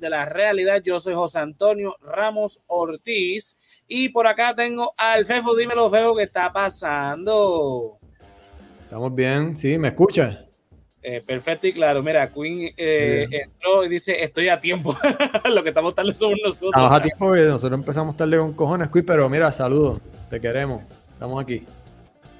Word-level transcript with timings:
De 0.00 0.10
la 0.10 0.24
Realidad. 0.24 0.82
Yo 0.82 1.00
soy 1.00 1.14
José 1.14 1.38
Antonio 1.38 1.96
Ramos 2.00 2.60
Ortiz 2.66 3.58
y 3.86 4.10
por 4.10 4.26
acá 4.26 4.54
tengo 4.54 4.94
al 4.96 5.24
Fefo. 5.26 5.56
Dímelo, 5.56 5.90
Fefo, 5.90 6.16
¿qué 6.16 6.24
está 6.24 6.52
pasando? 6.52 7.98
Estamos 8.84 9.14
bien, 9.14 9.56
sí, 9.56 9.78
¿me 9.78 9.88
escuchas? 9.88 10.38
Eh, 11.02 11.22
perfecto 11.24 11.66
y 11.66 11.72
claro. 11.72 12.02
Mira, 12.02 12.32
Queen 12.32 12.72
eh, 12.76 13.28
entró 13.30 13.84
y 13.84 13.88
dice: 13.88 14.22
Estoy 14.22 14.48
a 14.48 14.58
tiempo. 14.60 14.96
Lo 15.52 15.62
que 15.62 15.68
estamos 15.70 15.94
tarde 15.94 16.12
somos 16.12 16.38
nosotros. 16.44 16.72
Estamos 16.74 16.96
a 16.96 17.02
tiempo 17.02 17.36
nosotros 17.36 17.80
empezamos 17.80 18.16
tarde 18.16 18.38
con 18.38 18.52
cojones, 18.52 18.88
Queen, 18.90 19.06
pero 19.06 19.28
mira, 19.28 19.52
saludos, 19.52 20.00
te 20.28 20.40
queremos. 20.40 20.82
Estamos 21.12 21.42
aquí. 21.42 21.64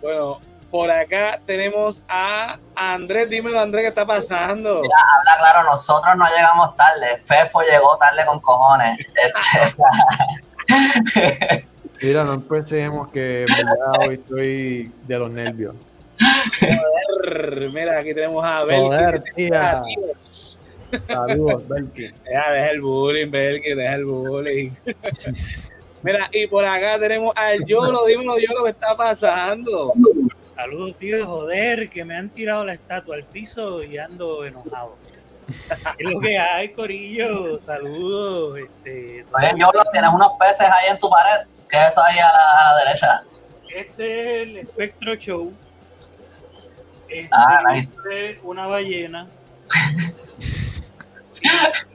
Bueno, 0.01 0.41
por 0.71 0.91
acá 0.91 1.41
tenemos 1.47 2.03
a 2.09 2.59
Andrés. 2.75 3.31
Dímelo, 3.31 3.59
Andrés, 3.59 3.85
¿qué 3.85 3.89
está 3.89 4.07
pasando? 4.07 4.81
Mira, 4.83 4.97
habla 5.17 5.39
claro, 5.39 5.71
nosotros 5.71 6.17
no 6.17 6.27
llegamos 6.29 6.77
tarde. 6.77 7.19
Fefo 7.25 7.61
llegó 7.63 7.97
tarde 7.97 8.25
con 8.27 8.41
cojones. 8.41 8.99
Este, 8.99 9.77
mira, 12.03 12.25
no 12.25 12.41
pensemos 12.41 13.11
que 13.11 13.47
hoy 14.01 14.15
estoy 14.15 14.93
de 15.07 15.19
los 15.19 15.31
nervios. 15.31 15.75
Joder, 16.61 17.71
mira, 17.71 17.99
aquí 17.99 18.13
tenemos 18.15 18.45
a 18.45 18.65
Belkin. 18.65 18.85
Joder, 18.85 19.21
tía. 19.35 19.83
Saludos, 21.07 21.67
Belkin. 21.69 22.15
deja 22.25 22.71
el 22.71 22.81
bullying, 22.81 23.31
Belkin, 23.31 23.77
deja 23.77 23.95
el 23.95 24.05
bullying. 24.05 24.71
mira, 26.03 26.29
y 26.33 26.47
por 26.47 26.65
acá 26.65 26.99
tenemos 26.99 27.33
al 27.37 27.65
Yolo. 27.65 28.05
Dímelo, 28.05 28.39
Yolo, 28.39 28.65
¿qué 28.65 28.71
está 28.71 28.95
pasando? 28.97 29.95
Saludos, 30.59 30.97
tío, 30.99 31.25
joder, 31.25 31.89
que 31.89 32.05
me 32.05 32.17
han 32.17 32.31
tirado 32.31 32.65
la 32.65 32.73
estatua 32.73 33.15
al 33.15 33.23
piso 33.23 33.81
y 33.85 33.97
ando 33.97 34.45
enojado. 34.45 34.97
¿Qué 35.47 36.05
es 36.05 36.11
lo 36.11 36.19
que 36.19 36.37
hay, 36.37 36.73
Corillo? 36.73 37.63
Saludos. 37.63 38.59
Este, 38.59 39.25
Oye, 39.33 39.53
Yolo, 39.57 39.85
tienes 39.93 40.11
unos 40.13 40.33
peces 40.37 40.67
ahí 40.69 40.91
en 40.91 40.99
tu 40.99 41.09
pared. 41.09 41.47
¿Qué 41.69 41.77
es 41.77 41.89
eso 41.91 42.03
ahí 42.03 42.19
a 42.19 42.27
la, 42.27 42.61
a 42.61 42.73
la 42.73 42.79
derecha? 42.85 43.23
Este 43.73 44.43
es 44.43 44.49
el 44.49 44.67
Spectro 44.67 45.15
Show 45.15 45.55
este, 47.09 47.29
ah, 47.31 47.63
nice. 47.73 47.97
una 48.43 48.67
ballena. 48.67 49.29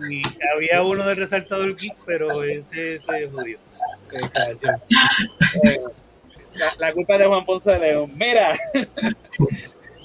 y 0.10 0.22
había 0.56 0.82
uno 0.84 1.06
del 1.06 1.18
resaltador 1.18 1.76
geek, 1.76 1.98
pero 2.06 2.46
ese 2.46 2.98
se 2.98 3.30
jodió. 3.30 3.60
Se 4.04 4.22
la, 6.80 6.94
culpa 6.94 7.14
es 7.14 7.20
de 7.20 7.26
Juan 7.26 7.46
Ponce 7.46 7.72
de 7.72 7.80
León. 7.80 8.12
Mira, 8.16 8.52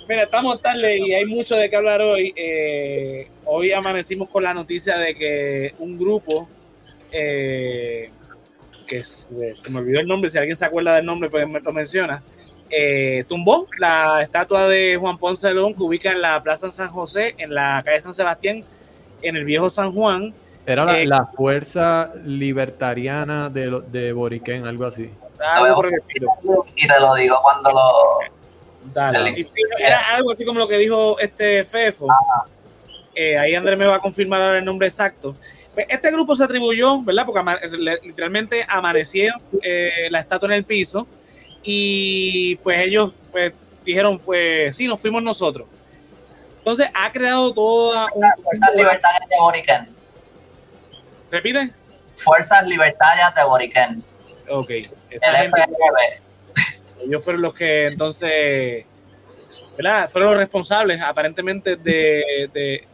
mira, 0.09 0.23
estamos 0.25 0.61
tarde 0.61 0.99
y 0.99 1.13
hay 1.15 1.25
mucho 1.27 1.57
de 1.57 1.69
qué 1.69 1.77
hablar 1.77 2.01
hoy. 2.01 2.33
Eh, 2.37 3.29
hoy 3.45 3.73
amanecimos 3.73 4.29
con 4.29 4.43
la 4.43 4.55
noticia 4.55 4.99
de 4.99 5.15
que 5.15 5.75
un 5.79 5.99
grupo 5.99 6.49
eh, 7.13 8.11
que 8.87 9.05
se 9.05 9.71
me 9.71 9.79
olvidó 9.79 10.01
el 10.01 10.07
nombre, 10.07 10.31
si 10.31 10.39
alguien 10.39 10.57
se 10.57 10.65
acuerda 10.65 10.97
del 10.97 11.07
nombre, 11.07 11.31
pues 11.31 11.49
me 11.49 11.61
lo 11.61 11.73
menciona 11.73 12.23
eh, 12.71 13.25
tumbó 13.29 13.67
la 13.79 14.21
estatua 14.23 14.69
de 14.69 14.97
Juan 14.97 15.19
Ponce 15.19 15.49
de 15.49 15.55
León 15.55 15.75
que 15.75 15.83
ubica 15.83 16.13
en 16.13 16.21
la 16.21 16.43
Plaza 16.43 16.71
San 16.71 16.89
José, 16.89 17.35
en 17.39 17.55
la 17.55 17.83
calle 17.85 18.01
San 18.01 18.15
Sebastián, 18.15 18.65
en 19.23 19.37
el 19.37 19.45
viejo 19.45 19.71
San 19.71 19.93
Juan. 19.93 20.35
Era 20.67 20.85
la, 20.85 21.01
eh, 21.01 21.09
fuerza 21.35 22.13
libertariana 22.25 23.49
de, 23.49 23.83
de 23.91 24.13
Boriquén, 24.13 24.67
algo 24.67 24.85
así. 24.85 25.11
Y 26.77 26.87
te 26.87 27.01
lo 27.01 27.15
digo 27.15 27.39
cuando 27.43 27.71
lo. 27.71 28.19
Dale. 28.93 29.47
era 29.79 30.15
algo 30.15 30.33
así 30.33 30.45
como 30.45 30.59
lo 30.59 30.69
que 30.69 30.79
dijo 30.79 31.19
este 31.19 31.65
Fefo. 31.65 32.07
Eh, 33.15 33.37
ahí 33.37 33.55
Andrés 33.55 33.77
me 33.77 33.87
va 33.87 33.97
a 33.97 34.01
confirmar 34.01 34.57
el 34.57 34.65
nombre 34.65 34.87
exacto. 34.87 35.37
Pues, 35.75 35.87
este 35.91 36.11
grupo 36.11 36.35
se 36.37 36.45
atribuyó, 36.45 37.03
¿verdad? 37.03 37.27
Porque 37.27 37.43
literalmente 38.03 38.65
amaneció 38.69 39.33
la 40.11 40.21
estatua 40.21 40.49
en 40.49 40.55
el 40.55 40.65
piso 40.65 41.07
y 41.63 42.57
pues 42.57 42.81
ellos 42.81 43.13
pues 43.31 43.53
dijeron, 43.85 44.19
pues 44.19 44.77
sí, 44.77 44.87
nos 44.87 45.01
fuimos 45.01 45.23
nosotros. 45.23 45.67
Entonces 46.59 46.89
ha 46.93 47.11
creado 47.11 47.53
toda 47.55 48.09
una... 48.15 48.35
Fuerzas 48.43 48.75
Libertarias 48.75 49.29
de 49.29 49.37
Boriquén. 49.39 49.97
¿Repite? 51.31 51.73
Fuerzas 52.17 52.67
Libertarias 52.67 53.35
de 53.35 53.45
Boriquén. 53.45 54.05
Ok. 54.51 54.71
El 55.11 55.21
ellos 57.05 57.25
fueron 57.25 57.43
los 57.43 57.55
que 57.55 57.87
entonces, 57.87 58.85
¿verdad? 59.77 60.09
Fueron 60.11 60.31
los 60.31 60.41
responsables 60.41 61.01
aparentemente 61.01 61.77
de, 61.77 62.51
de 62.53 62.85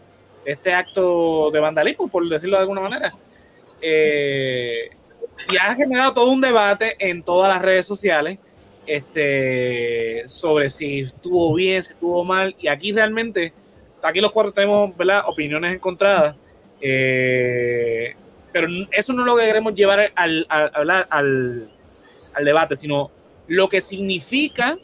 este 0.45 0.73
acto 0.73 1.51
de 1.51 1.61
vandalismo, 1.61 2.09
por 2.09 2.29
decirlo 2.29 2.57
de 2.57 2.63
alguna 2.63 2.83
manera. 2.83 3.13
Eh, 3.81 4.91
y 5.51 5.57
ha 5.57 5.75
generado 5.75 6.15
todo 6.15 6.31
un 6.31 6.41
debate 6.41 6.97
en 6.99 7.23
todas 7.23 7.53
las 7.53 7.63
redes 7.63 7.87
sociales 7.87 8.39
este, 8.87 10.23
sobre 10.27 10.69
si 10.69 11.01
estuvo 11.01 11.55
bien, 11.55 11.83
si 11.83 11.93
estuvo 11.93 12.25
mal. 12.25 12.55
Y 12.59 12.69
aquí 12.69 12.93
realmente, 12.93 13.53
aquí 14.03 14.21
los 14.21 14.31
cuatro 14.31 14.53
tenemos 14.53 14.97
¿verdad? 14.97 15.25
opiniones 15.27 15.75
encontradas. 15.75 16.37
Eh, 16.81 18.15
pero 18.53 18.69
eso 18.93 19.13
no 19.13 19.25
lo 19.25 19.37
que 19.37 19.47
queremos 19.47 19.75
llevar 19.75 20.13
al, 20.15 20.47
al, 20.49 21.07
al, 21.11 21.71
al, 22.37 22.45
debate, 22.45 22.77
sino 22.77 23.11
lo 23.47 23.69
que 23.69 23.81
significa 23.81 24.79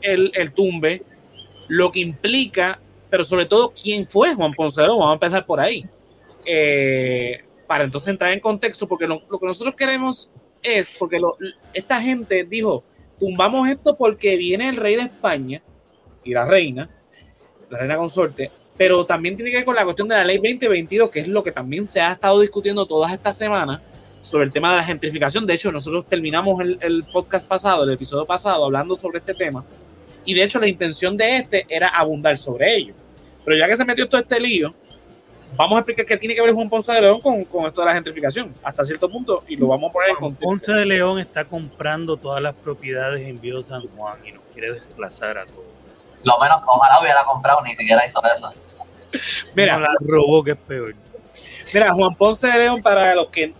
el, 0.00 0.30
el, 0.34 0.52
tumbe, 0.52 1.02
lo 1.68 1.90
que 1.90 2.00
implica, 2.00 2.78
pero 3.10 3.24
sobre 3.24 3.46
todo 3.46 3.72
quién 3.72 4.06
fue 4.06 4.34
Juan 4.34 4.52
Ponce 4.52 4.82
Vamos 4.82 5.08
a 5.08 5.14
empezar 5.14 5.46
por 5.46 5.60
ahí. 5.60 5.86
Eh, 6.44 7.42
para 7.66 7.84
entonces 7.84 8.08
entrar 8.08 8.32
en 8.32 8.40
contexto, 8.40 8.86
porque 8.86 9.06
lo, 9.06 9.22
lo 9.30 9.38
que 9.38 9.46
nosotros 9.46 9.74
queremos 9.74 10.30
es, 10.62 10.94
porque 10.98 11.18
lo, 11.18 11.36
esta 11.72 12.00
gente 12.00 12.44
dijo, 12.44 12.84
tumbamos 13.18 13.68
esto 13.68 13.96
porque 13.96 14.36
viene 14.36 14.68
el 14.68 14.76
rey 14.76 14.96
de 14.96 15.02
España 15.02 15.62
y 16.22 16.32
la 16.32 16.46
reina, 16.46 16.90
la 17.70 17.78
reina 17.78 17.96
consorte, 17.96 18.50
pero 18.76 19.04
también 19.04 19.36
tiene 19.36 19.50
que 19.50 19.58
ver 19.58 19.64
con 19.64 19.76
la 19.76 19.84
cuestión 19.84 20.08
de 20.08 20.16
la 20.16 20.24
ley 20.24 20.36
2022, 20.36 21.10
que 21.10 21.20
es 21.20 21.28
lo 21.28 21.42
que 21.42 21.52
también 21.52 21.86
se 21.86 22.00
ha 22.00 22.12
estado 22.12 22.40
discutiendo 22.40 22.86
todas 22.86 23.12
estas 23.12 23.36
semanas 23.36 23.80
sobre 24.24 24.44
el 24.46 24.52
tema 24.52 24.70
de 24.70 24.78
la 24.78 24.84
gentrificación. 24.84 25.46
De 25.46 25.52
hecho, 25.52 25.70
nosotros 25.70 26.06
terminamos 26.06 26.58
el, 26.80 27.04
podcast 27.12 27.46
pasado, 27.46 27.84
el 27.84 27.92
episodio 27.92 28.24
pasado, 28.24 28.64
hablando 28.64 28.96
sobre 28.96 29.18
este 29.18 29.34
tema. 29.34 29.64
Y 30.24 30.32
de 30.32 30.42
hecho, 30.42 30.58
la 30.58 30.66
intención 30.66 31.14
de 31.16 31.36
este 31.36 31.66
era 31.68 31.88
abundar 31.88 32.36
sobre 32.38 32.74
ello. 32.74 32.94
Pero 33.44 33.56
ya 33.58 33.68
que 33.68 33.76
se 33.76 33.84
metió 33.84 34.08
todo 34.08 34.22
este 34.22 34.40
lío, 34.40 34.72
vamos 35.56 35.76
a 35.76 35.80
explicar 35.80 36.06
qué 36.06 36.16
tiene 36.16 36.34
que 36.34 36.40
ver 36.40 36.54
Juan 36.54 36.70
Ponce 36.70 36.90
de 36.92 37.02
León 37.02 37.20
con, 37.20 37.44
con, 37.44 37.66
esto 37.66 37.82
de 37.82 37.86
la 37.86 37.94
gentrificación, 37.94 38.54
hasta 38.62 38.82
cierto 38.82 39.10
punto, 39.10 39.44
y 39.46 39.56
lo 39.56 39.66
vamos 39.66 39.90
a 39.90 39.92
poner 39.92 40.10
en 40.10 40.16
contexto. 40.16 40.46
Ponce 40.46 40.72
de 40.72 40.86
León 40.86 41.18
está 41.18 41.44
comprando 41.44 42.16
todas 42.16 42.42
las 42.42 42.54
propiedades 42.54 43.18
en 43.28 43.38
Viejo 43.38 43.62
San 43.62 43.86
Juan 43.88 44.16
y 44.26 44.32
nos 44.32 44.42
quiere 44.54 44.72
desplazar 44.72 45.36
a 45.36 45.44
todos. 45.44 45.68
Lo 46.22 46.38
menos, 46.38 46.62
ojalá 46.66 46.98
hubiera 47.02 47.22
comprado, 47.24 47.60
ni 47.62 47.76
siquiera 47.76 48.06
hizo 48.06 48.22
eso. 48.32 48.50
Mira, 49.54 49.78
la 49.78 49.94
robó, 50.00 50.42
que 50.42 50.52
es 50.52 50.56
peor. 50.56 50.94
Mira, 51.74 51.92
Juan 51.92 52.14
Ponce 52.14 52.46
de 52.46 52.58
León, 52.60 52.82
para 52.82 53.14
los 53.14 53.28
que 53.28 53.52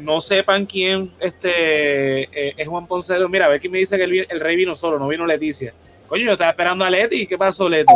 no 0.00 0.20
sepan 0.20 0.66
quién 0.66 1.10
este, 1.20 2.22
eh, 2.22 2.54
es 2.56 2.68
Juan 2.68 2.86
Ponce 2.86 3.12
de 3.12 3.20
León, 3.20 3.30
mira, 3.30 3.46
a 3.46 3.48
ver 3.48 3.60
quién 3.60 3.72
me 3.72 3.78
dice 3.78 3.96
que 3.96 4.04
el, 4.04 4.26
el, 4.28 4.40
rey 4.40 4.56
vino 4.56 4.74
solo, 4.74 4.98
no 4.98 5.08
vino 5.08 5.26
Leticia. 5.26 5.72
Coño, 6.08 6.24
yo 6.24 6.32
estaba 6.32 6.50
esperando 6.50 6.84
a 6.84 6.90
Leti, 6.90 7.26
¿qué 7.26 7.38
pasó, 7.38 7.68
Leti? 7.68 7.92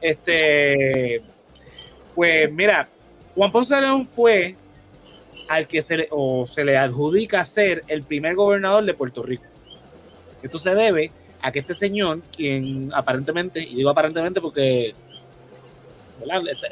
Este 0.00 1.22
pues 2.14 2.52
mira, 2.52 2.88
Juan 3.34 3.52
Ponce 3.52 3.80
León 3.80 4.06
fue 4.06 4.56
al 5.48 5.66
que 5.66 5.82
se 5.82 5.96
le, 5.96 6.08
o 6.10 6.44
se 6.46 6.64
le 6.64 6.76
adjudica 6.76 7.44
ser 7.44 7.82
el 7.88 8.02
primer 8.02 8.34
gobernador 8.34 8.84
de 8.84 8.94
Puerto 8.94 9.22
Rico. 9.22 9.44
Esto 10.42 10.58
se 10.58 10.74
debe 10.74 11.10
a 11.40 11.50
que 11.50 11.60
este 11.60 11.74
señor, 11.74 12.20
quien 12.36 12.92
aparentemente, 12.94 13.62
y 13.62 13.76
digo 13.76 13.90
aparentemente 13.90 14.40
porque 14.40 14.94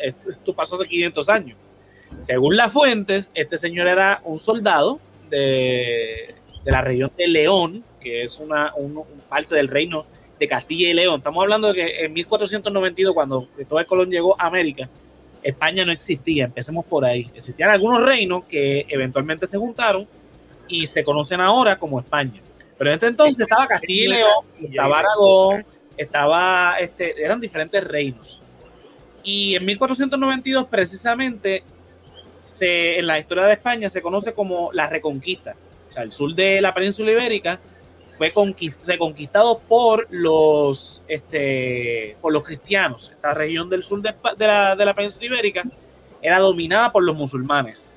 esto 0.01 0.55
pasó 0.55 0.77
hace 0.77 0.89
500 0.89 1.29
años, 1.29 1.57
según 2.21 2.57
las 2.57 2.73
fuentes, 2.73 3.31
este 3.35 3.59
señor 3.59 3.87
era 3.89 4.21
un 4.25 4.39
soldado 4.39 5.01
de, 5.31 6.35
de 6.65 6.71
la 6.71 6.83
región 6.83 7.11
de 7.17 7.29
León, 7.29 7.85
que 8.01 8.23
es 8.23 8.39
una, 8.39 8.73
parte 9.29 9.55
del 9.55 9.69
reino 9.69 10.07
de 10.39 10.49
Castilla 10.49 10.89
y 10.89 10.95
León. 10.95 11.19
Estamos 11.19 11.43
hablando 11.43 11.69
de 11.69 11.75
que 11.75 12.05
en 12.05 12.13
1492, 12.13 13.15
cuando 13.15 13.49
Cristóbal 13.55 13.87
Colón 13.87 14.11
llegó 14.11 14.41
a 14.41 14.47
América, 14.47 14.89
España 15.43 15.85
no 15.85 15.93
existía, 15.93 16.45
empecemos 16.45 16.85
por 16.85 17.05
ahí. 17.05 17.27
Existían 17.35 17.71
algunos 17.71 18.05
reinos 18.05 18.45
que 18.45 18.87
eventualmente 18.89 19.47
se 19.47 19.59
juntaron 19.59 20.07
y 20.69 20.87
se 20.87 21.03
conocen 21.05 21.41
ahora 21.41 21.79
como 21.79 22.01
España. 22.01 22.41
Pero 22.77 22.91
en 22.91 22.95
este 22.95 23.07
entonces 23.07 23.41
estaba 23.41 23.67
Castilla 23.67 24.05
y 24.05 24.09
León, 24.09 24.45
estaba 24.63 24.99
Aragón, 24.99 25.67
estaba, 25.97 26.77
este, 26.79 27.25
eran 27.25 27.41
diferentes 27.41 27.83
reinos. 27.83 28.41
Y 29.25 29.57
en 29.57 29.65
1492 29.65 30.67
precisamente 30.67 31.63
se, 32.41 32.99
en 32.99 33.07
la 33.07 33.19
historia 33.19 33.45
de 33.45 33.53
España 33.55 33.89
se 33.89 34.03
conoce 34.03 34.33
como 34.33 34.71
la 34.73 34.89
Reconquista. 34.89 35.57
O 35.89 35.93
sea, 35.93 36.03
el 36.03 36.13
sur 36.13 36.35
de 36.35 36.61
la 36.61 36.75
península 36.75 37.13
ibérica 37.13 37.59
fue 38.17 38.35
conquist- 38.35 38.85
reconquistado 38.87 39.59
por 39.61 40.07
los, 40.11 41.03
este, 41.09 42.17
por 42.21 42.33
los 42.33 42.43
cristianos. 42.43 43.11
Esta 43.11 43.33
región 43.33 43.71
del 43.71 43.83
sur 43.83 44.03
de 44.03 44.15
la, 44.47 44.75
de 44.77 44.85
la 44.85 44.95
península 44.95 45.27
ibérica 45.27 45.65
era 46.21 46.41
dominada 46.41 46.91
por 46.91 47.05
los 47.05 47.15
musulmanes. 47.15 47.95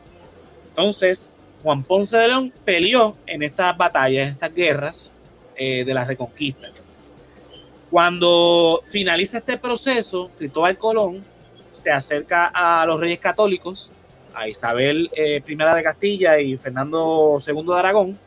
Entonces, 0.70 1.32
Juan 1.64 1.84
Ponce 1.84 2.18
de 2.18 2.28
León 2.28 2.54
peleó 2.64 3.18
en 3.26 3.44
estas 3.44 3.76
batallas, 3.76 4.28
en 4.28 4.34
estas 4.34 4.54
guerras 4.54 5.14
eh, 5.56 5.84
de 5.84 5.94
la 5.94 6.06
reconquista. 6.06 6.70
Cuando 7.90 8.82
finaliza 8.86 9.40
este 9.40 9.58
proceso, 9.58 10.32
Cristóbal 10.38 10.78
Colón 10.78 11.24
se 11.72 11.92
acerca 11.92 12.52
a 12.54 12.86
los 12.86 13.00
reyes 13.00 13.20
católicos, 13.20 13.92
a 14.34 14.48
Isabel 14.48 15.10
eh, 15.16 15.42
I 15.48 15.56
de 15.56 15.84
Castilla 15.84 16.40
y 16.40 16.58
Fernando 16.58 17.38
II 17.46 17.64
de 17.66 17.80
Aragón, 17.80 18.20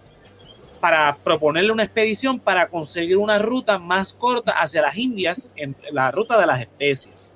para 0.84 1.16
proponerle 1.16 1.72
una 1.72 1.84
expedición 1.84 2.38
para 2.38 2.68
conseguir 2.68 3.16
una 3.16 3.38
ruta 3.38 3.78
más 3.78 4.12
corta 4.12 4.52
hacia 4.52 4.82
las 4.82 4.96
Indias, 4.98 5.50
en 5.56 5.74
la 5.90 6.10
ruta 6.10 6.38
de 6.38 6.46
las 6.46 6.60
especies. 6.60 7.32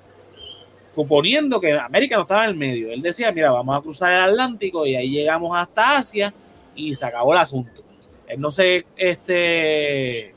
Suponiendo 0.91 1.59
que 1.59 1.73
América 1.73 2.17
no 2.17 2.23
estaba 2.23 2.45
en 2.45 2.51
el 2.51 2.57
medio. 2.57 2.91
Él 2.91 3.01
decía, 3.01 3.33
mira, 3.33 3.51
vamos 3.53 3.75
a 3.75 3.81
cruzar 3.81 4.13
el 4.13 4.21
Atlántico 4.21 4.87
y 4.87 4.97
ahí 4.97 5.09
llegamos 5.09 5.57
hasta 5.57 5.97
Asia 5.97 6.35
y 6.75 6.95
se 6.95 7.07
acabó 7.07 7.33
el 7.33 7.39
asunto. 7.39 7.83
Él 8.27 8.39
no 8.39 8.51
se, 8.51 8.85
este, 8.97 10.35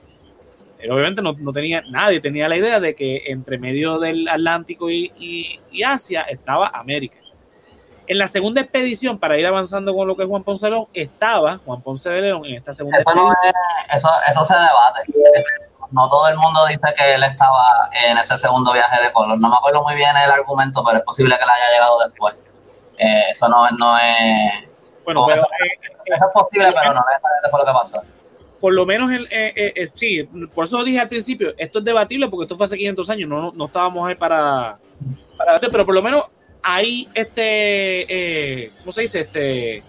obviamente 0.90 1.22
no, 1.22 1.34
no 1.34 1.52
tenía, 1.52 1.82
nadie 1.90 2.22
tenía 2.22 2.48
la 2.48 2.56
idea 2.56 2.80
de 2.80 2.96
que 2.96 3.24
entre 3.28 3.58
medio 3.58 4.00
del 4.00 4.26
Atlántico 4.30 4.90
y 4.90 5.60
Asia 5.84 6.22
estaba 6.22 6.70
América. 6.70 7.21
En 8.12 8.18
la 8.18 8.28
segunda 8.28 8.60
expedición, 8.60 9.18
para 9.18 9.38
ir 9.38 9.48
avanzando 9.48 9.96
con 9.96 10.06
lo 10.06 10.18
que 10.18 10.24
es 10.24 10.28
Juan 10.28 10.44
Ponce 10.44 10.66
de 10.66 10.72
León, 10.72 10.88
estaba 10.94 11.60
Juan 11.60 11.82
Ponce 11.82 12.10
de 12.10 12.20
León 12.22 12.42
en 12.46 12.56
esta 12.56 12.76
segunda 12.76 12.98
Eso, 12.98 13.14
no 13.16 13.32
expedición. 13.32 13.54
es- 13.90 13.96
eso, 13.96 14.10
eso 14.28 14.44
se 14.44 14.54
debate. 14.54 15.02
Es- 15.38 15.46
No 15.92 16.10
todo 16.10 16.28
el 16.28 16.36
mundo 16.38 16.66
dice 16.68 16.88
que 16.98 17.14
él 17.14 17.24
estaba 17.24 17.90
en 17.94 18.18
ese 18.18 18.38
segundo 18.38 18.74
viaje 18.74 19.02
de 19.02 19.14
Colón. 19.14 19.40
No 19.40 19.48
me 19.50 19.56
acuerdo 19.56 19.82
muy 19.84 19.96
bien 19.96 20.16
el 20.18 20.30
argumento, 20.30 20.84
pero 20.86 20.98
es 20.98 21.04
posible 21.06 21.38
que 21.38 21.44
él 21.44 21.50
haya 21.50 21.72
llegado 21.74 22.00
después. 22.06 22.36
Eh, 22.98 23.30
eso 23.32 23.48
no, 23.48 23.70
no 23.72 23.98
es. 23.98 24.66
Bueno, 25.06 25.22
no, 25.22 25.28
pero 25.28 25.42
eso- 25.44 25.48
eh, 25.64 25.90
Eso 26.06 26.26
es 26.26 26.32
posible, 26.34 26.74
pero 26.74 26.94
no 26.94 27.04
fue 27.50 27.60
lo 27.62 27.66
que 27.66 27.72
pasó. 27.72 28.02
por 28.60 28.74
lo 28.74 28.86
menos, 28.86 29.10
el, 29.12 29.26
eh, 29.32 29.54
eh, 29.56 29.74
eh, 29.76 29.88
sí, 29.94 30.24
por 30.54 30.66
eso 30.66 30.84
dije 30.84 31.00
al 31.00 31.08
principio, 31.10 31.54
esto 31.58 31.80
es 31.80 31.86
debatible 31.86 32.28
porque 32.28 32.44
esto 32.44 32.58
fue 32.58 32.66
hace 32.66 32.78
500 32.78 33.10
años, 33.10 33.30
no, 33.30 33.52
no 33.54 33.66
estábamos 33.66 34.06
ahí 34.08 34.16
para, 34.16 34.78
para 35.38 35.60
pero 35.60 35.86
por 35.86 35.96
lo 35.96 36.02
menos 36.02 36.26
hay 36.64 37.08
este, 37.14 38.06
eh, 38.64 38.72
¿cómo 38.80 38.92
se 38.92 39.02
dice? 39.02 39.22
Este, 39.22 39.84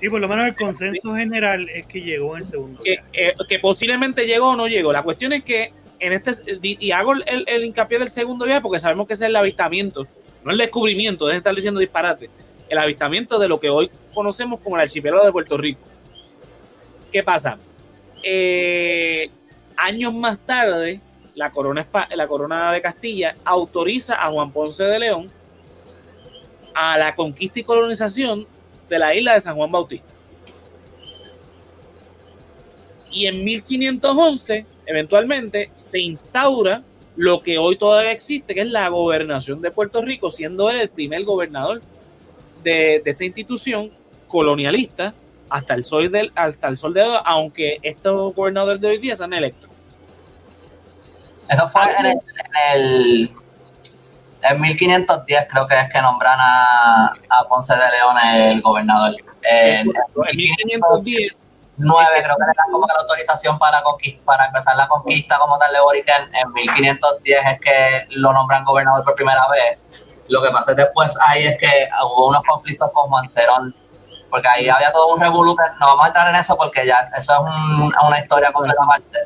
Sí, 0.00 0.08
por 0.08 0.20
lo 0.20 0.28
menos 0.28 0.46
el 0.46 0.54
consenso 0.54 1.14
general 1.16 1.68
es 1.70 1.86
que 1.86 2.00
llegó 2.00 2.36
en 2.36 2.42
el 2.42 2.48
segundo. 2.48 2.82
que, 2.82 2.90
viaje. 2.90 3.08
eh, 3.12 3.34
que 3.48 3.58
posiblemente 3.58 4.26
llegó 4.26 4.50
o 4.50 4.56
no 4.56 4.68
llegó. 4.68 4.92
La 4.92 5.02
cuestión 5.02 5.32
es 5.32 5.42
que 5.42 5.72
en 5.98 6.12
este, 6.12 6.32
y 6.62 6.90
hago 6.92 7.14
el, 7.14 7.44
el 7.48 7.64
hincapié 7.64 7.98
del 7.98 8.08
segundo 8.08 8.44
viaje 8.46 8.60
porque 8.60 8.78
sabemos 8.78 9.08
que 9.08 9.14
ese 9.14 9.24
es 9.24 9.30
el 9.30 9.36
avistamiento, 9.36 10.06
no 10.44 10.52
el 10.52 10.58
descubrimiento, 10.58 11.26
dejen 11.26 11.38
de 11.38 11.38
estar 11.38 11.54
diciendo 11.54 11.80
disparate, 11.80 12.30
el 12.68 12.78
avistamiento 12.78 13.38
de 13.40 13.48
lo 13.48 13.58
que 13.58 13.70
hoy 13.70 13.90
conocemos 14.14 14.60
como 14.60 14.76
el 14.76 14.82
archipiélago 14.82 15.26
de 15.26 15.32
Puerto 15.32 15.56
Rico. 15.56 15.80
¿Qué 17.10 17.24
pasa? 17.24 17.58
Eh, 18.22 19.30
años 19.76 20.14
más 20.14 20.38
tarde, 20.38 21.00
la 21.34 21.50
corona, 21.50 21.86
la 22.14 22.28
corona 22.28 22.72
de 22.72 22.80
Castilla 22.80 23.34
autoriza 23.44 24.14
a 24.24 24.30
Juan 24.30 24.52
Ponce 24.52 24.84
de 24.84 24.98
León 25.00 25.37
a 26.80 26.96
la 26.96 27.16
conquista 27.16 27.58
y 27.58 27.64
colonización 27.64 28.46
de 28.88 28.98
la 29.00 29.12
isla 29.12 29.34
de 29.34 29.40
San 29.40 29.56
Juan 29.56 29.72
Bautista. 29.72 30.06
Y 33.10 33.26
en 33.26 33.44
1511, 33.44 34.64
eventualmente, 34.86 35.72
se 35.74 35.98
instaura 35.98 36.84
lo 37.16 37.42
que 37.42 37.58
hoy 37.58 37.74
todavía 37.74 38.12
existe, 38.12 38.54
que 38.54 38.60
es 38.60 38.70
la 38.70 38.88
gobernación 38.90 39.60
de 39.60 39.72
Puerto 39.72 40.02
Rico, 40.02 40.30
siendo 40.30 40.70
él 40.70 40.82
el 40.82 40.88
primer 40.88 41.24
gobernador 41.24 41.82
de, 42.62 43.02
de 43.04 43.10
esta 43.10 43.24
institución 43.24 43.90
colonialista 44.28 45.14
hasta 45.48 45.74
el 45.74 45.82
sol 45.82 46.12
del 46.12 46.30
hasta 46.36 46.68
el 46.68 46.76
sol 46.76 46.94
de 46.94 47.02
hoy, 47.02 47.18
aunque 47.24 47.78
estos 47.82 48.36
gobernadores 48.36 48.80
de 48.80 48.86
hoy 48.86 48.98
día 48.98 49.16
son 49.16 49.32
electos. 49.32 49.68
Eso 51.48 51.66
fue 51.66 51.82
en 51.98 52.06
el, 52.06 52.12
en 52.12 52.80
el 52.80 53.30
en 54.42 54.60
1510 54.60 55.46
creo 55.50 55.66
que 55.66 55.78
es 55.80 55.88
que 55.90 56.00
nombran 56.02 56.38
a, 56.40 57.12
a 57.30 57.44
Ponce 57.48 57.74
de 57.74 57.90
León 57.90 58.16
el 58.24 58.62
gobernador. 58.62 59.14
En, 59.42 59.86
En 59.88 60.36
1510 60.36 61.46
9 61.80 62.08
creo 62.10 62.34
que 62.36 62.42
le 62.42 62.52
dan 62.56 62.72
como 62.72 62.86
que 62.88 62.92
la 62.94 63.00
autorización 63.02 63.56
para 63.58 63.80
para 64.24 64.46
empezar 64.46 64.76
la 64.76 64.88
conquista 64.88 65.38
como 65.38 65.56
tal 65.58 65.72
de 65.72 65.80
Boriken. 65.80 66.34
En 66.34 66.52
1510 66.52 67.46
es 67.46 67.60
que 67.60 68.04
lo 68.16 68.32
nombran 68.32 68.64
gobernador 68.64 69.04
por 69.04 69.14
primera 69.14 69.46
vez. 69.48 69.78
Lo 70.28 70.42
que 70.42 70.50
pasa 70.50 70.74
después 70.74 71.16
ahí 71.26 71.46
es 71.46 71.56
que 71.56 71.88
hubo 72.04 72.28
unos 72.28 72.42
conflictos 72.42 72.90
con 72.92 73.08
Juan 73.08 73.24
Cerón, 73.24 73.74
porque 74.28 74.48
ahí 74.48 74.68
había 74.68 74.90
todo 74.92 75.14
un 75.14 75.20
revolú. 75.20 75.56
No 75.78 75.86
vamos 75.86 76.04
a 76.04 76.08
entrar 76.08 76.28
en 76.28 76.34
eso 76.34 76.56
porque 76.56 76.84
ya 76.84 76.98
eso 77.16 77.32
es 77.32 77.38
un- 77.38 77.94
una 78.06 78.18
historia 78.18 78.52
completa 78.52 78.82
aparte. 78.82 79.18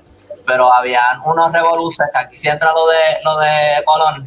Pero 0.46 0.72
habían 0.74 1.20
unos 1.24 1.50
revoluces 1.52 2.06
que 2.12 2.18
aquí 2.18 2.36
sí 2.36 2.48
entra 2.48 2.70
lo 2.72 2.86
de 2.86 2.98
lo 3.24 3.36
de 3.38 3.82
Colón, 3.86 4.26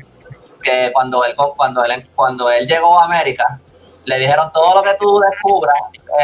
que 0.65 0.91
cuando 0.91 1.23
él 1.23 1.35
cuando 1.35 1.83
él 1.85 2.09
cuando 2.15 2.49
él 2.49 2.67
llegó 2.67 2.99
a 2.99 3.05
América 3.05 3.59
le 4.05 4.17
dijeron 4.19 4.51
todo 4.51 4.75
lo 4.75 4.83
que 4.83 4.93
tú 4.99 5.19
descubras 5.19 5.75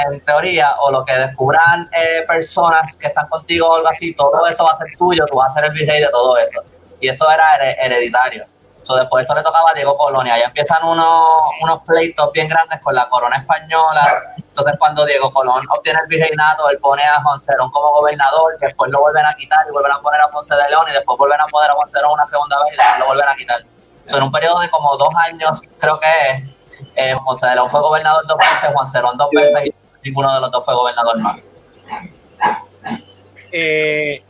en 0.05 0.23
teoría 0.25 0.75
o 0.81 0.91
lo 0.91 1.03
que 1.05 1.13
descubran 1.15 1.89
eh, 1.91 2.23
personas 2.27 2.95
que 2.97 3.07
están 3.07 3.27
contigo 3.27 3.67
o 3.69 3.75
algo 3.77 3.87
así, 3.87 4.13
todo 4.15 4.45
eso 4.47 4.63
va 4.65 4.71
a 4.71 4.75
ser 4.75 4.87
tuyo, 4.97 5.25
tú 5.25 5.37
vas 5.37 5.51
a 5.51 5.55
ser 5.55 5.65
el 5.65 5.71
virrey 5.71 5.99
de 5.99 6.09
todo 6.09 6.37
eso. 6.37 6.61
Y 6.99 7.09
eso 7.09 7.27
era 7.31 7.43
her- 7.57 7.75
hereditario. 7.79 8.45
So, 8.83 8.95
después 8.95 9.25
eso 9.25 9.33
le 9.35 9.41
tocaba 9.43 9.71
a 9.71 9.73
Diego 9.73 9.95
Colonia. 9.97 10.37
Ya 10.37 10.45
empiezan 10.45 10.83
unos, 10.87 11.25
unos 11.63 11.81
pleitos 11.83 12.31
bien 12.31 12.47
grandes 12.47 12.79
con 12.81 12.93
la 12.93 13.09
corona 13.09 13.37
española. 13.37 14.03
Entonces 14.37 14.73
cuando 14.77 15.03
Diego 15.05 15.31
Colón 15.31 15.63
obtiene 15.75 15.99
el 16.01 16.07
virreinato, 16.07 16.69
él 16.69 16.77
pone 16.79 17.03
a 17.03 17.21
Juan 17.23 17.39
Cerón 17.39 17.71
como 17.71 17.91
gobernador, 17.93 18.57
después 18.59 18.91
lo 18.91 18.99
vuelven 19.01 19.25
a 19.25 19.33
quitar 19.35 19.65
y 19.67 19.71
vuelven 19.71 19.91
a 19.91 19.99
poner 20.01 20.21
a 20.21 20.27
Ponce 20.29 20.55
de 20.55 20.69
León 20.69 20.85
y 20.89 20.93
después 20.93 21.17
vuelven 21.17 21.41
a 21.41 21.45
poner 21.47 21.71
a 21.71 21.75
Cerón 21.91 22.11
una 22.11 22.27
segunda 22.27 22.57
vez 22.63 22.73
y 22.73 22.99
lo 22.99 23.05
vuelven 23.07 23.27
a 23.29 23.35
quitar. 23.35 23.61
So, 24.03 24.17
en 24.17 24.23
un 24.23 24.31
periodo 24.31 24.59
de 24.59 24.69
como 24.69 24.97
dos 24.97 25.13
años, 25.15 25.61
creo 25.79 25.99
que 25.99 26.49
eh, 26.95 27.13
José 27.23 27.47
de 27.47 27.55
León 27.55 27.69
fue 27.69 27.79
gobernador 27.81 28.25
dos 28.27 28.37
veces, 28.37 28.69
Juan 28.73 28.87
Cerón 28.87 29.17
dos 29.17 29.29
veces 29.31 29.67
y 29.67 29.73
ninguno 30.09 30.33
de 30.33 30.41
los 30.41 30.51
dos 30.51 30.65
fue 30.65 30.73
gobernador 30.73 31.19
más. 31.19 31.37
Eh, 33.51 34.23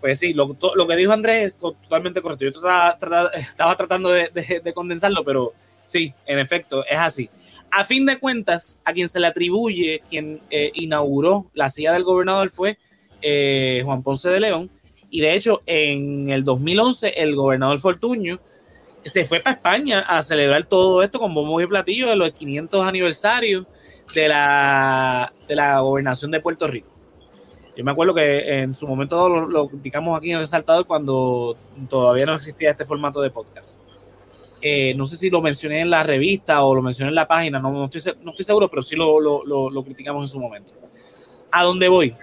pues 0.00 0.18
sí, 0.18 0.32
lo, 0.32 0.48
que 0.56 0.96
dijo 0.96 1.12
Andrés 1.12 1.48
es 1.48 1.56
totalmente 1.56 2.22
correcto. 2.22 2.44
Yo 2.44 2.52
trataba, 2.52 2.98
trataba- 2.98 3.30
estaba 3.34 3.76
tratando 3.76 4.08
de 4.10 4.72
condensarlo, 4.74 5.24
pero 5.24 5.52
sí, 5.84 6.14
en 6.26 6.38
efecto, 6.38 6.84
es 6.86 6.98
así. 6.98 7.28
A 7.70 7.84
fin 7.84 8.04
de 8.04 8.18
cuentas, 8.18 8.80
a 8.84 8.92
quien 8.92 9.08
se 9.08 9.20
le 9.20 9.28
atribuye, 9.28 10.02
quien 10.08 10.40
eh, 10.50 10.72
inauguró 10.74 11.46
la 11.54 11.68
silla 11.68 11.92
del 11.92 12.02
gobernador 12.02 12.50
fue 12.50 12.78
eh, 13.22 13.82
Juan 13.84 14.02
Ponce 14.02 14.28
de 14.28 14.40
León. 14.40 14.70
Y 15.08 15.20
de 15.20 15.34
hecho, 15.34 15.60
en 15.66 16.30
el 16.30 16.44
2011, 16.44 17.20
el 17.22 17.36
gobernador 17.36 17.78
Fortuño 17.78 18.40
se 19.04 19.24
fue 19.24 19.40
para 19.40 19.56
España 19.56 20.00
a 20.00 20.22
celebrar 20.22 20.64
todo 20.64 21.02
esto 21.02 21.18
con 21.18 21.32
bombos 21.34 21.62
y 21.62 21.66
platillos 21.66 22.08
de 22.10 22.16
los 22.16 22.30
500 22.32 22.86
aniversarios 22.86 23.66
de 24.14 24.28
la, 24.28 25.32
de 25.48 25.56
la 25.56 25.80
gobernación 25.80 26.30
de 26.30 26.40
Puerto 26.40 26.66
Rico. 26.66 26.88
Yo 27.76 27.84
me 27.84 27.92
acuerdo 27.92 28.14
que 28.14 28.60
en 28.60 28.74
su 28.74 28.86
momento 28.86 29.28
lo, 29.28 29.68
criticamos 29.68 30.16
aquí 30.18 30.28
en 30.30 30.34
el 30.34 30.40
Resaltador 30.40 30.86
cuando 30.86 31.56
todavía 31.88 32.26
no 32.26 32.34
existía 32.34 32.70
este 32.72 32.84
formato 32.84 33.22
de 33.22 33.30
podcast. 33.30 33.80
Eh, 34.60 34.92
no 34.94 35.06
sé 35.06 35.16
si 35.16 35.30
lo 35.30 35.40
mencioné 35.40 35.80
en 35.80 35.88
la 35.88 36.02
revista 36.02 36.62
o 36.64 36.74
lo 36.74 36.82
mencioné 36.82 37.08
en 37.08 37.14
la 37.14 37.26
página, 37.26 37.58
no, 37.58 37.70
no, 37.72 37.84
estoy, 37.90 38.12
no 38.20 38.32
estoy 38.32 38.44
seguro, 38.44 38.68
pero 38.68 38.82
sí 38.82 38.96
lo- 38.96 39.18
lo- 39.20 39.70
lo 39.70 39.84
criticamos 39.84 40.22
en 40.22 40.28
su 40.28 40.38
momento. 40.40 40.72
¿A 41.50 41.64
dónde 41.64 41.88
voy? 41.88 42.14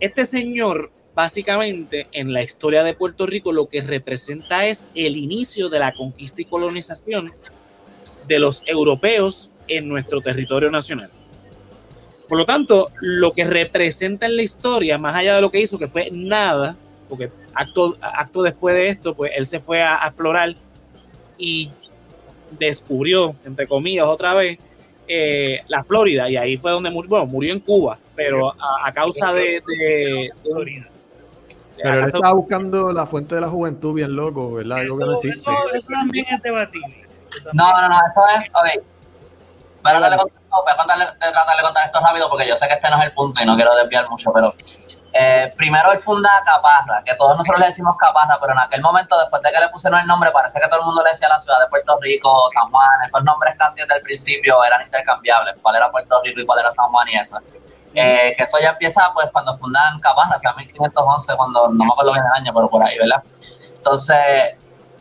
Este 0.00 0.24
señor, 0.26 0.90
básicamente, 1.18 2.06
en 2.12 2.32
la 2.32 2.44
historia 2.44 2.84
de 2.84 2.94
Puerto 2.94 3.26
Rico, 3.26 3.50
lo 3.50 3.68
que 3.68 3.80
representa 3.80 4.66
es 4.66 4.86
el 4.94 5.16
inicio 5.16 5.68
de 5.68 5.80
la 5.80 5.92
conquista 5.92 6.42
y 6.42 6.44
colonización 6.44 7.32
de 8.28 8.38
los 8.38 8.62
europeos 8.66 9.50
en 9.66 9.88
nuestro 9.88 10.20
territorio 10.20 10.70
nacional. 10.70 11.10
Por 12.28 12.38
lo 12.38 12.46
tanto, 12.46 12.92
lo 13.00 13.32
que 13.32 13.42
representa 13.42 14.26
en 14.26 14.36
la 14.36 14.42
historia, 14.42 14.96
más 14.96 15.16
allá 15.16 15.34
de 15.34 15.40
lo 15.40 15.50
que 15.50 15.60
hizo, 15.60 15.76
que 15.76 15.88
fue 15.88 16.08
nada, 16.12 16.76
porque 17.08 17.32
acto, 17.52 17.96
acto 18.00 18.42
después 18.42 18.76
de 18.76 18.88
esto, 18.88 19.12
pues 19.12 19.32
él 19.34 19.44
se 19.44 19.58
fue 19.58 19.82
a, 19.82 19.96
explorar 20.06 20.54
y 21.36 21.68
descubrió, 22.60 23.34
entre 23.44 23.66
comillas, 23.66 24.06
otra 24.06 24.34
vez, 24.34 24.56
eh, 25.08 25.62
la 25.66 25.82
Florida, 25.82 26.30
y 26.30 26.36
ahí 26.36 26.56
fue 26.56 26.70
donde 26.70 26.90
murió, 26.90 27.08
bueno, 27.10 27.26
murió 27.26 27.52
en 27.52 27.58
Cuba, 27.58 27.98
pero 28.14 28.54
a, 28.56 28.92
causa 28.92 29.32
de... 29.32 29.60
de- 29.66 30.30
de. 30.44 30.97
Pero 31.82 31.98
él 31.98 32.04
estaba 32.04 32.32
buscando 32.32 32.92
la 32.92 33.06
fuente 33.06 33.34
de 33.34 33.40
la 33.40 33.48
juventud 33.48 33.94
bien 33.94 34.14
loco, 34.16 34.52
¿verdad? 34.54 34.78
Algo 34.78 34.98
que 34.98 35.04
no 35.04 35.18
Eso, 35.18 35.28
existe. 35.28 35.50
eso- 35.50 35.74
eso 35.74 35.88
también 35.92 36.26
es 36.30 36.42
debatible. 36.42 37.08
Eso 37.30 37.48
No, 37.52 37.70
no, 37.72 37.88
no, 37.88 37.96
eso 37.98 38.40
es, 38.40 38.48
ok. 38.50 38.84
Voy 39.82 39.92
a, 39.92 40.00
de 40.00 40.00
tratar 40.00 41.56
de 41.56 41.62
contar 41.62 41.86
esto 41.86 42.00
rápido 42.00 42.28
porque 42.28 42.48
yo 42.48 42.56
sé 42.56 42.66
que 42.66 42.74
este 42.74 42.90
no 42.90 42.98
es 42.98 43.04
el 43.04 43.12
punto 43.12 43.40
y 43.42 43.46
no 43.46 43.54
quiero 43.56 43.74
desviar 43.76 44.08
mucho, 44.10 44.32
pero 44.32 44.54
Eh, 45.12 45.52
primero 45.56 45.90
él 45.90 45.98
funda 45.98 46.28
Caparra, 46.44 47.02
que 47.02 47.14
todos 47.14 47.34
nosotros 47.36 47.58
le 47.60 47.66
decimos 47.66 47.96
Caparra, 47.96 48.38
pero 48.40 48.52
en 48.52 48.58
aquel 48.58 48.82
momento, 48.82 49.18
después 49.18 49.40
de 49.42 49.50
que 49.50 49.58
le 49.58 49.68
pusieron 49.70 49.98
el 50.00 50.06
nombre, 50.06 50.30
parece 50.30 50.60
que 50.60 50.68
todo 50.68 50.80
el 50.80 50.86
mundo 50.86 51.02
le 51.02 51.10
decía 51.10 51.28
la 51.30 51.40
ciudad 51.40 51.58
de 51.60 51.66
Puerto 51.68 51.98
Rico, 52.02 52.46
San 52.52 52.68
Juan, 52.70 52.90
esos 53.06 53.24
nombres 53.24 53.54
casi 53.58 53.80
desde 53.80 53.94
el 53.96 54.02
principio 54.02 54.62
eran 54.62 54.82
intercambiables, 54.82 55.56
cuál 55.62 55.76
era 55.76 55.90
Puerto 55.90 56.20
Rico 56.22 56.40
y 56.40 56.46
cuál 56.46 56.60
era 56.60 56.70
San 56.72 56.88
Juan 56.90 57.08
y 57.08 57.16
eso. 57.16 57.38
Eh, 58.00 58.34
que 58.36 58.44
eso 58.44 58.58
ya 58.60 58.70
empieza 58.70 59.10
pues 59.12 59.28
cuando 59.32 59.56
fundan 59.58 59.98
Caparra, 60.00 60.36
o 60.36 60.38
sea, 60.38 60.52
1511, 60.52 61.36
cuando 61.36 61.68
no 61.68 61.84
me 61.84 61.90
acuerdo 61.90 62.12
bien 62.12 62.24
el 62.24 62.32
año, 62.32 62.52
pero 62.54 62.68
por 62.68 62.84
ahí, 62.84 62.96
¿verdad? 62.96 63.22
Entonces, 63.76 64.18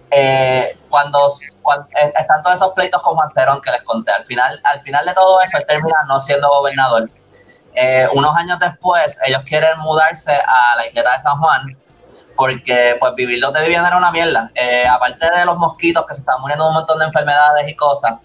eh, 0.10 0.78
cuando, 0.90 1.28
eh, 1.28 2.14
están 2.18 2.42
todos 2.42 2.56
esos 2.56 2.74
pleitos 2.74 3.02
con 3.04 3.16
Juan 3.16 3.30
Cerón 3.32 3.62
que 3.62 3.72
les 3.72 3.84
conté, 3.84 4.12
al 4.12 4.26
final, 4.26 4.60
al 4.64 4.80
final 4.82 5.06
de 5.06 5.14
todo 5.14 5.40
eso, 5.42 5.58
él 5.58 5.66
termina 5.68 5.98
no 6.08 6.20
siendo 6.20 6.50
gobernador. 6.50 7.10
Unos 8.14 8.36
años 8.36 8.60
después, 8.60 9.22
ellos 9.28 9.44
quieren 9.46 9.78
mudarse 9.80 10.32
a 10.34 10.76
la 10.78 10.88
isleta 10.88 11.14
de 11.14 11.20
San 11.20 11.38
Juan 11.38 11.62
porque 12.36 12.98
pues 13.00 13.14
vivir 13.14 13.40
donde 13.40 13.62
vivían 13.62 13.86
era 13.86 13.98
una 13.98 14.12
mierda. 14.12 14.50
aparte 14.90 15.30
de 15.30 15.46
los 15.46 15.58
mosquitos 15.58 16.04
que 16.08 16.16
se 16.16 16.22
estaban 16.22 16.42
muriendo 16.42 16.68
un 16.68 16.74
montón 16.74 16.98
de 16.98 17.06
enfermedades 17.06 17.68
y 17.68 17.76
cosas, 17.76 18.16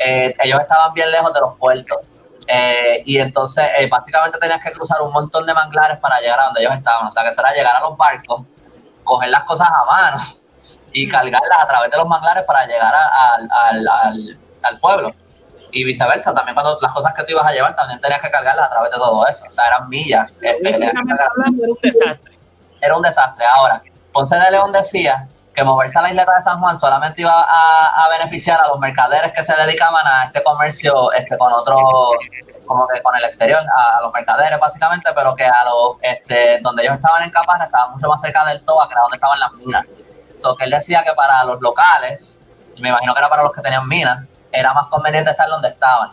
ellos 0.00 0.60
estaban 0.60 0.92
bien 0.92 1.12
lejos 1.12 1.32
de 1.32 1.40
los 1.40 1.56
puertos. 1.56 1.98
Y 3.04 3.18
entonces 3.18 3.66
básicamente 3.90 4.38
tenías 4.38 4.62
que 4.62 4.72
cruzar 4.72 5.00
un 5.02 5.12
montón 5.12 5.46
de 5.46 5.54
manglares 5.54 5.98
para 5.98 6.20
llegar 6.20 6.38
a 6.40 6.44
donde 6.44 6.60
ellos 6.60 6.74
estaban. 6.74 7.06
O 7.06 7.10
sea, 7.10 7.22
que 7.22 7.30
eso 7.30 7.40
era 7.40 7.52
llegar 7.52 7.76
a 7.76 7.80
los 7.80 7.96
barcos, 7.96 8.42
coger 9.04 9.30
las 9.30 9.44
cosas 9.44 9.68
a 9.68 9.84
mano 9.84 10.18
y 10.92 11.08
cargarlas 11.08 11.58
a 11.60 11.66
través 11.66 11.90
de 11.90 11.96
los 11.96 12.08
manglares 12.08 12.44
para 12.44 12.66
llegar 12.66 12.94
al, 12.94 14.80
pueblo. 14.80 15.14
Y 15.72 15.84
viceversa, 15.84 16.32
también 16.32 16.54
cuando 16.54 16.78
las 16.80 16.92
cosas 16.92 17.12
que 17.12 17.22
tú 17.24 17.32
ibas 17.32 17.46
a 17.46 17.52
llevar 17.52 17.76
también 17.76 18.00
tenías 18.00 18.20
que 18.20 18.30
cargarlas 18.30 18.66
a 18.66 18.70
través 18.70 18.90
de 18.90 18.96
todo 18.96 19.26
eso. 19.26 19.44
O 19.46 19.52
sea, 19.52 19.66
eran 19.66 19.88
millas. 19.88 20.32
Este, 20.40 20.84
era 20.86 21.00
un 21.00 21.78
desastre. 21.82 22.38
Era 22.80 22.96
un 22.96 23.02
desastre. 23.02 23.44
Ahora, 23.46 23.82
Ponce 24.12 24.38
de 24.38 24.50
León 24.50 24.72
decía 24.72 25.28
que 25.56 25.64
moverse 25.64 25.98
a 25.98 26.02
la 26.02 26.10
isleta 26.10 26.34
de 26.34 26.42
San 26.42 26.60
Juan 26.60 26.76
solamente 26.76 27.22
iba 27.22 27.32
a, 27.32 28.08
beneficiar 28.10 28.60
a 28.60 28.68
los 28.68 28.78
mercaderes 28.78 29.32
que 29.32 29.42
se 29.42 29.56
dedicaban 29.56 30.06
a 30.06 30.24
este 30.24 30.42
comercio 30.42 31.10
este, 31.12 31.38
con 31.38 31.50
otro, 31.50 31.76
como 32.66 32.86
que 32.86 33.02
con 33.02 33.16
el 33.16 33.24
exterior, 33.24 33.62
a, 33.74 34.02
los 34.02 34.12
mercaderes 34.12 34.60
básicamente, 34.60 35.10
pero 35.14 35.34
que 35.34 35.44
a 35.44 35.64
los, 35.64 35.96
este, 36.02 36.60
donde 36.60 36.82
ellos 36.82 36.96
estaban 36.96 37.22
en 37.22 37.30
Caparra 37.30 37.64
estaban 37.64 37.92
mucho 37.92 38.06
más 38.06 38.20
cerca 38.20 38.44
del 38.44 38.62
Toba, 38.66 38.86
que 38.86 38.92
era 38.92 39.00
donde 39.00 39.16
estaban 39.16 39.40
las 39.40 39.52
minas. 39.54 39.86
So 40.36 40.54
que 40.54 40.64
él 40.64 40.70
decía 40.70 41.02
que 41.02 41.14
para 41.14 41.42
los 41.44 41.58
locales, 41.62 42.42
me 42.78 42.90
imagino 42.90 43.14
que 43.14 43.18
era 43.18 43.30
para 43.30 43.42
los 43.42 43.52
que 43.52 43.62
tenían 43.62 43.88
minas, 43.88 44.24
era 44.52 44.74
más 44.74 44.88
conveniente 44.88 45.30
estar 45.30 45.48
donde 45.48 45.68
estaban 45.68 46.12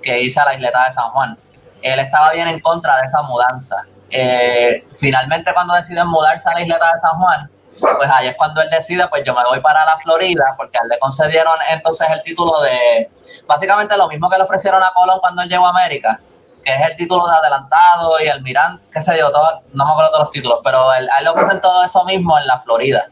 que 0.00 0.20
irse 0.20 0.38
a 0.38 0.44
la 0.44 0.54
isleta 0.54 0.84
de 0.84 0.92
San 0.92 1.10
Juan. 1.10 1.36
Él 1.82 1.98
estaba 1.98 2.30
bien 2.30 2.46
en 2.46 2.60
contra 2.60 2.94
de 2.96 3.08
esa 3.08 3.22
mudanza. 3.22 3.84
Eh, 4.08 4.86
finalmente 4.96 5.52
cuando 5.52 5.74
deciden 5.74 6.06
mudarse 6.06 6.48
a 6.48 6.54
la 6.54 6.60
isleta 6.60 6.86
de 6.94 7.00
San 7.00 7.18
Juan, 7.18 7.50
pues 7.80 8.10
ahí 8.10 8.28
es 8.28 8.36
cuando 8.36 8.60
él 8.60 8.70
decide, 8.70 9.06
pues 9.08 9.22
yo 9.24 9.34
me 9.34 9.42
voy 9.44 9.60
para 9.60 9.84
la 9.84 9.98
Florida, 9.98 10.54
porque 10.56 10.78
a 10.78 10.82
él 10.82 10.88
le 10.88 10.98
concedieron 10.98 11.54
entonces 11.70 12.08
el 12.10 12.22
título 12.22 12.60
de, 12.60 13.10
básicamente 13.46 13.96
lo 13.96 14.08
mismo 14.08 14.28
que 14.28 14.36
le 14.36 14.44
ofrecieron 14.44 14.82
a 14.82 14.92
Colón 14.94 15.18
cuando 15.20 15.42
él 15.42 15.48
llegó 15.48 15.66
a 15.66 15.70
América, 15.70 16.20
que 16.64 16.72
es 16.72 16.80
el 16.80 16.96
título 16.96 17.28
de 17.28 17.36
adelantado 17.36 18.20
y 18.20 18.28
almirante, 18.28 18.84
qué 18.90 19.00
sé 19.00 19.18
yo, 19.18 19.30
todo, 19.30 19.62
no 19.72 19.84
me 19.84 19.92
acuerdo 19.92 20.10
todos 20.10 20.24
los 20.24 20.30
títulos, 20.30 20.60
pero 20.62 20.92
él, 20.94 21.08
a 21.10 21.18
él 21.18 21.24
le 21.24 21.30
ofrecen 21.30 21.60
todo 21.60 21.84
eso 21.84 22.04
mismo 22.04 22.38
en 22.38 22.46
la 22.46 22.58
Florida. 22.58 23.08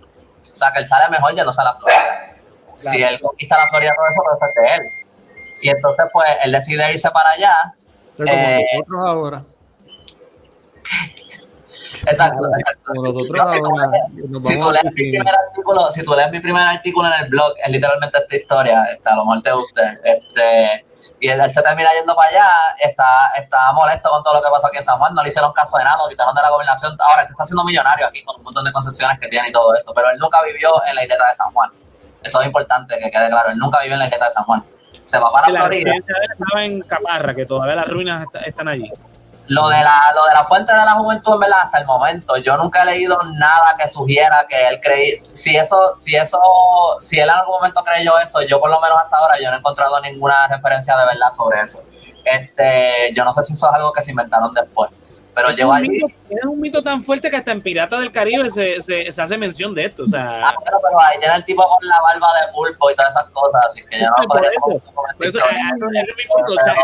O 0.53 0.57
sea, 0.57 0.73
que 0.73 0.81
él 0.81 0.87
sale 0.87 1.09
mejor 1.11 1.35
yéndose 1.35 1.61
a 1.61 1.65
la 1.65 1.75
Florida. 1.75 2.37
Si 2.79 3.03
él 3.03 3.21
conquista 3.21 3.57
la 3.59 3.69
Florida, 3.69 3.93
todo 3.95 4.07
eso 4.07 4.23
puede 4.23 4.39
ser 4.39 4.63
de 4.63 4.75
él. 4.75 4.93
Y 5.63 5.69
entonces, 5.71 6.07
pues, 6.13 6.29
él 6.43 6.53
decide 6.53 6.93
irse 6.93 7.11
para 7.11 7.31
allá. 7.31 7.75
eh, 8.27 8.61
nosotros 8.75 9.09
ahora. 9.09 9.45
Exacto, 12.07 12.43
exacto. 12.59 12.93
si, 14.43 14.59
tú 14.59 14.71
lees 14.73 14.95
mi 14.97 15.11
primer 15.11 15.35
artículo, 15.35 15.91
si 15.91 16.05
tú 16.05 16.15
lees 16.15 16.31
mi 16.31 16.41
primer 16.41 16.63
artículo 16.63 17.09
en 17.09 17.25
el 17.25 17.29
blog, 17.29 17.55
es 17.65 17.71
literalmente 17.71 18.19
esta 18.19 18.37
historia, 18.37 18.85
está, 18.93 19.13
a 19.13 19.17
lo 19.17 19.25
mejor 19.25 19.43
te 19.43 19.53
guste. 19.53 19.83
Este, 20.03 20.85
y 21.21 21.29
él, 21.29 21.53
se 21.53 21.63
termina 21.63 21.89
yendo 21.97 22.17
para 22.17 22.31
allá, 22.31 22.49
está, 22.81 23.33
está 23.37 23.73
molesto 23.73 24.11
con 24.11 24.23
todo 24.25 24.35
lo 24.35 24.43
que 24.43 24.51
pasó 24.51 24.67
aquí 24.67 24.79
en 24.79 24.83
San 24.83 24.99
Juan, 24.99 25.15
no 25.15 25.23
le 25.23 25.29
hicieron 25.29 25.53
caso 25.53 25.79
de 25.79 25.85
nada, 25.85 25.97
lo 26.03 26.09
quitaron 26.09 26.35
de 26.35 26.43
la 26.43 26.51
gobernación. 26.51 26.97
Ahora 26.99 27.25
se 27.25 27.33
está 27.33 27.45
haciendo 27.45 27.65
millonario 27.65 28.07
aquí 28.07 28.25
con 28.25 28.37
un 28.37 28.45
montón 28.45 28.65
de 28.65 28.73
concesiones 28.73 29.19
que 29.21 29.29
tiene 29.29 29.49
y 29.49 29.53
todo 29.53 29.75
eso, 29.75 29.93
pero 29.95 30.11
él 30.11 30.19
nunca 30.19 30.43
vivió 30.43 30.71
en 30.87 30.97
la 30.97 31.05
isleta 31.05 31.29
de 31.29 31.35
San 31.37 31.53
Juan. 31.53 31.71
Eso 32.23 32.41
es 32.41 32.47
importante 32.47 32.99
que 32.99 33.11
quede 33.11 33.29
claro, 33.29 33.51
él 33.51 33.59
nunca 33.59 33.81
vivió 33.81 33.95
en 33.95 34.01
la 34.01 34.05
isleta 34.07 34.25
de 34.25 34.31
San 34.33 34.45
Juan. 34.45 34.65
Se 35.03 35.19
va 35.19 35.33
para 35.33 35.49
la 35.49 35.61
Florida. 35.61 35.93
Estaba 36.33 36.65
en 36.65 36.81
Caparra, 36.83 37.35
que 37.35 37.47
todavía 37.47 37.77
las 37.77 37.89
ruinas 37.89 38.27
están 38.45 38.69
allí. 38.69 38.91
Lo 39.49 39.69
de, 39.69 39.83
la, 39.83 40.13
lo 40.15 40.25
de 40.27 40.35
la 40.35 40.45
fuente 40.45 40.73
de 40.73 40.85
la 40.85 40.93
juventud, 40.93 41.35
en 41.35 41.41
verdad, 41.41 41.59
hasta 41.65 41.79
el 41.79 41.87
momento, 41.87 42.37
yo 42.37 42.57
nunca 42.57 42.83
he 42.83 42.87
leído 42.87 43.19
nada 43.35 43.77
que 43.77 43.89
sugiera 43.89 44.47
que 44.49 44.69
él 44.69 44.81
creí. 44.81 45.17
Si 45.33 45.57
eso, 45.57 45.97
si 45.97 46.15
eso, 46.15 46.39
si 46.99 47.19
él 47.19 47.29
en 47.29 47.35
algún 47.35 47.57
momento 47.57 47.83
creyó 47.83 48.19
eso, 48.21 48.41
yo 48.43 48.61
por 48.61 48.71
lo 48.71 48.81
menos 48.81 48.97
hasta 49.03 49.17
ahora 49.17 49.35
yo 49.43 49.51
no 49.51 49.57
he 49.57 49.59
encontrado 49.59 50.01
ninguna 50.01 50.47
referencia 50.47 50.97
de 50.97 51.07
verdad 51.07 51.31
sobre 51.31 51.61
eso. 51.61 51.83
Este, 52.25 53.13
yo 53.15 53.25
no 53.25 53.33
sé 53.33 53.43
si 53.43 53.53
eso 53.53 53.69
es 53.69 53.75
algo 53.75 53.93
que 53.93 54.01
se 54.01 54.13
inventaron 54.13 54.55
después. 54.55 54.91
Pero 55.35 55.49
es 55.49 55.59
un, 55.59 55.81
mito, 55.81 56.07
es 56.29 56.45
un 56.45 56.61
mito 56.61 56.83
tan 56.83 57.03
fuerte 57.03 57.31
que 57.31 57.37
hasta 57.37 57.53
en 57.53 57.63
Piratas 57.63 58.01
del 58.01 58.13
Caribe 58.13 58.51
se, 58.51 58.83
se, 58.83 59.11
se 59.11 59.23
hace 59.23 59.39
mención 59.39 59.75
de 59.75 59.87
esto. 59.87 60.05
O 60.05 60.07
sea, 60.07 60.49
ah, 60.49 60.55
pero, 60.63 60.79
pero 60.83 61.01
ahí 61.01 61.19
tiene 61.19 61.35
el 61.35 61.45
tipo 61.45 61.67
con 61.67 61.89
la 61.89 61.99
barba 62.03 62.29
de 62.41 62.53
pulpo 62.53 62.91
y 62.91 62.95
todas 62.95 63.17
esas 63.17 63.31
cosas, 63.31 63.63
así 63.67 63.83
que 63.87 64.01
yo 64.01 64.07
no 64.07 64.29
podría 64.29 64.49
eso, 64.51 64.61
por 64.61 65.27
eso, 65.27 65.39
o 65.39 66.55
sea, 66.63 66.75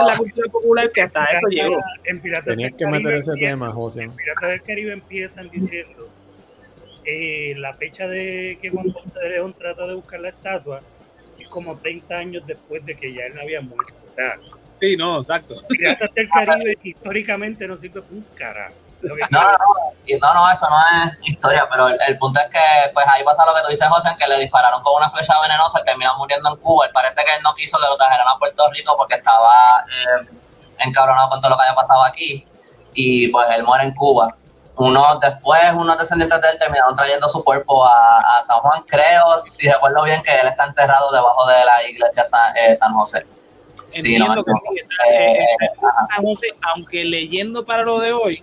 en 0.00 0.06
la 0.06 0.16
cultura 0.16 0.50
popular 0.50 0.90
que 0.90 1.02
hasta 1.02 1.24
eso 1.24 1.48
llegó. 1.48 1.76
En 2.04 2.20
Piratas 2.20 2.46
Tenías 2.46 2.72
que 2.76 2.86
meter 2.86 3.14
ese 3.14 3.32
tema, 3.34 3.70
José. 3.70 4.02
En 4.04 4.12
Piratas 4.12 4.50
del 4.50 4.62
Caribe 4.62 4.92
empiezan 4.92 5.50
diciendo 5.50 6.08
eh, 7.04 7.54
la 7.56 7.74
fecha 7.74 8.08
de 8.08 8.58
que 8.60 8.70
Juan 8.70 8.90
Ponce 8.92 9.18
de 9.18 9.28
León 9.30 9.54
trata 9.56 9.86
de 9.86 9.94
buscar 9.94 10.20
la 10.20 10.30
estatua 10.30 10.80
es 11.38 11.48
como 11.48 11.76
30 11.76 12.14
años 12.14 12.42
después 12.46 12.84
de 12.84 12.96
que 12.96 13.12
ya 13.12 13.26
él 13.26 13.38
había 13.38 13.60
muerto. 13.60 13.94
O 14.10 14.14
sea, 14.14 14.34
Sí, 14.80 14.96
no, 14.96 15.20
exacto. 15.20 15.54
Piratas 15.68 16.12
del 16.14 16.28
Caribe 16.28 16.78
históricamente 16.82 17.66
no 17.66 17.76
sirve 17.76 18.02
un 18.10 18.22
carajo. 18.34 18.74
No, 19.30 19.40
no, 19.40 20.34
no, 20.34 20.50
eso 20.50 20.66
no 20.68 20.76
es 20.78 21.18
historia, 21.22 21.66
pero 21.70 21.88
el, 21.88 22.18
punto 22.18 22.40
es 22.40 22.46
que 22.50 22.90
pues 22.92 23.06
ahí 23.06 23.22
pasa 23.22 23.44
lo 23.44 23.54
que 23.54 23.60
tú 23.62 23.68
dices, 23.68 23.86
José, 23.88 24.08
que 24.18 24.26
le 24.26 24.38
dispararon 24.40 24.82
con 24.82 24.96
una 24.96 25.10
flecha 25.10 25.34
venenosa 25.40 25.80
y 25.80 25.84
terminó 25.84 26.16
muriendo 26.16 26.50
en 26.50 26.56
Cuba. 26.56 26.86
Y 26.88 26.92
parece 26.92 27.22
que 27.24 27.36
él 27.36 27.42
no 27.42 27.54
quiso 27.54 27.78
que 27.78 27.86
lo 27.88 27.96
trajeran 27.96 28.26
a 28.26 28.38
Puerto 28.38 28.68
Rico 28.70 28.94
porque 28.96 29.16
estaba 29.16 29.84
eh, 29.86 30.26
encabronado 30.78 31.28
con 31.28 31.40
todo 31.40 31.50
lo 31.50 31.56
que 31.56 31.62
había 31.64 31.74
pasado 31.74 32.04
aquí. 32.04 32.46
Y 32.94 33.28
pues 33.28 33.46
él 33.50 33.62
muere 33.62 33.84
en 33.84 33.94
Cuba. 33.94 34.34
Uno, 34.76 35.18
después, 35.20 35.72
unos 35.74 35.98
descendientes 35.98 36.40
de 36.40 36.50
él 36.50 36.58
terminaron 36.58 36.96
trayendo 36.96 37.28
su 37.28 37.44
cuerpo 37.44 37.86
a, 37.86 38.42
San 38.44 38.58
Juan, 38.58 38.82
creo, 38.86 39.40
si 39.42 39.70
recuerdo 39.70 40.02
bien, 40.02 40.22
que 40.22 40.34
él 40.34 40.48
está 40.48 40.64
enterrado 40.64 41.10
debajo 41.10 41.46
de 41.46 41.64
la 41.64 41.88
iglesia 41.88 42.24
San, 42.24 42.54
eh, 42.56 42.76
San 42.76 42.92
José. 42.92 43.26
Sí, 43.80 44.18
no, 44.18 44.34
eh, 44.34 45.38
San 46.14 46.24
José, 46.24 46.48
aunque 46.74 47.04
leyendo 47.04 47.64
para 47.64 47.82
lo 47.82 47.98
de 48.00 48.12
hoy, 48.12 48.42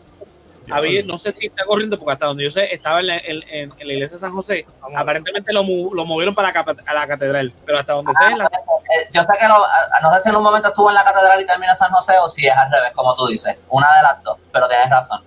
había, 0.72 1.04
no 1.04 1.18
sé 1.18 1.32
si 1.32 1.48
está 1.48 1.66
corriendo, 1.66 1.98
porque 1.98 2.14
hasta 2.14 2.28
donde 2.28 2.44
yo 2.44 2.50
sé, 2.50 2.74
estaba 2.74 3.00
en 3.00 3.08
la, 3.08 3.18
en, 3.18 3.70
la 3.70 3.94
iglesia 3.94 4.16
de 4.16 4.22
San 4.22 4.34
José. 4.34 4.66
Aparentemente 4.96 5.52
lo, 5.52 5.64
lo, 5.94 6.06
movieron 6.06 6.34
para 6.34 6.52
la, 6.52 6.76
a 6.86 6.94
la 6.94 7.08
catedral, 7.08 7.54
pero 7.66 7.80
hasta 7.80 7.94
donde 7.94 8.14
sé. 8.14 8.36
La... 8.36 8.46
Eh, 8.46 9.10
yo 9.12 9.24
sé 9.24 9.34
que 9.40 9.48
lo, 9.48 9.66
no 10.02 10.14
sé 10.14 10.20
si 10.22 10.30
en 10.30 10.36
un 10.36 10.44
momento 10.44 10.70
estuvo 10.70 10.90
en 10.90 10.96
la 10.96 11.04
catedral 11.04 11.42
y 11.42 11.46
termina 11.46 11.76
San 11.76 11.92
José 11.92 12.14
o 12.22 12.30
si 12.30 12.48
es 12.48 12.56
al 12.56 12.72
revés, 12.72 12.92
como 12.94 13.16
tú 13.16 13.28
dices. 13.28 13.60
Una 13.70 13.94
de 13.96 14.04
las 14.04 14.24
dos, 14.24 14.38
pero 14.52 14.68
tienes 14.68 14.90
razón. 14.90 15.24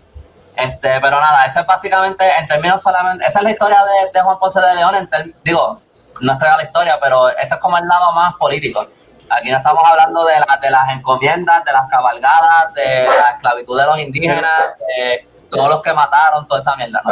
Este, 0.57 1.01
pero 1.01 1.21
nada, 1.21 1.45
esa 1.45 1.61
es 1.61 1.67
básicamente, 1.67 2.25
en 2.39 2.49
términos 2.49 2.81
solamente, 2.83 3.27
esa 3.27 3.41
es 3.41 3.45
la 3.45 3.51
historia 3.51 3.79
de, 3.85 4.11
de 4.13 4.21
Juan 4.23 4.39
Ponce 4.39 4.61
de 4.61 4.75
León. 4.75 4.95
En 4.95 5.35
digo, 5.45 5.83
no 6.21 6.33
estoy 6.33 6.49
a 6.49 6.57
la 6.57 6.63
historia, 6.63 6.99
pero 7.01 7.29
ese 7.29 7.55
es 7.55 7.61
como 7.61 7.77
el 7.77 7.87
lado 7.87 8.13
más 8.13 8.35
político. 8.37 8.87
Aquí 9.31 9.51
no 9.51 9.57
estamos 9.57 9.83
hablando 9.85 10.25
de, 10.25 10.35
de 10.35 10.71
las 10.71 10.89
encomiendas, 10.91 11.65
de 11.65 11.73
las 11.73 11.89
cabalgadas, 11.89 12.73
de 12.75 13.07
la 13.07 13.31
esclavitud 13.31 13.79
de 13.79 13.87
los 13.87 13.99
indígenas, 13.99 14.75
de 14.79 15.27
todos 15.51 15.69
los 15.69 15.83
que 15.83 15.93
mataron, 15.93 16.47
toda 16.47 16.61
esa 16.61 16.77
mierda. 16.77 17.03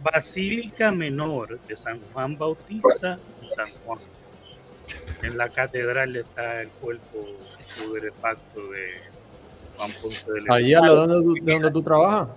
Basílica 0.00 0.90
Menor 0.90 1.58
de 1.60 1.76
San 1.76 2.00
Juan 2.12 2.36
Bautista 2.36 3.18
y 3.40 3.48
San 3.48 3.66
Juan. 3.84 3.98
En 5.22 5.38
la 5.38 5.48
catedral 5.48 6.16
está 6.16 6.60
el 6.60 6.68
cuerpo 6.68 7.18
pacto 8.20 8.60
de 8.70 9.00
Juan 9.76 9.90
Ponce 10.02 10.32
de 10.32 10.40
León. 10.42 10.52
Allí, 10.52 10.70
de 11.40 11.52
donde 11.52 11.70
tú 11.70 11.82
trabajas. 11.82 12.28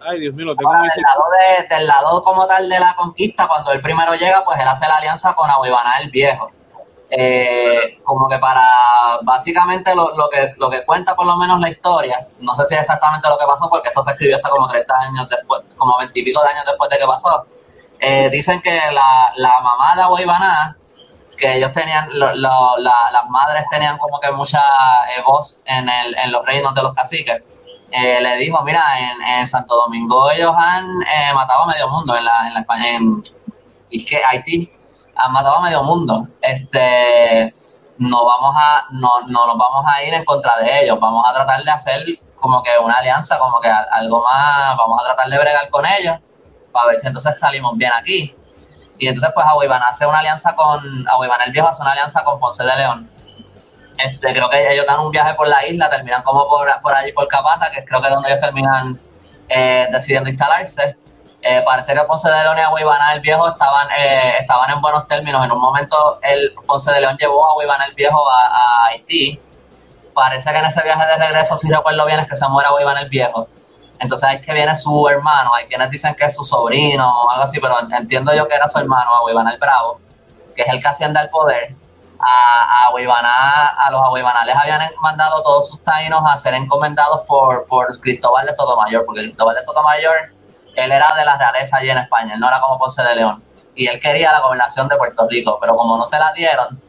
Ay, 0.00 0.20
Dios 0.20 0.34
mío, 0.34 0.46
lo 0.46 0.56
tengo 0.56 0.72
muy 0.72 0.88
del 0.88 1.02
lado, 1.02 1.24
de, 1.30 1.76
del 1.76 1.86
lado 1.86 2.22
como 2.22 2.46
tal 2.46 2.68
de 2.68 2.80
la 2.80 2.94
conquista, 2.96 3.46
cuando 3.46 3.70
el 3.70 3.80
primero 3.80 4.14
llega, 4.14 4.44
pues 4.44 4.58
él 4.58 4.66
hace 4.66 4.88
la 4.88 4.96
alianza 4.96 5.32
con 5.34 5.48
Abuibaná 5.48 5.98
el 6.00 6.10
Viejo 6.10 6.50
eh, 7.14 7.98
como 8.04 8.26
que 8.26 8.38
para 8.38 9.18
básicamente 9.22 9.94
lo, 9.94 10.16
lo, 10.16 10.30
que, 10.30 10.50
lo 10.56 10.70
que 10.70 10.82
cuenta 10.82 11.14
por 11.14 11.26
lo 11.26 11.36
menos 11.36 11.60
la 11.60 11.68
historia, 11.68 12.26
no 12.38 12.54
sé 12.54 12.66
si 12.66 12.74
es 12.74 12.80
exactamente 12.80 13.28
lo 13.28 13.36
que 13.36 13.44
pasó 13.44 13.68
porque 13.68 13.88
esto 13.88 14.02
se 14.02 14.12
escribió 14.12 14.36
hasta 14.36 14.48
como 14.48 14.66
30 14.66 14.94
años 15.08 15.28
después, 15.28 15.60
como 15.76 15.98
20 15.98 16.18
y 16.18 16.24
pico 16.24 16.42
de 16.42 16.48
años 16.48 16.64
después 16.66 16.88
de 16.88 16.98
que 16.98 17.04
pasó, 17.04 17.46
eh, 18.00 18.30
dicen 18.30 18.62
que 18.62 18.74
la, 18.92 19.30
la 19.36 19.60
mamá 19.60 19.94
de 19.94 20.02
Abuibaná, 20.02 20.74
que 21.36 21.58
ellos 21.58 21.70
tenían, 21.72 22.08
lo, 22.12 22.32
las 22.32 23.28
madres 23.28 23.66
tenían 23.70 23.98
como 23.98 24.18
que 24.18 24.32
mucha 24.32 24.62
eh, 25.14 25.22
voz 25.22 25.60
en, 25.66 25.90
el, 25.90 26.16
en 26.16 26.32
los 26.32 26.46
reinos 26.46 26.74
de 26.74 26.82
los 26.82 26.94
caciques, 26.94 27.42
eh, 27.90 28.22
le 28.22 28.36
dijo, 28.36 28.62
mira, 28.62 28.82
en, 29.38 29.46
Santo 29.46 29.76
Domingo 29.76 30.30
ellos 30.30 30.54
han 30.56 30.86
eh, 31.02 31.34
matado 31.34 31.64
a 31.64 31.66
medio 31.66 31.88
mundo 31.88 32.16
en 32.16 32.24
la, 32.24 32.46
en 32.48 32.54
la 32.54 32.60
España, 32.60 32.88
en 32.96 33.22
y 33.90 34.02
que 34.02 34.24
Haití 34.24 34.72
han 35.22 35.32
matado 35.32 35.56
a 35.56 35.60
medio 35.62 35.82
mundo. 35.82 36.28
Este, 36.40 37.54
no 37.98 38.24
vamos 38.24 38.54
a, 38.58 38.86
no, 38.90 39.20
no 39.26 39.46
nos 39.46 39.56
vamos 39.56 39.84
a 39.86 40.02
ir 40.02 40.12
en 40.14 40.24
contra 40.24 40.58
de 40.58 40.82
ellos, 40.82 40.98
vamos 40.98 41.24
a 41.28 41.32
tratar 41.32 41.62
de 41.62 41.70
hacer 41.70 42.04
como 42.36 42.62
que 42.62 42.70
una 42.82 42.94
alianza, 42.94 43.38
como 43.38 43.60
que 43.60 43.68
algo 43.68 44.22
más, 44.22 44.76
vamos 44.76 45.00
a 45.00 45.04
tratar 45.04 45.28
de 45.28 45.38
bregar 45.38 45.70
con 45.70 45.86
ellos 45.86 46.18
para 46.72 46.88
ver 46.88 46.98
si 46.98 47.06
entonces 47.06 47.38
salimos 47.38 47.76
bien 47.76 47.92
aquí. 47.96 48.34
Y 48.98 49.08
entonces 49.08 49.30
pues 49.34 49.46
Aguiban 49.46 49.82
hace 49.82 50.06
una 50.06 50.18
alianza 50.18 50.54
con, 50.54 50.80
Aguiban 51.08 51.40
el 51.46 51.52
Viejo 51.52 51.68
hace 51.68 51.82
una 51.82 51.92
alianza 51.92 52.24
con 52.24 52.38
Ponce 52.38 52.64
de 52.64 52.76
León. 52.76 53.08
Este, 53.98 54.32
creo 54.32 54.48
que 54.50 54.72
ellos 54.72 54.86
dan 54.86 55.00
un 55.00 55.10
viaje 55.10 55.34
por 55.34 55.46
la 55.46 55.66
isla, 55.66 55.88
terminan 55.88 56.22
como 56.22 56.48
por, 56.48 56.68
por 56.82 56.94
allí, 56.94 57.12
por 57.12 57.28
Caparra, 57.28 57.70
que 57.70 57.84
creo 57.84 58.00
que 58.00 58.08
es 58.08 58.14
donde 58.14 58.28
ellos 58.30 58.40
terminan 58.40 59.00
eh, 59.48 59.86
decidiendo 59.92 60.28
instalarse. 60.28 60.96
Eh, 61.42 61.60
parece 61.64 61.92
que 61.92 62.00
Ponce 62.02 62.30
de 62.30 62.42
León 62.42 62.56
y 62.56 62.60
Aguibana 62.60 63.14
el 63.14 63.20
Viejo 63.20 63.48
estaban, 63.48 63.88
eh, 63.98 64.34
estaban 64.38 64.70
en 64.70 64.80
buenos 64.80 65.06
términos. 65.08 65.44
En 65.44 65.50
un 65.50 65.60
momento 65.60 66.20
el 66.22 66.54
Ponce 66.66 66.92
de 66.92 67.00
León 67.00 67.16
llevó 67.18 67.44
a 67.46 67.54
Aguibana 67.58 67.84
el 67.86 67.94
Viejo 67.94 68.24
a, 68.30 68.86
Haití. 68.86 69.40
Parece 70.14 70.50
que 70.52 70.58
en 70.58 70.66
ese 70.66 70.82
viaje 70.82 71.04
de 71.04 71.16
regreso, 71.16 71.56
si 71.56 71.68
recuerdo 71.68 72.04
bien, 72.06 72.20
es 72.20 72.28
que 72.28 72.36
se 72.36 72.46
muere 72.48 72.68
Aguibana 72.68 73.00
el 73.00 73.08
Viejo. 73.08 73.48
Entonces 73.98 74.28
es 74.32 74.44
que 74.44 74.52
viene 74.52 74.74
su 74.74 75.08
hermano, 75.08 75.54
hay 75.54 75.66
quienes 75.66 75.88
dicen 75.90 76.14
que 76.14 76.24
es 76.24 76.34
su 76.34 76.42
sobrino 76.42 77.08
o 77.08 77.30
algo 77.30 77.44
así, 77.44 77.60
pero 77.60 77.76
entiendo 77.96 78.34
yo 78.34 78.48
que 78.48 78.54
era 78.54 78.68
su 78.68 78.78
hermano, 78.78 79.14
Aguibana 79.16 79.52
el 79.52 79.58
Bravo, 79.58 80.00
que 80.56 80.62
es 80.62 80.68
el 80.68 80.80
que 80.80 80.88
asciende 80.88 81.20
al 81.20 81.30
poder 81.30 81.76
a, 82.22 82.86
a, 82.86 83.86
a 83.86 83.90
los 83.90 84.46
les 84.46 84.56
habían 84.56 84.80
mandado 85.00 85.42
todos 85.42 85.68
sus 85.68 85.82
taínos 85.82 86.22
a 86.24 86.36
ser 86.36 86.54
encomendados 86.54 87.26
por, 87.26 87.66
por 87.66 87.86
Cristóbal 88.00 88.46
de 88.46 88.52
Sotomayor, 88.52 89.04
porque 89.04 89.22
Cristóbal 89.22 89.56
de 89.56 89.62
Sotomayor, 89.62 90.31
él 90.74 90.92
era 90.92 91.14
de 91.16 91.24
la 91.24 91.36
realeza 91.36 91.78
allí 91.78 91.90
en 91.90 91.98
España, 91.98 92.34
él 92.34 92.40
no 92.40 92.48
era 92.48 92.60
como 92.60 92.78
Ponce 92.78 93.02
de 93.02 93.16
León, 93.16 93.44
y 93.74 93.86
él 93.86 93.98
quería 94.00 94.32
la 94.32 94.40
gobernación 94.40 94.88
de 94.88 94.96
Puerto 94.96 95.26
Rico, 95.28 95.58
pero 95.60 95.76
como 95.76 95.96
no 95.96 96.06
se 96.06 96.18
la 96.18 96.32
dieron, 96.32 96.80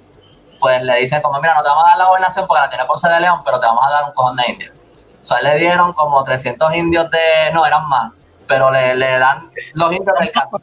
pues 0.60 0.82
le 0.82 0.98
dicen 0.98 1.22
como, 1.22 1.40
mira, 1.40 1.54
no 1.54 1.64
te 1.64 1.70
vamos 1.70 1.86
a 1.86 1.90
dar 1.90 1.98
la 1.98 2.06
gobernación 2.06 2.48
porque 2.48 2.62
la 2.62 2.70
tiene 2.70 2.86
Ponce 2.86 3.10
de 3.10 3.20
León, 3.20 3.42
pero 3.44 3.60
te 3.60 3.66
vamos 3.66 3.86
a 3.86 3.92
dar 3.92 4.04
un 4.06 4.14
cojón 4.14 4.36
de 4.38 4.44
indios. 4.50 4.74
O 5.22 5.26
sea, 5.26 5.42
le 5.42 5.58
dieron 5.58 5.94
como 5.94 6.24
300 6.24 6.76
indios 6.76 7.10
de, 7.10 7.54
no, 7.54 7.66
eran 7.66 7.88
más, 7.88 8.12
pero 8.48 8.72
le, 8.72 8.96
le 8.96 9.20
dan 9.20 9.52
los 9.74 9.92
indios 9.92 10.18
del 10.20 10.32
caso 10.32 10.60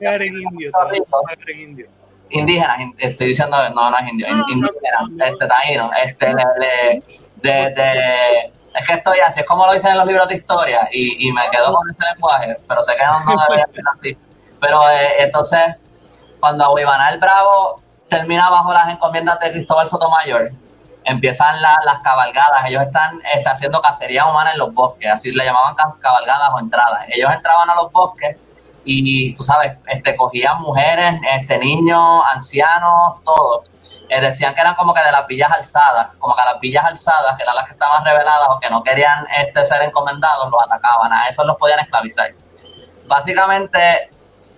indígenas, 2.31 2.79
estoy 2.99 3.29
diciendo, 3.29 3.57
no, 3.75 3.91
no 3.91 3.99
es 3.99 4.09
indio, 4.09 4.27
indígenas, 4.29 5.31
este, 5.31 5.47
taíno, 5.47 5.91
este, 6.03 6.33
le, 6.35 7.03
de, 7.37 7.71
de, 7.71 8.53
es 8.75 8.87
que 8.87 8.93
estoy 8.95 9.19
así, 9.21 9.41
es 9.41 9.47
como 9.47 9.67
lo 9.67 9.73
dicen 9.73 9.93
en 9.93 9.99
los 9.99 10.07
libros 10.07 10.29
de 10.29 10.37
historia, 10.37 10.89
y, 10.93 11.29
y 11.29 11.33
me 11.33 11.49
quedo 11.51 11.75
con 11.75 11.89
ese 11.91 12.03
lenguaje, 12.13 12.57
pero 12.69 12.83
sé 12.83 12.95
que 12.97 13.05
no, 13.05 13.35
no 13.35 13.43
debería 13.43 13.67
ser 13.67 13.85
así. 13.93 14.19
Pero 14.61 14.89
eh, 14.91 15.23
entonces, 15.23 15.77
cuando 16.39 16.65
Aguibanal 16.65 17.19
Bravo 17.19 17.83
termina 18.09 18.49
bajo 18.51 18.73
las 18.73 18.89
encomiendas 18.89 19.41
de 19.41 19.53
Cristóbal 19.53 19.89
Sotomayor, 19.89 20.53
empiezan 21.05 21.61
las 21.63 21.99
cabalgadas, 22.01 22.65
ellos 22.67 22.83
están, 22.83 23.21
están 23.35 23.53
haciendo 23.55 23.81
cacería 23.81 24.27
humana 24.27 24.53
en 24.53 24.59
los 24.59 24.73
bosques, 24.75 25.11
así 25.11 25.33
le 25.33 25.45
llamaban 25.45 25.75
cabalgadas 25.99 26.51
o 26.53 26.59
entradas. 26.59 27.07
Ellos 27.09 27.31
entraban 27.33 27.71
a 27.71 27.75
los 27.75 27.91
bosques 27.91 28.37
y 28.85 29.35
tú 29.35 29.43
sabes, 29.43 29.75
este, 29.87 30.17
cogían 30.17 30.61
mujeres, 30.61 31.15
este, 31.33 31.59
niños, 31.59 32.23
ancianos, 32.33 33.23
todos. 33.25 33.67
Eh, 34.09 34.21
decían 34.21 34.55
que 34.55 34.61
eran 34.61 34.75
como 34.75 34.93
que 34.93 35.03
de 35.03 35.13
las 35.13 35.27
villas 35.27 35.51
alzadas, 35.53 36.09
como 36.19 36.35
que 36.35 36.43
las 36.45 36.59
villas 36.61 36.85
alzadas, 36.85 37.37
que 37.37 37.43
eran 37.43 37.55
las 37.55 37.67
que 37.67 37.73
estaban 37.73 38.05
reveladas 38.05 38.49
o 38.49 38.59
que 38.59 38.69
no 38.69 38.83
querían 38.83 39.27
este, 39.39 39.65
ser 39.65 39.83
encomendados, 39.83 40.51
los 40.51 40.63
atacaban, 40.63 41.13
a 41.13 41.29
esos 41.29 41.47
los 41.47 41.57
podían 41.57 41.81
esclavizar. 41.81 42.31
Básicamente, 43.07 44.11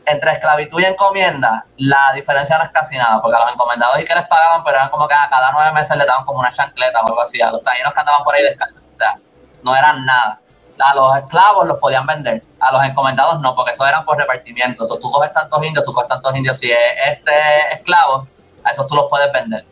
entre 0.06 0.32
esclavitud 0.32 0.80
y 0.80 0.85
encomienda, 0.85 1.66
la 1.76 2.12
diferencia 2.14 2.56
no 2.58 2.64
es 2.64 2.70
casi 2.70 2.96
nada, 2.96 3.20
porque 3.20 3.37
a 3.37 3.40
los 3.40 3.52
encomendados 3.52 4.00
y 4.00 4.04
que 4.04 4.14
les 4.14 4.26
pagaban, 4.26 4.64
pero 4.64 4.76
eran 4.76 4.88
como 4.88 5.06
que 5.06 5.14
a 5.14 5.28
cada 5.28 5.52
nueve 5.52 5.72
meses 5.72 5.96
le 5.96 6.06
daban 6.06 6.24
como 6.24 6.40
una 6.40 6.52
chancleta 6.52 7.02
o 7.02 7.08
algo 7.08 7.20
así, 7.20 7.40
a 7.40 7.50
los 7.50 7.62
talleros 7.62 7.92
que 7.92 8.00
andaban 8.00 8.24
por 8.24 8.35
ahí 8.35 8.42
descalzos, 8.42 8.85
o 8.85 8.92
sea, 8.92 9.18
no 9.62 9.76
eran 9.76 10.04
nada 10.04 10.41
a 10.83 10.95
los 10.95 11.16
esclavos 11.16 11.66
los 11.66 11.79
podían 11.79 12.07
vender, 12.07 12.42
a 12.59 12.73
los 12.73 12.83
encomendados 12.85 13.40
no, 13.40 13.55
porque 13.55 13.73
eso 13.73 13.87
eran 13.87 14.05
por 14.05 14.18
repartimiento. 14.18 14.83
O 14.83 14.99
tú 14.99 15.11
coges 15.11 15.33
tantos 15.33 15.64
indios, 15.64 15.85
tú 15.85 15.92
coges 15.92 16.09
tantos 16.09 16.35
indios. 16.35 16.59
Si 16.59 16.71
es 16.71 16.79
este 17.07 17.33
esclavo, 17.73 18.27
a 18.64 18.71
esos 18.71 18.87
tú 18.87 18.97
los 18.97 19.07
puedes 19.09 19.33
vender. 19.33 19.64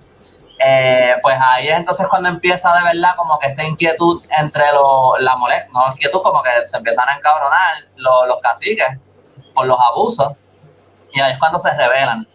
Eh, 0.63 1.15
pues 1.23 1.37
ahí 1.41 1.69
es 1.69 1.75
entonces 1.75 2.07
cuando 2.07 2.29
empieza 2.29 2.71
de 2.77 2.85
verdad 2.85 3.17
como 3.17 3.39
que 3.39 3.47
esta 3.47 3.65
inquietud 3.65 4.23
entre 4.29 4.71
los, 4.75 5.19
la 5.21 5.35
molestia, 5.37 5.71
no 5.73 5.87
inquietud, 5.91 6.21
como 6.21 6.43
que 6.43 6.51
se 6.67 6.77
empiezan 6.77 7.09
a 7.09 7.17
encabronar 7.17 7.77
los, 7.97 8.39
caciques 8.43 8.99
por 9.55 9.67
los 9.67 9.79
abusos. 9.81 10.35
Y 11.13 11.21
ahí 11.21 11.33
es 11.33 11.39
cuando 11.39 11.59
se 11.59 11.73
rebelan. 11.75 12.29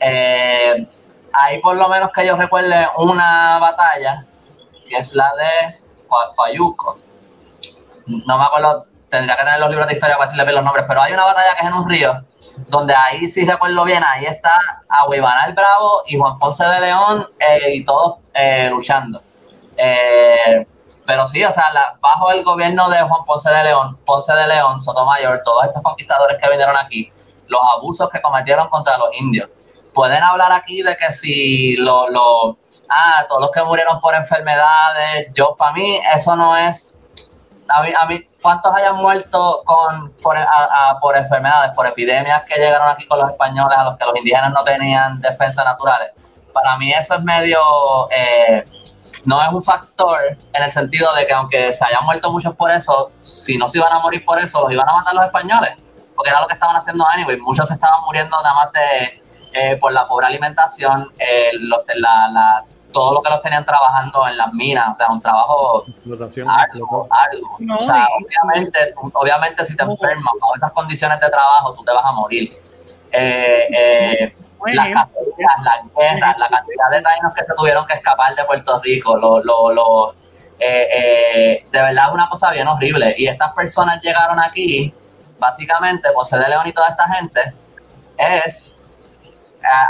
Eh, 0.00 0.88
ahí 1.32 1.60
por 1.60 1.76
lo 1.76 1.88
menos 1.88 2.10
que 2.12 2.26
yo 2.26 2.36
recuerde 2.36 2.88
una 2.96 3.58
batalla, 3.58 4.26
que 4.88 4.96
es 4.96 5.14
la 5.14 5.30
de 5.36 5.80
Fayuco 6.34 6.98
no 8.06 8.38
me 8.38 8.44
acuerdo, 8.44 8.86
tendría 9.10 9.36
que 9.36 9.42
tener 9.42 9.60
los 9.60 9.70
libros 9.70 9.88
de 9.88 9.94
historia 9.94 10.16
para 10.16 10.30
decirle 10.30 10.52
los 10.52 10.64
nombres, 10.64 10.84
pero 10.88 11.02
hay 11.02 11.12
una 11.12 11.24
batalla 11.24 11.54
que 11.54 11.62
es 11.62 11.68
en 11.68 11.74
un 11.74 11.88
río, 11.88 12.24
donde 12.68 12.94
ahí 12.94 13.28
sí 13.28 13.44
recuerdo 13.44 13.84
bien, 13.84 14.02
ahí 14.04 14.24
está 14.24 14.58
Aguibana 14.88 15.44
el 15.46 15.52
Bravo 15.52 16.02
y 16.06 16.16
Juan 16.16 16.38
Ponce 16.38 16.64
de 16.64 16.80
León 16.80 17.26
eh, 17.38 17.74
y 17.74 17.84
todos 17.84 18.18
eh, 18.32 18.68
luchando. 18.70 19.20
Eh, 19.76 20.66
pero 21.04 21.26
sí, 21.26 21.44
o 21.44 21.50
sea, 21.50 21.72
bajo 22.00 22.30
el 22.30 22.44
gobierno 22.44 22.88
de 22.88 23.00
Juan 23.02 23.24
Ponce 23.24 23.50
de 23.50 23.64
León, 23.64 23.98
Ponce 24.06 24.32
de 24.32 24.46
León, 24.46 24.80
Sotomayor, 24.80 25.42
todos 25.44 25.64
estos 25.64 25.82
conquistadores 25.82 26.38
que 26.40 26.48
vinieron 26.48 26.76
aquí, 26.76 27.12
los 27.48 27.60
abusos 27.76 28.08
que 28.08 28.20
cometieron 28.20 28.68
contra 28.68 28.96
los 28.96 29.08
indios. 29.18 29.50
Pueden 29.92 30.22
hablar 30.22 30.52
aquí 30.52 30.82
de 30.82 30.96
que 30.96 31.10
si 31.10 31.76
lo, 31.76 32.08
lo 32.10 32.58
ah, 32.88 33.26
todos 33.28 33.40
los 33.40 33.50
que 33.50 33.62
murieron 33.64 34.00
por 34.00 34.14
enfermedades, 34.14 35.26
yo 35.34 35.56
para 35.56 35.72
mí 35.72 35.98
eso 36.14 36.36
no 36.36 36.56
es 36.56 36.99
a 37.70 38.06
mí, 38.06 38.26
¿cuántos 38.42 38.74
hayan 38.74 38.96
muerto 38.96 39.62
con, 39.64 40.12
por, 40.22 40.36
por 41.00 41.16
enfermedades, 41.16 41.72
por 41.74 41.86
epidemias 41.86 42.42
que 42.42 42.60
llegaron 42.60 42.88
aquí 42.88 43.06
con 43.06 43.18
los 43.18 43.30
españoles, 43.30 43.76
a 43.78 43.84
los 43.84 43.98
que 43.98 44.04
los 44.04 44.16
indígenas 44.16 44.52
no 44.52 44.62
tenían 44.64 45.20
defensas 45.20 45.64
naturales? 45.64 46.10
Para 46.52 46.76
mí 46.76 46.92
eso 46.92 47.14
es 47.14 47.22
medio, 47.22 47.60
eh, 48.10 48.64
no 49.24 49.42
es 49.42 49.48
un 49.48 49.62
factor 49.62 50.20
en 50.52 50.62
el 50.62 50.70
sentido 50.70 51.14
de 51.14 51.26
que 51.26 51.32
aunque 51.32 51.72
se 51.72 51.84
hayan 51.84 52.04
muerto 52.04 52.30
muchos 52.30 52.54
por 52.56 52.70
eso, 52.70 53.12
si 53.20 53.56
no 53.56 53.68
se 53.68 53.78
iban 53.78 53.92
a 53.92 54.00
morir 54.00 54.24
por 54.24 54.38
eso, 54.38 54.62
los 54.62 54.72
iban 54.72 54.88
a 54.88 54.94
matar 54.94 55.14
los 55.14 55.24
españoles, 55.24 55.76
porque 56.16 56.30
era 56.30 56.40
lo 56.40 56.46
que 56.46 56.54
estaban 56.54 56.76
haciendo 56.76 57.06
anyway. 57.06 57.38
Muchos 57.38 57.70
estaban 57.70 58.00
muriendo 58.04 58.36
nada 58.42 58.54
más 58.54 58.72
de, 58.72 59.22
eh, 59.52 59.76
por 59.80 59.92
la 59.92 60.06
pobre 60.06 60.26
alimentación, 60.26 61.06
eh, 61.18 61.50
los, 61.54 61.80
la, 61.96 62.28
la 62.28 62.64
todo 62.92 63.14
lo 63.14 63.22
que 63.22 63.30
los 63.30 63.40
tenían 63.40 63.64
trabajando 63.64 64.26
en 64.26 64.36
las 64.36 64.52
minas, 64.52 64.88
o 64.90 64.94
sea, 64.94 65.08
un 65.10 65.20
trabajo 65.20 65.84
arduo, 66.30 67.08
o 67.78 67.82
sea, 67.82 68.08
obviamente, 68.18 68.94
obviamente 69.12 69.64
si 69.64 69.76
te 69.76 69.84
enfermas 69.84 70.34
con 70.40 70.56
esas 70.56 70.70
condiciones 70.72 71.20
de 71.20 71.30
trabajo, 71.30 71.74
tú 71.74 71.84
te 71.84 71.92
vas 71.92 72.04
a 72.04 72.12
morir. 72.12 72.52
Eh, 73.12 73.66
eh, 73.72 74.36
las 74.72 74.88
cacerías, 74.88 75.52
las 75.64 75.80
guerras, 75.96 76.38
la 76.38 76.48
cantidad 76.48 76.90
de 76.90 77.02
taínos 77.02 77.32
que 77.34 77.44
se 77.44 77.54
tuvieron 77.54 77.86
que 77.86 77.94
escapar 77.94 78.34
de 78.34 78.44
Puerto 78.44 78.80
Rico, 78.82 79.16
lo, 79.16 79.42
lo, 79.42 79.72
lo 79.72 80.14
eh, 80.58 81.64
de 81.70 81.82
verdad 81.82 82.04
es 82.08 82.12
una 82.12 82.28
cosa 82.28 82.50
bien 82.50 82.68
horrible. 82.68 83.14
Y 83.16 83.26
estas 83.26 83.52
personas 83.52 84.00
llegaron 84.02 84.38
aquí, 84.38 84.92
básicamente, 85.38 86.10
José 86.14 86.38
de 86.38 86.48
León 86.48 86.66
y 86.66 86.72
toda 86.72 86.88
esta 86.88 87.08
gente, 87.08 87.54
es 88.16 88.79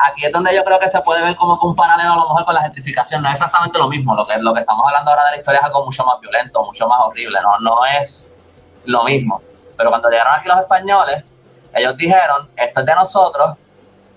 aquí 0.04 0.24
es 0.24 0.32
donde 0.32 0.54
yo 0.54 0.64
creo 0.64 0.78
que 0.78 0.88
se 0.88 1.00
puede 1.02 1.22
ver 1.22 1.36
como 1.36 1.58
que 1.58 1.66
un 1.66 1.76
paralelo 1.76 2.12
a 2.12 2.16
lo 2.16 2.22
mejor 2.22 2.44
con 2.44 2.54
la 2.54 2.62
gentrificación. 2.62 3.22
No 3.22 3.28
es 3.28 3.34
exactamente 3.34 3.78
lo 3.78 3.88
mismo. 3.88 4.14
Lo 4.14 4.26
que, 4.26 4.36
lo 4.38 4.52
que 4.52 4.60
estamos 4.60 4.84
hablando 4.86 5.10
ahora 5.10 5.24
de 5.24 5.30
la 5.32 5.36
historia 5.38 5.60
es 5.60 5.66
algo 5.66 5.84
mucho 5.84 6.04
más 6.04 6.20
violento, 6.20 6.62
mucho 6.62 6.88
más 6.88 7.00
horrible. 7.04 7.38
No, 7.42 7.58
no 7.60 7.84
es 7.84 8.38
lo 8.84 9.04
mismo. 9.04 9.40
Pero 9.76 9.90
cuando 9.90 10.10
llegaron 10.10 10.34
aquí 10.34 10.48
los 10.48 10.58
españoles, 10.58 11.24
ellos 11.72 11.96
dijeron, 11.96 12.50
esto 12.56 12.80
es 12.80 12.86
de 12.86 12.94
nosotros, 12.94 13.56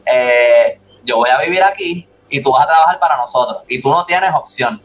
eh, 0.06 0.80
yo 1.04 1.18
voy 1.18 1.30
a 1.30 1.38
vivir 1.40 1.64
aquí 1.64 2.08
y 2.30 2.42
tú 2.42 2.52
vas 2.52 2.64
a 2.64 2.68
trabajar 2.68 3.00
para 3.00 3.18
nosotros. 3.18 3.64
Y 3.68 3.82
tú 3.82 3.90
no 3.90 4.06
tienes 4.06 4.34
opción. 4.34 4.82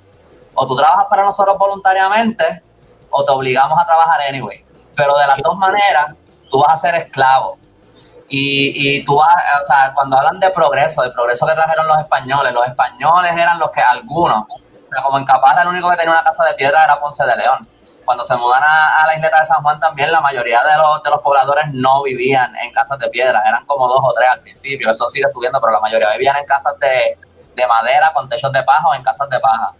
O 0.54 0.66
tú 0.66 0.76
trabajas 0.76 1.06
para 1.08 1.22
nosotros 1.22 1.56
voluntariamente 1.56 2.62
o 3.10 3.24
te 3.24 3.32
obligamos 3.32 3.78
a 3.80 3.86
trabajar 3.86 4.20
anyway. 4.28 4.64
Pero 4.94 5.16
de 5.16 5.26
las 5.26 5.38
dos 5.38 5.56
maneras, 5.56 6.14
tú 6.50 6.58
vas 6.58 6.72
a 6.72 6.76
ser 6.76 6.94
esclavo 6.96 7.58
y, 8.28 8.98
y 8.98 9.04
tú 9.04 9.16
vas, 9.16 9.34
o 9.62 9.64
sea, 9.64 9.92
cuando 9.94 10.18
hablan 10.18 10.38
de 10.38 10.50
progreso, 10.50 11.02
de 11.02 11.10
progreso 11.10 11.46
que 11.46 11.54
trajeron 11.54 11.88
los 11.88 11.98
españoles, 11.98 12.52
los 12.52 12.66
españoles 12.66 13.32
eran 13.32 13.58
los 13.58 13.70
que 13.70 13.80
algunos, 13.80 14.44
o 14.48 14.86
sea, 14.86 15.02
como 15.02 15.18
en 15.18 15.24
Caparra 15.24 15.62
el 15.62 15.68
único 15.68 15.90
que 15.90 15.96
tenía 15.96 16.12
una 16.12 16.22
casa 16.22 16.44
de 16.44 16.54
piedra 16.54 16.84
era 16.84 17.00
Ponce 17.00 17.24
de 17.24 17.36
León. 17.36 17.68
Cuando 18.04 18.24
se 18.24 18.34
mudan 18.36 18.62
a, 18.62 19.06
la 19.06 19.14
isleta 19.14 19.40
de 19.40 19.44
San 19.44 19.62
Juan 19.62 19.78
también, 19.78 20.10
la 20.10 20.22
mayoría 20.22 20.62
de 20.62 20.76
los, 20.78 21.02
de 21.02 21.10
los 21.10 21.20
pobladores 21.20 21.66
no 21.74 22.02
vivían 22.02 22.56
en 22.56 22.72
casas 22.72 22.98
de 22.98 23.08
piedra, 23.10 23.42
eran 23.46 23.66
como 23.66 23.86
dos 23.86 24.00
o 24.02 24.14
tres 24.14 24.30
al 24.30 24.40
principio, 24.40 24.90
eso 24.90 25.08
sigue 25.10 25.26
subiendo, 25.30 25.60
pero 25.60 25.74
la 25.74 25.80
mayoría 25.80 26.10
vivían 26.12 26.36
en 26.36 26.46
casas 26.46 26.78
de, 26.78 27.18
de 27.54 27.66
madera 27.66 28.10
con 28.14 28.28
techos 28.28 28.50
de 28.52 28.62
paja 28.62 28.88
o 28.88 28.94
en 28.94 29.02
casas 29.02 29.28
de 29.28 29.38
paja. 29.40 29.72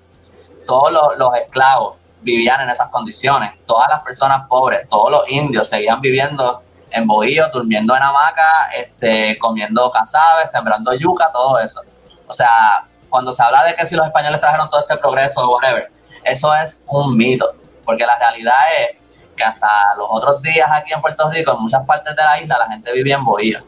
Todos 0.67 0.93
los, 0.93 1.17
los 1.17 1.35
esclavos 1.37 1.97
vivían 2.21 2.61
en 2.61 2.71
esas 2.71 2.89
condiciones. 2.89 3.55
Todas 3.65 3.89
las 3.89 4.01
personas 4.01 4.47
pobres, 4.47 4.87
todos 4.91 5.11
los 5.11 5.29
indios 5.31 5.69
seguían 5.69 6.01
viviendo 6.01 6.63
en 6.91 7.07
bohíos, 7.07 7.51
durmiendo 7.53 7.97
en 7.97 8.03
hamaca, 8.03 8.71
este, 8.75 9.37
comiendo 9.39 9.91
cazaves, 9.91 10.51
sembrando 10.51 10.93
yuca, 10.95 11.31
todo 11.33 11.59
eso. 11.59 11.81
O 12.27 12.33
sea, 12.33 12.87
cuando 13.09 13.33
se 13.33 13.43
habla 13.43 13.65
de 13.65 13.75
que 13.75 13.87
si 13.87 13.97
los 13.97 14.07
españoles 14.07 14.41
trajeron 14.41 14.69
todo 14.69 14.81
este 14.81 14.97
progreso 14.97 15.49
whatever, 15.51 15.91
eso 16.25 16.55
es 16.55 16.85
un 16.89 17.17
mito, 17.17 17.55
porque 17.85 18.05
la 18.05 18.19
realidad 18.19 18.55
es 18.81 18.99
que 19.37 19.45
hasta 19.45 19.95
los 19.97 20.07
otros 20.11 20.43
días 20.43 20.69
aquí 20.71 20.93
en 20.93 21.01
Puerto 21.01 21.31
Rico, 21.31 21.53
en 21.53 21.63
muchas 21.63 21.85
partes 21.87 22.15
de 22.15 22.23
la 22.23 22.41
isla, 22.41 22.59
la 22.59 22.69
gente 22.69 22.93
vivía 22.93 23.17
en 23.17 23.25
bohíos. 23.25 23.63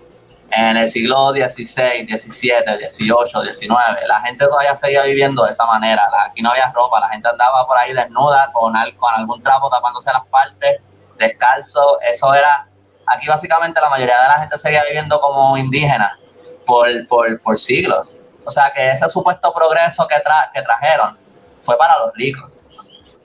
En 0.50 0.76
el 0.76 0.88
siglo 0.88 1.30
XVI, 1.30 2.08
XVII, 2.08 2.88
XVIII, 2.88 3.52
XIX, 3.52 3.70
la 4.08 4.20
gente 4.22 4.46
todavía 4.46 4.74
seguía 4.74 5.02
viviendo 5.02 5.44
de 5.44 5.52
esa 5.52 5.64
manera. 5.64 6.08
Aquí 6.26 6.42
no 6.42 6.50
había 6.50 6.72
ropa, 6.72 6.98
la 6.98 7.08
gente 7.08 7.28
andaba 7.28 7.64
por 7.68 7.78
ahí 7.78 7.92
desnuda, 7.92 8.50
con, 8.52 8.74
con 8.96 9.14
algún 9.14 9.40
trapo 9.40 9.70
tapándose 9.70 10.12
las 10.12 10.26
partes, 10.26 10.80
descalzo. 11.18 12.00
Eso 12.00 12.34
era, 12.34 12.66
aquí 13.10 13.26
básicamente 13.26 13.80
la 13.80 13.90
mayoría 13.90 14.20
de 14.20 14.28
la 14.28 14.38
gente 14.40 14.58
seguía 14.58 14.84
viviendo 14.84 15.20
como 15.20 15.56
indígena 15.56 16.18
por, 16.64 16.88
por, 17.06 17.40
por 17.40 17.58
siglos. 17.58 18.08
O 18.44 18.50
sea 18.50 18.70
que 18.74 18.90
ese 18.90 19.08
supuesto 19.08 19.52
progreso 19.52 20.06
que, 20.08 20.18
tra 20.20 20.50
que 20.52 20.62
trajeron 20.62 21.18
fue 21.62 21.76
para 21.76 21.98
los 21.98 22.14
ricos 22.14 22.50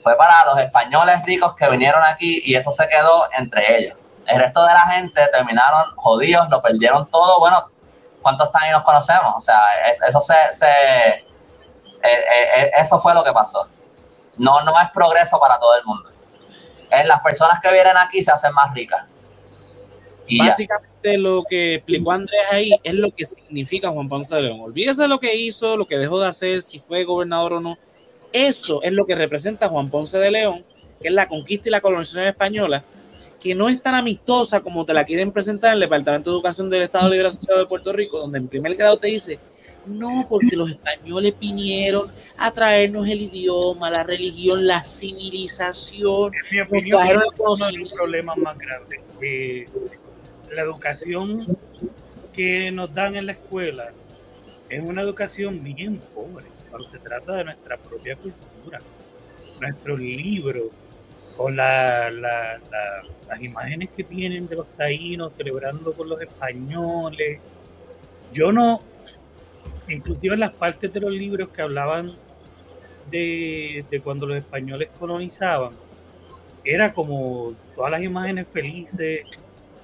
fue 0.05 0.15
para 0.15 0.45
los 0.45 0.59
españoles 0.59 1.25
ricos 1.25 1.55
que 1.55 1.67
vinieron 1.67 2.03
aquí 2.03 2.39
y 2.45 2.53
eso 2.53 2.71
se 2.71 2.87
quedó 2.87 3.27
entre 3.35 3.79
ellos. 3.79 3.97
El 4.27 4.37
resto 4.37 4.63
de 4.63 4.71
la 4.71 4.81
gente 4.81 5.27
terminaron 5.29 5.95
jodidos, 5.95 6.47
lo 6.47 6.61
perdieron 6.61 7.09
todo. 7.09 7.39
Bueno, 7.39 7.71
¿cuántos 8.21 8.51
nos 8.71 8.83
conocemos? 8.83 9.33
O 9.35 9.39
sea, 9.39 9.59
eso 10.07 10.21
se, 10.21 10.35
eh, 10.35 11.25
eh, 12.03 12.49
eh, 12.55 12.71
eso 12.77 12.99
fue 12.99 13.15
lo 13.15 13.23
que 13.23 13.33
pasó. 13.33 13.67
No, 14.37 14.61
no 14.61 14.79
es 14.79 14.91
progreso 14.91 15.39
para 15.39 15.57
todo 15.57 15.75
el 15.75 15.83
mundo. 15.85 16.11
Las 17.05 17.21
personas 17.21 17.59
que 17.59 17.71
vienen 17.71 17.97
aquí 17.97 18.21
se 18.21 18.31
hacen 18.31 18.53
más 18.53 18.75
ricas. 18.75 19.05
Básicamente 20.39 21.17
lo 21.17 21.43
que 21.47 21.75
explicó 21.75 22.11
Andrés 22.11 22.39
ahí 22.51 22.71
es 22.83 22.93
lo 22.93 23.11
que 23.11 23.25
significa 23.25 23.89
Juan 23.89 24.09
Ponce 24.09 24.35
de 24.35 24.41
León. 24.43 24.59
Olvídese 24.61 25.07
lo 25.07 25.19
que 25.19 25.35
hizo, 25.35 25.77
lo 25.77 25.85
que 25.85 25.97
dejó 25.97 26.19
de 26.19 26.27
hacer, 26.27 26.61
si 26.61 26.79
fue 26.79 27.03
gobernador 27.03 27.53
o 27.53 27.59
no 27.59 27.77
eso 28.35 28.83
es 28.83 28.91
lo 28.91 29.05
que 29.05 29.15
representa 29.15 29.69
Juan 29.69 29.89
Ponce 29.89 30.17
de 30.17 30.29
León, 30.29 30.65
que 31.01 31.07
es 31.07 31.13
la 31.13 31.29
conquista 31.29 31.69
y 31.69 31.71
la 31.71 31.79
colonización 31.79 32.25
española, 32.25 32.83
que 33.39 33.55
no 33.55 33.69
es 33.69 33.81
tan 33.81 33.95
amistosa 33.95 34.59
como 34.59 34.85
te 34.85 34.93
la 34.93 35.05
quieren 35.05 35.31
presentar 35.31 35.69
en 35.69 35.75
el 35.75 35.79
Departamento 35.79 36.29
de 36.29 36.35
Educación 36.35 36.69
del 36.69 36.81
Estado 36.81 37.09
Libre 37.09 37.29
Asociado 37.29 37.61
de 37.61 37.65
Puerto 37.65 37.93
Rico, 37.93 38.19
donde 38.19 38.39
en 38.39 38.49
primer 38.49 38.75
grado 38.75 38.97
te 38.97 39.07
dice, 39.07 39.39
no, 39.85 40.25
porque 40.27 40.57
los 40.57 40.69
españoles 40.69 41.33
vinieron 41.39 42.11
a 42.35 42.51
traernos 42.51 43.07
el 43.07 43.21
idioma, 43.21 43.89
la 43.89 44.03
religión, 44.03 44.67
la 44.67 44.83
civilización. 44.83 46.33
En 46.33 46.41
mi 46.51 46.59
opinión, 46.59 47.03
es 47.03 47.15
uno 47.38 47.67
de 47.67 47.77
los 47.77 47.93
problemas 47.93 48.38
más 48.38 48.57
grandes. 48.57 48.99
Eh, 49.21 49.65
la 50.51 50.62
educación 50.62 51.58
que 52.34 52.71
nos 52.71 52.93
dan 52.93 53.15
en 53.15 53.27
la 53.27 53.31
escuela 53.34 53.91
es 54.69 54.84
una 54.84 55.01
educación 55.01 55.63
bien 55.63 56.01
pobre 56.13 56.45
cuando 56.69 56.88
se 56.89 56.99
trata 56.99 57.34
de 57.34 57.43
nuestra 57.45 57.77
propia 57.77 58.15
cultura, 58.15 58.81
nuestros 59.62 59.99
libros, 59.99 60.65
con 61.38 61.55
las 61.55 62.21
imágenes 63.41 63.89
que 63.95 64.03
tienen 64.03 64.47
de 64.47 64.55
los 64.55 64.67
taínos 64.77 65.34
celebrando 65.36 65.93
con 65.93 66.10
los 66.10 66.21
españoles. 66.21 67.39
Yo 68.34 68.51
no, 68.51 68.81
inclusive 69.88 70.34
en 70.34 70.39
las 70.41 70.53
partes 70.53 70.91
de 70.91 70.99
los 70.99 71.12
libros 71.12 71.49
que 71.49 71.62
hablaban 71.62 72.13
de, 73.12 73.86
de 73.89 74.01
cuando 74.01 74.25
los 74.25 74.38
españoles 74.38 74.89
colonizaban, 74.99 75.73
era 76.63 76.93
como 76.93 77.53
todas 77.75 77.91
las 77.91 78.01
imágenes 78.01 78.47
felices 78.51 79.25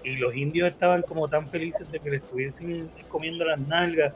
y 0.03 0.15
los 0.15 0.35
indios 0.35 0.69
estaban 0.69 1.01
como 1.03 1.27
tan 1.27 1.47
felices 1.49 1.89
de 1.91 1.99
que 1.99 2.09
le 2.09 2.17
estuviesen 2.17 2.89
comiendo 3.07 3.45
las 3.45 3.59
nalgas. 3.59 4.13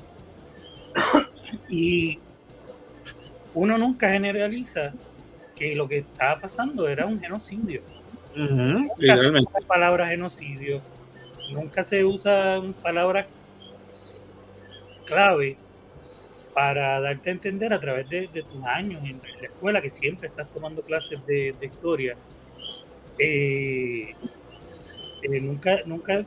y 1.69 2.19
uno 3.53 3.77
nunca 3.77 4.09
generaliza 4.09 4.93
que 5.55 5.75
lo 5.75 5.87
que 5.87 5.99
estaba 5.99 6.41
pasando 6.41 6.87
era 6.87 7.05
un 7.05 7.19
genocidio. 7.19 7.81
nunca 8.35 9.17
se 9.17 9.27
usa 9.29 9.61
palabra 9.67 10.07
genocidio, 10.07 10.81
nunca 11.51 11.83
se 11.83 12.03
usan 12.03 12.73
palabras 12.73 13.27
clave 15.05 15.57
para 16.53 16.99
darte 16.99 17.29
a 17.29 17.33
entender 17.33 17.73
a 17.73 17.79
través 17.79 18.09
de, 18.09 18.27
tus 18.27 18.63
años 18.63 19.03
en 19.03 19.21
la 19.41 19.47
escuela, 19.47 19.81
que 19.81 19.89
siempre 19.89 20.27
estás 20.27 20.47
tomando 20.53 20.81
clases 20.81 21.25
de, 21.25 21.53
historia. 21.61 22.15
Eh, 23.19 24.13
eh, 25.25 25.41
nunca, 25.41 25.79
nunca 25.85 26.25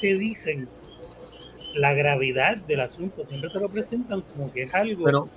te 0.00 0.14
dicen 0.14 0.68
la 1.74 1.94
gravedad 1.94 2.56
del 2.56 2.80
asunto, 2.80 3.24
siempre 3.24 3.50
te 3.50 3.60
lo 3.60 3.68
presentan 3.68 4.22
como 4.22 4.52
que 4.52 4.64
es 4.64 4.74
algo 4.74 5.28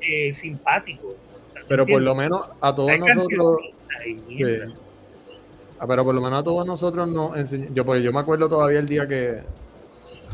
eh, 0.00 0.34
simpático. 0.34 1.14
Pero 1.68 1.86
por 1.86 2.02
lo 2.02 2.14
menos 2.14 2.48
a 2.60 2.74
todos 2.74 2.98
nosotros. 2.98 3.58
Ah, 5.78 5.86
pero 5.86 6.04
por 6.04 6.14
lo 6.14 6.20
menos 6.20 6.40
a 6.40 6.44
todos 6.44 6.66
nosotros 6.66 7.08
nos 7.08 7.50
Yo, 7.74 7.84
pues, 7.84 8.02
yo 8.02 8.12
me 8.12 8.20
acuerdo 8.20 8.48
todavía 8.48 8.78
el 8.78 8.88
día 8.88 9.06
que, 9.06 9.40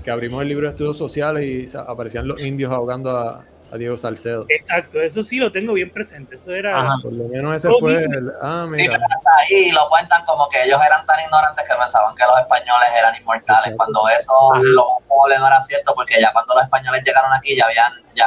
que 0.04 0.11
abrimos 0.11 0.42
el 0.42 0.48
libro 0.48 0.66
de 0.66 0.72
estudios 0.72 0.96
sociales 0.96 1.74
y 1.74 1.76
aparecían 1.76 2.28
los 2.28 2.44
indios 2.44 2.72
ahogando 2.72 3.11
a, 3.11 3.44
a 3.70 3.76
Diego 3.76 3.96
Salcedo. 3.96 4.46
Exacto, 4.48 5.00
eso 5.00 5.22
sí 5.24 5.37
lo 5.37 5.52
tengo 5.52 5.74
bien 5.74 5.90
presente. 5.90 6.37
Eso 6.37 6.52
era. 6.52 6.78
Ajá, 6.78 6.94
por 7.02 7.12
lo 7.12 7.28
menos 7.28 7.57
ese 7.57 7.68
fue 7.78 8.04
el. 8.04 8.33
Ah, 8.40 8.66
mira. 8.70 8.76
Sí, 8.76 8.88
pero 8.88 9.02
hasta 9.04 9.31
ahí 9.40 9.70
lo 9.70 9.88
cuentan 9.88 10.24
como 10.24 10.48
que 10.48 10.64
ellos 10.64 10.81
eran 10.85 11.04
tan 11.07 11.20
ignorantes 11.20 11.68
que 11.68 11.74
pensaban 11.74 12.14
que 12.14 12.24
los 12.24 12.38
españoles 12.40 12.88
eran 12.96 13.16
inmortales, 13.16 13.74
cuando 13.76 14.09
eso 14.09 14.33
lo 14.62 14.98
no 15.09 15.46
era 15.46 15.61
cierto, 15.61 15.94
porque 15.94 16.20
ya 16.20 16.33
cuando 16.33 16.54
los 16.54 16.64
españoles 16.64 17.02
llegaron 17.04 17.33
aquí 17.33 17.57
ya 17.57 17.66
habían, 17.66 17.92
ya 18.14 18.26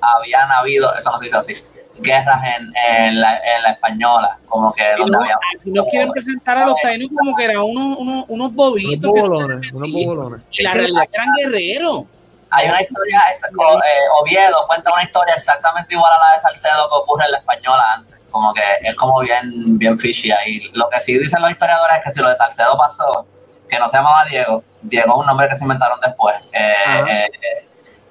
habían 0.00 0.52
habido, 0.52 0.94
eso 0.94 1.10
no 1.10 1.18
se 1.18 1.24
dice 1.24 1.36
así, 1.36 1.54
guerras 2.00 2.42
en, 2.44 2.72
en, 2.76 3.20
la, 3.20 3.38
en 3.38 3.62
la 3.62 3.70
española, 3.70 4.38
como 4.46 4.72
que 4.72 4.84
donde 4.96 5.12
no, 5.12 5.22
había. 5.22 5.38
No 5.64 5.84
quieren 5.86 6.10
presentar 6.10 6.58
a 6.58 6.66
los 6.66 6.76
taínos 6.82 7.08
como 7.16 7.34
que 7.36 7.44
eran 7.44 7.62
unos, 7.62 7.98
unos, 7.98 8.24
unos 8.28 8.54
bobitos. 8.54 9.10
Unos 9.10 9.28
bobolones, 9.28 9.72
unos 9.72 9.92
bobolones. 9.92 10.40
Y 10.52 10.62
la 10.62 10.74
realidad 10.74 11.02
que 11.10 11.16
eran 11.16 11.28
guerreros. 11.36 12.04
Hay 12.50 12.68
una 12.68 12.80
historia, 12.80 13.20
eh, 13.30 14.20
Oviedo 14.20 14.66
cuenta 14.66 14.92
una 14.92 15.02
historia 15.02 15.34
exactamente 15.34 15.94
igual 15.94 16.12
a 16.12 16.18
la 16.18 16.32
de 16.34 16.40
Salcedo 16.40 16.88
que 16.88 16.94
ocurre 16.94 17.24
en 17.24 17.32
la 17.32 17.38
española 17.38 17.84
antes. 17.94 18.16
Como 18.30 18.52
que 18.52 18.62
es 18.82 18.94
como 18.94 19.20
bien, 19.20 19.78
bien 19.78 19.98
fishy 19.98 20.30
ahí. 20.30 20.70
Lo 20.74 20.88
que 20.88 21.00
sí 21.00 21.18
dicen 21.18 21.40
los 21.42 21.50
historiadores 21.50 21.98
es 21.98 22.04
que 22.04 22.10
si 22.10 22.20
lo 22.20 22.28
de 22.28 22.36
Salcedo 22.36 22.76
pasó, 22.76 23.26
que 23.68 23.78
no 23.78 23.88
se 23.88 23.96
llamaba 23.96 24.24
Diego, 24.24 24.62
Diego 24.82 25.14
es 25.14 25.18
un 25.18 25.26
nombre 25.26 25.48
que 25.48 25.56
se 25.56 25.64
inventaron 25.64 26.00
después. 26.00 26.36
Eh, 26.52 26.74
eh, 27.08 27.28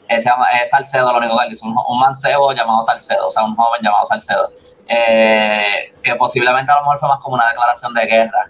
eh, 0.08 0.19
se 0.19 0.30
llama, 0.30 0.48
es 0.62 0.69
Salcedo, 0.69 1.12
lo 1.12 1.17
único 1.17 1.38
que 1.38 1.43
él 1.43 1.50
dice, 1.50 1.65
un, 1.65 1.76
un, 1.88 2.00
mancebo 2.00 2.52
llamado 2.54 2.82
Salcedo, 2.84 3.28
o 3.28 3.30
sea, 3.30 3.43
un 3.43 3.56
joven 3.56 3.82
llamado 3.82 4.06
Salcedo, 4.06 4.52
que 4.86 6.15
posiblemente 6.17 6.71
a 6.71 6.76
lo 6.76 6.82
mejor 6.82 7.00
fue 7.00 7.10
más 7.10 7.19
como 7.19 7.36
una 7.36 7.48
declaración 7.48 7.93
de 7.93 8.06
guerra 8.06 8.50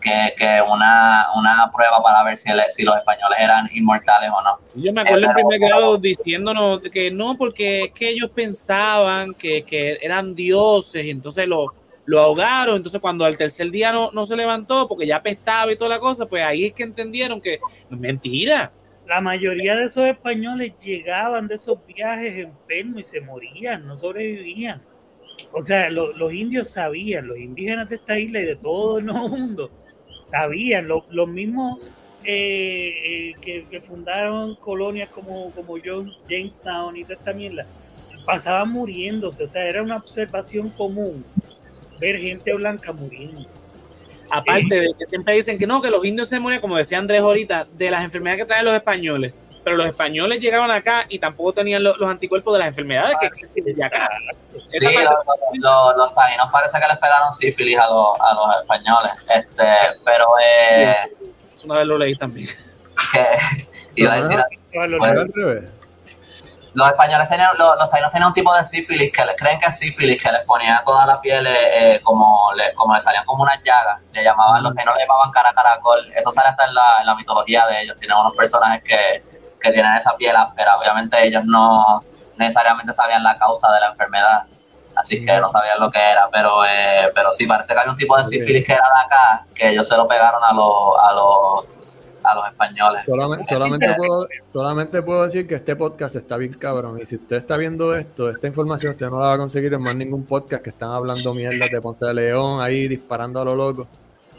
que, 0.00 0.32
que 0.36 0.60
una, 0.62 1.26
una, 1.36 1.70
prueba 1.72 2.02
para 2.02 2.24
ver 2.24 2.36
si, 2.36 2.50
si, 2.70 2.82
los 2.82 2.96
españoles 2.96 3.38
eran 3.38 3.68
inmortales 3.72 4.30
o 4.30 4.42
no. 4.42 4.58
Yo 4.76 4.92
me 4.92 5.02
acuerdo 5.02 5.26
en 5.26 5.34
primer 5.34 5.60
grado 5.60 5.98
diciéndonos 5.98 6.80
que 6.80 7.10
no, 7.10 7.36
porque 7.36 7.84
es 7.84 7.92
que 7.92 8.10
ellos 8.10 8.30
pensaban 8.30 9.34
que, 9.34 9.62
que 9.62 9.98
eran 10.00 10.34
dioses 10.34 11.04
y 11.04 11.10
entonces 11.10 11.46
lo, 11.46 11.66
lo 12.06 12.20
ahogaron, 12.20 12.76
entonces 12.76 13.00
cuando 13.00 13.24
al 13.24 13.36
tercer 13.36 13.70
día 13.70 13.92
no, 13.92 14.10
no 14.12 14.26
se 14.26 14.36
levantó 14.36 14.88
porque 14.88 15.06
ya 15.06 15.22
pestaba 15.22 15.72
y 15.72 15.76
toda 15.76 15.90
la 15.90 16.00
cosa, 16.00 16.26
pues 16.26 16.42
ahí 16.42 16.64
es 16.64 16.72
que 16.72 16.82
entendieron 16.82 17.40
que 17.40 17.60
mentira. 17.88 18.72
La 19.06 19.20
mayoría 19.20 19.76
de 19.76 19.84
esos 19.84 20.06
españoles 20.06 20.72
llegaban 20.80 21.48
de 21.48 21.56
esos 21.56 21.78
viajes 21.86 22.36
enfermos 22.36 23.00
y 23.00 23.04
se 23.04 23.20
morían, 23.20 23.86
no 23.86 23.98
sobrevivían. 23.98 24.82
O 25.52 25.64
sea, 25.64 25.90
los 25.90 26.32
indios 26.32 26.70
sabían, 26.70 27.26
los 27.26 27.38
indígenas 27.38 27.88
de 27.88 27.96
esta 27.96 28.18
isla 28.18 28.40
y 28.40 28.44
de 28.44 28.56
todo 28.56 28.98
el 28.98 29.06
mundo, 29.06 29.70
sabían, 30.30 30.88
los 30.88 31.28
mismos 31.28 31.78
eh, 32.24 33.32
eh, 33.42 33.64
que, 33.70 33.80
fundaron 33.80 34.54
colonias 34.56 35.08
como, 35.08 35.50
como 35.52 35.76
John, 35.82 36.12
Jamestown 36.28 36.96
y 36.96 37.02
toda 37.02 37.14
esta 37.14 37.32
mierda, 37.32 37.66
pasaban 38.26 38.70
muriéndose, 38.70 39.44
o 39.44 39.48
sea, 39.48 39.66
era 39.66 39.82
una 39.82 39.96
observación 39.96 40.68
común 40.70 41.24
ver 41.98 42.18
gente 42.18 42.52
blanca 42.54 42.92
muriendo. 42.92 43.46
Aparte 44.30 44.80
de 44.80 44.94
que 44.98 45.04
siempre 45.06 45.34
dicen 45.34 45.58
que 45.58 45.66
no, 45.66 45.82
que 45.82 45.90
los 45.90 46.04
indios 46.04 46.28
se 46.28 46.38
mueren, 46.38 46.60
como 46.60 46.76
decía 46.76 46.98
Andrés 46.98 47.20
ahorita, 47.20 47.66
de 47.76 47.90
las 47.90 48.04
enfermedades 48.04 48.44
que 48.44 48.48
traen 48.48 48.64
los 48.64 48.74
españoles. 48.74 49.32
Pero 49.62 49.76
los 49.76 49.86
españoles 49.86 50.40
llegaban 50.40 50.70
acá 50.70 51.04
y 51.08 51.18
tampoco 51.18 51.52
tenían 51.52 51.82
los, 51.82 52.00
anticuerpos 52.00 52.54
de 52.54 52.60
las 52.60 52.68
enfermedades 52.68 53.14
que 53.20 53.26
existen 53.26 53.64
desde 53.64 53.84
acá. 53.84 54.08
Sí, 54.64 54.78
los, 55.58 56.14
taínos 56.14 56.50
parece 56.50 56.80
que 56.80 56.88
les 56.88 56.98
pegaron 56.98 57.30
sífilis 57.30 57.78
a 57.78 57.88
los, 57.88 58.20
a 58.20 58.34
los 58.34 58.60
españoles. 58.60 59.12
Este, 59.34 59.66
pero. 60.04 60.26
Eh, 60.42 60.96
una 61.64 61.74
vez 61.74 61.86
lo 61.86 61.98
leí 61.98 62.16
también. 62.16 62.48
Que, 63.12 64.02
iba 64.02 64.14
a 64.14 64.16
decir. 64.16 64.42
los 66.72 66.88
españoles 66.88 67.28
tenían, 67.28 67.50
los, 67.58 67.76
los 67.76 67.90
taínos 67.90 68.10
tenían 68.10 68.28
un 68.28 68.32
tipo 68.32 68.54
de 68.54 68.64
sífilis 68.64 69.12
que 69.12 69.24
les 69.24 69.36
creen 69.36 69.58
que 69.58 69.66
es 69.66 69.78
sífilis, 69.78 70.22
que 70.22 70.30
les 70.32 70.44
ponía 70.44 70.82
toda 70.86 71.04
la 71.04 71.20
piel 71.20 71.46
eh, 71.46 71.96
eh, 71.96 72.00
como, 72.02 72.52
le, 72.54 72.72
como 72.74 72.94
le 72.94 73.00
salían 73.00 73.24
como 73.26 73.42
unas 73.42 73.62
llagas. 73.62 74.00
Le 74.12 74.24
llamaban, 74.24 74.62
los 74.62 74.74
taínos 74.74 74.94
le 74.94 75.02
llamaban 75.02 75.30
cara 75.32 75.52
caracol. 75.52 76.00
Eso 76.14 76.32
sale 76.32 76.48
hasta 76.48 76.64
en 76.66 76.74
la, 76.74 77.00
en 77.00 77.06
la 77.06 77.14
mitología 77.14 77.66
de 77.66 77.82
ellos. 77.82 77.96
Tienen 77.98 78.16
unos 78.16 78.34
personajes 78.34 78.82
que, 78.84 79.29
que 79.60 79.72
tienen 79.72 79.94
esa 79.94 80.16
piel 80.16 80.34
áspera. 80.36 80.76
Obviamente 80.78 81.26
ellos 81.26 81.44
no 81.44 82.02
necesariamente 82.36 82.92
sabían 82.92 83.22
la 83.22 83.38
causa 83.38 83.70
de 83.72 83.80
la 83.80 83.88
enfermedad. 83.90 84.44
Así 84.94 85.24
que 85.24 85.38
no 85.38 85.48
sabían 85.48 85.78
lo 85.80 85.90
que 85.90 85.98
era, 85.98 86.28
pero 86.30 86.64
eh, 86.64 87.10
pero 87.14 87.32
sí, 87.32 87.46
parece 87.46 87.72
que 87.72 87.80
hay 87.80 87.88
un 87.88 87.96
tipo 87.96 88.16
de 88.16 88.24
sífilis 88.24 88.64
que 88.64 88.72
era 88.72 88.84
de 88.84 89.06
acá, 89.06 89.46
que 89.54 89.70
ellos 89.70 89.86
se 89.86 89.96
lo 89.96 90.06
pegaron 90.06 90.42
a 90.42 90.52
los, 90.52 90.98
a 91.00 91.12
los 91.12 91.66
a 92.22 92.34
los 92.34 92.46
españoles. 92.48 93.02
Solamente, 93.06 93.46
solamente, 93.48 93.94
puedo, 93.94 94.26
solamente 94.48 95.02
puedo 95.02 95.22
decir 95.24 95.46
que 95.46 95.54
este 95.54 95.76
podcast 95.76 96.16
está 96.16 96.36
bien 96.36 96.54
cabrón. 96.54 96.98
Y 97.00 97.06
si 97.06 97.16
usted 97.16 97.36
está 97.36 97.56
viendo 97.56 97.94
esto, 97.96 98.30
esta 98.30 98.46
información, 98.46 98.92
usted 98.92 99.08
no 99.08 99.20
la 99.20 99.28
va 99.28 99.34
a 99.34 99.38
conseguir 99.38 99.72
en 99.74 99.82
más 99.82 99.94
ningún 99.94 100.24
podcast 100.24 100.62
que 100.62 100.70
están 100.70 100.90
hablando 100.90 101.34
mierda 101.34 101.66
de 101.70 101.80
Ponce 101.80 102.06
de 102.06 102.14
León, 102.14 102.60
ahí 102.60 102.88
disparando 102.88 103.40
a 103.40 103.44
lo 103.44 103.54
loco. 103.54 103.86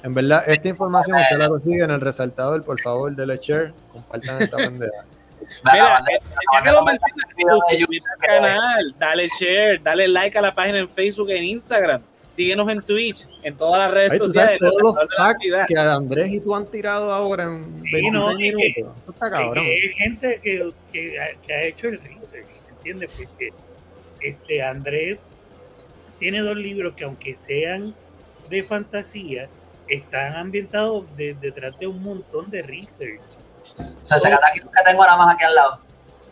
En 0.03 0.13
verdad, 0.13 0.43
esta 0.47 0.67
información 0.67 1.17
usted 1.17 1.37
la 1.37 1.47
consigue 1.47 1.83
en 1.83 1.91
el 1.91 2.01
resaltador. 2.01 2.63
Por 2.63 2.79
favor, 2.81 3.15
dele 3.15 3.37
share, 3.37 3.73
compartan 3.91 4.41
esta 4.41 4.57
pendeja. 4.57 5.05
Mira, 5.63 6.03
eh, 6.11 6.19
ya 6.53 6.61
que 6.63 6.71
lo 6.71 6.83
mencionas, 6.83 7.27
suscríbete 7.37 8.05
al 8.13 8.27
canal, 8.27 8.95
dale 8.97 9.27
share, 9.39 9.81
dale 9.81 10.07
like 10.07 10.37
a 10.37 10.41
la 10.41 10.53
página 10.55 10.79
en 10.79 10.89
Facebook 10.89 11.29
e 11.29 11.37
en 11.37 11.43
Instagram. 11.45 12.01
Síguenos 12.29 12.69
en 12.69 12.81
Twitch, 12.81 13.27
en 13.43 13.57
todas 13.57 13.77
las 13.79 13.91
redes 13.91 14.13
Ay, 14.13 14.19
¿tú 14.19 14.25
sociales. 14.27 14.57
sabes 14.59 14.73
todos 14.77 14.95
los 14.95 15.05
packs 15.17 15.67
que 15.67 15.77
Andrés 15.77 16.29
y 16.31 16.39
tú 16.39 16.55
han 16.55 16.65
tirado 16.65 17.11
ahora 17.13 17.43
en 17.43 17.73
26 17.73 18.13
no, 18.13 18.31
es 18.31 18.37
que- 18.37 18.43
minutos. 18.55 18.97
Eso 18.99 19.11
está 19.11 19.29
cabrón. 19.29 19.57
Eh, 19.65 19.79
Hay 19.83 19.93
gente 19.95 20.39
que, 20.41 20.71
que, 20.93 21.19
ha- 21.19 21.35
que 21.45 21.53
ha 21.53 21.63
hecho 21.63 21.87
el 21.89 21.99
research, 22.01 22.47
¿entiendes? 22.69 23.11
Porque 23.17 23.49
este 24.21 24.63
Andrés 24.63 25.17
tiene 26.19 26.39
dos 26.41 26.55
libros 26.55 26.93
que 26.95 27.03
aunque 27.03 27.35
sean 27.35 27.93
de 28.49 28.63
fantasía, 28.63 29.49
están 29.89 30.35
ambientados 30.35 31.05
de- 31.17 31.33
detrás 31.33 31.77
de 31.79 31.87
un 31.87 32.01
montón 32.01 32.49
de 32.49 32.61
research. 32.61 33.19
O 34.03 34.19
sea, 34.19 34.19
que 34.53 34.61
tengo 34.85 35.03
nada 35.03 35.17
más 35.17 35.35
aquí 35.35 35.43
al 35.43 35.55
lado. 35.55 35.79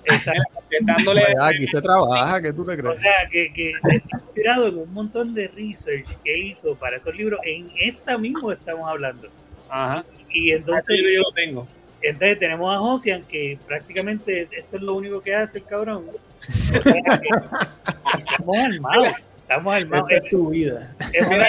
Exacto. 0.05 0.41
Dándole 0.81 1.21
Vaya, 1.35 1.47
aquí 1.57 1.67
se 1.67 1.81
trabaja, 1.81 2.41
¿qué 2.41 2.53
tú 2.53 2.63
te 2.65 2.73
O 2.73 2.77
crees? 2.77 2.99
sea, 2.99 3.27
que, 3.29 3.51
que 3.53 3.71
está 3.71 4.17
inspirado 4.17 4.67
en 4.67 4.77
un 4.77 4.93
montón 4.93 5.33
de 5.33 5.47
research 5.49 6.05
que 6.23 6.33
él 6.35 6.43
hizo 6.43 6.75
para 6.75 6.97
esos 6.97 7.13
libros. 7.15 7.39
En 7.43 7.71
esta 7.79 8.17
mismo 8.17 8.51
estamos 8.51 8.87
hablando. 8.89 9.29
Ajá. 9.69 10.03
Y 10.31 10.51
Entonces 10.51 10.99
yo 10.99 11.21
lo 11.21 11.31
tengo. 11.31 11.67
entonces 12.01 12.37
tenemos 12.39 12.73
a 12.75 12.79
Josian 12.79 13.23
que 13.23 13.57
prácticamente 13.67 14.47
esto 14.51 14.75
es 14.77 14.81
lo 14.81 14.93
único 14.95 15.21
que 15.21 15.33
hace 15.35 15.57
el 15.59 15.65
cabrón. 15.65 16.05
O 16.09 16.81
sea, 16.81 16.81
que 16.81 18.31
estamos 18.31 18.57
armados. 18.57 19.13
Estamos 19.41 19.75
armados. 19.75 20.11
Esta 20.11 20.25
es 20.25 20.29
su 20.31 20.47
vida. 20.49 20.95
Es 21.13 21.25
una- 21.27 21.47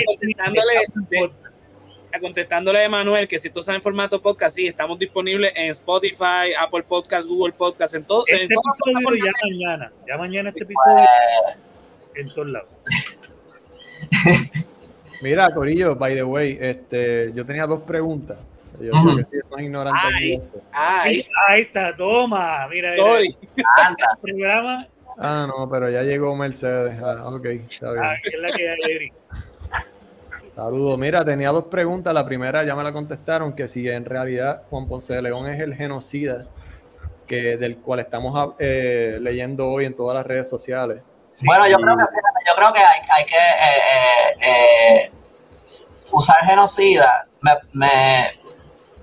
contestándole, 2.19 2.79
a 2.81 2.85
Emanuel 2.85 3.29
que 3.29 3.39
si 3.39 3.51
tú 3.51 3.61
estás 3.61 3.75
en 3.77 3.83
formato 3.83 4.21
podcast, 4.21 4.57
sí, 4.57 4.67
estamos 4.67 4.99
disponibles 4.99 5.53
en 5.55 5.71
Spotify, 5.71 6.53
Apple 6.59 6.83
Podcast, 6.83 7.29
Google 7.29 7.53
Podcast, 7.53 7.95
en 7.95 8.05
todo. 8.05 8.25
Este 8.27 8.45
en 8.45 8.51
episodio 8.53 9.25
ya 9.25 9.31
mañana. 9.49 9.93
Ya 10.09 10.17
mañana 10.17 10.49
este 10.49 10.65
episodio 10.65 11.07
Pues, 12.13 12.27
en 12.27 12.35
todos 12.35 12.49
lados. 12.49 12.69
Mira, 15.23 15.53
Corillo, 15.55 15.95
by 15.97 16.15
the 16.15 16.23
way, 16.23 16.59
este, 16.61 17.31
yo 17.35 17.45
tenía 17.45 17.67
dos 17.67 17.81
preguntas. 17.81 18.39
Yo 18.81 18.93
creo 18.93 19.17
que 19.17 19.25
soy 19.25 19.39
el 19.39 19.51
más 19.51 19.61
ignorante 19.61 20.01
de 20.09 20.15
Ay. 20.15 20.43
Ay, 20.73 21.25
Ahí 21.49 21.61
está, 21.63 21.95
toma. 21.95 22.67
Mira, 22.69 22.93
mira, 22.93 23.05
sorry. 23.05 23.37
anda. 23.87 24.07
el 24.15 24.21
programa. 24.23 24.89
Ah, 25.19 25.47
no, 25.47 25.69
pero 25.69 25.91
ya 25.91 26.03
llegó 26.03 26.35
Mercedes. 26.35 26.97
Ah, 27.03 27.29
ok, 27.29 27.45
está 27.45 27.93
bien. 27.93 28.05
Ah, 28.05 28.15
que 28.23 28.29
es 28.31 28.41
la 28.41 28.51
que 28.53 28.69
hay, 28.71 28.79
Eric. 28.91 29.15
Saludos. 30.55 30.99
Mira, 30.99 31.25
tenía 31.25 31.51
dos 31.51 31.65
preguntas. 31.67 32.13
La 32.13 32.25
primera 32.25 32.65
ya 32.65 32.75
me 32.75 32.83
la 32.83 32.93
contestaron, 32.93 33.53
que 33.55 33.69
si 33.69 33.89
en 33.89 34.05
realidad 34.05 34.63
Juan 34.71 34.87
Ponce 34.89 35.15
de 35.15 35.23
León 35.23 35.47
es 35.49 35.61
el 35.61 35.75
genocida 35.75 36.47
que, 37.27 37.57
del 37.57 37.79
cual 37.79 38.01
estamos 38.01 38.55
eh, 38.59 39.19
leyendo 39.21 39.69
hoy 39.69 39.85
en 39.87 39.95
todas 39.95 40.17
las 40.17 40.27
redes 40.27 40.49
sociales. 40.49 41.01
Bueno, 41.45 41.69
yo 41.69 41.77
creo 41.77 41.97
que, 41.97 42.03
yo 42.49 42.55
creo 42.57 42.73
que 42.73 42.81
hay, 42.81 43.01
hay 43.17 43.25
que 43.25 43.37
eh, 43.37 44.37
eh, 44.43 45.05
eh, 45.05 45.13
usar 46.11 46.39
genocida. 46.45 47.27
Me, 47.41 47.53
me- 47.73 48.31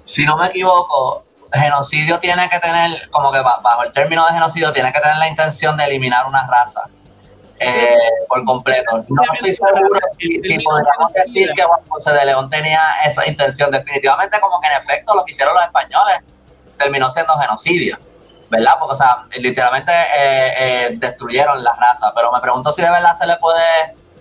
si 0.04 0.26
no 0.26 0.38
me 0.38 0.48
equivoco, 0.48 1.24
genocidio 1.54 2.20
tiene 2.20 2.50
que 2.50 2.60
tener, 2.60 3.10
como 3.10 3.32
que 3.32 3.40
ba- 3.40 3.60
bajo 3.64 3.84
el 3.84 3.94
término 3.94 4.26
de 4.26 4.34
genocidio, 4.34 4.74
tiene 4.74 4.92
que 4.92 5.00
tener 5.00 5.16
la 5.18 5.28
intención 5.30 5.78
de 5.78 5.86
eliminar 5.86 6.26
una 6.28 6.46
raza 6.46 6.82
eh, 7.60 7.98
por 8.28 8.43
completo. 8.46 9.04
No 9.10 9.22
estoy 9.36 9.54
seguro 9.54 10.00
si, 10.20 10.41
si 10.41 10.60
podríamos 10.60 11.12
decir 11.13 11.52
que 11.56 11.63
Juan 11.63 11.80
Ponce 11.88 12.12
de 12.12 12.26
León 12.26 12.50
tenía 12.50 12.82
esa 13.06 13.28
intención. 13.28 13.72
Definitivamente, 13.72 14.39
como 14.39 14.60
que 14.62 14.67
en 14.67 14.74
efecto 14.78 15.15
lo 15.15 15.24
que 15.26 15.32
hicieron 15.32 15.54
los 15.56 15.63
españoles 15.63 16.17
terminó 16.78 17.10
siendo 17.10 17.34
genocidio. 17.38 17.98
¿verdad? 18.50 18.74
Porque, 18.80 18.93
o 18.93 18.96
sea, 18.96 19.17
literalmente 19.39 19.91
eh, 19.91 20.54
eh, 20.58 20.89
destruyeron 20.98 21.62
la 21.63 21.74
raza, 21.74 22.13
pero 22.15 22.32
me 22.32 22.39
pregunto 22.39 22.72
si 22.72 22.82
de 22.82 22.89
verdad 22.89 23.13
se 23.13 23.28
le 23.28 23.36
puede, 23.38 23.60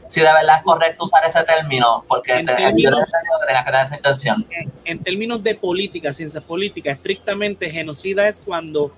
si 0.08 0.20
de 0.20 0.32
verdad 0.32 0.56
es 0.56 0.62
correcto 0.64 1.04
usar 1.04 1.24
ese 1.24 1.44
término, 1.44 2.04
porque 2.08 2.32
En 2.38 2.46
te- 2.46 2.54
términos- 2.56 2.92
no 2.92 2.98
entendido 2.98 3.38
que 3.40 3.46
tener 3.46 3.84
esa 3.86 3.94
intención. 3.96 4.46
En 4.84 4.98
términos 5.04 5.44
de 5.44 5.54
política, 5.54 6.12
ciencia 6.12 6.40
política, 6.40 6.90
estrictamente 6.90 7.70
genocida 7.70 8.26
es 8.26 8.42
cuando 8.44 8.90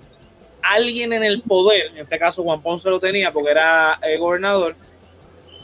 alguien 0.61 1.13
en 1.13 1.23
el 1.23 1.41
poder, 1.41 1.87
en 1.87 1.99
este 1.99 2.19
caso 2.19 2.43
Juan 2.43 2.61
Ponce 2.61 2.89
lo 2.89 2.99
tenía 2.99 3.31
porque 3.31 3.51
era 3.51 3.99
eh, 4.01 4.17
gobernador, 4.17 4.75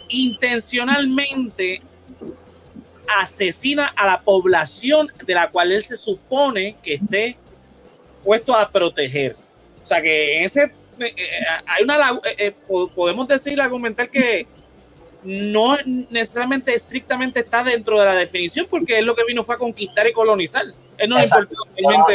intencionalmente 0.08 1.82
asesina 3.20 3.88
a 3.96 4.08
la 4.08 4.20
población 4.20 5.12
de 5.26 5.34
la 5.34 5.50
cual 5.50 5.72
él 5.72 5.84
se 5.84 5.96
supone 5.96 6.78
que 6.82 6.96
esté 6.96 7.38
puesto 8.24 8.56
a 8.56 8.70
proteger. 8.70 9.36
O 9.84 9.86
sea 9.86 10.02
que 10.02 10.38
en 10.38 10.44
ese 10.46 10.64
eh, 10.64 10.72
eh, 11.00 11.14
hay 11.68 11.84
una 11.84 12.12
eh, 12.24 12.36
eh, 12.38 12.52
po- 12.68 12.88
podemos 12.88 13.28
decir 13.28 13.60
argumentar 13.62 14.10
que 14.10 14.48
no 15.24 15.78
necesariamente 16.10 16.74
estrictamente 16.74 17.40
está 17.40 17.64
dentro 17.64 18.00
de 18.00 18.06
la 18.06 18.16
definición 18.16 18.68
porque 18.70 19.00
él 19.00 19.06
lo 19.06 19.16
que 19.16 19.26
vino 19.26 19.44
fue 19.44 19.56
a 19.56 19.58
conquistar 19.58 20.08
y 20.08 20.14
colonizar. 20.14 20.66
Él 20.98 21.10
no 21.10 21.18
le 21.18 21.24
importó 21.24 21.56
no, 21.82 21.92
no 21.92 22.06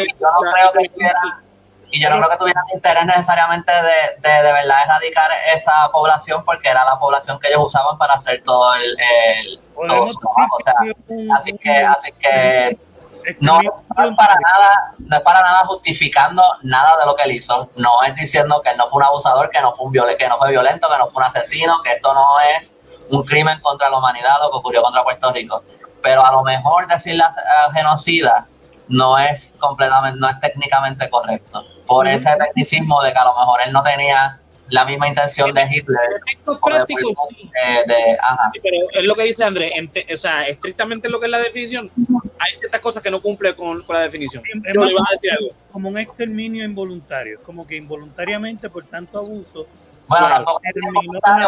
la- 1.90 1.96
y 1.96 2.00
yo 2.03 2.09
no 2.11 2.16
creo 2.18 2.31
que 2.31 2.37
tuvieran 2.37 2.64
interés 2.74 3.05
necesariamente 3.07 3.72
de, 3.72 4.29
de, 4.29 4.35
de 4.42 4.53
verdad 4.53 4.76
erradicar 4.85 5.31
esa 5.53 5.72
población 5.92 6.44
porque 6.44 6.68
era 6.68 6.85
la 6.85 6.98
población 6.98 7.38
que 7.40 7.48
ellos 7.48 7.62
usaban 7.64 7.96
para 7.98 8.14
hacer 8.14 8.42
todo 8.44 8.74
el, 8.74 8.83
el- 8.83 9.61
todo 9.87 10.07
su 10.07 10.18
trabajo. 10.18 10.57
O 10.57 10.61
sea, 10.61 10.74
decir 11.09 11.33
así 11.35 11.53
que, 11.59 11.85
así 11.85 12.12
que 12.12 12.79
no, 13.40 13.61
es 13.61 14.14
para 14.16 14.35
nada, 14.37 14.94
no 14.98 15.16
es 15.16 15.22
para 15.22 15.42
nada 15.42 15.59
justificando 15.66 16.42
nada 16.62 16.96
de 16.98 17.07
lo 17.07 17.16
que 17.16 17.24
él 17.24 17.33
hizo. 17.33 17.70
No 17.76 18.03
es 18.05 18.14
diciendo 18.14 18.61
que 18.62 18.70
él 18.70 18.76
no 18.76 18.88
fue 18.88 18.98
un 18.98 19.05
abusador, 19.05 19.50
que 19.50 19.61
no 19.61 19.72
fue 19.74 19.87
un 19.87 19.92
viol- 19.92 20.16
que 20.16 20.29
no 20.29 20.38
fue 20.38 20.50
violento, 20.50 20.88
que 20.88 20.96
no 20.98 21.11
fue 21.11 21.20
un 21.22 21.26
asesino, 21.26 21.81
que 21.83 21.92
esto 21.92 22.14
no 22.14 22.38
es 22.57 22.81
un 23.11 23.24
crimen 23.24 23.59
contra 23.61 23.90
la 23.90 23.98
humanidad 23.98 24.37
lo 24.40 24.50
que 24.50 24.59
ocurrió 24.59 24.83
contra 24.83 25.03
Puerto 25.03 25.33
Rico. 25.33 25.64
Pero 26.03 26.24
a 26.24 26.31
lo 26.31 26.42
mejor 26.44 26.87
decirle 26.87 27.24
a- 27.24 27.66
a 27.66 27.72
genocida 27.72 28.46
no 28.88 29.18
es 29.18 29.57
completamente, 29.61 30.18
no 30.18 30.29
es 30.29 30.38
técnicamente 30.40 31.09
correcto. 31.11 31.64
Por 31.90 32.09
ese 32.09 32.31
tecnicismo 32.38 33.03
de 33.03 33.12
que 33.12 33.18
a 33.18 33.24
lo 33.24 33.31
mejor 33.38 33.61
él 33.66 33.72
no 33.72 33.83
tenía 33.83 34.38
la 34.68 34.85
misma 34.85 35.09
intención 35.09 35.53
de 35.53 35.62
Hitler. 35.64 35.98
efectos 36.24 36.59
prácticos 36.64 37.18
sí. 37.31 37.50
de- 37.53 37.92
de- 37.92 38.16
ajá. 38.22 38.50
Sí, 38.55 38.61
pero 38.62 38.76
es 38.92 39.05
lo 39.05 39.16
que 39.16 39.24
dice 39.24 39.42
Andrés, 39.42 39.72
o 40.14 40.16
sea, 40.16 40.46
estrictamente 40.46 41.09
lo 41.09 41.18
que 41.18 41.26
es 41.26 41.31
la 41.33 41.38
definición, 41.40 41.90
hay 42.38 42.55
ciertas 42.55 42.81
cosas 42.81 43.03
que 43.03 43.11
no 43.11 43.20
cumple 43.20 43.57
con, 43.57 43.83
con 43.83 43.96
la 43.96 44.03
definición. 44.03 44.44
Yo 44.72 44.81
más 44.81 44.87
le 44.87 44.92
iba 44.92 45.00
a 45.00 45.11
decir 45.11 45.33
algo. 45.33 45.48
como 45.72 45.88
un 45.88 45.98
exterminio 45.98 46.64
involuntario, 46.64 47.40
como 47.42 47.66
que 47.66 47.76
involuntariamente 47.76 48.70
por 48.70 48.85
tanto 48.85 49.18
abuso 49.18 49.66
Bueno, 50.09 50.27
Claro. 50.27 50.45
tampoco 50.45 50.61
es 50.65 50.73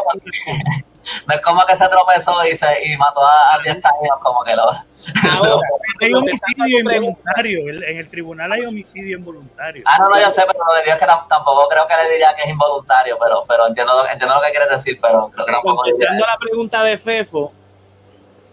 porque 0.05 0.85
no 1.27 1.35
es 1.35 1.41
como 1.41 1.67
que 1.67 1.77
se 1.77 1.89
tropezó 1.89 2.47
y, 2.47 2.55
se, 2.55 2.67
y 2.87 2.97
mató 2.97 3.25
a, 3.27 3.55
a 3.55 3.59
10 3.59 3.75
años, 3.77 4.17
como 4.23 4.45
que 4.45 4.55
lo. 4.55 4.63
Ahora, 5.37 5.69
hay 6.01 6.15
homicidio 6.15 6.79
involuntario, 6.79 7.59
en 7.73 7.99
el 7.99 8.09
tribunal 8.09 8.53
hay 8.53 8.65
homicidio 8.65 9.19
involuntario. 9.19 9.83
Ah, 9.85 9.99
no, 9.99 10.09
no, 10.11 10.21
yo 10.21 10.31
sé, 10.31 10.43
pero 10.47 10.65
lo 10.65 10.75
de 10.75 10.83
Dios 10.85 10.95
es 10.95 11.01
que 11.01 11.07
tam- 11.09 11.27
tampoco 11.27 11.67
creo 11.69 11.87
que 11.89 11.97
le 11.97 12.09
diría 12.13 12.33
que 12.37 12.43
es 12.43 12.51
involuntario, 12.51 13.19
pero, 13.21 13.45
pero 13.49 13.67
entiendo, 13.67 13.95
lo, 13.97 14.07
entiendo 14.09 14.33
lo 14.37 14.41
que 14.43 14.51
quieres 14.53 14.69
decir, 14.69 14.99
pero 15.03 15.29
creo 15.35 15.45
que 15.47 15.53
tampoco 15.53 15.83
diría 15.83 15.93
contestando 16.07 16.25
a 16.25 16.29
la 16.29 16.39
pregunta 16.39 16.85
de 16.85 16.99
Fefo, 16.99 17.53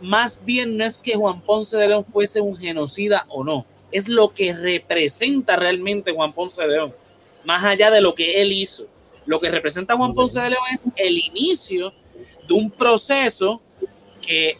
más 0.02 0.40
bien 0.44 0.76
no 0.78 0.86
es 0.86 0.98
que 1.00 1.16
Juan 1.16 1.42
Ponce 1.42 1.78
de 1.78 1.88
León 1.88 2.06
fuese 2.06 2.42
un 2.42 2.58
genocida 2.58 3.26
o 3.30 3.44
no, 3.44 3.66
es 3.92 4.08
lo 4.08 4.34
que 4.34 4.54
representa 4.54 5.56
realmente 5.56 6.14
Juan 6.14 6.34
Ponce 6.34 6.62
de 6.64 6.68
León, 6.70 6.96
más 7.44 7.64
allá 7.64 7.92
de 7.92 8.02
lo 8.02 8.16
que 8.16 8.42
él 8.42 8.52
hizo. 8.52 8.86
Lo 9.30 9.40
que 9.40 9.52
representa 9.52 9.96
Juan 9.96 10.16
Ponce 10.16 10.40
de 10.40 10.50
León 10.50 10.64
es 10.74 10.88
el 10.96 11.16
inicio 11.20 11.94
de 12.48 12.54
un 12.56 12.72
proceso 12.72 13.62
que, 14.20 14.58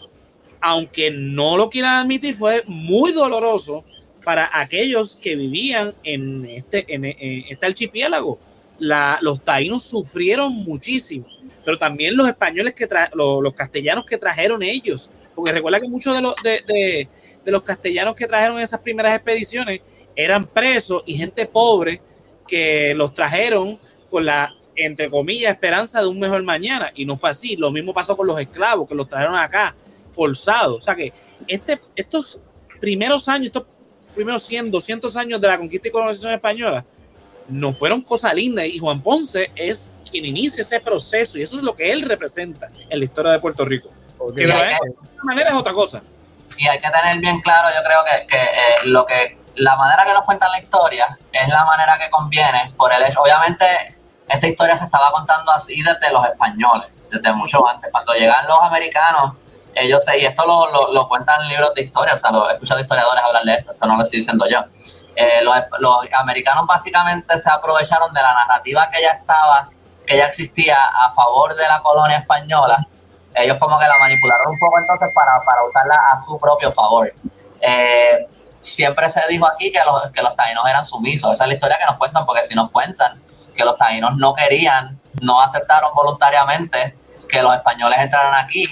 aunque 0.62 1.10
no 1.10 1.58
lo 1.58 1.72
quieran 1.72 1.96
admitir, 1.96 2.36
fue 2.36 2.64
muy 2.68 3.12
doloroso 3.12 3.84
para 4.24 4.48
aquellos 4.54 5.16
que 5.16 5.36
vivían 5.36 5.96
en 6.04 6.46
este, 6.46 6.86
en, 6.88 7.04
en 7.04 7.46
este 7.50 7.66
archipiélago. 7.66 8.38
los 8.78 9.44
taínos 9.44 9.82
sufrieron 9.82 10.54
muchísimo, 10.54 11.26
pero 11.66 11.80
también 11.80 12.16
los 12.16 12.30
españoles 12.30 12.76
que 12.76 12.88
los, 13.16 13.54
castellanos 13.56 14.06
que 14.06 14.20
trajeron 14.20 14.62
ellos, 14.62 15.10
porque 15.34 15.52
recuerda 15.52 15.80
que 15.80 15.90
muchos 15.90 16.16
de 16.16 16.22
los, 16.22 16.36
de, 16.44 17.08
los 17.44 17.64
castellanos 17.64 18.14
que 18.14 18.28
trajeron 18.28 18.60
esas 18.60 18.82
primeras 18.82 19.16
expediciones 19.16 19.82
eran 20.16 20.48
presos 20.48 21.02
y 21.08 21.16
gente 21.16 21.48
pobre 21.48 22.04
que 22.48 22.94
los 22.94 23.16
trajeron 23.16 23.80
con 24.12 24.26
la, 24.26 24.54
entre 24.86 25.10
comillas, 25.10 25.54
esperanza 25.54 26.02
de 26.02 26.08
un 26.08 26.20
mejor 26.20 26.42
mañana. 26.44 26.92
Y 26.96 27.06
no 27.06 27.18
fue 27.18 27.30
así. 27.30 27.56
Lo 27.56 27.72
mismo 27.72 27.94
pasó 27.94 28.16
con 28.16 28.28
los 28.28 28.40
esclavos 28.40 28.88
que 28.88 28.96
los 28.96 29.08
trajeron 29.08 29.36
acá 29.36 29.76
forzados. 30.14 30.78
O 30.78 30.82
sea 30.82 30.96
que 30.96 31.14
este, 31.48 31.80
estos 31.96 32.40
primeros 32.80 33.28
años, 33.28 33.48
estos 33.48 33.68
primeros 34.16 34.44
100, 34.44 34.72
200 34.72 35.16
años 35.16 35.42
de 35.42 35.48
la 35.48 35.58
conquista 35.58 35.88
y 35.88 35.92
colonización 35.92 36.34
española, 36.34 36.86
no 37.48 37.74
fueron 37.74 38.02
cosas 38.02 38.34
lindas. 38.34 38.66
Y 38.66 38.80
Juan 38.80 39.02
Ponce 39.02 39.52
es 39.56 39.96
quien 40.10 40.26
inicia 40.26 40.62
ese 40.62 40.80
proceso 40.80 41.38
y 41.38 41.42
eso 41.42 41.58
es 41.58 41.62
lo 41.62 41.76
que 41.76 41.92
él 41.92 42.04
representa 42.04 42.72
en 42.90 43.00
la 43.00 43.06
historia 43.06 43.32
de 43.34 43.40
Puerto 43.40 43.66
Rico. 43.66 43.90
de 44.34 44.48
manera 45.24 45.50
es 45.50 45.56
otra 45.56 45.74
cosa. 45.74 46.02
Y 46.58 46.68
hay 46.68 46.80
que 46.80 46.90
tener 46.90 47.20
bien 47.20 47.40
claro, 47.42 47.70
yo 47.70 47.84
creo 47.84 48.04
que, 48.04 48.28
que 48.28 48.42
eh, 48.42 48.86
lo 48.86 49.06
que 49.06 49.38
la 49.56 49.76
manera 49.76 50.06
que 50.06 50.14
nos 50.14 50.24
cuentan 50.24 50.52
la 50.52 50.60
historia 50.60 51.18
es 51.32 51.50
la 51.50 51.66
manera 51.66 51.98
que 51.98 52.10
conviene 52.10 52.72
por 52.78 52.92
el 52.94 53.04
hecho, 53.04 53.22
obviamente 53.22 53.66
esta 54.30 54.48
historia 54.48 54.78
se 54.78 54.86
estaba 54.86 55.12
contando 55.12 55.52
así 55.52 55.82
desde 55.82 56.12
los 56.12 56.24
españoles, 56.26 56.88
desde 57.10 57.34
mucho 57.34 57.68
antes. 57.68 57.92
Cuando 57.92 58.14
llegan 58.14 58.48
los 58.48 58.62
americanos, 58.62 59.34
ellos, 59.74 60.04
y 60.18 60.26
esto 60.26 60.46
lo, 60.46 60.92
lo, 60.94 61.08
cuentan 61.08 61.42
en 61.44 61.50
libros 61.50 61.74
de 61.74 61.84
historia, 61.84 62.14
o 62.14 62.18
sea, 62.18 62.32
lo 62.32 62.50
he 62.50 62.54
escuchado 62.54 62.80
historiadores 62.80 63.24
hablar 63.24 63.44
de 63.44 63.54
esto, 63.56 63.72
esto 63.72 63.88
no 63.88 63.98
lo 63.98 64.04
estoy 64.04 64.20
diciendo 64.20 64.46
yo. 64.50 64.60
Eh, 65.16 65.42
los, 65.44 65.56
los, 65.80 65.98
americanos 66.14 66.66
básicamente 66.68 67.38
se 67.40 67.50
aprovecharon 67.50 68.14
de 68.14 68.22
la 68.22 68.34
narrativa 68.34 68.90
que 68.90 69.02
ya 69.02 69.12
estaba, 69.12 69.70
que 70.06 70.18
ya 70.18 70.26
existía 70.26 70.78
a 70.78 71.12
favor 71.14 71.56
de 71.56 71.68
la 71.68 71.82
colonia 71.82 72.18
española. 72.18 72.88
Ellos 73.34 73.58
como 73.58 73.80
que 73.80 73.88
la 73.88 73.98
manipularon 74.00 74.48
un 74.48 74.60
poco 74.60 74.80
entonces 74.80 75.10
para, 75.14 75.42
para 75.44 75.64
usarla 75.64 75.96
a 76.14 76.20
su 76.22 76.40
propio 76.40 76.72
favor. 76.72 77.12
Eh, 77.62 78.28
siempre 78.60 79.10
se 79.10 79.22
dijo 79.30 79.48
aquí 79.48 79.72
que 79.72 79.80
los, 79.86 80.12
que 80.12 80.22
los 80.22 80.36
taínos 80.36 80.66
eran 80.68 80.86
sumisos. 80.86 81.32
Esa 81.32 81.44
es 81.46 81.48
la 81.48 81.54
historia 81.54 81.78
que 81.78 81.86
nos 81.86 81.98
cuentan, 81.98 82.26
porque 82.26 82.44
si 82.44 82.56
nos 82.56 82.72
cuentan 82.72 83.22
que 83.60 83.66
los 83.66 83.78
taínos 83.78 84.16
no 84.16 84.34
querían, 84.34 84.98
no 85.22 85.42
aceptaron 85.42 85.94
voluntariamente 85.94 86.98
que 87.28 87.42
los 87.42 87.54
españoles 87.54 88.00
entraran 88.00 88.34
aquí, 88.36 88.64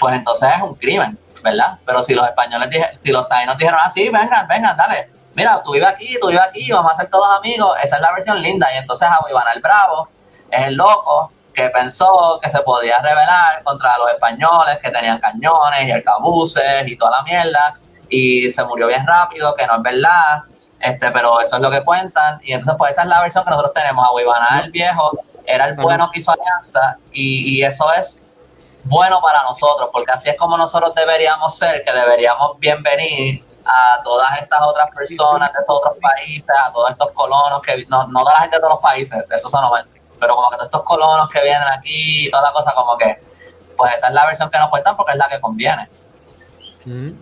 pues 0.00 0.16
entonces 0.16 0.48
es 0.56 0.62
un 0.62 0.74
crimen, 0.74 1.16
¿verdad? 1.44 1.78
Pero 1.86 2.02
si 2.02 2.12
los 2.12 2.26
españoles, 2.26 2.68
si 3.00 3.12
los 3.12 3.28
taínos 3.28 3.56
dijeron 3.56 3.78
así, 3.80 4.08
ah, 4.08 4.18
vengan, 4.18 4.48
vengan, 4.48 4.76
dale, 4.76 5.10
mira, 5.34 5.62
tú 5.64 5.74
vives 5.74 5.88
aquí, 5.88 6.18
tú 6.20 6.26
vives 6.26 6.42
aquí, 6.42 6.72
vamos 6.72 6.92
a 6.92 6.96
ser 6.96 7.08
todos 7.08 7.38
amigos, 7.38 7.78
esa 7.80 7.96
es 7.96 8.02
la 8.02 8.12
versión 8.12 8.42
linda. 8.42 8.66
Y 8.74 8.78
entonces 8.78 9.08
Iván 9.30 9.44
el 9.54 9.62
Bravo 9.62 10.08
es 10.50 10.66
el 10.66 10.74
loco 10.74 11.30
que 11.54 11.68
pensó 11.70 12.40
que 12.42 12.50
se 12.50 12.60
podía 12.62 12.98
rebelar 12.98 13.62
contra 13.62 13.96
los 13.96 14.10
españoles 14.10 14.80
que 14.82 14.90
tenían 14.90 15.20
cañones 15.20 15.86
y 15.86 15.92
arcabuces 15.92 16.86
y 16.88 16.98
toda 16.98 17.18
la 17.18 17.22
mierda 17.22 17.78
y 18.08 18.50
se 18.50 18.64
murió 18.64 18.88
bien 18.88 19.06
rápido, 19.06 19.54
que 19.54 19.66
no 19.68 19.76
es 19.76 19.82
verdad, 19.82 20.42
este, 20.86 21.10
pero 21.10 21.40
eso 21.40 21.56
es 21.56 21.62
lo 21.62 21.70
que 21.70 21.82
cuentan. 21.84 22.38
Y 22.42 22.52
entonces, 22.52 22.74
pues 22.78 22.92
esa 22.92 23.02
es 23.02 23.08
la 23.08 23.20
versión 23.20 23.44
que 23.44 23.50
nosotros 23.50 23.74
tenemos. 23.74 24.06
a 24.06 24.60
el 24.60 24.70
viejo 24.70 25.10
era 25.44 25.66
el 25.66 25.74
bueno 25.74 26.10
que 26.12 26.20
hizo 26.20 26.32
alianza 26.32 26.98
y, 27.12 27.58
y 27.58 27.64
eso 27.64 27.92
es 27.92 28.30
bueno 28.84 29.20
para 29.20 29.42
nosotros, 29.42 29.88
porque 29.92 30.12
así 30.12 30.30
es 30.30 30.36
como 30.36 30.56
nosotros 30.56 30.94
deberíamos 30.94 31.56
ser, 31.56 31.84
que 31.84 31.92
deberíamos 31.92 32.58
bienvenir 32.58 33.44
a 33.64 34.00
todas 34.02 34.40
estas 34.40 34.60
otras 34.62 34.90
personas 34.92 35.52
de 35.52 35.58
estos 35.58 35.76
otros 35.76 35.96
países, 36.00 36.48
a 36.64 36.72
todos 36.72 36.90
estos 36.90 37.10
colonos 37.12 37.60
que 37.62 37.84
no, 37.88 38.06
no 38.06 38.20
toda 38.20 38.34
la 38.34 38.40
gente 38.42 38.56
de 38.56 38.60
todos 38.60 38.74
los 38.74 38.82
países, 38.82 39.24
eso 39.30 39.48
son 39.48 39.68
mal, 39.68 39.88
pero 40.20 40.36
como 40.36 40.50
que 40.50 40.56
todos 40.56 40.66
estos 40.66 40.82
colonos 40.84 41.28
que 41.30 41.42
vienen 41.42 41.68
aquí 41.72 42.28
y 42.28 42.30
toda 42.30 42.44
la 42.44 42.52
cosa, 42.52 42.72
como 42.74 42.96
que, 42.96 43.20
pues 43.76 43.94
esa 43.94 44.08
es 44.08 44.14
la 44.14 44.26
versión 44.26 44.50
que 44.50 44.58
nos 44.58 44.68
cuentan 44.68 44.96
porque 44.96 45.12
es 45.12 45.18
la 45.18 45.28
que 45.28 45.40
conviene. 45.40 45.88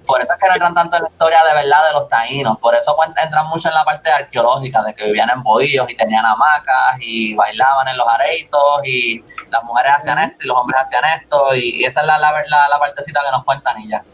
Por 0.06 0.20
eso 0.20 0.34
es 0.34 0.38
que 0.38 0.46
no 0.46 0.52
entran 0.52 0.74
tanto 0.74 0.96
en 0.96 1.04
la 1.04 1.08
historia 1.08 1.38
de 1.48 1.54
verdad 1.54 1.86
de 1.88 1.92
los 1.94 2.08
taínos, 2.10 2.58
por 2.58 2.74
eso 2.74 2.94
entran 3.02 3.46
mucho 3.46 3.68
en 3.68 3.74
la 3.74 3.82
parte 3.82 4.10
arqueológica, 4.10 4.82
de 4.82 4.94
que 4.94 5.06
vivían 5.06 5.30
en 5.30 5.42
bohíos 5.42 5.90
y 5.90 5.96
tenían 5.96 6.26
hamacas 6.26 6.98
y 7.00 7.34
bailaban 7.34 7.88
en 7.88 7.96
los 7.96 8.06
areitos 8.06 8.60
y 8.84 9.24
las 9.50 9.64
mujeres 9.64 9.92
hacían 9.96 10.18
esto 10.18 10.44
y 10.44 10.46
los 10.48 10.58
hombres 10.58 10.80
hacían 10.82 11.04
esto 11.18 11.54
y, 11.54 11.82
esa 11.82 12.02
es 12.02 12.06
la, 12.06 12.18
la, 12.18 12.30
la, 12.30 12.78
partecita 12.78 13.22
que 13.24 13.30
nos 13.30 13.44
cuentan 13.44 13.80
y 13.80 13.88
ya. 13.88 14.04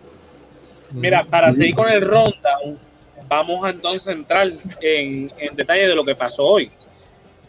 Mira, 0.92 1.24
para 1.24 1.50
seguir 1.50 1.74
con 1.74 1.88
el 1.88 2.00
rundown, 2.00 2.78
vamos 3.26 3.64
a 3.64 3.70
entonces 3.70 4.06
entrar 4.06 4.46
en, 4.80 5.28
en 5.36 5.56
detalle 5.56 5.88
de 5.88 5.94
lo 5.96 6.04
que 6.04 6.14
pasó 6.14 6.46
hoy. 6.46 6.70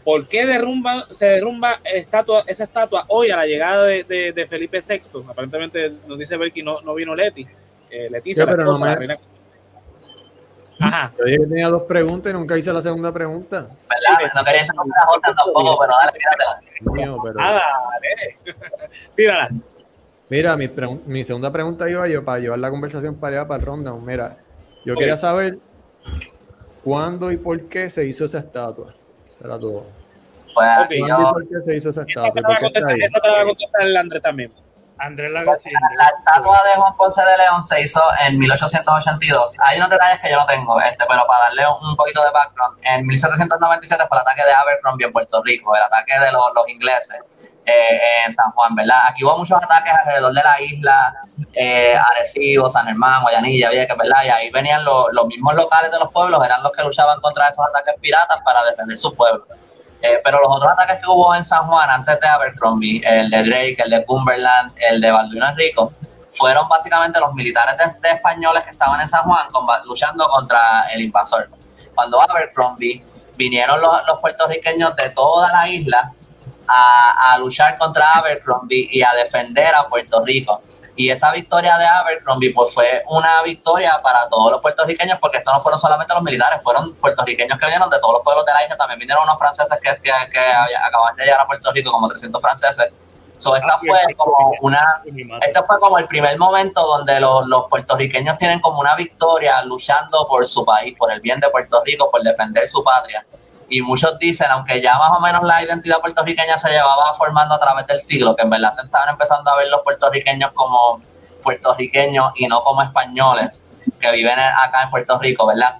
¿Por 0.04 0.26
qué 0.26 0.44
derrumba, 0.44 1.06
se 1.10 1.26
derrumba 1.26 1.80
estatua, 1.84 2.42
esa 2.48 2.64
estatua 2.64 3.04
hoy 3.06 3.30
a 3.30 3.36
la 3.36 3.46
llegada 3.46 3.84
de, 3.84 4.32
de, 4.32 4.46
Felipe 4.48 4.80
VI? 4.80 5.22
Aparentemente 5.28 5.92
nos 6.08 6.18
dice 6.18 6.36
Belki 6.36 6.64
no, 6.64 6.80
no 6.80 6.94
vino 6.94 7.14
Leti. 7.14 7.46
Eh, 7.92 8.08
Leticia, 8.10 8.46
pero 8.46 8.64
no 8.64 8.78
me... 8.78 9.18
Ajá. 10.80 11.12
Yo 11.18 11.24
dije 11.26 11.38
que 11.38 11.46
tenía 11.46 11.68
dos 11.68 11.82
preguntas 11.82 12.32
y 12.32 12.34
nunca 12.34 12.56
hice 12.56 12.72
la 12.72 12.80
segunda 12.80 13.12
pregunta. 13.12 13.68
¿Verdad? 13.88 14.32
No 14.34 14.44
quería 14.44 14.62
hacer 14.62 14.74
la 14.74 15.10
otra 15.14 15.34
tampoco, 15.34 15.78
pero 15.78 15.92
dale, 16.00 16.12
tíratela. 16.18 16.60
Mío, 16.92 17.18
pero... 17.22 17.36
Ah, 17.38 17.60
dale. 17.92 18.58
Tírala. 19.14 19.50
Mira, 20.30 20.56
mi, 20.56 20.70
mi, 21.04 21.22
segunda 21.22 21.52
pregunta 21.52 21.88
iba 21.90 22.08
yo 22.08 22.24
para 22.24 22.38
llevar 22.38 22.58
la 22.58 22.70
conversación 22.70 23.14
para 23.16 23.40
allá, 23.40 23.48
para 23.48 23.60
el 23.60 23.66
ronda. 23.66 23.92
Mira, 23.92 24.38
yo 24.86 24.96
quería 24.96 25.16
saber 25.16 25.58
cuándo 26.82 27.30
y 27.30 27.36
por 27.36 27.68
qué 27.68 27.90
se 27.90 28.06
hizo 28.06 28.24
esa 28.24 28.38
estatua. 28.38 28.94
Será 29.38 29.58
todo. 29.58 29.84
Pues, 30.54 30.68
okay, 30.86 31.00
¿Cuándo 31.00 31.18
yo... 31.18 31.28
y 31.28 31.32
por 31.32 31.48
qué 31.48 31.64
se 31.66 31.76
hizo 31.76 31.90
esa 31.90 32.00
estatua? 32.00 32.28
Esa 32.28 32.34
te, 32.34 32.42
va 32.42 32.54
a 32.54 32.58
contestar, 32.58 32.98
esa 32.98 33.20
te 33.20 33.28
va 33.28 33.40
a 33.42 33.44
contestar 33.44 33.82
el 33.82 33.96
André 33.98 34.20
también. 34.20 34.52
Andrés 35.02 35.32
La, 35.32 35.42
la 35.42 36.08
estatua 36.16 36.60
de 36.62 36.76
Juan 36.76 36.96
Ponce 36.96 37.20
de 37.20 37.36
León 37.38 37.60
se 37.60 37.80
hizo 37.82 38.00
en 38.24 38.38
1882. 38.38 39.56
Hay 39.60 39.78
unos 39.78 39.90
detalles 39.90 40.20
que 40.20 40.30
yo 40.30 40.38
no 40.38 40.46
tengo, 40.46 40.80
este, 40.80 41.04
pero 41.08 41.26
para 41.26 41.44
darle 41.46 41.64
un, 41.66 41.96
poquito 41.96 42.22
de 42.22 42.30
background, 42.30 42.78
en 42.82 43.04
1797 43.04 44.04
fue 44.08 44.18
el 44.18 44.22
ataque 44.22 44.44
de 44.44 44.52
Abercrombie 44.52 45.06
en 45.06 45.12
Puerto 45.12 45.42
Rico, 45.42 45.74
el 45.74 45.82
ataque 45.82 46.18
de 46.20 46.30
los, 46.30 46.44
los 46.54 46.68
ingleses 46.68 47.18
eh, 47.66 48.00
en 48.24 48.32
San 48.32 48.52
Juan, 48.52 48.76
¿verdad? 48.76 49.00
Aquí 49.08 49.24
hubo 49.24 49.38
muchos 49.38 49.58
ataques 49.58 49.92
alrededor 49.92 50.32
de 50.32 50.42
la 50.42 50.60
isla, 50.60 51.14
eh, 51.52 51.96
Arecibo, 51.96 52.68
San 52.68 52.86
Germán, 52.86 53.22
Guayanilla, 53.22 53.70
Vieques, 53.70 53.96
¿verdad? 53.96 54.22
Y 54.24 54.28
ahí 54.28 54.50
venían 54.50 54.84
los, 54.84 55.06
los 55.12 55.26
mismos 55.26 55.54
locales 55.56 55.90
de 55.90 55.98
los 55.98 56.12
pueblos, 56.12 56.44
eran 56.44 56.62
los 56.62 56.70
que 56.70 56.84
luchaban 56.84 57.20
contra 57.20 57.48
esos 57.48 57.66
ataques 57.66 57.96
piratas 58.00 58.38
para 58.44 58.64
defender 58.64 58.96
sus 58.96 59.14
pueblos. 59.16 59.48
Eh, 60.02 60.20
pero 60.24 60.40
los 60.40 60.48
otros 60.50 60.72
ataques 60.72 60.98
que 60.98 61.08
hubo 61.08 61.32
en 61.34 61.44
San 61.44 61.62
Juan 61.62 61.88
antes 61.88 62.18
de 62.18 62.26
Abercrombie, 62.26 63.00
el 63.04 63.30
de 63.30 63.44
Drake, 63.44 63.76
el 63.78 63.90
de 63.90 64.04
Cumberland, 64.04 64.72
el 64.76 65.00
de 65.00 65.12
Balduino 65.12 65.54
Rico, 65.54 65.92
fueron 66.28 66.68
básicamente 66.68 67.20
los 67.20 67.32
militares 67.34 68.00
de, 68.00 68.10
españoles 68.10 68.64
que 68.64 68.70
estaban 68.70 69.00
en 69.00 69.06
San 69.06 69.22
Juan 69.22 69.46
luchando 69.84 70.28
contra 70.28 70.88
el 70.92 71.02
invasor. 71.02 71.48
Cuando 71.94 72.20
Abercrombie 72.20 73.04
vinieron 73.36 73.80
los, 73.80 74.06
los 74.06 74.18
puertorriqueños 74.18 74.96
de 74.96 75.10
toda 75.10 75.52
la 75.52 75.68
isla 75.68 76.12
a, 76.66 77.32
a, 77.32 77.38
luchar 77.38 77.78
contra 77.78 78.12
Abercrombie 78.14 78.88
y 78.90 79.02
a 79.02 79.12
defender 79.12 79.74
a 79.74 79.88
Puerto 79.88 80.24
Rico. 80.24 80.62
Y 80.94 81.10
esa 81.10 81.32
victoria 81.32 81.78
de 81.78 81.86
Abercrombie 81.86 82.52
pues 82.52 82.72
fue 82.74 83.02
una 83.08 83.42
victoria 83.42 83.98
para 84.02 84.28
todos 84.28 84.52
los 84.52 84.60
puertorriqueños, 84.60 85.18
porque 85.18 85.38
esto 85.38 85.52
no 85.52 85.60
fueron 85.62 85.78
solamente 85.78 86.12
los 86.12 86.22
militares, 86.22 86.60
fueron 86.62 86.94
puertorriqueños 86.96 87.58
que 87.58 87.64
vinieron 87.64 87.88
de 87.88 87.98
todos 87.98 88.14
los 88.14 88.22
pueblos 88.22 88.44
de 88.44 88.52
la 88.52 88.64
isla, 88.64 88.76
también 88.76 88.98
vinieron 88.98 89.24
unos 89.24 89.38
franceses 89.38 89.78
que, 89.82 89.90
que, 90.02 90.12
que 90.30 90.40
acaban 90.40 91.16
de 91.16 91.24
llegar 91.24 91.40
a 91.40 91.46
Puerto 91.46 91.72
Rico, 91.72 91.90
como 91.90 92.08
300 92.08 92.40
franceses. 92.40 92.92
So, 93.36 93.56
esta 93.56 93.78
fue 93.78 93.98
como 94.16 94.52
una, 94.60 95.02
este 95.40 95.62
fue 95.62 95.80
como 95.80 95.98
el 95.98 96.06
primer 96.06 96.38
momento 96.38 96.86
donde 96.86 97.18
los, 97.18 97.46
los, 97.48 97.66
puertorriqueños 97.68 98.38
tienen 98.38 98.60
como 98.60 98.78
una 98.78 98.94
victoria 98.94 99.62
luchando 99.64 100.28
por 100.28 100.46
su 100.46 100.64
país, 100.64 100.96
por 100.96 101.10
el 101.10 101.20
bien 101.20 101.40
de 101.40 101.48
Puerto 101.48 101.82
Rico, 101.84 102.10
por 102.10 102.22
defender 102.22 102.68
su 102.68 102.84
patria. 102.84 103.24
Y 103.72 103.80
muchos 103.80 104.18
dicen, 104.18 104.50
aunque 104.50 104.82
ya 104.82 104.98
más 104.98 105.16
o 105.16 105.20
menos 105.20 105.42
la 105.44 105.62
identidad 105.62 105.98
puertorriqueña 105.98 106.58
se 106.58 106.68
llevaba 106.68 107.14
formando 107.14 107.54
a 107.54 107.58
través 107.58 107.86
del 107.86 107.98
siglo, 107.98 108.36
que 108.36 108.42
en 108.42 108.50
verdad 108.50 108.70
se 108.70 108.82
estaban 108.82 109.08
empezando 109.08 109.50
a 109.50 109.56
ver 109.56 109.68
los 109.68 109.80
puertorriqueños 109.80 110.52
como 110.52 111.00
puertorriqueños 111.42 112.34
y 112.36 112.48
no 112.48 112.62
como 112.62 112.82
españoles 112.82 113.66
que 113.98 114.12
viven 114.12 114.38
acá 114.38 114.82
en 114.82 114.90
Puerto 114.90 115.18
Rico, 115.18 115.46
¿verdad? 115.46 115.78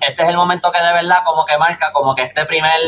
Este 0.00 0.22
es 0.22 0.28
el 0.28 0.36
momento 0.36 0.70
que 0.70 0.80
de 0.80 0.92
verdad 0.92 1.16
como 1.24 1.44
que 1.44 1.58
marca 1.58 1.90
como 1.92 2.14
que 2.14 2.22
este 2.22 2.46
primer 2.46 2.78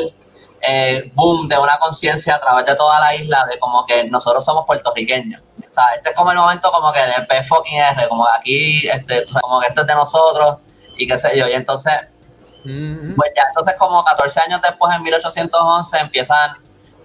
eh, 0.61 1.11
boom 1.15 1.49
de 1.49 1.59
una 1.59 1.77
conciencia 1.79 2.37
a 2.37 2.41
través 2.41 2.65
de 2.65 2.77
toda 2.77 3.01
la 3.01 3.17
isla 3.17 3.45
de 3.51 3.59
como 3.59 3.85
que 3.85 4.05
nosotros 4.05 4.45
somos 4.45 4.65
puertorriqueños. 4.67 5.43
O 5.69 5.75
sea, 5.75 5.95
este 5.97 6.11
es 6.11 6.15
como 6.15 6.31
el 6.31 6.37
momento 6.37 6.71
como 6.71 6.93
que 6.93 7.01
de 7.01 7.27
P 7.29 7.43
fucking 7.43 7.77
R, 7.77 8.09
como 8.09 8.25
aquí, 8.29 8.87
este, 8.87 9.25
o 9.25 9.27
sea, 9.27 9.41
como 9.41 9.59
que 9.59 9.67
esto 9.67 9.81
es 9.81 9.87
de 9.89 9.95
nosotros 9.97 10.59
y 10.97 11.09
qué 11.09 11.19
sé 11.19 11.37
yo. 11.37 11.49
Y 11.49 11.55
entonces 11.55 11.93
pues 12.63 13.33
ya 13.37 13.43
entonces 13.49 13.75
como 13.79 14.05
14 14.05 14.41
años 14.41 14.61
después, 14.63 14.95
en 14.95 15.03
1811, 15.03 15.99
empiezan 15.99 16.51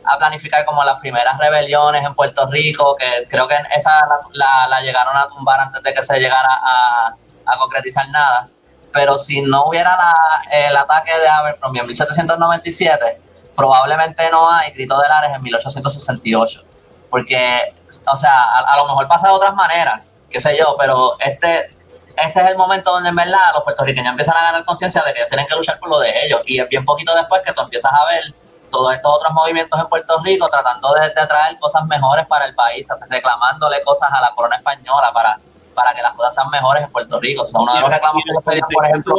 a 0.03 0.18
planificar 0.18 0.66
como 0.66 0.84
las 0.84 0.99
primeras 0.99 1.38
rebeliones 1.38 2.05
en 2.05 2.14
Puerto 2.16 2.47
Rico, 2.49 2.95
que 2.95 3.28
creo 3.28 3.47
que 3.47 3.55
esa 3.76 3.91
la, 4.34 4.82
llegaron 4.82 5.18
a 5.18 5.28
tumbar 5.28 5.60
antes 5.60 5.84
de 5.84 5.93
que 5.93 6.01
se 6.01 6.20
llegara 6.20 6.49
a, 6.49 7.16
a 7.45 7.58
concretizar 7.58 8.08
nada. 8.10 8.49
Pero 8.93 9.18
si 9.18 9.41
no 9.41 9.66
hubiera 9.66 9.95
la, 9.97 10.16
el 10.49 10.76
ataque 10.76 11.12
de 11.18 11.28
Abercrombie 11.28 11.82
en 11.82 11.88
1797, 11.88 13.22
probablemente 13.55 14.30
no 14.30 14.49
hay 14.49 14.72
grito 14.72 14.97
de 14.99 15.08
Lares 15.10 15.32
en 15.36 15.41
1868. 15.41 16.64
Porque, 17.10 17.76
o 18.12 18.16
sea, 18.16 18.43
a, 18.43 18.78
lo 18.78 18.86
mejor 18.86 19.08
pasa 19.08 19.28
de 19.28 19.34
otras 19.34 19.55
maneras, 19.55 20.01
qué 20.30 20.39
sé 20.39 20.58
yo, 20.58 20.76
pero 20.78 21.18
este, 21.20 21.76
este 22.18 22.41
es 22.41 22.47
el 22.49 22.57
momento 22.57 22.91
donde 22.91 23.09
en 23.09 23.15
verdad 23.15 23.53
los 23.53 23.63
puertorriqueños 23.63 24.09
empiezan 24.09 24.36
a 24.38 24.43
ganar 24.43 24.65
conciencia 24.65 25.03
de 25.03 25.13
que 25.13 25.26
tienen 25.26 25.47
que 25.47 25.55
luchar 25.55 25.80
por 25.80 25.89
lo 25.89 25.99
de 25.99 26.11
ellos. 26.26 26.41
Y 26.45 26.59
es 26.59 26.68
bien 26.70 26.84
poquito 26.84 27.13
después 27.15 27.41
que 27.45 27.53
tú 27.53 27.61
empiezas 27.61 27.91
a 27.91 28.05
ver 28.05 28.24
todos 28.70 28.93
estos 28.93 29.13
otros 29.13 29.34
movimientos 29.34 29.80
en 29.80 29.88
Puerto 29.88 30.20
Rico 30.24 30.49
tratando 30.49 30.93
de, 30.93 31.09
traer 31.09 31.57
cosas 31.59 31.86
mejores 31.86 32.26
para 32.26 32.45
el 32.45 32.55
país, 32.55 32.86
reclamándole 33.09 33.82
cosas 33.84 34.09
a 34.11 34.20
la 34.20 34.34
corona 34.36 34.57
española 34.57 35.11
para, 35.13 35.39
para 35.74 35.93
que 35.93 36.01
las 36.01 36.13
cosas 36.13 36.36
sean 36.36 36.49
mejores 36.49 36.84
en 36.84 36.91
Puerto 36.91 37.20
Rico. 37.20 37.43
O 37.43 37.47
sea, 37.47 37.61
uno 37.61 37.74
de 37.74 37.82
los 37.82 37.89
reclamos 37.89 38.24
que 38.26 38.49
pedían, 38.49 38.68
por 38.70 38.86
ejemplo, 38.86 39.15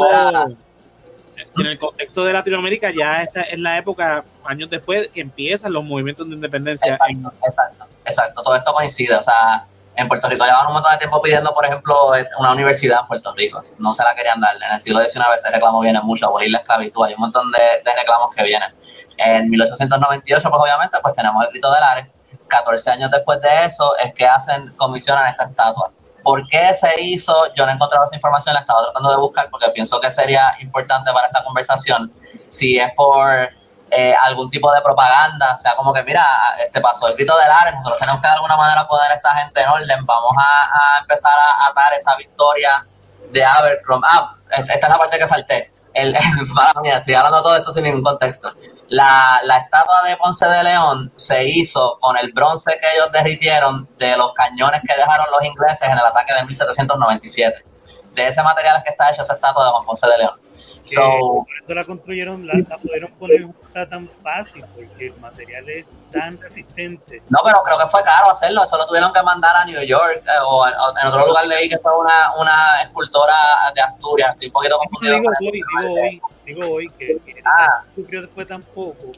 en 1.56 1.66
el 1.66 1.78
contexto 1.78 2.24
de 2.24 2.32
Latinoamérica 2.32 2.90
ya 2.90 3.22
esta 3.22 3.42
es 3.42 3.58
la 3.58 3.78
época, 3.78 4.24
años 4.44 4.68
después, 4.68 5.08
que 5.08 5.20
empiezan 5.20 5.72
los 5.72 5.84
movimientos 5.84 6.28
de 6.28 6.34
independencia. 6.34 6.92
Exacto, 6.92 7.32
exacto, 7.46 7.86
exacto, 8.04 8.42
todo 8.42 8.56
esto 8.56 8.72
coincide, 8.72 9.14
o 9.14 9.22
sea, 9.22 9.66
en 9.98 10.06
Puerto 10.06 10.28
Rico 10.28 10.44
llevan 10.44 10.68
un 10.68 10.74
montón 10.74 10.92
de 10.92 10.98
tiempo 10.98 11.20
pidiendo, 11.20 11.52
por 11.52 11.66
ejemplo, 11.66 12.12
una 12.38 12.52
universidad 12.52 13.00
en 13.00 13.06
Puerto 13.08 13.34
Rico. 13.34 13.60
No 13.78 13.92
se 13.92 14.04
la 14.04 14.14
querían 14.14 14.40
dar. 14.40 14.54
En 14.54 14.74
el 14.74 14.80
siglo 14.80 15.04
XIX 15.04 15.26
ese 15.34 15.50
reclamo 15.50 15.80
viene 15.80 16.00
mucho, 16.00 16.26
abolir 16.26 16.52
la 16.52 16.58
esclavitud. 16.58 17.04
Hay 17.04 17.14
un 17.14 17.20
montón 17.20 17.50
de, 17.50 17.92
reclamos 17.92 18.32
que 18.32 18.44
vienen. 18.44 18.72
En 19.16 19.50
1898, 19.50 20.48
pues 20.48 20.62
obviamente, 20.62 20.98
pues 21.02 21.14
tenemos 21.14 21.44
el 21.44 21.50
grito 21.50 21.72
de 21.72 21.80
Lares. 21.80 22.06
14 22.46 22.90
años 22.92 23.10
después 23.10 23.42
de 23.42 23.64
eso 23.64 23.96
es 23.98 24.14
que 24.14 24.24
hacen, 24.24 24.72
comisionan 24.76 25.26
esta 25.26 25.46
estatua. 25.46 25.90
¿Por 26.22 26.46
qué 26.46 26.72
se 26.74 27.00
hizo? 27.00 27.52
Yo 27.56 27.66
no 27.66 27.72
he 27.72 27.74
encontrado 27.74 28.04
esta 28.04 28.16
información, 28.16 28.54
la 28.54 28.60
estaba 28.60 28.84
tratando 28.84 29.10
de 29.10 29.16
buscar 29.16 29.50
porque 29.50 29.68
pienso 29.70 30.00
que 30.00 30.10
sería 30.12 30.52
importante 30.60 31.10
para 31.12 31.26
esta 31.26 31.42
conversación. 31.42 32.12
Si 32.46 32.78
es 32.78 32.92
por 32.94 33.50
eh, 33.90 34.14
algún 34.14 34.50
tipo 34.50 34.70
de 34.72 34.82
propaganda, 34.82 35.54
o 35.54 35.58
sea, 35.58 35.74
como 35.74 35.92
que 35.92 36.02
mira, 36.02 36.24
este 36.58 36.80
pasó 36.80 37.08
el 37.08 37.14
grito 37.14 37.36
de 37.38 37.48
Lares, 37.48 37.74
nosotros 37.76 37.98
tenemos 37.98 38.20
que 38.20 38.28
de 38.28 38.34
alguna 38.34 38.56
manera 38.56 38.86
poner 38.86 39.10
a 39.10 39.14
esta 39.14 39.30
gente 39.34 39.62
en 39.62 39.68
orden, 39.68 40.04
vamos 40.04 40.36
a, 40.38 41.00
empezar 41.00 41.32
a 41.32 41.68
atar 41.68 41.94
esa 41.94 42.14
victoria 42.16 42.84
de 43.30 43.44
Abercrombie. 43.44 44.08
Ah, 44.10 44.34
esta 44.50 44.74
es 44.74 44.88
la 44.88 44.98
parte 44.98 45.18
que 45.18 45.26
salté. 45.26 45.72
El, 45.94 46.14
estoy 46.84 47.14
hablando 47.14 47.42
todo 47.42 47.56
esto 47.56 47.72
sin 47.72 47.84
ningún 47.84 48.02
contexto. 48.02 48.52
La, 48.88 49.40
la, 49.42 49.58
estatua 49.58 50.02
de 50.04 50.16
Ponce 50.16 50.46
de 50.46 50.62
León 50.62 51.10
se 51.16 51.44
hizo 51.44 51.98
con 51.98 52.16
el 52.16 52.32
bronce 52.32 52.78
que 52.80 52.94
ellos 52.94 53.10
derritieron 53.10 53.88
de 53.96 54.16
los 54.16 54.32
cañones 54.34 54.82
que 54.86 54.96
dejaron 54.96 55.26
los 55.30 55.42
ingleses 55.42 55.88
en 55.88 55.98
el 55.98 56.04
ataque 56.04 56.34
de 56.34 56.44
1797. 56.44 57.64
De 58.12 58.28
ese 58.28 58.42
material 58.42 58.76
es 58.78 58.84
que 58.84 58.90
está 58.90 59.10
hecha 59.10 59.22
esa 59.22 59.34
estatua 59.34 59.64
de 59.64 59.86
Ponce 59.86 60.06
de 60.06 60.18
León. 60.18 60.40
So, 60.88 61.02
por 61.02 61.46
eso 61.64 61.74
la 61.74 61.84
construyeron, 61.84 62.46
la, 62.46 62.54
pudieron 62.78 63.12
poner 63.12 63.48
tan 63.88 64.08
fácil, 64.08 64.64
porque 64.74 65.08
el 65.08 65.20
material 65.20 65.68
es 65.68 65.86
tan 66.10 66.40
resistente. 66.40 67.22
No, 67.28 67.40
pero 67.44 67.62
creo 67.64 67.78
que 67.78 67.86
fue 67.88 68.02
caro 68.02 68.30
hacerlo, 68.30 68.64
eso 68.64 68.76
lo 68.78 68.86
tuvieron 68.86 69.12
que 69.12 69.22
mandar 69.22 69.54
a 69.56 69.64
New 69.64 69.82
York 69.82 70.22
eh, 70.24 70.30
o, 70.44 70.66
en 70.66 71.06
otro 71.08 71.26
lugar 71.26 71.46
leí 71.46 71.68
que 71.68 71.78
fue 71.78 71.96
una, 71.98 72.34
una 72.38 72.82
escultora 72.82 73.34
de 73.74 73.80
Asturias, 73.82 74.30
estoy 74.32 74.48
un 74.48 74.52
poquito 74.52 74.78
confundido. 74.78 75.16
Digo, 75.16 75.30
hoy, 75.40 75.52
digo, 75.52 75.94
hoy, 75.94 76.22
digo 76.46 76.74
hoy 76.74 76.90
que, 76.98 77.18
que 77.24 77.42
ah. 77.44 77.82
sufrió 77.94 78.22
después 78.22 78.46
tampoco 78.46 79.12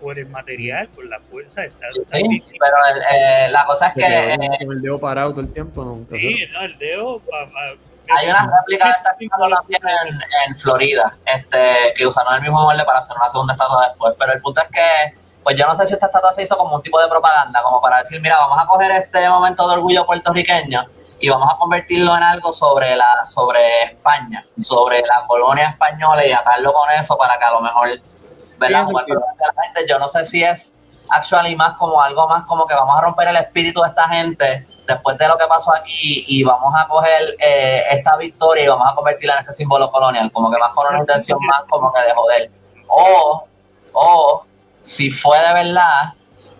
por 0.00 0.18
el 0.18 0.26
material, 0.28 0.88
por 0.88 1.06
la 1.06 1.20
fuerza 1.20 1.62
de 1.62 1.68
estar. 1.68 1.92
Sí, 1.92 2.42
pero 2.58 2.76
el, 2.94 3.02
eh, 3.14 3.48
la 3.50 3.64
cosa 3.64 3.88
es 3.88 3.94
que. 3.94 4.34
Eh, 4.34 4.36
el 4.60 4.80
dedo 4.80 4.98
parado 4.98 5.30
todo 5.32 5.40
el 5.40 5.52
tiempo, 5.52 5.84
¿no? 5.84 6.06
Sí, 6.06 6.44
no, 6.52 6.60
el 6.62 6.78
dedo. 6.78 7.22
Hay 8.16 8.28
una 8.28 8.50
réplica 8.58 8.86
de 8.86 8.90
esta 8.92 9.10
estatua 9.18 9.48
también 9.50 9.82
en, 9.82 10.20
en, 10.46 10.58
Florida, 10.58 11.16
este, 11.24 11.92
que 11.96 12.06
usaron 12.06 12.34
el 12.34 12.42
mismo 12.42 12.62
molde 12.62 12.84
para 12.84 12.98
hacer 12.98 13.16
una 13.16 13.28
segunda 13.28 13.54
estatua 13.54 13.88
después. 13.88 14.14
Pero 14.18 14.32
el 14.32 14.40
punto 14.40 14.62
es 14.62 14.68
que, 14.68 15.18
pues 15.42 15.56
yo 15.56 15.66
no 15.66 15.74
sé 15.74 15.86
si 15.86 15.94
esta 15.94 16.06
estatua 16.06 16.32
se 16.32 16.42
hizo 16.42 16.56
como 16.56 16.76
un 16.76 16.82
tipo 16.82 17.00
de 17.00 17.08
propaganda, 17.08 17.62
como 17.62 17.80
para 17.80 17.98
decir, 17.98 18.20
mira, 18.20 18.38
vamos 18.38 18.58
a 18.58 18.66
coger 18.66 18.90
este 18.92 19.28
momento 19.28 19.68
de 19.68 19.74
orgullo 19.74 20.06
puertorriqueño 20.06 20.86
y 21.20 21.28
vamos 21.28 21.48
a 21.52 21.58
convertirlo 21.58 22.16
en 22.16 22.22
algo 22.22 22.52
sobre 22.52 22.94
la 22.96 23.26
sobre 23.26 23.82
España, 23.84 24.46
sobre 24.56 25.00
la 25.00 25.24
colonia 25.26 25.70
española 25.70 26.24
y 26.24 26.32
atarlo 26.32 26.72
con 26.72 26.90
eso 26.90 27.16
para 27.18 27.38
que 27.38 27.44
a 27.44 27.50
lo 27.50 27.60
mejor, 27.60 27.88
¿verdad? 28.58 28.86
La 28.94 29.62
gente, 29.62 29.86
yo 29.88 29.98
no 29.98 30.08
sé 30.08 30.24
si 30.24 30.44
es 30.44 30.77
actually 31.10 31.56
más 31.56 31.74
como 31.74 32.00
algo 32.00 32.28
más 32.28 32.44
como 32.44 32.66
que 32.66 32.74
vamos 32.74 32.96
a 32.96 33.02
romper 33.02 33.28
el 33.28 33.36
espíritu 33.36 33.82
de 33.82 33.88
esta 33.88 34.08
gente 34.08 34.66
después 34.86 35.18
de 35.18 35.28
lo 35.28 35.36
que 35.36 35.46
pasó 35.46 35.72
aquí 35.74 36.24
y 36.26 36.42
vamos 36.42 36.74
a 36.76 36.88
coger 36.88 37.36
eh, 37.38 37.82
esta 37.90 38.16
victoria 38.16 38.64
y 38.64 38.68
vamos 38.68 38.90
a 38.90 38.94
convertirla 38.94 39.34
en 39.34 39.40
este 39.40 39.52
símbolo 39.52 39.90
colonial, 39.90 40.32
como 40.32 40.50
que 40.50 40.58
más 40.58 40.72
con 40.74 40.86
una 40.86 41.00
intención 41.00 41.38
más 41.44 41.62
como 41.68 41.92
que 41.92 42.02
de 42.02 42.14
joder. 42.14 42.50
O, 42.88 43.44
o 43.92 44.44
si 44.82 45.10
fue 45.10 45.38
de 45.40 45.52
verdad 45.52 46.14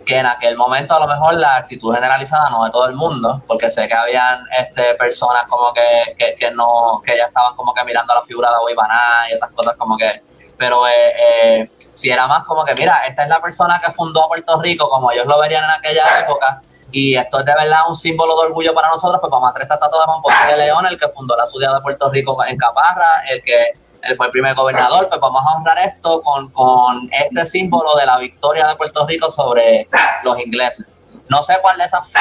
que 0.04 0.18
en 0.18 0.26
aquel 0.26 0.56
momento 0.56 0.94
a 0.94 1.00
lo 1.00 1.06
mejor 1.06 1.34
la 1.34 1.56
actitud 1.56 1.94
generalizada 1.94 2.48
no 2.48 2.64
de 2.64 2.70
todo 2.70 2.86
el 2.86 2.94
mundo, 2.94 3.42
porque 3.46 3.70
sé 3.70 3.86
que 3.86 3.94
habían 3.94 4.40
este, 4.58 4.94
personas 4.94 5.46
como 5.48 5.72
que, 5.72 6.14
que, 6.16 6.34
que 6.34 6.50
no, 6.50 7.02
que 7.04 7.16
ya 7.16 7.24
estaban 7.24 7.54
como 7.54 7.74
que 7.74 7.84
mirando 7.84 8.14
la 8.14 8.22
figura 8.22 8.50
de 8.50 8.56
Oibaná 8.56 9.26
y 9.28 9.34
esas 9.34 9.50
cosas 9.50 9.76
como 9.76 9.96
que, 9.98 10.22
pero 10.58 10.86
eh, 10.86 10.92
eh, 10.92 11.70
si 11.92 12.10
era 12.10 12.26
más 12.26 12.44
como 12.44 12.64
que, 12.64 12.74
mira, 12.74 13.02
esta 13.06 13.22
es 13.22 13.28
la 13.28 13.40
persona 13.40 13.80
que 13.82 13.92
fundó 13.92 14.26
Puerto 14.28 14.60
Rico, 14.60 14.88
como 14.90 15.10
ellos 15.12 15.26
lo 15.26 15.38
verían 15.40 15.64
en 15.64 15.70
aquella 15.70 16.04
época, 16.20 16.60
y 16.90 17.14
esto 17.16 17.38
es 17.38 17.44
de 17.44 17.54
verdad 17.54 17.80
un 17.88 17.94
símbolo 17.94 18.34
de 18.40 18.48
orgullo 18.48 18.74
para 18.74 18.88
nosotros, 18.88 19.18
pues 19.20 19.30
vamos 19.30 19.46
a 19.46 19.50
hacer 19.50 19.62
esta 19.62 19.74
estatua 19.74 20.00
de 20.00 20.06
Juan 20.06 20.22
Ponce 20.22 20.46
de 20.46 20.56
León, 20.56 20.86
el 20.86 20.98
que 20.98 21.08
fundó 21.08 21.36
la 21.36 21.46
ciudad 21.46 21.74
de 21.74 21.80
Puerto 21.80 22.10
Rico 22.10 22.44
en 22.44 22.56
Caparra, 22.56 23.22
el 23.30 23.42
que 23.42 23.72
él 24.02 24.16
fue 24.16 24.26
el 24.26 24.32
primer 24.32 24.54
gobernador, 24.54 25.08
pues 25.08 25.20
vamos 25.20 25.42
a 25.46 25.56
honrar 25.56 25.78
esto 25.78 26.20
con, 26.22 26.50
con 26.50 27.08
este 27.12 27.46
símbolo 27.46 27.94
de 27.96 28.06
la 28.06 28.18
victoria 28.18 28.66
de 28.66 28.76
Puerto 28.76 29.06
Rico 29.06 29.28
sobre 29.28 29.88
los 30.22 30.38
ingleses. 30.38 30.86
No 31.28 31.42
sé 31.42 31.58
cuál 31.60 31.76
de 31.76 31.84
esas 31.84 32.10
fue, 32.10 32.20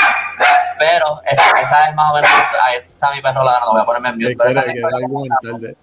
pero 0.77 1.21
esa 1.23 1.89
es 1.89 1.95
más 1.95 2.11
o 2.11 2.15
menos. 2.15 2.29
Ahí 2.65 2.77
está 2.77 3.11
mi 3.11 3.21
perro 3.21 3.43
ladrando, 3.43 3.71
voy 3.71 3.81
a 3.81 3.85
ponerme 3.85 4.09
en 4.09 4.15
mute. 4.15 4.35
Pero 4.37 4.49
esa 4.49 4.61
de, 4.63 5.77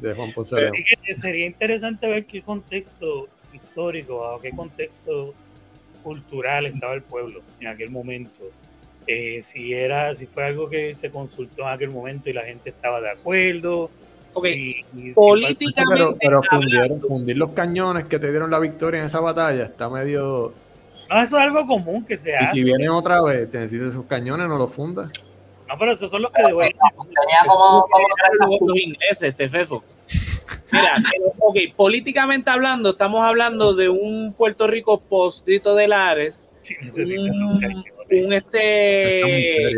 de 0.00 0.14
Juan 0.14 0.32
Ponce 0.32 0.56
de 0.56 0.62
León. 0.62 0.74
Sería 1.14 1.46
interesante 1.46 2.06
ver 2.08 2.24
qué 2.26 2.42
contexto 2.42 3.28
histórico 3.52 4.16
o 4.16 4.40
qué 4.40 4.50
contexto 4.50 5.34
cultural 6.02 6.66
estaba 6.66 6.94
el 6.94 7.02
pueblo 7.02 7.42
en 7.60 7.68
aquel 7.68 7.90
momento. 7.90 8.50
Eh, 9.06 9.40
si 9.42 9.72
era, 9.72 10.14
si 10.14 10.26
fue 10.26 10.44
algo 10.44 10.68
que 10.68 10.94
se 10.94 11.10
consultó 11.10 11.62
en 11.62 11.68
aquel 11.68 11.90
momento 11.90 12.30
y 12.30 12.32
la 12.32 12.44
gente 12.44 12.70
estaba 12.70 13.00
de 13.00 13.10
acuerdo. 13.10 13.90
Okay. 14.32 14.84
políticamente. 15.12 16.16
Pero, 16.20 16.40
fundir, 17.08 17.36
los 17.36 17.50
cañones 17.50 18.04
que 18.04 18.20
te 18.20 18.30
dieron 18.30 18.48
la 18.48 18.60
victoria 18.60 19.00
en 19.00 19.06
esa 19.06 19.18
batalla 19.18 19.64
está 19.64 19.90
medio. 19.90 20.54
No, 21.10 21.20
eso 21.20 21.36
es 21.36 21.42
algo 21.42 21.66
común 21.66 22.04
que 22.04 22.16
se 22.16 22.36
hace. 22.36 22.56
Y 22.56 22.60
si 22.60 22.64
vienen 22.64 22.90
otra 22.90 23.20
vez, 23.22 23.50
te 23.50 23.58
necesitas 23.58 23.88
esos 23.88 24.04
cañones, 24.04 24.46
no 24.46 24.56
los 24.56 24.72
fundas. 24.72 25.10
No, 25.70 25.78
pero 25.78 25.92
esos 25.92 26.10
son 26.10 26.22
los 26.22 26.32
que 26.32 26.42
Tenía 26.42 26.58
como, 27.46 27.86
los 28.60 28.76
ingleses, 28.76 29.22
este 29.22 29.48
fefo. 29.48 29.84
Mira, 30.72 30.96
ok, 31.38 31.56
políticamente 31.76 32.50
hablando, 32.50 32.90
estamos 32.90 33.24
hablando 33.24 33.74
de 33.74 33.88
un 33.88 34.34
Puerto 34.36 34.66
Rico 34.66 35.00
post-grito 35.00 35.76
de 35.76 35.86
Lares, 35.86 36.50
un, 36.96 38.32
este, 38.32 39.76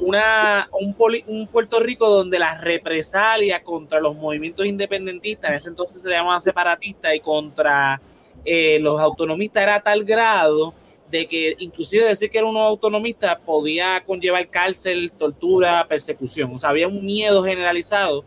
una, 0.00 0.70
un, 0.80 0.96
un, 1.26 1.46
Puerto 1.48 1.80
Rico 1.80 2.08
donde 2.08 2.38
las 2.38 2.62
represalias 2.62 3.60
contra 3.60 4.00
los 4.00 4.16
movimientos 4.16 4.64
independentistas, 4.64 5.50
en 5.50 5.56
ese 5.56 5.68
entonces 5.68 6.00
se 6.00 6.08
llamaban 6.08 6.40
separatistas, 6.40 7.14
y 7.14 7.20
contra 7.20 8.00
eh, 8.42 8.78
los 8.80 8.98
autonomistas 8.98 9.62
era 9.62 9.74
a 9.74 9.80
tal 9.80 10.04
grado 10.04 10.72
de 11.10 11.26
que 11.26 11.54
inclusive 11.58 12.04
decir 12.04 12.30
que 12.30 12.38
era 12.38 12.46
un 12.46 12.56
autonomista 12.56 13.38
podía 13.38 14.02
conllevar 14.04 14.48
cárcel, 14.48 15.10
tortura, 15.18 15.86
persecución. 15.88 16.52
O 16.54 16.58
sea, 16.58 16.70
había 16.70 16.88
un 16.88 17.04
miedo 17.04 17.42
generalizado 17.42 18.24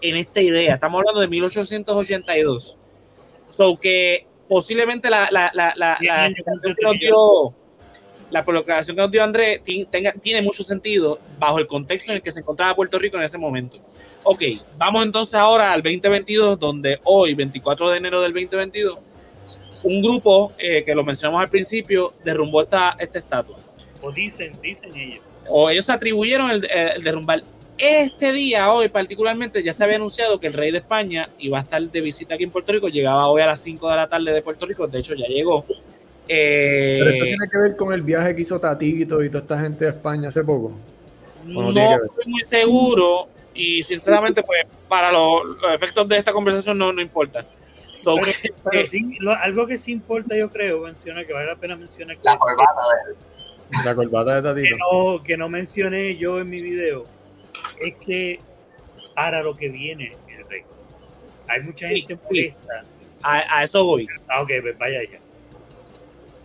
en 0.00 0.16
esta 0.16 0.40
idea. 0.40 0.74
Estamos 0.74 1.00
hablando 1.00 1.20
de 1.20 1.28
1882. 1.28 2.78
So 3.48 3.78
que 3.78 4.26
posiblemente 4.48 5.10
la, 5.10 5.28
la, 5.30 5.50
la, 5.54 5.74
la, 5.76 5.98
la 6.00 6.26
explicación 6.26 6.74
que 6.74 6.84
nos 6.84 6.98
dio 6.98 7.54
la 8.30 8.44
colocación 8.44 8.96
que 8.96 9.02
nos 9.02 9.10
dio 9.10 9.22
Andrés 9.22 9.60
tenga, 9.90 10.12
tiene 10.12 10.42
mucho 10.42 10.62
sentido 10.62 11.18
bajo 11.38 11.58
el 11.58 11.66
contexto 11.66 12.12
en 12.12 12.16
el 12.16 12.22
que 12.22 12.30
se 12.30 12.40
encontraba 12.40 12.74
Puerto 12.74 12.98
Rico 12.98 13.16
en 13.16 13.24
ese 13.24 13.38
momento. 13.38 13.78
Ok, 14.22 14.42
vamos 14.76 15.04
entonces 15.04 15.34
ahora 15.34 15.72
al 15.72 15.82
2022, 15.82 16.58
donde 16.58 17.00
hoy, 17.04 17.34
24 17.34 17.90
de 17.90 17.96
enero 17.96 18.20
del 18.22 18.32
2022, 18.32 18.98
un 19.82 20.02
grupo 20.02 20.52
eh, 20.58 20.82
que 20.84 20.94
lo 20.94 21.04
mencionamos 21.04 21.42
al 21.42 21.48
principio 21.48 22.14
derrumbó 22.24 22.62
esta, 22.62 22.96
esta 22.98 23.18
estatua. 23.18 23.56
O 24.02 24.10
dicen, 24.12 24.52
dicen 24.62 24.94
ellos. 24.96 25.22
O 25.48 25.68
ellos 25.68 25.88
atribuyeron 25.90 26.50
el, 26.50 26.68
el 26.70 27.02
derrumbar 27.02 27.42
este 27.80 28.32
día, 28.32 28.70
hoy 28.72 28.88
particularmente, 28.88 29.62
ya 29.62 29.72
se 29.72 29.82
había 29.82 29.96
anunciado 29.96 30.38
que 30.38 30.46
el 30.46 30.52
rey 30.52 30.70
de 30.70 30.78
España 30.78 31.30
iba 31.38 31.56
a 31.56 31.62
estar 31.62 31.80
de 31.80 32.00
visita 32.02 32.34
aquí 32.34 32.44
en 32.44 32.50
Puerto 32.50 32.72
Rico. 32.72 32.88
Llegaba 32.88 33.28
hoy 33.28 33.40
a 33.40 33.46
las 33.46 33.60
5 33.60 33.88
de 33.88 33.96
la 33.96 34.06
tarde 34.06 34.32
de 34.32 34.42
Puerto 34.42 34.66
Rico. 34.66 34.86
De 34.86 34.98
hecho, 34.98 35.14
ya 35.14 35.26
llegó. 35.26 35.64
Eh, 36.28 36.98
Pero 36.98 37.10
esto 37.10 37.24
tiene 37.24 37.48
que 37.50 37.58
ver 37.58 37.76
con 37.76 37.92
el 37.94 38.02
viaje 38.02 38.36
que 38.36 38.42
hizo 38.42 38.60
Tatito 38.60 39.24
y 39.24 39.30
toda 39.30 39.40
esta 39.40 39.58
gente 39.58 39.86
de 39.86 39.92
España 39.92 40.28
hace 40.28 40.44
poco. 40.44 40.76
No, 41.46 41.70
estoy 41.70 42.24
muy 42.26 42.44
seguro 42.44 43.28
y 43.54 43.82
sinceramente, 43.82 44.42
pues 44.42 44.66
para 44.86 45.10
los, 45.10 45.42
efectos 45.74 46.06
de 46.06 46.18
esta 46.18 46.32
conversación 46.32 46.76
no, 46.76 46.92
no 46.92 47.00
importa. 47.00 47.46
So, 48.02 48.14
Pero, 48.16 48.26
que- 48.42 48.52
pero 48.70 48.86
sí, 48.86 49.16
lo- 49.20 49.32
algo 49.32 49.66
que 49.66 49.76
sí 49.78 49.92
importa, 49.92 50.34
yo 50.36 50.50
creo, 50.50 50.80
menciona 50.82 51.24
que 51.24 51.32
vale 51.32 51.46
la 51.46 51.56
pena 51.56 51.76
mencionar 51.76 52.16
que, 52.16 52.22
La 52.24 52.38
corbata 52.38 52.80
de 53.06 53.12
él. 53.12 53.16
La 53.84 53.94
corbata 53.94 54.34
de 54.54 54.62
que 54.62 54.68
Tatito. 54.70 54.76
no, 54.92 55.22
que 55.22 55.36
no 55.36 55.48
mencioné 55.48 56.16
yo 56.16 56.40
en 56.40 56.48
mi 56.50 56.60
video 56.62 57.04
es 57.80 57.94
que 57.98 58.40
para 59.14 59.42
lo 59.42 59.56
que 59.56 59.68
viene 59.68 60.16
el 60.28 60.48
rey. 60.48 60.62
Hay 61.48 61.60
mucha 61.62 61.88
gente 61.88 62.14
sí. 62.14 62.20
molesta. 62.24 62.84
a, 63.22 63.58
a 63.58 63.62
eso 63.64 63.84
voy. 63.84 64.06
Ah, 64.28 64.42
ok, 64.42 64.50
pues 64.62 64.78
vaya 64.78 65.02
ya. 65.02 65.18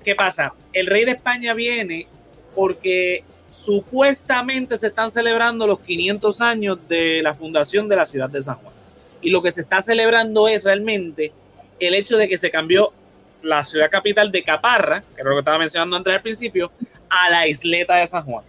¿Qué 0.03 0.13
pasa? 0.13 0.53
El 0.73 0.87
rey 0.87 1.05
de 1.05 1.11
España 1.11 1.53
viene 1.53 2.05
porque 2.53 3.23
supuestamente 3.49 4.77
se 4.77 4.87
están 4.87 5.09
celebrando 5.09 5.65
los 5.67 5.79
500 5.79 6.41
años 6.41 6.77
de 6.89 7.21
la 7.21 7.33
fundación 7.33 7.87
de 7.87 7.95
la 7.95 8.05
ciudad 8.05 8.29
de 8.29 8.41
San 8.41 8.55
Juan. 8.57 8.73
Y 9.21 9.29
lo 9.29 9.41
que 9.41 9.51
se 9.51 9.61
está 9.61 9.81
celebrando 9.81 10.47
es 10.47 10.63
realmente 10.65 11.31
el 11.79 11.93
hecho 11.95 12.17
de 12.17 12.27
que 12.27 12.37
se 12.37 12.49
cambió 12.49 12.93
la 13.41 13.63
ciudad 13.63 13.89
capital 13.89 14.31
de 14.31 14.43
Caparra, 14.43 15.03
que 15.15 15.21
era 15.21 15.29
lo 15.29 15.35
que 15.35 15.39
estaba 15.39 15.59
mencionando 15.59 15.95
antes 15.95 16.13
al 16.13 16.21
principio, 16.21 16.71
a 17.09 17.29
la 17.29 17.47
isleta 17.47 17.95
de 17.97 18.07
San 18.07 18.23
Juan. 18.23 18.43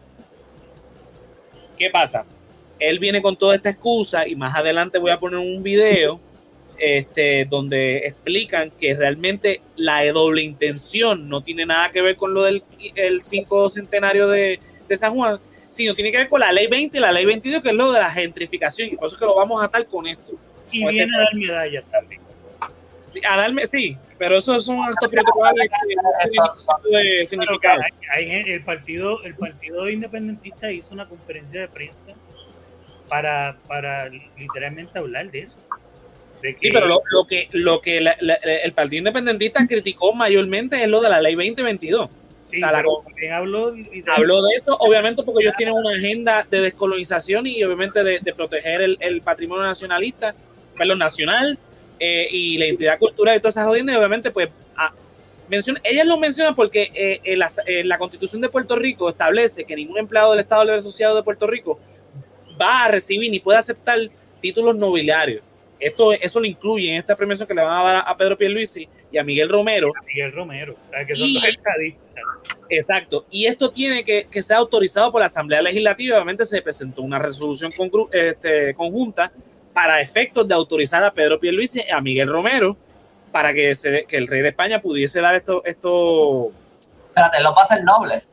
¿Qué 1.77 1.91
pasa? 1.91 2.25
Él 2.79 2.99
viene 2.99 3.21
con 3.23 3.37
toda 3.37 3.55
esta 3.55 3.71
excusa 3.71 4.27
y 4.27 4.37
más 4.37 4.55
adelante 4.57 4.99
voy 4.99 5.11
a 5.11 5.19
poner 5.19 5.39
un 5.39 5.63
video 5.63 6.21
este, 6.79 7.47
donde 7.47 7.99
explican 7.99 8.71
que 8.71 8.95
realmente 8.95 9.63
la 9.77 10.05
doble 10.13 10.43
intención 10.43 11.29
no 11.29 11.43
tiene 11.43 11.65
nada 11.65 11.91
que 11.91 12.03
ver 12.03 12.17
con 12.17 12.35
lo 12.35 12.43
del 12.43 12.63
el 12.95 13.23
5 13.23 13.71
centenario 13.71 14.29
de, 14.29 14.61
de 14.89 14.97
San 14.97 15.15
Juan, 15.15 15.39
sino 15.69 15.95
tiene 15.95 16.13
que 16.13 16.19
ver 16.19 16.29
con 16.29 16.41
la 16.41 16.53
ley 16.53 16.67
20 16.67 16.97
y 16.97 17.01
la 17.01 17.13
ley 17.13 17.25
22, 17.25 17.63
que 17.63 17.71
es 17.71 17.75
lo 17.75 17.93
de 17.93 18.01
la 18.01 18.11
gentrificación, 18.11 18.89
y 18.93 18.97
por 18.97 19.07
eso 19.07 19.17
es 19.17 19.21
que 19.21 19.27
lo 19.27 19.35
vamos 19.35 19.63
a 19.63 19.67
atar 19.67 19.87
con 19.87 20.07
esto. 20.07 20.33
Y 20.71 20.83
Con 20.83 20.91
viene 20.93 21.05
este- 21.05 21.17
a 21.17 21.19
dar 21.21 21.35
medallas 21.35 21.85
también. 21.91 22.21
Sí, 23.21 23.27
a 23.29 23.37
darme, 23.37 23.67
sí, 23.67 23.97
pero 24.19 24.37
eso 24.39 24.55
no 24.55 24.61
tienen 24.61 25.25
ningún 25.89 26.49
tipo 26.57 26.97
de 26.97 27.21
significado. 27.23 27.81
el 28.19 28.63
partido 28.65 29.23
el 29.25 29.35
partido 29.35 29.89
independentista 29.89 30.71
hizo 30.71 30.93
una 30.95 31.09
conferencia 31.09 31.61
de 31.63 31.69
prensa 31.69 32.07
para, 33.09 33.57
para 33.69 34.09
literalmente 34.09 34.99
hablar 34.99 35.31
de 35.31 35.41
eso. 35.41 35.57
De 36.43 36.55
Sí, 36.59 36.71
pero 36.71 36.87
lo, 36.87 37.01
lo 37.13 37.27
que, 37.27 37.49
lo 37.53 37.81
que 37.81 38.01
la- 38.01 38.17
la- 38.21 38.35
el 38.35 38.73
Partido 38.73 38.99
Independentista 38.99 39.67
criticó 39.67 40.13
mayormente 40.15 40.83
es 40.83 40.89
lo 40.89 41.01
de 41.01 41.09
la 41.09 41.21
ley 41.23 41.35
2022. 41.35 42.11
sí, 42.43 42.57
o 42.57 42.61
sea, 42.61 42.73
la- 42.73 42.79
habló 43.35 43.71
de- 43.73 44.05
Habló 44.09 44.43
de 44.43 44.55
eso, 44.55 44.77
obviamente, 44.79 45.23
porque 45.23 45.45
ellos 45.45 45.55
tienen 45.57 45.75
una 45.75 45.97
agenda 45.97 46.47
de 46.51 46.61
descolonización 46.61 47.47
y 47.47 47.63
obviamente 47.65 48.05
de, 48.05 48.19
de 48.21 48.35
proteger 48.35 48.83
el, 48.83 48.99
el 49.01 49.23
patrimonio 49.23 49.65
nacionalista, 49.65 50.35
perdón, 50.77 50.99
nacional 50.99 51.59
eh, 51.99 52.29
y 52.31 52.59
la 52.59 52.67
identidad 52.67 52.99
cultural 52.99 53.37
y 53.37 53.41
todas 53.41 53.55
esas 53.57 53.67
jodiendas. 53.67 53.97
Obviamente, 53.97 54.31
pues, 54.31 54.49
ah, 54.77 54.93
menciona, 55.49 55.81
ellas 55.85 56.07
lo 56.07 56.17
mencionan 56.17 56.55
porque 56.55 56.91
eh, 56.95 57.21
en 57.25 57.39
la, 57.39 57.51
en 57.67 57.89
la 57.89 57.99
constitución 57.99 58.43
de 58.43 58.49
Puerto 58.49 58.77
Rico 58.77 59.09
establece 59.09 59.65
que 59.65 59.77
ningún 59.77 59.99
empleado 59.99 60.31
del 60.33 60.41
Estado 60.41 60.65
Libre 60.65 60.79
Asociado 60.79 61.17
de 61.17 61.23
Puerto 61.23 61.47
Rico 61.47 61.79
va 62.61 62.85
a 62.85 62.89
recibir 62.89 63.31
ni 63.31 63.41
puede 63.41 63.59
aceptar 63.59 63.99
títulos 64.41 64.77
nobiliarios. 64.77 65.43
Esto, 65.79 66.15
eso 66.15 66.41
lo 66.41 66.47
incluye 66.47 66.89
en 66.91 66.97
esta 66.97 67.15
premiación 67.15 67.47
que 67.47 67.53
le 67.55 67.61
van 67.61 67.79
a 67.81 67.85
dar 67.85 67.97
a, 67.97 68.01
a 68.01 68.17
Pedro 68.17 68.39
Pierluisi 68.39 68.89
y 69.13 69.19
a 69.19 69.25
Miguel 69.25 69.49
Romero. 69.51 69.93
Miguel 70.07 70.33
Romero, 70.33 70.75
o 70.89 70.91
sea, 70.91 71.05
que 71.05 71.15
son 71.15 71.29
Y- 71.29 71.35
dos 71.35 71.45
estadistas. 71.45 72.03
Exacto. 72.71 73.27
Y 73.31 73.47
esto 73.47 73.71
tiene 73.71 74.03
que, 74.03 74.27
que 74.31 74.43
ser 74.43 74.57
autorizado 74.57 75.13
por 75.13 75.21
la 75.21 75.27
Asamblea 75.27 75.61
Legislativa. 75.63 76.17
Obviamente 76.17 76.45
se 76.47 76.63
presentó 76.63 77.03
una 77.03 77.19
resolución 77.19 77.73
este, 78.11 78.75
conjunta 78.75 79.31
para 79.77 80.01
efectos 80.01 80.49
de 80.49 80.55
autorizar 80.55 81.05
a 81.05 81.13
Pedro 81.13 81.39
Pierluisi 81.39 81.83
y 81.87 81.91
a 81.91 82.01
Miguel 82.01 82.31
Romero 82.31 82.79
para 83.31 83.53
que, 83.53 83.75
se, 83.75 84.07
que 84.07 84.17
el 84.17 84.27
rey 84.27 84.41
de 84.41 84.49
España 84.49 84.81
pudiese 84.81 85.21
dar 85.21 85.35
esto, 85.35 85.63
esto 85.67 86.51
Espérate, 87.09 87.43
lo 87.43 87.55
pasa 87.55 87.77
el 87.77 87.85
noble. 87.85 88.25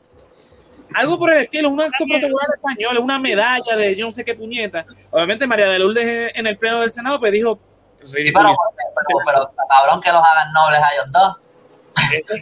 algo 0.93 1.19
por 1.19 1.33
el 1.33 1.41
estilo, 1.41 1.69
un 1.69 1.81
acto 1.81 2.05
protocolar 2.07 2.47
español, 2.55 2.97
una 2.99 3.19
medalla 3.19 3.75
de 3.75 3.93
yo 3.93 4.05
no 4.05 4.11
sé 4.11 4.23
qué 4.23 4.35
puñeta. 4.35 4.85
Obviamente 5.11 5.45
María 5.45 5.67
de 5.67 5.79
Lourdes 5.79 6.31
en 6.33 6.47
el 6.47 6.57
pleno 6.57 6.79
del 6.79 6.89
Senado 6.91 7.19
pues 7.19 7.33
dijo 7.33 7.59
Sí, 7.99 8.31
pero, 8.33 8.55
pero, 9.07 9.19
pero, 9.25 9.51
cabrón 9.69 9.99
que 10.01 10.11
los 10.13 10.21
hagan 10.21 10.53
nobles 10.53 10.79
a 10.79 10.87
ellos 10.93 11.11
dos. 11.11 11.35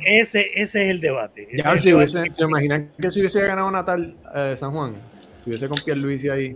Ese, 0.05 0.51
ese, 0.55 0.61
es 0.61 0.75
el 0.75 1.01
debate. 1.01 1.47
Ese 1.51 1.63
Ya, 1.63 1.73
es 1.73 1.81
si 1.81 1.89
el 1.89 1.95
hubiese, 1.95 2.17
debate. 2.19 2.35
¿se 2.35 2.43
imaginan 2.43 2.91
que 3.01 3.09
si 3.11 3.19
hubiese 3.19 3.41
ganado 3.41 3.71
Natal 3.71 4.15
eh, 4.35 4.55
San 4.57 4.71
Juan? 4.71 4.95
Si 5.43 5.49
hubiese 5.49 5.67
con 5.67 5.77
Pierluisi 5.79 6.29
ahí. 6.29 6.55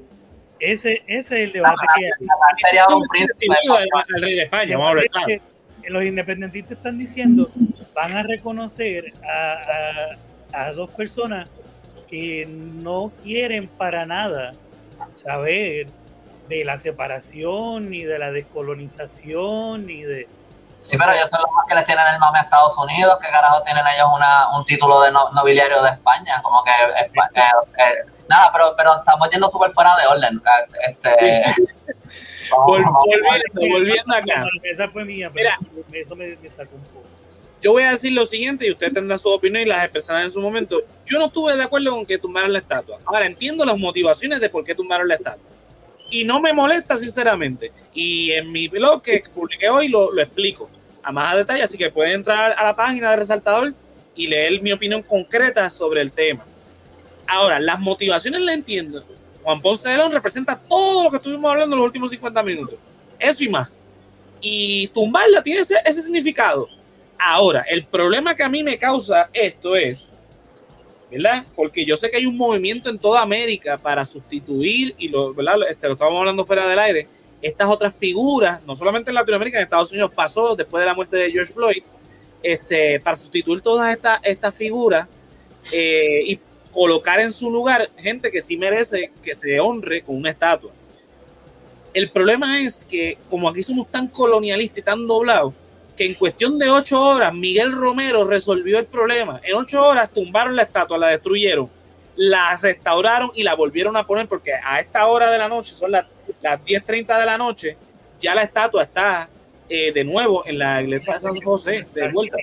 Ese, 0.60 1.02
ese 1.08 1.18
es 1.18 1.32
el 1.32 1.52
debate 1.54 1.76
que 1.98 2.06
hay. 2.06 2.12
Sería 2.58 2.86
un 2.88 3.04
príncipe. 3.08 3.56
al 3.70 4.22
rey 4.22 4.36
de 4.36 4.42
España, 4.44 4.78
vamos 4.78 4.86
a 4.88 4.90
hablar 4.92 5.06
claro. 5.10 5.28
Es 5.30 5.42
que 5.84 5.90
los 5.90 6.04
independentistas 6.04 6.78
están 6.78 6.98
diciendo 6.98 7.50
van 7.94 8.14
a 8.14 8.24
reconocer 8.24 9.06
a, 9.24 9.54
a- 10.54 10.66
a 10.68 10.72
dos 10.72 10.90
personas 10.92 11.48
que 12.10 12.46
no 12.48 13.12
quieren 13.24 13.68
para 13.68 14.06
nada 14.06 14.54
saber 15.16 15.88
de 16.50 16.64
la 16.66 16.78
separación 16.80 17.90
ni 17.90 18.04
de 18.04 18.18
la 18.20 18.32
descolonización 18.32 19.86
ni 19.86 20.04
de 20.04 20.28
Sí, 20.86 20.98
pero 21.00 21.12
ellos 21.14 21.28
son 21.32 21.42
los 21.42 21.50
más 21.52 21.66
que 21.68 21.74
les 21.74 21.84
tienen 21.84 22.06
el 22.14 22.20
mame 22.20 22.38
a 22.38 22.42
Estados 22.44 22.78
Unidos, 22.78 23.18
que 23.20 23.28
carajo 23.30 23.64
tienen 23.64 23.84
ellos 23.96 24.08
una, 24.16 24.56
un 24.56 24.64
título 24.66 25.02
de 25.02 25.12
no- 25.12 25.32
nobiliario 25.32 25.82
de 25.82 25.90
España, 25.90 26.40
como 26.44 26.64
que 26.64 26.70
eh, 26.72 27.12
eh, 27.80 27.94
nada, 28.30 28.52
pero, 28.54 28.76
pero 28.78 28.98
estamos 29.00 29.28
yendo 29.32 29.50
súper 29.50 29.72
fuera 29.72 29.96
de 29.98 30.06
orden. 30.06 30.36
eh, 30.38 30.90
Este, 30.90 31.10
vamos- 32.52 32.68
Vol- 32.68 32.84
vamos- 32.84 33.04
volviendo, 33.04 33.74
volviendo 33.76 34.16
acá. 34.16 34.46
Esa 34.62 34.88
fue 34.90 35.06
mía 35.06 35.32
pero 35.34 35.50
Mira. 35.88 36.02
eso 36.04 36.16
me, 36.16 36.36
me 36.36 36.50
sacó 36.52 36.76
un 36.76 36.84
poco 36.84 37.06
yo 37.62 37.72
voy 37.72 37.82
a 37.84 37.90
decir 37.92 38.12
lo 38.12 38.26
siguiente 38.26 38.68
y 38.68 38.72
usted 38.72 38.94
tendrá 38.94 39.18
su 39.18 39.28
opinión 39.28 39.64
y 39.64 39.66
las 39.66 39.84
expresará 39.84 40.22
en 40.22 40.30
su 40.30 40.40
momento. 40.40 40.84
Yo 41.04 41.18
no 41.18 41.26
estuve 41.28 41.58
de 41.58 41.64
acuerdo 41.64 41.90
con 41.96 42.06
que 42.06 42.20
tumbaran 42.20 42.54
la 42.54 42.60
estatua. 42.60 43.00
Ahora 43.06 43.26
entiendo 43.26 43.66
las 43.66 43.76
motivaciones 43.76 44.40
de 44.40 44.50
por 44.52 44.64
qué 44.64 44.76
tumbaron 44.76 45.08
la 45.08 45.16
estatua. 45.16 45.50
Y 46.10 46.24
no 46.24 46.40
me 46.40 46.54
molesta, 46.54 46.98
sinceramente. 46.98 47.72
Y 47.94 48.32
en 48.32 48.52
mi 48.52 48.68
blog 48.68 49.02
que 49.02 49.24
publiqué 49.34 49.70
hoy 49.70 49.88
lo, 49.88 50.12
lo 50.14 50.22
explico 50.22 50.70
a 51.04 51.12
más 51.12 51.36
detalle. 51.36 51.64
Así 51.64 51.78
que 51.78 51.90
pueden 51.90 52.14
entrar 52.14 52.56
a 52.58 52.64
la 52.64 52.76
página 52.76 53.12
de 53.12 53.18
Resaltador 53.18 53.74
y 54.16 54.28
leer 54.28 54.62
mi 54.62 54.72
opinión 54.72 55.02
concreta 55.02 55.70
sobre 55.70 56.02
el 56.02 56.12
tema. 56.12 56.46
Ahora, 57.28 57.60
las 57.60 57.80
motivaciones 57.80 58.42
las 58.42 58.56
entiendo. 58.56 59.04
Juan 59.44 59.62
Ponce 59.62 59.90
de 59.90 59.98
León 59.98 60.12
representa 60.12 60.58
todo 60.58 61.04
lo 61.04 61.12
que 61.12 61.18
estuvimos 61.18 61.52
hablando 61.52 61.76
en 61.76 61.80
los 61.80 61.86
últimos 61.88 62.10
50 62.10 62.42
minutos. 62.44 62.80
Eso 63.20 63.44
y 63.44 63.50
más. 63.50 63.72
Y 64.42 64.88
tumbarla 64.88 65.42
tiene 65.44 65.62
ese, 65.62 65.76
ese 65.86 66.02
significado. 66.02 66.68
Ahora, 67.18 67.62
el 67.62 67.86
problema 67.86 68.36
que 68.36 68.44
a 68.44 68.50
mí 68.50 68.64
me 68.64 68.78
causa 68.78 69.30
esto 69.34 69.76
es, 69.76 70.16
Porque 71.56 71.86
yo 71.86 71.96
sé 71.96 72.10
que 72.10 72.18
hay 72.18 72.26
un 72.26 72.38
movimiento 72.38 72.90
en 72.90 73.00
toda 73.00 73.22
América 73.22 73.78
para 73.78 74.04
sustituir, 74.06 74.96
y 74.98 75.08
lo, 75.08 75.34
¿verdad? 75.34 75.58
Este, 75.70 75.92
estábamos 75.92 76.20
hablando 76.20 76.46
fuera 76.46 76.68
del 76.68 76.80
aire, 76.80 77.08
estas 77.42 77.70
otras 77.70 77.96
figuras, 77.96 78.64
no 78.66 78.76
solamente 78.76 79.12
en 79.12 79.16
Latinoamérica, 79.16 79.58
en 79.58 79.64
Estados 79.64 79.92
Unidos 79.92 80.12
pasó 80.16 80.56
después 80.56 80.82
de 80.82 80.88
la 80.88 80.94
muerte 80.94 81.18
de 81.18 81.32
George 81.32 81.54
Floyd, 81.54 81.84
este, 82.42 83.00
para 83.00 83.16
sustituir 83.16 83.62
todas 83.62 83.92
estas 83.94 84.20
estas 84.24 84.54
figuras 84.54 85.08
eh, 85.72 86.22
y 86.26 86.40
colocar 86.72 87.20
en 87.20 87.32
su 87.32 87.50
lugar 87.50 87.90
gente 87.98 88.32
que 88.32 88.42
sí 88.42 88.58
merece 88.58 89.12
que 89.24 89.34
se 89.34 89.60
honre 89.60 90.02
con 90.02 90.16
una 90.18 90.32
estatua. 90.32 90.72
El 91.94 92.12
problema 92.12 92.60
es 92.62 92.84
que, 92.84 93.18
como 93.30 93.48
aquí 93.48 93.64
somos 93.64 93.90
tan 93.90 94.08
colonialistas 94.10 94.80
y 94.80 94.82
tan 94.82 95.08
doblados, 95.08 95.54
que 95.96 96.06
en 96.06 96.14
cuestión 96.16 96.58
de 96.60 96.70
ocho 96.70 97.02
horas 97.02 97.34
Miguel 97.34 97.72
Romero 97.72 98.26
resolvió 98.26 98.80
el 98.80 98.86
problema. 98.86 99.40
En 99.44 99.56
ocho 99.56 99.86
horas 99.86 100.10
tumbaron 100.12 100.56
la 100.56 100.64
estatua, 100.64 100.98
la 100.98 101.08
destruyeron, 101.08 101.70
la 102.18 102.58
restauraron 102.58 103.32
y 103.34 103.44
la 103.44 103.56
volvieron 103.56 103.96
a 103.98 104.06
poner 104.06 104.28
porque 104.28 104.52
a 104.62 104.80
esta 104.80 105.06
hora 105.08 105.32
de 105.32 105.38
la 105.38 105.48
noche, 105.48 105.74
son 105.76 105.92
las, 105.92 106.06
las 106.42 106.60
10.30 106.64 107.20
de 107.20 107.26
la 107.26 107.38
noche, 107.38 107.78
ya 108.20 108.36
la 108.36 108.44
estatua 108.44 108.84
está 108.84 109.30
eh, 109.70 109.92
de 109.94 110.04
nuevo 110.04 110.46
en 110.46 110.60
la 110.60 110.82
iglesia 110.82 111.14
de 111.14 111.20
San 111.20 111.36
José, 111.42 111.88
de 111.94 112.10
vuelta. 112.12 112.38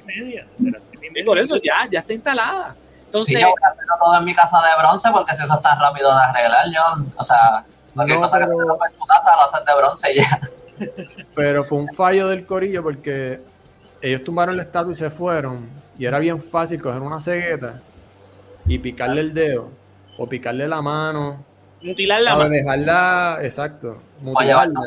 y 1.14 1.22
por 1.22 1.38
eso 1.38 1.57
ya, 1.57 1.86
ya 1.90 2.00
está 2.00 2.12
instalada. 2.14 2.74
Entonces, 3.05 3.34
Sí, 3.36 3.40
yo 3.42 3.48
voy 3.48 3.55
a 3.62 3.68
hacerlo 3.68 3.94
todo 4.03 4.18
en 4.18 4.24
mi 4.24 4.34
casa 4.34 4.59
de 4.62 4.82
bronce 4.82 5.11
porque 5.12 5.34
si 5.36 5.44
eso 5.44 5.55
es 5.55 5.62
tan 5.62 5.78
rápido 5.78 6.09
de 6.14 6.22
arreglar, 6.22 6.64
yo, 6.74 6.82
o 7.16 7.22
sea, 7.22 7.64
cualquier 7.94 8.18
No, 8.18 8.24
cosa 8.24 8.38
que 8.38 8.44
pero- 8.46 8.59
se 8.59 8.64
rompa 8.64 8.86
en 8.86 8.92
tu 8.94 9.05
casa 9.07 9.30
lo 9.36 9.42
haces 9.42 9.64
de 9.66 9.74
bronce 9.76 10.14
ya. 10.14 10.40
Pero 11.35 11.64
fue 11.64 11.78
un 11.78 11.89
fallo 11.89 12.28
del 12.28 12.45
corillo 12.47 12.83
porque 12.83 13.41
ellos 14.01 14.24
tumbaron 14.24 14.57
la 14.57 14.62
estatua 14.64 14.93
y 14.93 14.97
se 14.97 15.11
fueron. 15.11 15.68
Y 15.99 16.05
era 16.07 16.18
bien 16.18 16.43
fácil 16.43 16.80
coger 16.80 17.03
una 17.03 17.20
cegueta 17.20 17.80
y 18.66 18.78
picarle 18.78 19.20
el 19.20 19.35
dedo 19.35 19.70
o 20.18 20.28
picarle 20.28 20.66
la 20.68 20.80
mano. 20.83 21.45
mutilar 21.83 22.22
la 22.22 22.37
mano. 22.37 22.51
Dejarla, 22.51 23.39
exacto, 23.43 23.99
mutilarla. 24.20 24.80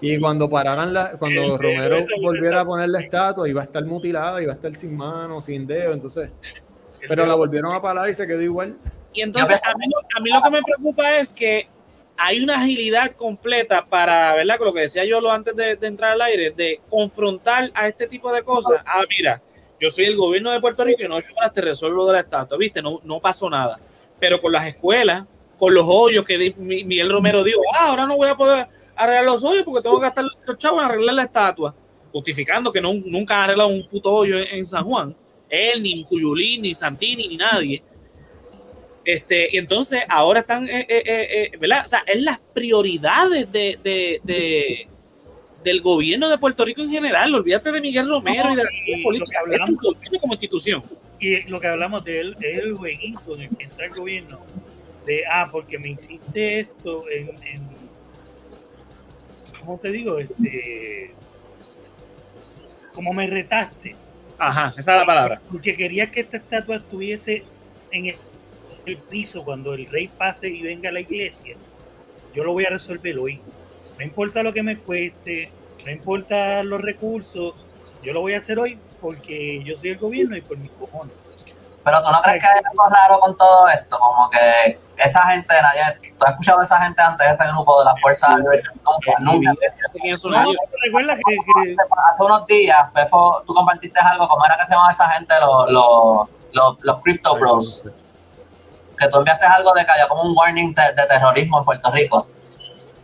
Y 0.00 0.18
cuando 0.20 0.48
pararan 0.48 0.92
la, 0.94 1.10
cuando 1.18 1.58
Romero 1.58 2.04
volviera 2.22 2.60
a 2.60 2.64
poner 2.64 2.88
la 2.88 3.00
estatua, 3.00 3.48
iba 3.48 3.62
a 3.62 3.64
estar 3.64 3.84
mutilada, 3.84 4.40
iba 4.40 4.52
a 4.52 4.54
estar 4.54 4.74
sin 4.76 4.96
mano, 4.96 5.40
sin 5.42 5.66
dedo, 5.66 5.92
entonces, 5.92 6.30
pero 7.08 7.26
la 7.26 7.34
volvieron 7.34 7.74
a 7.74 7.82
parar 7.82 8.08
y 8.08 8.14
se 8.14 8.24
quedó 8.26 8.40
igual. 8.40 8.76
Y 9.12 9.22
entonces 9.22 9.58
a 9.64 9.74
mí, 9.76 9.86
lo- 9.86 10.16
a 10.16 10.20
mí 10.22 10.30
lo 10.30 10.42
que 10.42 10.50
me 10.50 10.62
preocupa 10.62 11.16
es 11.18 11.32
que 11.32 11.66
hay 12.18 12.40
una 12.42 12.60
agilidad 12.60 13.12
completa 13.12 13.86
para, 13.86 14.34
¿verdad? 14.34 14.58
Con 14.58 14.66
lo 14.66 14.74
que 14.74 14.80
decía 14.80 15.04
yo 15.04 15.20
lo 15.20 15.30
antes 15.30 15.54
de, 15.54 15.78
entrar 15.82 16.12
al 16.12 16.22
aire, 16.22 16.50
de 16.50 16.80
confrontar 16.90 17.70
a 17.74 17.86
este 17.86 18.08
tipo 18.08 18.32
de 18.32 18.42
cosas. 18.42 18.82
Ah, 18.84 19.04
mira, 19.08 19.40
yo 19.80 19.88
soy 19.88 20.06
el 20.06 20.16
gobierno 20.16 20.50
de 20.50 20.60
Puerto 20.60 20.84
Rico 20.84 21.02
y 21.04 21.08
no 21.08 21.14
horas 21.14 21.52
te 21.54 21.60
resuelvo 21.60 22.06
de 22.06 22.14
la 22.14 22.20
estatua, 22.20 22.58
¿viste? 22.58 22.82
No, 22.82 23.00
no 23.04 23.20
pasó 23.20 23.48
nada. 23.48 23.78
Pero 24.18 24.40
con 24.40 24.50
las 24.50 24.66
escuelas, 24.66 25.24
con 25.56 25.72
los 25.72 25.84
hoyos 25.88 26.24
que 26.24 26.54
Miguel 26.58 27.10
Romero 27.10 27.44
dijo, 27.44 27.60
ah, 27.72 27.90
ahora 27.90 28.04
no 28.04 28.16
voy 28.16 28.28
a 28.28 28.36
poder 28.36 28.66
arreglar 28.96 29.24
los 29.24 29.44
hoyos 29.44 29.62
porque 29.62 29.82
tengo 29.82 29.98
que 29.98 30.06
gastar 30.06 30.24
los 30.44 30.58
chavos 30.58 30.82
en 30.82 30.90
arreglar 30.90 31.14
la 31.14 31.22
estatua, 31.22 31.74
justificando 32.12 32.72
que 32.72 32.80
no, 32.80 32.92
nunca 32.94 33.36
han 33.36 33.42
arreglado 33.44 33.70
un 33.70 33.86
puto 33.86 34.12
hoyo 34.12 34.38
en, 34.38 34.66
San 34.66 34.84
Juan. 34.84 35.14
Él, 35.48 35.82
ni 35.82 36.04
Cuyulín, 36.04 36.62
ni 36.62 36.74
Santini, 36.74 37.28
ni 37.28 37.36
nadie. 37.36 37.82
Este, 39.08 39.48
y 39.50 39.56
entonces 39.56 40.02
ahora 40.06 40.40
están, 40.40 40.68
eh, 40.68 40.84
eh, 40.86 41.02
eh, 41.06 41.56
¿verdad? 41.58 41.82
O 41.86 41.88
sea, 41.88 42.04
es 42.06 42.20
las 42.20 42.38
prioridades 42.40 43.50
de, 43.50 43.78
de, 43.82 44.86
del 45.64 45.80
gobierno 45.80 46.28
de 46.28 46.36
Puerto 46.36 46.62
Rico 46.62 46.82
en 46.82 46.90
general. 46.90 47.34
Olvídate 47.34 47.72
de 47.72 47.80
Miguel 47.80 48.06
Romero 48.06 48.52
y 48.52 48.56
de 48.56 48.64
la 48.64 49.02
política. 49.02 49.38
Es 49.50 49.62
un 49.66 49.76
gobierno 49.76 50.18
como 50.20 50.34
institución. 50.34 50.82
Y 51.18 51.40
lo 51.44 51.58
que 51.58 51.68
hablamos 51.68 52.04
de 52.04 52.20
él 52.20 52.36
es 52.38 52.58
el 52.58 52.74
jueguito 52.74 53.34
en 53.34 53.40
el 53.40 53.56
que 53.56 53.64
entra 53.64 53.86
el 53.86 53.92
gobierno. 53.92 54.40
De, 55.06 55.22
ah, 55.32 55.48
porque 55.50 55.78
me 55.78 55.88
hiciste 55.88 56.60
esto 56.60 57.08
en, 57.08 57.28
en 57.46 57.66
¿cómo 59.58 59.78
te 59.78 59.90
digo? 59.90 60.18
Este, 60.18 61.14
como 62.92 63.14
me 63.14 63.26
retaste. 63.26 63.96
Ajá, 64.36 64.74
esa 64.76 64.92
es 64.92 65.00
la 65.00 65.06
palabra. 65.06 65.40
Porque 65.50 65.72
quería 65.72 66.10
que 66.10 66.20
esta 66.20 66.36
estatua 66.36 66.76
estuviese 66.76 67.42
en 67.90 68.08
el 68.88 68.98
piso 68.98 69.44
cuando 69.44 69.74
el 69.74 69.86
rey 69.86 70.08
pase 70.08 70.48
y 70.48 70.62
venga 70.62 70.88
a 70.88 70.92
la 70.92 71.00
iglesia, 71.00 71.56
yo 72.34 72.44
lo 72.44 72.52
voy 72.52 72.64
a 72.64 72.70
resolver 72.70 73.18
hoy. 73.18 73.40
No 73.98 74.04
importa 74.04 74.42
lo 74.42 74.52
que 74.52 74.62
me 74.62 74.78
cueste, 74.78 75.50
no 75.84 75.90
importa 75.90 76.62
los 76.62 76.80
recursos, 76.80 77.54
yo 78.02 78.12
lo 78.12 78.20
voy 78.20 78.34
a 78.34 78.38
hacer 78.38 78.58
hoy 78.58 78.78
porque 79.00 79.62
yo 79.64 79.78
soy 79.78 79.90
el 79.90 79.98
gobierno 79.98 80.36
y 80.36 80.40
por 80.40 80.56
mis 80.56 80.70
cojones. 80.72 81.14
Pero 81.84 82.02
tú 82.02 82.10
no 82.10 82.20
crees 82.20 82.42
que 82.42 82.46
hay 82.46 82.60
algo 82.70 82.88
raro 82.88 83.20
con 83.20 83.36
todo 83.36 83.68
esto, 83.68 83.98
como 83.98 84.28
que 84.30 84.78
esa 84.98 85.22
gente, 85.28 85.54
nadie, 85.62 85.80
tú 86.18 86.24
has 86.24 86.32
escuchado 86.32 86.58
de 86.58 86.64
esa 86.64 86.80
gente 86.82 87.00
antes, 87.00 87.30
ese 87.30 87.48
grupo 87.48 87.78
de 87.78 87.84
la 87.86 87.96
Fuerza 87.96 88.28
nunca, 88.36 89.14
nunca. 89.20 89.52
recuerda 90.84 91.16
que, 91.16 91.76
hace 92.10 92.22
unos 92.22 92.46
días, 92.46 92.78
Fefo, 92.92 93.42
tú 93.46 93.54
compartiste 93.54 93.98
algo, 94.00 94.28
¿cómo 94.28 94.44
era 94.44 94.58
que 94.58 94.66
se 94.66 94.72
llama 94.72 94.90
esa 94.90 95.08
gente? 95.10 95.34
Los, 95.40 95.70
los, 95.70 96.28
los, 96.52 96.78
los 96.82 97.02
Crypto 97.02 97.36
Bros 97.36 97.88
que 98.98 99.08
tú 99.08 99.18
enviaste 99.18 99.46
algo 99.46 99.72
de 99.72 99.84
que 99.84 99.92
había 99.92 100.08
como 100.08 100.22
un 100.22 100.36
warning 100.36 100.74
de, 100.74 101.06
terrorismo 101.06 101.58
en 101.58 101.64
Puerto 101.64 101.90
Rico. 101.92 102.26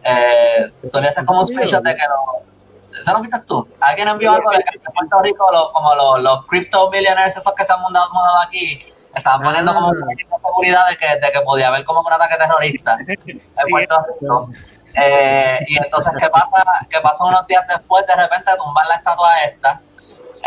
Eh, 0.03 0.73
tú 0.91 0.99
enviaste 0.99 1.25
como 1.25 1.41
un 1.41 1.47
screenshot 1.47 1.83
de 1.83 1.95
que 1.95 2.03
no. 2.03 2.99
¿Eso 3.01 3.13
no 3.13 3.21
viste 3.21 3.39
tú? 3.47 3.69
Alguien 3.81 4.09
envió 4.09 4.33
algo 4.33 4.51
de 4.51 4.59
que 4.59 4.77
en 4.77 4.93
Puerto 4.93 5.19
Rico, 5.23 5.71
como 5.73 5.95
los, 5.95 6.23
los 6.23 6.47
crypto 6.47 6.91
millionaires, 6.91 7.37
esos 7.37 7.53
que 7.55 7.65
se 7.65 7.73
han 7.73 7.81
mudado, 7.81 8.09
aquí, 8.47 8.85
estaban 9.15 9.41
poniendo 9.41 9.75
como 9.75 9.89
una 9.89 10.07
ah. 10.07 10.39
seguridad 10.39 10.89
de 10.89 10.97
que, 10.97 11.07
de 11.09 11.33
que 11.33 11.41
podía 11.41 11.69
haber 11.69 11.85
como 11.85 12.01
un 12.01 12.13
ataque 12.13 12.37
terrorista 12.37 12.97
en 13.27 13.41
Puerto 13.71 14.07
Rico. 14.21 14.51
Eh, 14.97 15.59
y 15.67 15.77
entonces, 15.77 16.13
¿qué 16.21 16.29
pasa? 16.29 16.65
¿Qué 16.89 17.01
pasa 17.01 17.25
unos 17.25 17.45
días 17.49 17.67
después? 17.69 18.07
De 18.07 18.15
repente 18.15 18.53
tumbar 18.57 18.87
la 18.87 18.95
estatua 18.97 19.43
esta 19.43 19.81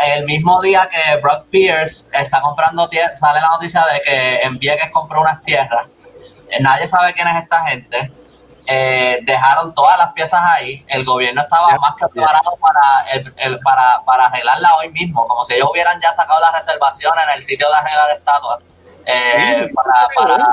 el 0.06 0.24
mismo 0.24 0.60
día 0.60 0.88
que 0.90 1.16
Brock 1.20 1.46
Pierce 1.50 2.10
está 2.12 2.40
comprando 2.40 2.88
tierras, 2.88 3.18
sale 3.18 3.40
la 3.40 3.48
noticia 3.48 3.84
de 3.92 4.00
que 4.02 4.40
en 4.42 4.58
Vieques 4.58 4.90
compró 4.90 5.20
unas 5.20 5.42
tierras. 5.42 5.86
Eh, 6.50 6.60
nadie 6.60 6.86
sabe 6.86 7.12
quién 7.12 7.28
es 7.28 7.42
esta 7.42 7.66
gente. 7.66 8.12
Eh, 8.66 9.20
dejaron 9.22 9.74
todas 9.74 9.96
las 9.96 10.12
piezas 10.12 10.40
ahí. 10.44 10.84
El 10.88 11.04
gobierno 11.04 11.42
estaba 11.42 11.74
más 11.76 11.94
que 11.94 12.06
preparado 12.08 12.56
para, 12.60 13.10
el, 13.12 13.60
para, 13.60 14.02
para, 14.04 14.26
arreglarla 14.26 14.76
hoy 14.76 14.90
mismo, 14.90 15.24
como 15.24 15.42
si 15.42 15.54
ellos 15.54 15.68
hubieran 15.70 15.98
ya 16.00 16.12
sacado 16.12 16.38
la 16.40 16.52
reservación 16.52 17.14
en 17.24 17.30
el 17.30 17.42
sitio 17.42 17.66
de 17.68 17.74
arreglar 17.74 18.10
estatuas. 18.10 18.62
Eh, 19.06 19.70
para, 19.74 20.08
para, 20.14 20.46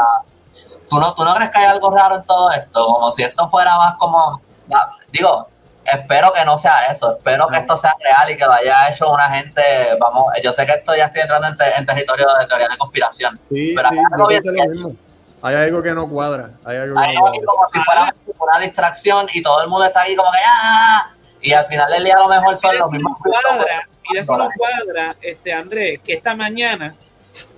¿tú, 0.89 0.97
no, 0.97 1.13
¿Tú 1.13 1.25
no 1.25 1.35
crees 1.35 1.51
que 1.51 1.59
hay 1.59 1.65
algo 1.65 1.91
raro 1.91 2.15
en 2.15 2.23
todo 2.23 2.51
esto? 2.51 2.85
Como 2.85 3.11
si 3.11 3.23
esto 3.23 3.49
fuera 3.49 3.77
más 3.77 3.97
como. 3.97 4.41
Digo, 5.11 5.49
espero 5.85 6.33
que 6.33 6.43
no 6.43 6.57
sea 6.57 6.87
eso, 6.87 7.17
espero 7.17 7.47
que 7.47 7.57
esto 7.57 7.77
sea 7.77 7.95
real 8.03 8.31
y 8.31 8.37
que 8.37 8.45
lo 8.45 8.53
haya 8.53 8.89
hecho 8.89 9.11
una 9.11 9.29
gente, 9.29 9.61
vamos, 9.99 10.33
yo 10.43 10.51
sé 10.51 10.65
que 10.65 10.73
esto 10.73 10.95
ya 10.95 11.05
estoy 11.05 11.21
entrando 11.21 11.47
en, 11.47 11.85
territorio 11.85 12.27
de 12.39 12.47
teoría 12.47 12.67
de 12.67 12.77
conspiración, 12.77 13.39
sí, 13.47 13.73
pero 13.75 13.89
sí, 13.89 13.95
hay, 13.95 14.03
algo 14.11 14.29
lo 14.29 14.95
hay 15.41 15.55
algo 15.55 15.83
que 15.83 15.93
no 15.93 16.09
cuadra, 16.09 16.51
hay 16.63 16.77
algo, 16.77 16.99
que 16.99 17.13
no 17.13 17.21
cuadra. 17.21 17.41
como 17.45 17.69
si 17.71 17.79
fuera 17.79 18.15
una 18.39 18.59
distracción 18.59 19.27
y 19.33 19.41
todo 19.41 19.61
el 19.61 19.69
mundo 19.69 19.85
está 19.85 20.01
ahí 20.01 20.15
como 20.15 20.31
que 20.31 20.39
¡ah! 20.47 21.11
y 21.41 21.53
al 21.53 21.65
final 21.65 21.91
del 21.91 22.03
día 22.03 22.15
a 22.15 22.21
lo 22.21 22.29
mejor 22.29 22.55
son 22.55 22.77
los 22.77 22.89
mismos. 22.89 23.17
Cuadra, 23.19 23.87
mira 24.09 24.23
si 24.23 24.31
no 24.31 24.49
cuadra, 24.57 25.15
este, 25.21 25.53
Andrés, 25.53 25.99
que 26.03 26.13
esta 26.13 26.35
mañana, 26.35 26.95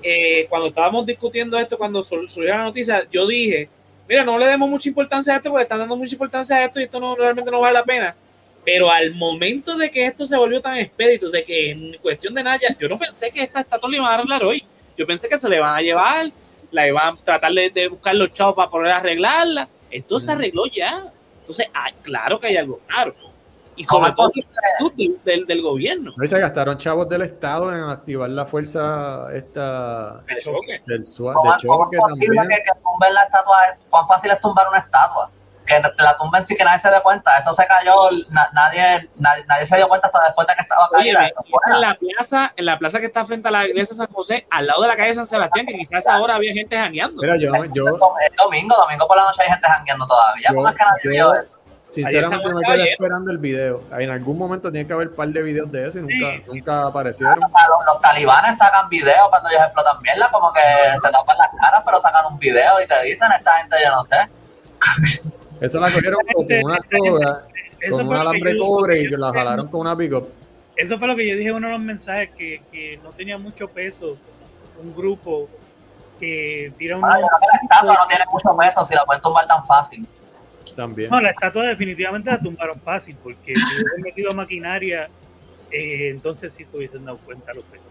eh, 0.04 0.46
cuando 0.50 0.68
estábamos 0.68 1.06
discutiendo 1.06 1.58
esto, 1.58 1.78
cuando 1.78 2.04
surgió 2.04 2.50
la 2.50 2.64
noticia, 2.64 3.08
yo 3.10 3.26
dije, 3.26 3.70
mira, 4.08 4.24
no 4.24 4.38
le 4.38 4.48
demos 4.48 4.70
mucha 4.70 4.90
importancia 4.90 5.34
a 5.34 5.38
esto 5.38 5.50
porque 5.50 5.64
están 5.64 5.80
dando 5.80 5.96
mucha 5.96 6.16
importancia 6.16 6.56
a 6.56 6.66
esto 6.66 6.80
y 6.80 6.84
esto 6.84 7.00
no 7.00 7.16
realmente 7.16 7.52
no 7.52 7.60
vale 7.60 7.74
la 7.74 7.84
pena. 7.84 8.16
Pero 8.66 8.92
al 8.92 9.14
momento 9.16 9.78
de 9.78 9.90
que 9.90 10.06
esto 10.06 10.26
se 10.26 10.38
volvió 10.38 10.62
tan 10.62 10.78
expedito, 10.78 11.30
de 11.30 11.44
que 11.44 11.72
en 11.72 11.98
cuestión 12.02 12.34
de 12.34 12.44
nada, 12.44 12.60
yo 12.78 12.90
no 12.90 13.00
pensé 13.00 13.32
que 13.32 13.44
esta 13.44 13.62
estatua 13.62 13.90
le 13.90 13.98
iban 13.98 14.10
a 14.10 14.16
arreglar 14.16 14.44
hoy. 14.44 14.64
Yo 14.98 15.08
pensé 15.08 15.30
que 15.30 15.38
se 15.38 15.48
le 15.48 15.60
van 15.60 15.76
a 15.76 15.82
llevar, 15.82 16.32
la 16.72 16.88
iban 16.88 17.14
a 17.14 17.24
tratar 17.24 17.52
de, 17.54 17.88
buscar 17.88 18.16
los 18.16 18.34
chavos 18.34 18.56
para 18.56 18.70
poder 18.70 18.92
arreglarla. 18.92 19.70
Esto 19.90 20.20
se 20.20 20.32
arregló 20.32 20.66
ya. 20.66 21.06
Entonces, 21.40 21.68
ah, 21.74 21.92
claro 22.02 22.40
que 22.40 22.48
hay 22.48 22.58
algo 22.58 22.82
claro 22.88 23.14
y 23.78 23.84
sobre 23.86 24.12
todo 24.12 24.28
del, 25.24 25.46
del, 25.46 25.62
gobierno. 25.62 26.14
No, 26.18 26.28
se 26.28 26.40
gastaron 26.40 26.78
chavos 26.78 27.08
del 27.08 27.22
Estado 27.22 27.72
en 27.72 27.84
activar 27.84 28.30
la 28.30 28.46
fuerza 28.46 29.28
esta 29.34 30.22
del 30.28 30.42
choque. 30.42 30.82
Del, 30.86 31.04
¿Cómo, 31.18 31.54
de 31.54 31.58
choque 31.60 31.98
es 31.98 32.02
posible 32.02 32.42
que, 32.50 32.56
que 32.56 32.72
tumben 32.84 33.14
la 33.14 33.24
estatua? 33.24 33.58
¿Cuán 33.90 34.08
fácil 34.08 34.32
es 34.32 34.42
tumbar 34.42 34.68
una 34.68 34.80
estatua? 34.80 35.32
Que 35.66 35.82
la 35.82 36.18
tumben 36.18 36.46
sin 36.46 36.58
que 36.58 36.64
nadie 36.64 36.80
se 36.80 36.90
dé 36.90 37.02
cuenta. 37.02 37.38
Eso 37.38 37.54
se 37.54 37.68
cayó, 37.68 38.10
nadie, 38.54 39.10
nadie, 39.18 39.66
se 39.66 39.76
dio 39.76 39.88
cuenta 39.90 40.08
hasta 40.08 40.24
después 40.24 40.48
de 40.48 40.56
que 40.56 40.62
estaba 40.62 40.90
caída. 40.90 41.28
en 41.28 41.82
la 41.82 41.96
plaza, 41.96 42.54
en 42.56 42.66
la 42.66 42.80
plaza 42.80 43.00
que 43.00 43.06
está 43.08 43.26
frente 43.26 43.50
a 43.50 43.52
la 43.52 43.68
iglesia 43.68 43.94
de 43.94 43.98
San 43.98 44.14
José, 44.14 44.48
al 44.50 44.66
lado 44.66 44.82
de 44.82 44.88
la 44.88 44.96
calle 44.96 45.14
San 45.14 45.26
Sebastián, 45.26 45.66
que 45.66 45.74
quizás 45.74 46.08
ahora 46.08 46.36
había 46.36 46.54
gente 46.54 46.78
jangueando. 46.78 47.22
Mira, 47.22 47.36
yo, 47.36 47.52
yo, 47.74 47.86
el 47.86 48.36
domingo, 48.38 48.76
domingo 48.78 49.08
por 49.08 49.18
la 49.18 49.24
noche 49.24 49.42
hay 49.44 49.50
gente 49.50 49.68
jangueando 49.68 50.08
todavía. 50.08 50.50
¿Cómo 50.54 50.70
es 50.70 50.76
que 50.76 50.84
nadie 50.84 51.10
vio 51.10 51.34
eso? 51.36 51.57
Sinceramente 51.88 52.54
me 52.54 52.62
quedé 52.62 52.92
esperando 52.92 53.32
el 53.32 53.38
video. 53.38 53.84
En 53.98 54.10
algún 54.10 54.38
momento 54.38 54.70
tiene 54.72 54.86
que 54.86 54.94
haber 54.94 55.08
un 55.08 55.16
par 55.16 55.30
de 55.30 55.42
videos 55.42 55.72
de 55.72 55.88
eso 55.88 56.00
y 56.00 56.02
nunca, 56.02 56.46
nunca 56.48 56.88
aparecieron. 56.88 57.40
los, 57.40 58.02
talibanes 58.02 58.58
sacan 58.58 58.90
videos 58.90 59.30
cuando 59.30 59.50
ellos 59.50 59.62
explotan 59.64 60.02
mierda, 60.02 60.30
como 60.30 60.52
que 60.52 60.60
se 61.02 61.10
tapan 61.10 61.38
las 61.38 61.50
caras, 61.60 61.82
pero 61.86 62.00
sacan 62.00 62.26
un 62.32 62.38
video 62.38 62.82
y 62.84 62.88
te 62.88 63.04
dicen, 63.04 63.32
esta 63.32 63.58
gente 63.58 63.78
yo 63.84 63.92
no 63.96 64.04
sé. 64.04 64.18
Eso 65.62 65.80
la 65.80 65.88
cogieron 65.88 66.20
con 66.34 66.46
una 66.64 66.78
soda, 66.92 67.48
con 67.90 68.08
un 68.08 68.16
alambre 68.16 68.54
de 68.54 68.60
cobre 68.60 69.00
y 69.00 69.08
la 69.08 69.32
jalaron 69.32 69.68
con 69.70 69.80
una 69.82 69.96
pick 69.96 70.14
Eso 70.76 71.00
fue 71.00 71.08
lo 71.08 71.16
que 71.16 71.28
yo 71.28 71.36
dije 71.36 71.50
en 71.50 71.56
uno 71.56 71.68
de 71.68 71.74
los 71.74 71.82
mensajes, 71.82 72.30
que, 72.38 72.62
que 72.72 73.00
no 73.02 73.12
tenía 73.12 73.38
mucho 73.38 73.68
peso 73.70 74.18
un 74.84 74.96
grupo 74.96 75.48
que 76.20 76.74
tira 76.78 76.98
un... 76.98 77.02
la 77.02 77.20
estatua 77.64 77.96
no 78.00 78.08
tiene 78.08 78.26
mucho 78.32 78.56
peso 78.58 78.86
si 78.86 78.94
la 78.94 79.06
pueden 79.06 79.22
tomar 79.22 79.48
tan 79.48 79.66
fácil. 79.66 80.08
También. 80.78 81.10
No, 81.10 81.20
la 81.20 81.32
estatua 81.32 81.64
definitivamente 81.64 82.30
la 82.30 82.40
tumbaron 82.40 82.80
fácil, 82.82 83.18
porque 83.24 83.56
si 83.56 83.82
hubiesen 83.82 84.02
metido 84.04 84.32
maquinaria, 84.36 85.10
eh, 85.72 86.10
entonces 86.10 86.54
sí 86.54 86.64
se 86.66 86.78
hubiesen 86.78 87.04
dado 87.04 87.18
cuenta 87.18 87.52
los 87.56 87.64
pesos. 87.66 87.88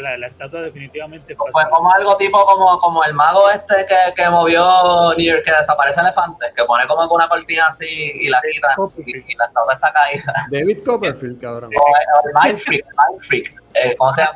la, 0.00 0.18
la, 0.18 0.26
estatua 0.26 0.62
definitivamente 0.62 1.36
fue 1.36 1.48
como 1.70 1.92
algo 1.92 2.16
tipo 2.16 2.44
como, 2.44 2.76
como 2.80 3.04
el 3.04 3.14
mago 3.14 3.48
este 3.48 3.86
que, 3.86 4.12
que 4.16 4.28
movió 4.28 5.12
que 5.16 5.52
desaparece 5.56 6.00
elefantes, 6.00 6.52
que 6.52 6.64
pone 6.64 6.84
como 6.88 7.14
una 7.14 7.28
cortina 7.28 7.68
así 7.68 7.86
y 7.86 8.28
la 8.28 8.42
quita 8.42 8.74
y, 8.96 9.36
la 9.36 9.44
estatua 9.44 9.74
está 9.74 9.92
caída. 9.92 10.34
David 10.50 10.84
Copperfield, 10.84 11.40
cabrón. 11.40 11.70
O, 11.72 12.26
el 12.26 12.34
Mind 12.42 12.58
Freak, 12.58 12.84
Mind 12.84 13.22
Freak. 13.22 13.54
Eh, 13.74 13.94
¿Cómo 13.96 14.12
se 14.12 14.22
llama? 14.22 14.34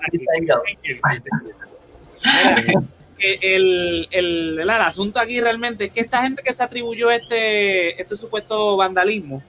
el, 3.18 4.08
el, 4.10 4.60
el, 4.60 4.70
asunto 4.70 5.20
aquí 5.20 5.40
realmente 5.40 5.86
es 5.86 5.92
que 5.92 6.00
esta 6.00 6.22
gente 6.22 6.42
que 6.42 6.52
se 6.52 6.62
atribuyó 6.62 7.10
este, 7.10 8.00
este 8.00 8.16
supuesto 8.16 8.76
vandalismo, 8.76 9.42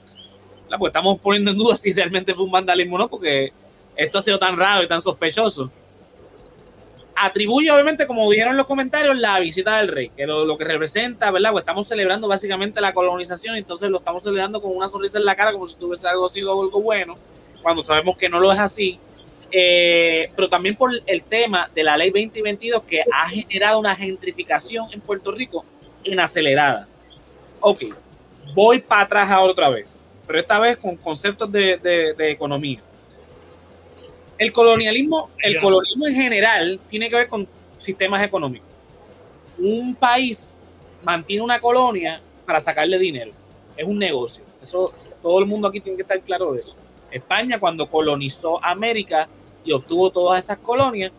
pues 0.78 0.90
estamos 0.90 1.20
poniendo 1.20 1.52
en 1.52 1.58
duda 1.58 1.76
si 1.76 1.92
realmente 1.94 2.34
fue 2.34 2.46
un 2.46 2.52
vandalismo 2.52 2.96
o 2.96 3.00
no, 3.00 3.08
porque 3.08 3.52
esto 3.96 4.20
ha 4.20 4.22
sido 4.22 4.40
tan 4.40 4.58
raro 4.58 4.84
y 4.84 4.88
tan 4.88 5.02
sospechoso. 5.02 5.72
Atribuye, 7.16 7.70
obviamente, 7.70 8.08
como 8.08 8.30
dijeron 8.32 8.56
los 8.56 8.66
comentarios, 8.66 9.18
la 9.18 9.40
visita 9.40 9.78
del 9.78 9.90
rey, 9.90 10.10
que 10.10 10.26
lo, 10.26 10.46
lo 10.46 10.58
que 10.58 10.64
representa, 10.64 11.32
¿verdad? 11.32 11.52
Pues 11.52 11.64
estamos 11.64 11.88
celebrando 11.88 12.28
básicamente 12.28 12.80
la 12.80 12.94
colonización, 12.94 13.56
entonces 13.56 13.90
lo 13.90 13.98
estamos 13.98 14.24
celebrando 14.24 14.62
con 14.62 14.76
una 14.76 14.88
sonrisa 14.88 15.18
en 15.18 15.26
la 15.26 15.36
cara, 15.36 15.52
como 15.52 15.68
si 15.68 15.76
tuviese 15.76 16.08
algo 16.08 16.30
sido 16.30 16.52
algo 16.62 16.82
bueno, 16.82 17.18
cuando 17.62 17.84
sabemos 17.84 18.18
que 18.18 18.30
no 18.30 18.40
lo 18.40 18.52
es 18.54 18.60
así 18.60 19.00
eh, 19.52 20.32
pero 20.36 20.50
también 20.50 20.76
por 20.76 20.92
el 21.06 21.24
tema 21.24 21.70
de 21.74 21.84
la 21.84 21.96
ley 21.98 22.10
2022 22.10 22.84
que 22.84 23.02
ha 23.14 23.30
generado 23.30 23.80
una 23.80 23.96
gentrificación 23.96 24.88
en 24.92 25.02
Puerto 25.02 25.32
Rico 25.32 25.66
en 26.04 26.20
acelerada. 26.20 26.88
Ok, 27.60 27.80
voy 28.54 28.80
para 28.80 29.02
atrás 29.04 29.30
ahora 29.30 29.52
otra 29.52 29.70
vez, 29.70 29.86
pero 30.28 30.40
esta 30.40 30.60
vez 30.60 30.78
con 30.78 30.96
conceptos 30.96 31.52
de, 31.52 31.78
de- 31.78 32.14
de 32.14 32.32
economía. 32.32 32.82
El 34.38 34.54
colonialismo, 34.54 35.30
el 35.40 35.54
colonialismo 35.60 36.08
en 36.08 36.16
general 36.16 36.80
tiene 36.88 37.10
que 37.10 37.16
ver 37.18 37.28
con 37.28 37.48
sistemas 37.78 38.22
económicos. 38.24 38.68
Un 39.58 39.94
país 39.96 40.56
mantiene 41.04 41.44
una 41.44 41.60
colonia 41.60 42.22
para 42.46 42.62
sacarle 42.62 42.98
dinero. 42.98 43.32
Es 43.76 43.86
un 43.86 43.98
negocio. 44.00 44.44
Eso 44.62 44.94
todo 45.22 45.40
el 45.40 45.46
mundo 45.46 45.68
aquí 45.68 45.82
tiene 45.82 45.98
que 45.98 46.04
estar 46.04 46.20
claro 46.22 46.54
de 46.54 46.60
eso. 46.62 46.78
España 47.12 47.60
cuando 47.60 47.90
colonizó 47.90 48.64
América 48.64 49.28
y 49.64 49.72
obtuvo 49.72 50.10
todas 50.12 50.44
esas 50.44 50.58
colonias 50.58 51.12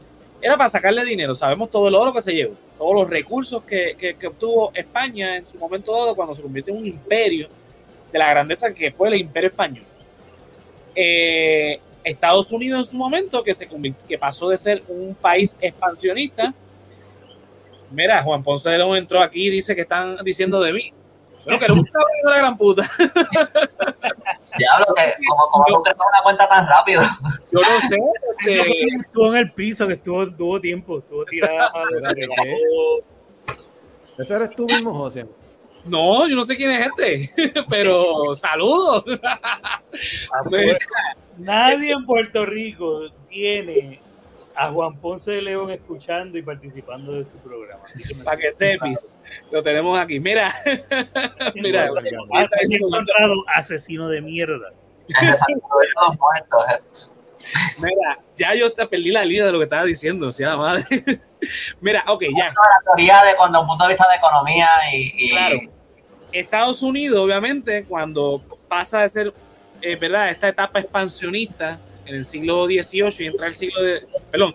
era 0.42 0.56
para 0.56 0.70
sacarle 0.70 1.04
dinero. 1.04 1.34
Sabemos 1.34 1.70
todo 1.70 1.88
el 1.88 1.94
oro 1.94 2.12
que 2.12 2.20
se 2.22 2.32
llevó, 2.34 2.54
todos 2.78 2.94
los 2.94 3.10
recursos 3.10 3.62
que, 3.64 3.94
que- 4.18 4.26
obtuvo 4.26 4.70
España 4.74 5.36
en 5.36 5.44
su 5.44 5.58
momento 5.58 5.92
dado 5.92 6.14
cuando 6.16 6.34
se 6.34 6.42
convirtió 6.42 6.72
en 6.74 6.80
un 6.80 6.86
imperio 6.86 7.48
de 8.10 8.18
la 8.18 8.30
grandeza 8.30 8.72
que 8.72 8.90
fue 8.90 9.08
el 9.08 9.16
imperio 9.16 9.50
español. 9.50 9.84
Eh, 10.94 11.78
Estados 12.02 12.50
Unidos 12.50 12.78
en 12.86 12.90
su 12.92 12.96
momento, 12.96 13.42
que, 13.42 13.52
se 13.52 13.68
que 14.08 14.18
pasó 14.18 14.48
de 14.48 14.56
ser 14.56 14.82
un 14.88 15.14
país 15.14 15.56
expansionista. 15.60 16.54
Mira, 17.90 18.22
Juan 18.22 18.42
Ponce 18.42 18.70
de 18.70 18.78
León 18.78 18.96
entró 18.96 19.20
aquí 19.20 19.48
y 19.48 19.50
dice 19.50 19.74
que 19.74 19.82
están 19.82 20.16
diciendo 20.24 20.60
de 20.60 20.72
mí. 20.72 20.92
Bueno, 21.44 21.58
que 21.58 21.72
un 21.72 21.82
cabrón 21.84 22.10
de 22.24 22.30
la 22.30 22.38
gran 22.38 22.56
puta. 22.56 22.82
Diablo, 24.58 24.86
que 24.94 25.14
como, 25.26 25.48
como 25.50 25.64
una 25.78 26.22
cuenta 26.22 26.48
tan 26.48 26.66
rápido. 26.68 27.02
Yo 27.52 27.60
no 27.60 27.80
sé. 27.88 27.96
este, 28.40 28.84
Estuvo 28.96 29.28
en 29.34 29.36
el 29.36 29.52
piso, 29.52 29.86
que 29.86 29.94
estuvo, 29.94 30.30
tuvo 30.30 30.60
tiempo, 30.60 30.98
estuvo 30.98 31.24
tirada. 31.24 31.70
Ese 34.18 34.34
eres 34.34 34.50
tú 34.54 34.66
mismo, 34.66 34.92
José. 34.92 35.26
no, 35.84 36.28
yo 36.28 36.36
no 36.36 36.44
sé 36.44 36.56
quién 36.56 36.72
es 36.72 36.88
este, 36.88 37.30
pero 37.70 38.34
saludos. 38.34 39.04
Nadie 41.38 41.92
en 41.92 42.04
Puerto 42.04 42.44
Rico 42.44 43.08
tiene 43.30 43.99
a 44.60 44.70
Juan 44.70 44.94
Ponce 44.98 45.30
de 45.30 45.40
León 45.40 45.70
escuchando 45.70 46.36
y 46.36 46.42
participando 46.42 47.12
de 47.12 47.24
su 47.24 47.38
programa. 47.38 47.82
Que 47.96 48.14
Para 48.16 48.36
que 48.36 48.52
sepis, 48.52 49.18
lo 49.50 49.62
tenemos 49.62 49.98
aquí. 49.98 50.20
Mira, 50.20 50.52
mira, 51.54 51.86
he 51.86 52.74
encontrado 52.74 53.34
asesino 53.54 54.08
de 54.08 54.20
mierda. 54.20 54.70
Mira, 57.78 58.18
ya 58.36 58.54
yo 58.54 58.70
te 58.70 58.86
perdí 58.86 59.10
la 59.10 59.24
línea 59.24 59.46
de 59.46 59.52
lo 59.52 59.58
que 59.58 59.64
estaba 59.64 59.84
diciendo, 59.84 60.28
o 60.28 60.30
sea, 60.30 60.58
madre. 60.58 60.84
Mira, 61.80 62.04
ok, 62.06 62.24
ya. 62.36 62.48
La 62.48 62.82
teoría 62.84 63.24
de 63.24 63.36
cuando 63.36 63.62
un 63.62 63.66
punto 63.66 63.84
de 63.84 63.94
vista 63.94 64.06
de 64.10 64.16
economía 64.16 64.68
y, 64.92 65.12
y 65.16 65.30
Claro. 65.30 65.58
Estados 66.32 66.82
Unidos, 66.82 67.18
obviamente, 67.18 67.84
cuando 67.84 68.42
pasa 68.68 69.00
de 69.00 69.08
ser, 69.08 69.34
eh, 69.80 69.96
¿verdad?, 69.96 70.28
esta 70.28 70.48
etapa 70.48 70.80
expansionista 70.80 71.80
en 72.10 72.16
el 72.16 72.24
siglo 72.24 72.66
XVIII 72.66 73.08
y 73.20 73.26
entra 73.26 73.46
el 73.46 73.54
siglo 73.54 73.82
de, 73.82 74.02
perdón, 74.30 74.54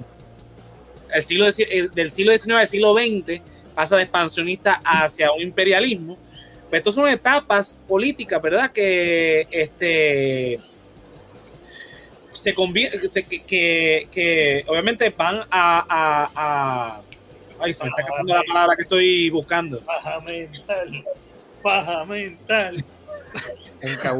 el 1.14 1.24
siglo 1.24 1.46
de- 1.46 1.90
del 1.94 2.12
siglo 2.12 2.36
XIX 2.38 2.52
al 2.60 2.68
siglo 2.68 2.94
XX, 2.94 3.42
pasa 3.74 3.96
de 3.98 4.04
expansionista 4.04 4.82
hacia 4.84 5.32
un 5.32 5.42
imperialismo. 5.42 6.18
Pues 6.70 6.80
estas 6.80 6.96
son 6.96 7.08
etapas 7.08 7.80
políticas, 7.88 8.42
¿verdad?, 8.42 8.72
que 8.72 9.48
este 9.52 10.60
se 12.34 12.54
convierte, 12.54 13.24
que, 13.24 14.08
que, 14.12 14.66
obviamente 14.68 15.10
van 15.10 15.38
a, 15.50 15.86
a, 15.88 16.32
a- 16.36 17.02
ay, 17.62 17.74
se 17.74 17.84
me 17.86 17.90
está 17.92 18.02
escapando 18.02 18.34
la 18.34 18.44
palabra 18.44 18.76
que 18.76 18.82
estoy 18.82 19.30
buscando. 19.30 19.80
Paja 19.82 20.20
mental. 20.20 21.06
Paja 21.64 22.04
mental. 22.06 22.84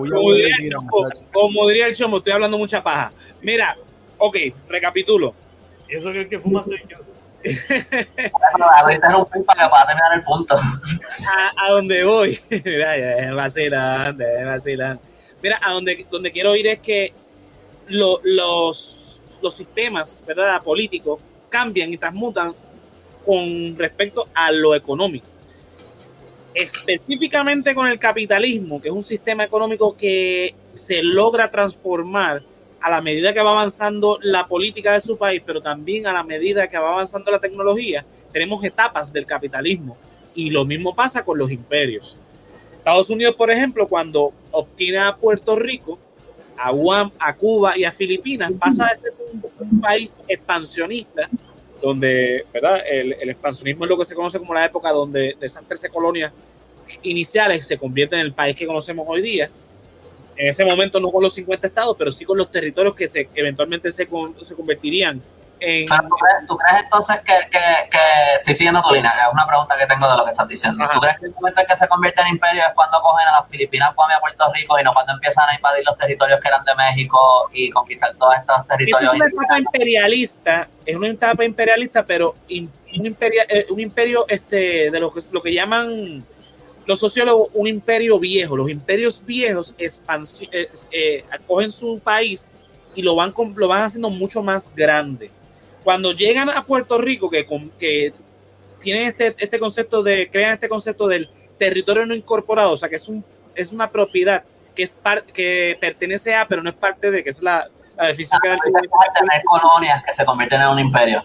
Como 0.10 0.34
diría, 0.34 0.56
el 0.60 0.72
chomo, 0.72 0.90
como 1.34 1.68
diría 1.68 1.88
el 1.88 1.96
chomo, 1.96 2.18
estoy 2.18 2.34
hablando 2.34 2.58
mucha 2.58 2.84
paja. 2.84 3.12
Mira, 3.42 3.78
ok, 4.18 4.38
recapitulo. 4.68 5.34
Eso 5.88 6.12
que 6.12 6.22
el 6.22 6.30
que 6.30 6.40
fuma 6.40 6.64
soy 6.64 6.82
yo. 6.90 6.98
Para 9.70 9.86
terminar 9.88 10.14
el 10.16 10.24
punto. 10.24 10.56
A, 10.56 11.66
a 11.68 11.72
donde 11.72 12.04
voy, 12.04 12.38
mira, 12.66 12.92
dejen 12.92 14.46
vacilar. 14.46 15.00
Mira, 15.42 15.60
a 15.62 15.72
donde, 15.74 16.06
donde 16.10 16.32
quiero 16.32 16.56
ir 16.56 16.68
es 16.68 16.80
que 16.80 17.14
lo- 17.88 18.20
los, 18.24 19.22
los 19.42 19.54
sistemas, 19.54 20.24
¿verdad?, 20.28 20.62
políticos 20.64 21.20
cambian 21.50 21.94
y 21.94 21.98
transmutan 21.98 22.54
con 23.26 23.76
respecto 23.78 24.28
a 24.34 24.52
lo 24.52 24.74
económico. 24.76 25.28
Específicamente 26.56 27.76
con 27.76 27.88
el 27.88 28.00
capitalismo, 28.00 28.82
que 28.82 28.88
es 28.88 28.94
un 28.94 29.04
sistema 29.04 29.44
económico 29.44 29.96
que 29.98 30.56
se 30.74 31.04
logra 31.04 31.52
transformar 31.52 32.44
a 32.80 32.90
la 32.90 33.02
medida 33.02 33.34
que 33.34 33.42
va 33.42 33.52
avanzando 33.52 34.20
la 34.22 34.48
política 34.48 34.94
de 34.94 35.02
su 35.02 35.18
país, 35.18 35.42
pero 35.46 35.62
también 35.62 36.08
a 36.08 36.14
la 36.14 36.24
medida 36.24 36.70
que 36.70 36.78
va 36.78 36.94
avanzando 36.94 37.30
la 37.30 37.40
tecnología, 37.40 38.06
tenemos 38.32 38.64
etapas 38.64 39.12
del 39.12 39.26
capitalismo. 39.26 39.98
Y 40.34 40.50
lo 40.50 40.64
mismo 40.66 40.96
pasa 40.96 41.26
con 41.26 41.38
los 41.38 41.52
imperios. 41.52 42.18
Estados 42.78 43.10
Unidos, 43.10 43.36
por 43.36 43.52
ejemplo, 43.52 43.88
cuando 43.88 44.32
obtiene 44.52 45.00
a 45.00 45.16
Puerto 45.16 45.56
Rico, 45.56 46.00
a 46.58 46.72
Guam, 46.72 47.12
a 47.20 47.36
Cuba 47.36 47.78
y 47.78 47.84
a 47.84 47.92
Filipinas, 47.92 48.52
pasa 48.58 48.88
de 48.88 48.96
ser 48.96 49.14
un, 49.34 49.44
un 49.60 49.82
país 49.82 50.14
expansionista, 50.28 51.30
donde 51.82 52.46
¿verdad? 52.54 52.82
El, 52.90 53.14
el 53.14 53.30
expansionismo 53.30 53.86
es 53.86 53.90
lo 53.90 53.98
que 53.98 54.06
se 54.06 54.16
conoce 54.16 54.40
como 54.40 54.54
la 54.54 54.66
época 54.66 54.92
donde 54.92 55.36
de 55.40 55.46
esas 55.46 55.64
13 55.68 55.90
colonias 55.90 56.32
iniciales 57.04 57.68
se 57.68 57.78
convierte 57.78 58.16
en 58.16 58.22
el 58.22 58.34
país 58.34 58.56
que 58.56 58.66
conocemos 58.68 59.06
hoy 59.10 59.22
día. 59.22 59.50
En 60.38 60.48
ese 60.48 60.66
momento 60.66 61.00
no 61.00 61.12
con 61.12 61.24
los 61.24 61.34
50 61.34 61.68
estados, 61.68 61.96
pero 61.98 62.12
sí 62.12 62.26
con 62.26 62.38
los 62.38 62.52
territorios 62.52 62.94
que 62.96 63.08
se, 63.08 63.30
eventualmente 63.36 63.90
se, 63.92 64.06
con- 64.08 64.36
se 64.44 64.54
convertirían 64.54 65.22
en... 65.60 65.86
Pero 65.88 66.04
¿tú 66.10 66.16
crees, 66.16 66.48
tú 66.48 66.58
crees 66.58 66.84
entonces 66.84 67.18
que, 67.26 67.34
que, 67.50 67.90
que 67.90 67.98
estoy 68.38 68.56
siguiendo 68.56 68.82
tu 68.82 68.94
línea? 68.94 69.12
Es 69.12 69.34
una 69.34 69.46
pregunta 69.48 69.76
que 69.78 69.86
tengo 69.88 70.10
de 70.10 70.18
lo 70.18 70.26
que 70.26 70.32
estás 70.32 70.48
diciendo. 70.48 70.84
Ajá. 70.84 70.94
¿Tú 70.94 71.00
crees 71.00 71.20
que 71.20 71.26
el 71.28 71.34
momento 71.34 71.62
en 71.62 71.68
que 71.68 71.76
se 71.76 71.88
convierte 71.88 72.22
en 72.22 72.28
imperio 72.28 72.62
es 72.62 72.74
cuando 72.76 73.02
cogen 73.02 73.28
a 73.28 73.40
las 73.42 73.50
Filipinas, 73.50 73.96
Guam 73.96 74.12
y 74.12 74.14
a 74.14 74.20
Puerto 74.20 74.52
Rico 74.54 74.80
y 74.80 74.84
no 74.84 74.94
cuando 74.94 75.14
empiezan 75.14 75.50
a 75.50 75.56
invadir 75.56 75.84
los 75.86 75.98
territorios 75.98 76.40
que 76.40 76.48
eran 76.48 76.64
de 76.66 76.76
México 76.76 77.50
y 77.54 77.70
conquistar 77.70 78.14
todos 78.16 78.36
estos 78.40 78.68
territorios? 78.68 79.14
es 79.14 79.20
una 79.20 79.28
etapa 79.28 79.60
imperialista, 79.60 80.68
es 80.86 80.96
una 80.96 81.08
etapa 81.08 81.44
imperialista, 81.46 82.04
pero 82.06 82.36
in- 82.48 82.72
un, 82.98 83.06
imperia- 83.06 83.46
eh, 83.50 83.66
un 83.70 83.80
imperio 83.80 84.26
este, 84.28 84.92
de 84.92 85.00
lo 85.00 85.14
que, 85.14 85.20
lo 85.32 85.42
que 85.42 85.54
llaman 85.54 86.26
los 86.86 87.00
sociólogos 87.00 87.50
un 87.54 87.68
imperio 87.68 88.20
viejo. 88.20 88.56
Los 88.56 88.70
imperios 88.70 89.26
viejos 89.26 89.74
eh, 89.80 90.70
eh, 90.92 91.24
cogen 91.48 91.72
su 91.72 92.00
país 92.00 92.48
y 92.94 93.02
lo 93.02 93.16
van, 93.16 93.32
con- 93.32 93.54
lo 93.58 93.68
van 93.68 93.84
haciendo 93.84 94.10
mucho 94.10 94.44
más 94.44 94.72
grande. 94.76 95.32
Cuando 95.86 96.12
llegan 96.12 96.50
a 96.50 96.66
Puerto 96.66 96.98
Rico, 96.98 97.30
que, 97.30 97.46
que 97.80 98.12
tienen 98.82 99.08
este, 99.08 99.34
este 99.38 99.60
concepto 99.60 100.04
de, 100.04 100.30
crean 100.30 100.52
este 100.54 100.68
concepto 100.68 101.08
del 101.08 101.30
territorio 101.58 102.06
no 102.06 102.14
incorporado, 102.14 102.72
o 102.72 102.76
sea, 102.76 102.90
que 102.90 102.96
es, 102.98 103.08
un, 103.08 103.24
es 103.56 103.72
una 103.72 103.90
propiedad 103.90 104.44
que, 104.76 104.84
es 104.84 104.96
par- 104.96 105.24
que 105.24 105.78
pertenece 105.80 106.36
a, 106.36 106.46
pero 106.48 106.62
no 106.62 106.70
es 106.70 106.76
parte 106.76 107.10
de, 107.12 107.24
que 107.24 107.30
es 107.30 107.42
la, 107.42 107.70
la 107.96 108.10
Ese 108.10 108.24
es 108.24 108.30
tener 108.32 109.44
colonias 109.46 110.04
que 110.04 110.14
se 110.14 110.26
convierten 110.26 110.60
en 110.62 110.68
un 110.68 110.80
imperio. 110.80 111.24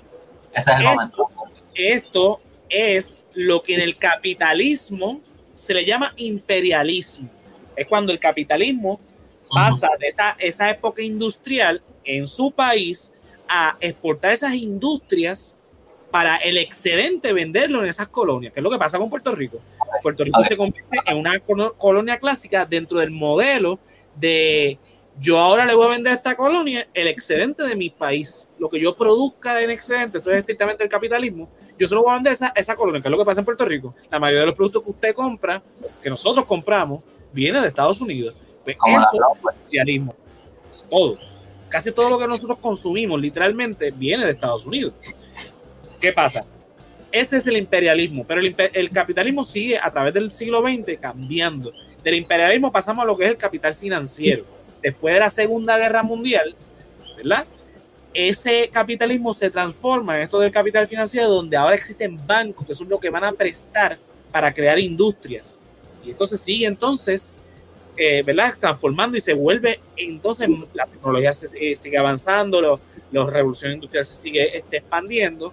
Ese 0.53 0.71
es 0.71 0.77
el 0.77 0.83
Eh, 0.83 0.85
momento. 0.85 1.29
esto 1.75 2.41
es 2.69 3.29
lo 3.35 3.63
que 3.63 3.75
en 3.75 3.81
el 3.81 3.97
capitalismo 3.97 5.21
se 5.55 5.75
le 5.75 5.85
llama 5.85 6.13
imperialismo. 6.17 7.29
Es 7.75 7.87
cuando 7.87 8.13
el 8.13 8.19
capitalismo 8.21 9.01
pasa 9.53 9.89
de 9.99 10.07
esa, 10.07 10.37
esa 10.39 10.71
época 10.71 11.03
industrial 11.03 11.83
en 12.05 12.27
su 12.27 12.53
país 12.53 13.15
a 13.51 13.77
exportar 13.81 14.33
esas 14.33 14.55
industrias 14.55 15.59
para 16.11 16.37
el 16.37 16.57
excedente 16.57 17.33
venderlo 17.33 17.83
en 17.83 17.89
esas 17.89 18.09
colonias, 18.09 18.53
que 18.53 18.61
es 18.61 18.65
lo 18.65 18.71
que 18.71 18.79
pasa 18.79 18.99
con 18.99 19.11
Puerto 19.11 19.35
Rico. 19.35 19.59
Puerto 20.03 20.25
Rico 20.25 20.43
se 20.45 20.57
convierte 20.57 20.99
en 21.07 21.17
una 21.19 21.39
colo- 21.41 21.75
colonia 21.77 22.19
clásica 22.19 22.65
dentro 22.65 22.99
del 23.01 23.11
modelo 23.11 23.79
de 24.17 24.79
yo 25.19 25.39
ahora 25.39 25.67
le 25.67 25.75
voy 25.75 25.87
a 25.87 25.91
vender 25.91 26.13
a 26.13 26.17
esta 26.17 26.37
colonia 26.37 26.89
el 26.95 27.07
excedente 27.09 27.65
de 27.65 27.77
mi 27.77 27.91
país, 27.91 28.49
lo 28.59 28.71
que 28.71 28.81
yo 28.81 28.97
produzca 28.97 29.61
en 29.61 29.71
excedente, 29.71 30.19
esto 30.19 30.31
es 30.31 30.39
estrictamente 30.39 30.83
el 30.83 30.89
capitalismo, 30.89 31.49
yo 31.79 31.87
se 31.87 31.95
lo 31.95 32.03
voy 32.03 32.13
a 32.13 32.15
vender 32.15 32.33
esa, 32.33 32.53
esa 32.57 32.75
colonia, 32.77 33.03
que 33.03 33.09
es 33.09 33.13
lo 33.13 33.19
que 33.19 33.25
pasa 33.25 33.41
en 33.41 33.45
Puerto 33.45 33.65
Rico. 33.65 33.95
La 34.11 34.19
mayoría 34.19 34.41
de 34.41 34.47
los 34.47 34.55
productos 34.55 34.83
que 34.83 34.91
usted 34.91 35.15
compra, 35.15 35.63
que 36.03 36.09
nosotros 36.09 36.45
compramos, 36.47 37.03
viene 37.33 37.61
de 37.61 37.69
Estados 37.69 38.01
Unidos. 38.01 38.35
Pues 38.65 38.77
eso 38.77 38.99
es 38.99 39.11
Flowers. 39.11 39.59
capitalismo. 39.65 40.15
Todo. 40.91 41.19
Casi 41.71 41.93
todo 41.93 42.11
lo 42.11 42.19
que 42.19 42.27
nosotros 42.27 42.59
consumimos 42.59 43.21
literalmente 43.21 43.91
viene 43.93 44.27
de 44.27 44.33
Estados 44.33 44.67
Unidos. 44.67 44.93
¿Qué 46.01 46.13
pasa? 46.13 46.45
Ese 47.13 47.39
es 47.39 47.47
el 47.47 47.57
imperialismo, 47.57 48.25
pero 48.27 48.41
el, 48.41 48.55
el 48.73 48.91
capitalismo 48.91 49.45
sigue 49.45 49.79
a 49.79 49.91
través 49.91 50.13
del 50.13 50.31
siglo 50.31 50.61
XX 50.61 50.99
cambiando. 51.01 51.73
Del 52.03 52.15
imperialismo 52.15 52.73
pasamos 52.73 53.05
a 53.05 53.07
lo 53.07 53.17
que 53.17 53.25
es 53.25 53.31
el 53.31 53.37
capital 53.37 53.75
financiero. 53.75 54.45
Después 54.83 55.15
de 55.15 55.21
la 55.21 55.31
Segunda 55.31 55.79
Guerra 55.79 56.03
Mundial, 56.03 56.55
¿verdad? 57.17 57.47
Ese 58.13 58.69
capitalismo 58.73 59.33
se 59.33 59.51
transforma 59.51 60.17
en 60.17 60.23
esto 60.23 60.41
del 60.41 60.51
capital 60.51 60.89
financiero, 60.89 61.29
donde 61.29 61.57
ahora 61.57 61.77
existen 61.77 62.19
bancos 62.27 62.67
que 62.67 62.75
son 62.75 62.89
los 62.89 62.99
que 62.99 63.11
van 63.11 63.25
a 63.25 63.33
prestar 63.33 63.99
para 64.33 64.53
crear 64.53 64.79
industrias. 64.79 65.61
Y 66.05 66.11
entonces 66.11 66.41
sigue 66.41 66.67
entonces, 66.67 67.35
eh, 68.03 68.23
¿verdad? 68.23 68.55
Transformando 68.59 69.19
y 69.19 69.21
se 69.21 69.35
vuelve, 69.35 69.79
entonces 69.95 70.49
la 70.73 70.87
tecnología 70.87 71.35
se, 71.35 71.73
eh, 71.73 71.77
sigue 71.77 71.99
avanzando, 71.99 72.81
la 73.13 73.27
revolución 73.27 73.73
industrial 73.73 74.07
se 74.07 74.15
sigue 74.15 74.57
este, 74.57 74.79
expandiendo 74.79 75.53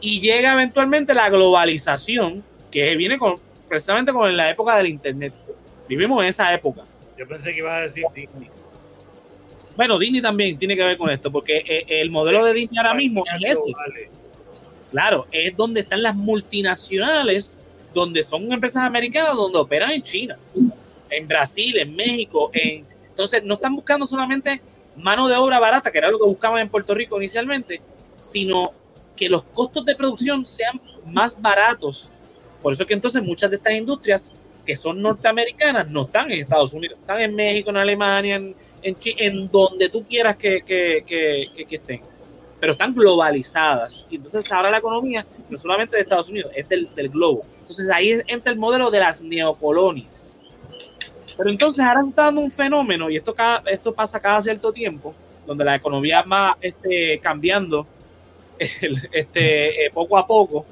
y 0.00 0.18
llega 0.18 0.54
eventualmente 0.54 1.12
la 1.12 1.28
globalización 1.28 2.42
que 2.70 2.96
viene 2.96 3.18
con, 3.18 3.38
precisamente 3.68 4.14
con 4.14 4.34
la 4.34 4.48
época 4.48 4.78
del 4.78 4.86
Internet. 4.86 5.34
Vivimos 5.86 6.22
en 6.22 6.28
esa 6.30 6.54
época. 6.54 6.84
Yo 7.18 7.28
pensé 7.28 7.52
que 7.52 7.58
ibas 7.58 7.80
a 7.80 7.82
decir 7.82 8.06
Disney. 8.14 8.48
Bueno, 9.76 9.98
Disney 9.98 10.22
también 10.22 10.56
tiene 10.56 10.74
que 10.74 10.84
ver 10.84 10.96
con 10.96 11.10
esto, 11.10 11.30
porque 11.30 11.58
eh, 11.58 11.84
el 12.00 12.10
modelo 12.10 12.46
de 12.46 12.54
Disney 12.54 12.78
ahora 12.78 12.94
mismo 12.94 13.24
es 13.26 13.44
ese. 13.44 13.72
Claro, 14.90 15.26
es 15.30 15.54
donde 15.54 15.80
están 15.80 16.02
las 16.02 16.14
multinacionales, 16.16 17.60
donde 17.92 18.22
son 18.22 18.50
empresas 18.50 18.84
americanas, 18.84 19.36
donde 19.36 19.58
operan 19.58 19.90
en 19.90 20.00
China, 20.00 20.38
en 21.10 21.28
Brasil, 21.28 21.76
en 21.78 21.94
México. 21.94 22.50
En... 22.52 22.86
Entonces, 23.08 23.42
no 23.44 23.54
están 23.54 23.74
buscando 23.74 24.06
solamente 24.06 24.60
mano 24.96 25.28
de 25.28 25.36
obra 25.36 25.58
barata, 25.60 25.90
que 25.90 25.98
era 25.98 26.10
lo 26.10 26.18
que 26.18 26.26
buscaban 26.26 26.60
en 26.60 26.68
Puerto 26.68 26.94
Rico 26.94 27.16
inicialmente, 27.16 27.80
sino 28.18 28.72
que 29.16 29.28
los 29.28 29.42
costos 29.42 29.84
de 29.84 29.94
producción 29.94 30.46
sean 30.46 30.80
más 31.06 31.40
baratos. 31.40 32.10
Por 32.62 32.72
eso 32.72 32.86
que 32.86 32.94
entonces 32.94 33.22
muchas 33.22 33.50
de 33.50 33.56
estas 33.56 33.74
industrias 33.74 34.34
que 34.64 34.76
son 34.76 35.00
norteamericanas 35.00 35.88
no 35.88 36.02
están 36.02 36.30
en 36.30 36.40
Estados 36.40 36.74
Unidos, 36.74 36.98
están 37.00 37.20
en 37.20 37.34
México, 37.34 37.70
en 37.70 37.78
Alemania, 37.78 38.36
en, 38.36 38.54
en, 38.82 38.96
en 39.02 39.38
donde 39.50 39.88
tú 39.88 40.04
quieras 40.04 40.36
que, 40.36 40.60
que, 40.62 41.04
que, 41.06 41.64
que, 41.66 41.76
estén, 41.76 42.02
pero 42.60 42.72
están 42.72 42.94
globalizadas. 42.94 44.06
Y 44.10 44.16
entonces 44.16 44.50
ahora 44.52 44.70
la 44.70 44.78
economía 44.78 45.26
no 45.48 45.56
solamente 45.56 45.96
de 45.96 46.02
Estados 46.02 46.28
Unidos, 46.28 46.52
es 46.54 46.68
del, 46.68 46.94
del 46.94 47.08
globo. 47.08 47.44
Entonces 47.60 47.88
ahí 47.88 48.20
entra 48.26 48.52
el 48.52 48.58
modelo 48.58 48.90
de 48.90 49.00
las 49.00 49.22
neocolonias. 49.22 50.38
Pero 51.38 51.50
entonces 51.50 51.84
ahora 51.84 52.02
se 52.02 52.08
está 52.08 52.24
dando 52.24 52.40
un 52.40 52.50
fenómeno, 52.50 53.08
y 53.08 53.16
esto, 53.16 53.32
cada, 53.32 53.62
esto 53.70 53.94
pasa 53.94 54.20
cada 54.20 54.40
cierto 54.40 54.72
tiempo, 54.72 55.14
donde 55.46 55.64
la 55.64 55.76
economía 55.76 56.22
va 56.22 56.58
este, 56.60 57.20
cambiando 57.20 57.86
este, 58.58 59.86
eh, 59.86 59.90
poco 59.94 60.18
a 60.18 60.26
poco. 60.26 60.66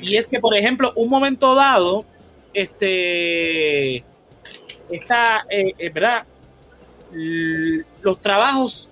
Y 0.00 0.14
es 0.16 0.28
que, 0.28 0.38
por 0.38 0.56
ejemplo, 0.56 0.92
un 0.94 1.08
momento 1.08 1.56
dado, 1.56 2.04
este, 2.54 4.04
está, 4.88 5.46
eh, 5.50 5.74
eh, 5.76 5.90
¿verdad? 5.90 6.26
Los 8.02 8.20
trabajos 8.20 8.88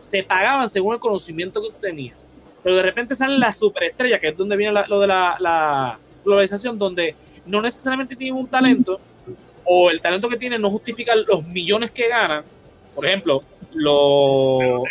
se 0.00 0.22
pagaban 0.22 0.70
según 0.70 0.94
el 0.94 1.00
conocimiento 1.00 1.60
que 1.60 1.68
tú 1.68 1.76
tenías. 1.82 2.16
Pero 2.62 2.76
de 2.76 2.82
repente 2.82 3.14
salen 3.14 3.38
las 3.38 3.58
superestrellas, 3.58 4.20
que 4.20 4.28
es 4.28 4.36
donde 4.36 4.56
viene 4.56 4.82
lo 4.88 5.00
de 5.00 5.06
la, 5.06 5.36
la, 5.38 5.98
globalización, 6.24 6.78
donde 6.78 7.14
no 7.44 7.60
necesariamente 7.60 8.16
tienen 8.16 8.40
un 8.40 8.48
talento, 8.48 8.98
o 9.70 9.90
el 9.90 10.00
talento 10.00 10.28
que 10.28 10.36
tienen 10.36 10.62
no 10.62 10.70
justifica 10.70 11.14
los 11.14 11.46
millones 11.46 11.90
que 11.90 12.08
ganan. 12.08 12.44
Por 12.94 13.06
ejemplo, 13.06 13.42
lo. 13.72 14.82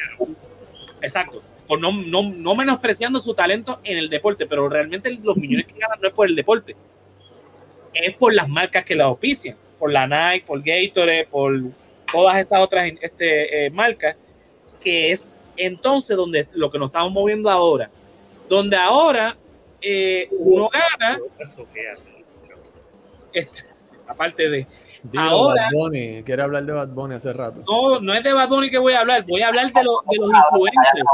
Exacto 1.02 1.42
por 1.68 1.82
no, 1.82 1.92
no, 1.92 2.24
no, 2.24 2.56
menospreciando 2.56 3.20
su 3.20 3.34
talento 3.34 3.80
en 3.84 3.98
el 3.98 4.10
deporte, 4.10 4.48
pero 4.48 4.70
realmente 4.70 5.12
los 5.22 5.36
millones 5.36 5.68
que 5.68 5.78
ganan 5.78 6.00
no 6.02 6.08
es 6.08 6.14
por 6.14 6.28
el 6.28 6.36
deporte, 6.36 6.76
es 7.94 8.16
por 8.16 8.34
las 8.34 8.48
marcas 8.48 8.86
que 8.86 8.96
la 8.96 9.06
auspician, 9.06 9.58
por 9.78 9.92
la 9.92 10.08
Nike, 10.08 10.46
por 10.48 10.64
Gatorade, 10.64 11.28
por 11.30 11.54
todas 12.12 12.38
estas 12.38 12.62
otras 12.62 12.92
este, 13.02 13.66
eh, 13.66 13.70
marcas, 13.70 14.16
que 14.80 15.12
es 15.12 15.34
entonces 15.58 16.16
donde 16.16 16.48
lo 16.54 16.72
que 16.72 16.80
nos 16.80 16.88
estamos 16.88 17.12
moviendo 17.12 17.50
ahora, 17.50 17.90
donde 18.48 18.78
ahora 18.78 19.36
eh, 19.82 20.30
uno 20.32 20.70
gana, 20.70 21.20
este, 23.34 23.64
aparte 24.08 24.50
de, 24.50 24.68
Ahora, 25.18 25.64
Bad 25.64 25.72
Bunny, 25.74 26.24
quiere 26.24 26.42
hablar 26.42 26.66
de 26.66 26.74
Bad 26.74 26.90
Bunny 26.90 27.16
hace 27.16 27.34
rato. 27.34 27.62
No, 27.68 28.00
no 28.00 28.14
es 28.14 28.24
de 28.24 28.34
Bad 28.34 28.50
Bunny 28.50 28.70
que 28.70 28.78
voy 28.78 28.94
a 28.94 29.02
hablar, 29.02 29.26
voy 29.28 29.42
a 29.42 29.48
hablar 29.48 29.72
de, 29.72 29.84
lo, 29.84 30.02
de 30.10 30.18
los 30.18 30.32
influencers. 30.34 31.06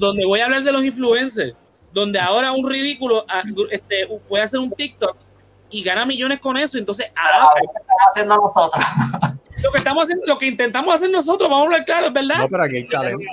donde 0.00 0.24
voy 0.26 0.40
a 0.40 0.44
hablar 0.44 0.62
de 0.62 0.72
los 0.72 0.84
influencers, 0.84 1.54
donde 1.92 2.18
ahora 2.18 2.52
un 2.52 2.68
ridículo 2.68 3.24
ah, 3.28 3.42
este, 3.70 4.08
puede 4.28 4.42
hacer 4.42 4.60
un 4.60 4.70
TikTok 4.70 5.16
y 5.70 5.82
gana 5.82 6.04
millones 6.04 6.38
con 6.40 6.56
eso. 6.56 6.78
Entonces, 6.78 7.10
ah, 7.16 7.50
lo 7.54 7.60
que 7.60 7.80
estamos 7.80 8.02
haciendo 8.10 8.36
nosotros. 8.36 8.84
Lo 9.62 9.70
que 9.70 9.78
estamos 9.78 10.02
haciendo, 10.02 10.26
lo 10.26 10.38
que 10.38 10.46
intentamos 10.46 10.94
hacer 10.94 11.10
nosotros, 11.10 11.48
vamos 11.48 11.62
a 11.62 11.66
hablar 11.66 11.84
claro, 11.84 12.06
es 12.08 12.12
verdad. 12.12 12.38
No, 12.38 12.48
pero 12.48 12.64
aquí 12.64 12.76
hay 12.76 12.88
talento. 12.88 13.24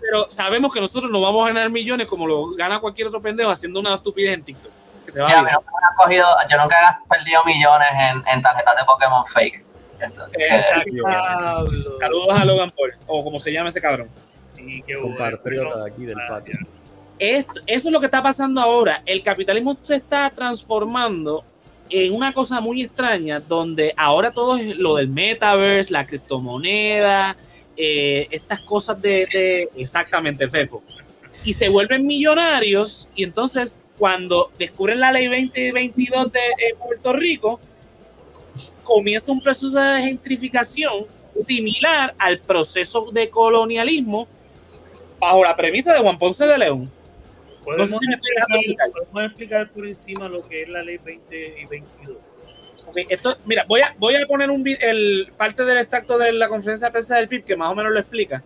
Pero 0.00 0.30
sabemos 0.30 0.72
que 0.72 0.80
nosotros 0.80 1.10
no 1.10 1.20
vamos 1.20 1.44
a 1.44 1.48
ganar 1.52 1.70
millones 1.70 2.06
como 2.06 2.26
lo 2.26 2.50
gana 2.50 2.78
cualquier 2.78 3.08
otro 3.08 3.20
pendejo 3.20 3.50
haciendo 3.50 3.80
una 3.80 3.94
estupidez 3.94 4.34
en 4.34 4.44
TikTok 4.44 4.70
sí, 5.06 5.20
a 5.20 5.42
mí 5.42 5.50
nunca 5.52 5.70
me 5.70 5.96
cogido, 5.96 6.26
yo 6.50 6.58
nunca 6.58 7.00
he 7.04 7.08
perdido 7.08 7.44
millones 7.44 7.88
en, 7.92 8.22
en 8.26 8.42
tarjetas 8.42 8.76
de 8.76 8.84
Pokémon 8.84 9.24
fake. 9.26 9.64
Entonces, 10.00 10.64
Saludos 11.98 12.28
a 12.30 12.44
Logan 12.44 12.70
Paul, 12.70 12.94
o 13.06 13.24
como 13.24 13.38
se 13.38 13.52
llama 13.52 13.68
ese 13.68 13.80
cabrón. 13.80 14.08
Sí, 14.54 14.82
qué 14.86 14.96
bueno. 14.96 15.38
de 15.76 15.90
aquí 15.90 16.04
del 16.04 16.16
patio. 16.28 16.58
Esto, 17.18 17.60
eso 17.66 17.88
es 17.88 17.92
lo 17.92 18.00
que 18.00 18.06
está 18.06 18.22
pasando 18.22 18.60
ahora. 18.60 19.02
El 19.06 19.22
capitalismo 19.22 19.76
se 19.80 19.96
está 19.96 20.30
transformando 20.30 21.44
en 21.90 22.12
una 22.14 22.32
cosa 22.32 22.60
muy 22.60 22.82
extraña, 22.82 23.40
donde 23.40 23.94
ahora 23.96 24.30
todo 24.30 24.56
es 24.56 24.76
lo 24.76 24.96
del 24.96 25.08
metaverse, 25.08 25.92
la 25.92 26.06
criptomoneda, 26.06 27.36
eh, 27.76 28.26
estas 28.30 28.60
cosas 28.60 29.00
de, 29.00 29.26
de 29.26 29.68
exactamente, 29.76 30.48
Fepo. 30.48 30.82
Y 31.44 31.52
se 31.52 31.68
vuelven 31.68 32.06
millonarios 32.06 33.08
y 33.14 33.24
entonces 33.24 33.82
cuando 33.98 34.50
descubren 34.58 35.00
la 35.00 35.12
ley 35.12 35.26
2022 35.26 36.32
de 36.32 36.40
eh, 36.40 36.74
Puerto 36.82 37.12
Rico, 37.12 37.60
comienza 38.82 39.30
un 39.30 39.40
proceso 39.40 39.78
de 39.78 40.02
gentrificación 40.02 41.06
similar 41.36 42.14
al 42.18 42.40
proceso 42.40 43.10
de 43.12 43.28
colonialismo 43.28 44.26
bajo 45.18 45.44
la 45.44 45.54
premisa 45.56 45.92
de 45.92 46.00
Juan 46.00 46.18
Ponce 46.18 46.46
de 46.46 46.58
León. 46.58 46.90
No 47.66 47.84
sé 47.84 47.98
si 47.98 48.08
me 48.08 48.14
estoy 48.14 48.32
explicar. 48.36 48.90
¿Podemos 48.90 49.24
explicar 49.24 49.70
por 49.70 49.86
encima 49.86 50.28
lo 50.28 50.46
que 50.46 50.62
es 50.62 50.68
la 50.68 50.82
ley 50.82 50.98
20 50.98 51.60
y 51.60 51.66
22? 51.66 52.16
esto, 53.08 53.36
mira, 53.46 53.64
voy 53.66 53.80
a, 53.80 53.94
voy 53.98 54.14
a 54.14 54.26
poner 54.26 54.50
un 54.50 54.62
el, 54.80 55.32
parte 55.36 55.64
del 55.64 55.78
extracto 55.78 56.18
de 56.18 56.32
la 56.32 56.48
conferencia 56.48 56.88
de 56.88 56.92
prensa 56.92 57.16
del 57.16 57.28
PIB 57.28 57.44
que 57.44 57.56
más 57.56 57.70
o 57.70 57.74
menos 57.74 57.92
lo 57.92 57.98
explica 57.98 58.42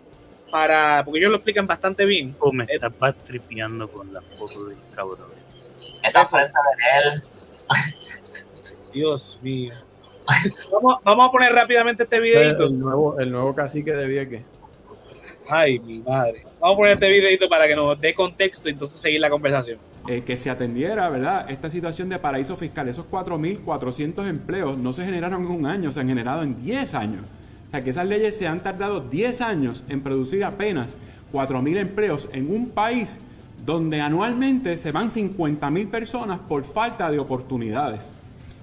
para 0.51 1.05
porque 1.05 1.21
ellos 1.21 1.31
lo 1.31 1.37
explican 1.37 1.67
bastante 1.67 2.05
bien. 2.05 2.35
O 2.41 2.53
me 2.53 2.65
estás 2.69 2.93
tripeando 3.25 3.89
con 3.89 4.13
la 4.13 4.21
foto 4.21 4.67
del 4.67 4.79
cabrón. 4.95 5.29
Esa 6.03 6.27
frente 6.27 6.53
de 6.53 7.15
él. 7.15 7.23
Dios 8.93 9.39
mío. 9.43 9.75
vamos, 10.73 10.97
vamos, 11.05 11.29
a 11.29 11.31
poner 11.31 11.53
rápidamente 11.53 12.03
este 12.03 12.21
videito. 12.21 12.65
El 12.65 12.79
nuevo, 12.79 13.19
el 13.19 13.31
nuevo 13.31 13.55
cacique 13.55 13.93
de 13.93 14.07
Vieques. 14.07 14.43
Ay, 15.51 15.79
mi 15.79 16.01
madre. 16.01 16.45
Vamos 16.61 16.75
a 16.75 16.77
poner 16.77 16.93
este 16.95 17.09
videito 17.09 17.49
para 17.49 17.67
que 17.67 17.75
nos 17.75 17.99
dé 18.01 18.15
contexto 18.15 18.69
y 18.69 18.73
entonces 18.73 19.01
seguir 19.01 19.21
la 19.21 19.31
conversación. 19.31 19.79
Eh, 20.07 20.23
que 20.23 20.37
se 20.37 20.51
atendiera, 20.51 21.09
¿verdad? 21.11 21.51
Esta 21.51 21.71
situación 21.71 22.09
de 22.09 22.19
paraíso 22.19 22.57
fiscal, 22.57 22.89
esos 22.89 23.07
4.400 23.11 24.27
empleos 24.29 24.79
no 24.79 24.93
se 24.93 25.05
generaron 25.05 25.45
en 25.45 25.51
un 25.51 25.67
año, 25.67 25.93
se 25.93 26.01
han 26.01 26.09
generado 26.09 26.43
en 26.43 26.63
10 26.63 26.95
años. 26.95 27.23
O 27.69 27.71
sea, 27.71 27.85
que 27.85 27.91
esas 27.91 28.07
leyes 28.07 28.37
se 28.37 28.47
han 28.47 28.63
tardado 28.63 29.01
10 29.01 29.41
años 29.43 29.85
en 29.89 30.01
producir 30.01 30.45
apenas 30.45 30.97
4.000 31.33 31.77
empleos 31.77 32.29
en 32.33 32.51
un 32.51 32.71
país 32.71 33.19
donde 33.65 34.01
anualmente 34.01 34.79
se 34.79 34.91
van 34.91 35.11
50.000 35.11 35.91
personas 35.91 36.39
por 36.39 36.65
falta 36.65 37.11
de 37.11 37.19
oportunidades. 37.19 38.09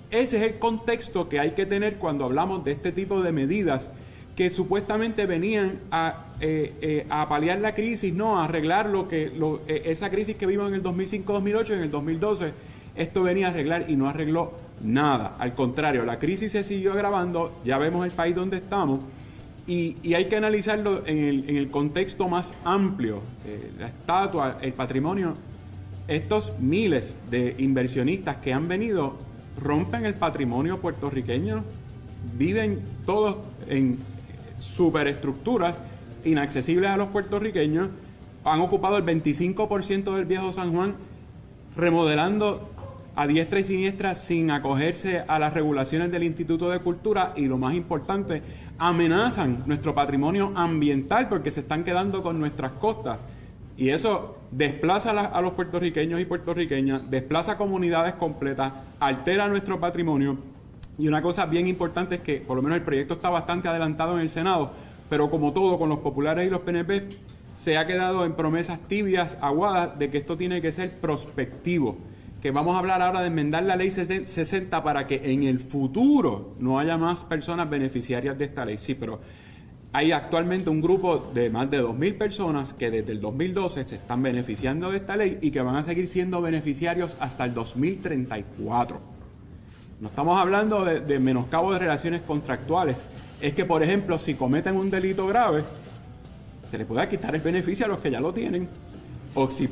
Ese 0.10 0.38
es 0.38 0.44
el 0.44 0.60
contexto 0.60 1.30
que 1.30 1.40
hay 1.40 1.52
que 1.52 1.68
tener 1.68 1.98
cuando 1.98 2.26
hablamos 2.26 2.64
de 2.64 2.72
este 2.72 2.92
tipo 2.92 3.22
de 3.22 3.32
medidas 3.32 3.90
que 4.36 4.50
supuestamente 4.50 5.26
venían 5.28 5.80
a, 5.92 6.26
eh, 6.42 6.74
eh, 6.82 7.06
a 7.10 7.30
paliar 7.30 7.60
la 7.60 7.76
crisis, 7.76 8.14
no 8.14 8.40
a 8.40 8.46
arreglar 8.46 8.90
lo 8.90 9.08
que 9.08 9.32
eh, 9.68 9.84
esa 9.86 10.10
crisis 10.10 10.36
que 10.36 10.46
vimos 10.46 10.68
en 10.70 10.76
el 10.76 10.84
2005-2008, 10.84 11.70
en 11.74 11.80
el 11.80 11.92
2012, 11.92 12.54
esto 12.96 13.24
venía 13.24 13.48
a 13.48 13.50
arreglar 13.52 13.86
y 13.90 13.96
no 13.96 14.10
arregló 14.10 14.54
nada. 14.86 15.36
Al 15.40 15.54
contrario, 15.54 16.06
la 16.06 16.20
crisis 16.20 16.52
se 16.52 16.64
siguió 16.64 16.94
agravando, 16.94 17.60
ya 17.66 17.78
vemos 17.78 18.06
el 18.06 18.12
país 18.12 18.36
donde 18.36 18.58
estamos 18.58 19.00
y, 19.68 20.14
hay 20.14 20.26
que 20.26 20.36
analizarlo 20.36 21.06
en 21.08 21.58
el, 21.58 21.72
contexto 21.72 22.28
más 22.30 22.54
amplio, 22.64 23.22
eh, 23.46 23.72
la 23.80 23.88
estatua, 23.88 24.58
el 24.62 24.74
patrimonio. 24.74 25.36
Estos 26.08 26.54
miles 26.60 27.18
de 27.32 27.56
inversionistas 27.58 28.38
que 28.38 28.54
han 28.54 28.68
venido 28.68 29.18
rompen 29.60 30.06
el 30.06 30.14
patrimonio 30.14 30.80
puertorriqueño, 30.80 31.64
viven 32.38 32.82
todos 33.08 33.38
en 33.68 33.98
superestructuras 34.60 35.80
inaccesibles 36.24 36.92
a 36.92 36.98
los 36.98 37.08
puertorriqueños, 37.08 37.90
han 38.44 38.62
ocupado 38.62 38.98
el 38.98 39.04
25% 39.04 40.16
del 40.16 40.26
viejo 40.26 40.52
San 40.52 40.74
Juan, 40.74 40.94
remodelando 41.76 42.70
a 43.16 43.28
diestra 43.28 43.60
y 43.60 43.64
siniestra 43.64 44.14
sin 44.16 44.52
acogerse 44.52 45.24
a 45.28 45.40
las 45.40 45.54
regulaciones 45.54 46.12
del 46.12 46.24
Instituto 46.24 46.70
de 46.70 46.80
Cultura 46.80 47.34
y 47.36 47.46
lo 47.46 47.58
más 47.58 47.74
importante, 47.74 48.42
amenazan 48.78 49.64
nuestro 49.66 49.96
patrimonio 49.96 50.52
ambiental 50.56 51.30
porque 51.30 51.50
se 51.50 51.62
están 51.62 51.84
quedando 51.84 52.22
con 52.22 52.40
nuestras 52.40 52.74
costas. 52.74 53.20
Y 53.78 53.90
eso 53.90 54.38
desplaza 54.52 55.12
a, 55.12 55.42
los 55.42 55.54
puertorriqueños 55.54 56.20
y 56.20 56.26
puertorriqueñas, 56.26 57.10
desplaza 57.10 57.58
comunidades 57.58 58.14
completas, 58.14 58.72
altera 59.00 59.48
nuestro 59.48 59.80
patrimonio. 59.80 60.38
Y 60.98 61.08
una 61.08 61.22
cosa 61.22 61.46
bien 61.46 61.68
importante 61.68 62.16
es 62.16 62.22
que 62.22 62.38
por 62.38 62.56
lo 62.56 62.62
menos 62.62 62.78
el 62.78 62.84
proyecto 62.84 63.16
está 63.16 63.30
bastante 63.30 63.68
adelantado 63.68 64.16
en 64.16 64.22
el 64.22 64.30
Senado, 64.30 64.72
pero 65.10 65.30
como 65.30 65.52
todo 65.52 65.78
con 65.78 65.90
los 65.90 66.00
populares 66.00 66.48
y 66.48 66.50
los 66.50 66.62
PNP, 66.62 67.10
se 67.54 67.78
ha 67.78 67.86
quedado 67.86 68.26
en 68.26 68.34
promesas 68.34 68.80
tibias, 68.80 69.38
aguadas, 69.40 69.98
de 69.98 70.10
que 70.10 70.18
esto 70.18 70.36
tiene 70.36 70.62
que 70.62 70.72
ser 70.72 71.00
prospectivo. 71.00 71.98
Que 72.46 72.52
vamos 72.52 72.76
a 72.76 72.78
hablar 72.78 73.02
ahora 73.02 73.22
de 73.22 73.28
enmendar 73.30 73.64
la 73.64 73.76
ley 73.76 73.90
60 73.90 74.84
para 74.84 75.08
que 75.08 75.34
en 75.34 75.42
el 75.46 75.60
futuro 75.60 76.54
no 76.60 76.78
haya 76.78 76.96
más 76.96 77.24
personas 77.24 77.68
beneficiarias 77.68 78.38
de 78.38 78.46
esta 78.46 78.64
ley. 78.66 78.78
Sí, 78.78 78.94
pero 78.94 79.20
hay 79.92 80.12
actualmente 80.12 80.70
un 80.70 80.80
grupo 80.80 81.32
de 81.34 81.50
más 81.50 81.72
de 81.72 81.82
2.000 81.82 82.20
personas 82.20 82.76
que 82.76 82.92
desde 82.92 83.14
el 83.14 83.20
2012 83.20 83.86
se 83.86 83.96
están 83.96 84.22
beneficiando 84.22 84.92
de 84.92 84.98
esta 84.98 85.16
ley 85.16 85.40
y 85.42 85.50
que 85.50 85.60
van 85.64 85.76
a 85.76 85.82
seguir 85.82 86.08
siendo 86.08 86.40
beneficiarios 86.40 87.18
hasta 87.20 87.46
el 87.46 87.56
2034. 87.56 89.00
No 90.02 90.08
estamos 90.08 90.40
hablando 90.40 90.86
de, 90.86 91.00
de 91.00 91.18
menoscabo 91.18 91.74
de 91.74 91.80
relaciones 91.80 92.22
contractuales. 92.22 93.04
Es 93.42 93.56
que, 93.56 93.66
por 93.66 93.82
ejemplo, 93.82 94.20
si 94.20 94.36
cometen 94.36 94.76
un 94.76 94.92
delito 94.92 95.26
grave, 95.26 95.64
se 96.70 96.78
les 96.78 96.86
puede 96.86 97.10
quitar 97.10 97.34
el 97.34 97.42
beneficio 97.42 97.88
a 97.88 97.90
los 97.90 98.02
que 98.02 98.12
ya 98.12 98.20
lo 98.20 98.36
tienen. 98.36 98.70
O 99.34 99.50
si 99.50 99.68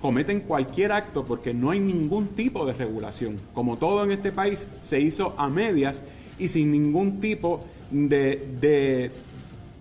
cometen 0.00 0.40
cualquier 0.40 0.92
acto 0.92 1.24
porque 1.24 1.52
no 1.52 1.70
hay 1.70 1.80
ningún 1.80 2.28
tipo 2.28 2.64
de 2.66 2.72
regulación. 2.72 3.40
Como 3.54 3.76
todo 3.78 4.04
en 4.04 4.12
este 4.12 4.32
país 4.32 4.66
se 4.80 5.00
hizo 5.00 5.34
a 5.38 5.48
medias 5.48 6.02
y 6.38 6.48
sin 6.48 6.70
ningún 6.70 7.20
tipo 7.20 7.64
de, 7.90 9.10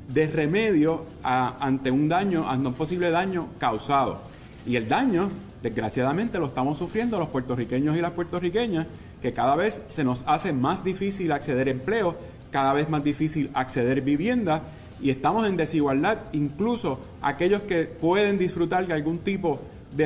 de- 0.10 0.28
remedio 0.28 1.06
ante 1.24 1.92
un 1.92 2.10
daño, 2.10 2.50
ante 2.50 2.68
un 2.70 2.74
posible 2.74 3.12
daño 3.12 3.48
causado. 3.60 4.22
Y 4.66 4.76
el 4.76 4.88
daño, 4.88 5.30
desgraciadamente, 5.62 6.40
lo 6.40 6.48
estamos 6.48 6.78
sufriendo 6.78 7.20
los 7.20 7.30
puertorriqueños 7.30 7.96
y 7.98 8.02
las 8.02 8.12
puertorriqueñas, 8.12 8.88
que 9.22 9.34
cada 9.34 9.56
vez 9.56 9.82
se 9.90 10.04
nos 10.04 10.24
hace 10.28 10.54
más 10.54 10.84
difícil 10.84 11.32
acceder 11.32 11.68
a 11.68 11.72
empleo, 11.72 12.16
cada 12.52 12.74
vez 12.74 12.90
más 12.90 13.04
difícil 13.04 13.50
acceder 13.54 14.00
a 14.00 14.02
vivienda 14.02 14.62
y 15.02 15.10
estamos 15.10 15.48
en 15.48 15.58
desigualdad, 15.58 16.20
incluso 16.32 17.00
aquellos 17.22 17.62
que 17.64 17.84
pueden 17.84 18.38
disfrutar 18.38 18.88
de 18.88 18.94
algún 18.94 19.20
tipo 19.20 19.60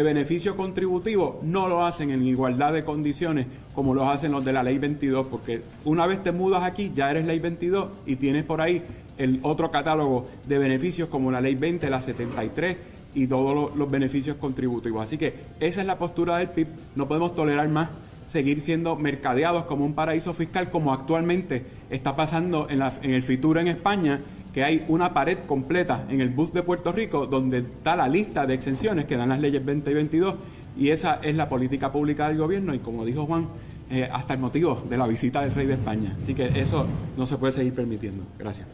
beneficio 0.04 0.56
contributivo 0.56 1.40
no 1.44 1.68
lo 1.68 1.86
hacen 1.86 2.12
en 2.12 2.26
igualdad 2.26 2.72
de 2.74 2.84
condiciones 2.84 3.46
como 3.76 3.94
lo 3.94 4.10
hacen 4.10 4.32
los 4.32 4.44
de 4.46 4.54
la 4.54 4.64
ley 4.64 4.78
22, 4.78 5.28
porque 5.28 5.62
una 5.86 6.06
vez 6.08 6.24
te 6.24 6.32
mudas 6.32 6.64
aquí 6.64 6.92
ya 6.96 7.12
eres 7.12 7.26
ley 7.26 7.40
22 7.40 7.88
y 8.06 8.16
tienes 8.16 8.44
por 8.46 8.62
ahí 8.62 8.82
el 9.18 9.40
otro 9.44 9.70
catálogo 9.70 10.28
de 10.48 10.58
beneficios 10.58 11.10
como 11.10 11.32
la 11.32 11.42
ley 11.42 11.56
20, 11.56 11.90
la 11.90 12.00
73 12.02 12.78
y 13.14 13.28
todos 13.28 13.76
los, 13.76 13.92
beneficios 13.92 14.38
contributivos. 14.38 15.04
Así 15.04 15.18
que 15.18 15.34
esa 15.60 15.82
es 15.82 15.88
la 15.88 15.98
postura 15.98 16.38
del 16.38 16.50
PIB, 16.50 16.68
no 16.96 17.08
podemos 17.08 17.36
tolerar 17.36 17.68
más 17.68 17.90
seguir 18.28 18.62
siendo 18.62 18.96
mercadeados 18.96 19.66
como 19.66 19.84
un 19.84 19.94
paraíso 19.94 20.34
fiscal 20.34 20.70
como 20.70 20.94
actualmente 20.94 21.66
está 21.90 22.16
pasando 22.16 22.68
en, 22.70 22.80
la- 22.80 22.94
en 23.02 23.12
el 23.12 23.24
Fitur 23.24 23.58
en 23.58 23.68
España, 23.68 24.22
que 24.54 24.64
hay 24.64 24.86
una 24.88 25.14
pared 25.14 25.40
completa 25.46 26.06
en 26.10 26.22
el 26.22 26.30
bus 26.30 26.54
de 26.54 26.64
Puerto 26.64 26.92
Rico 26.92 27.26
donde 27.26 27.60
está 27.60 27.96
la 27.96 28.08
lista 28.08 28.46
de 28.46 28.54
exenciones 28.54 29.06
que 29.06 29.16
dan 29.16 29.30
las 29.30 29.40
leyes 29.40 29.64
20 29.64 29.90
y 29.90 29.94
22 29.94 30.36
y 30.78 30.90
esa 30.90 31.20
es 31.22 31.36
la 31.36 31.50
política 31.50 31.92
pública 31.92 32.28
del 32.28 32.38
gobierno 32.38 32.74
y 32.74 32.80
como 32.80 33.06
dijo 33.06 33.26
Juan, 33.26 33.48
eh, 33.90 34.10
hasta 34.12 34.34
el 34.34 34.40
motivo 34.40 34.82
de 34.90 34.98
la 34.98 35.08
visita 35.08 35.42
del 35.42 35.52
rey 35.52 35.68
de 35.68 35.74
España. 35.74 36.16
Así 36.22 36.34
que 36.34 36.48
eso 36.48 36.86
no 37.18 37.26
se 37.26 37.38
puede 37.38 37.54
seguir 37.54 37.74
permitiendo. 37.74 38.24
Gracias. 38.40 38.68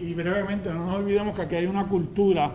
Y 0.00 0.14
brevemente, 0.14 0.70
no 0.70 0.86
nos 0.86 0.96
olvidemos 0.96 1.34
que 1.34 1.42
aquí 1.42 1.56
hay 1.56 1.66
una 1.66 1.86
cultura 1.86 2.52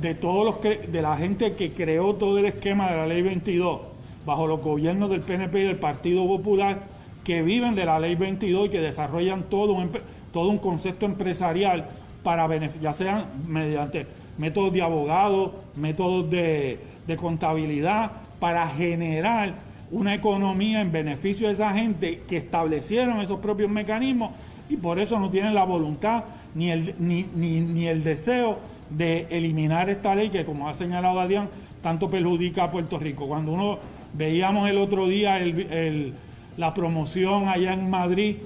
de 0.00 0.14
todos 0.14 0.44
los 0.44 0.62
de 0.62 1.02
la 1.02 1.16
gente 1.16 1.54
que 1.54 1.72
creó 1.72 2.14
todo 2.14 2.38
el 2.38 2.46
esquema 2.46 2.90
de 2.90 2.96
la 2.96 3.06
ley 3.06 3.22
22 3.22 3.80
bajo 4.24 4.46
los 4.46 4.60
gobiernos 4.60 5.10
del 5.10 5.20
PNP 5.20 5.60
y 5.60 5.66
del 5.66 5.76
Partido 5.76 6.26
Popular 6.26 6.82
que 7.24 7.42
viven 7.42 7.74
de 7.74 7.84
la 7.84 7.98
ley 7.98 8.14
22 8.14 8.66
y 8.66 8.70
que 8.70 8.80
desarrollan 8.80 9.44
todo 9.44 9.72
un, 9.72 9.90
todo 10.34 10.50
un 10.50 10.58
concepto 10.58 11.06
empresarial 11.06 11.86
para 12.24 12.46
ya 12.82 12.92
sean 12.92 13.26
mediante 13.46 14.06
métodos 14.36 14.72
de 14.72 14.82
abogado, 14.82 15.54
métodos 15.76 16.28
de, 16.28 16.78
de 17.06 17.16
contabilidad, 17.16 18.10
para 18.40 18.66
generar 18.68 19.54
una 19.92 20.12
economía 20.14 20.80
en 20.80 20.90
beneficio 20.90 21.46
de 21.46 21.52
esa 21.52 21.72
gente 21.72 22.22
que 22.28 22.36
establecieron 22.38 23.20
esos 23.20 23.38
propios 23.38 23.70
mecanismos 23.70 24.32
y 24.68 24.76
por 24.76 24.98
eso 24.98 25.20
no 25.20 25.30
tienen 25.30 25.54
la 25.54 25.64
voluntad 25.64 26.24
ni 26.54 26.70
el, 26.70 26.94
ni, 26.98 27.26
ni, 27.34 27.60
ni 27.60 27.86
el 27.86 28.02
deseo 28.02 28.58
de 28.90 29.26
eliminar 29.30 29.88
esta 29.88 30.14
ley 30.14 30.30
que, 30.30 30.44
como 30.44 30.68
ha 30.68 30.74
señalado 30.74 31.20
Adrián, 31.20 31.48
tanto 31.82 32.10
perjudica 32.10 32.64
a 32.64 32.70
Puerto 32.70 32.98
Rico. 32.98 33.28
Cuando 33.28 33.52
uno 33.52 33.78
veíamos 34.14 34.68
el 34.68 34.78
otro 34.78 35.06
día 35.06 35.38
el- 35.38 35.60
el- 35.70 36.14
la 36.56 36.72
promoción 36.72 37.48
allá 37.48 37.72
en 37.74 37.90
Madrid, 37.90 38.36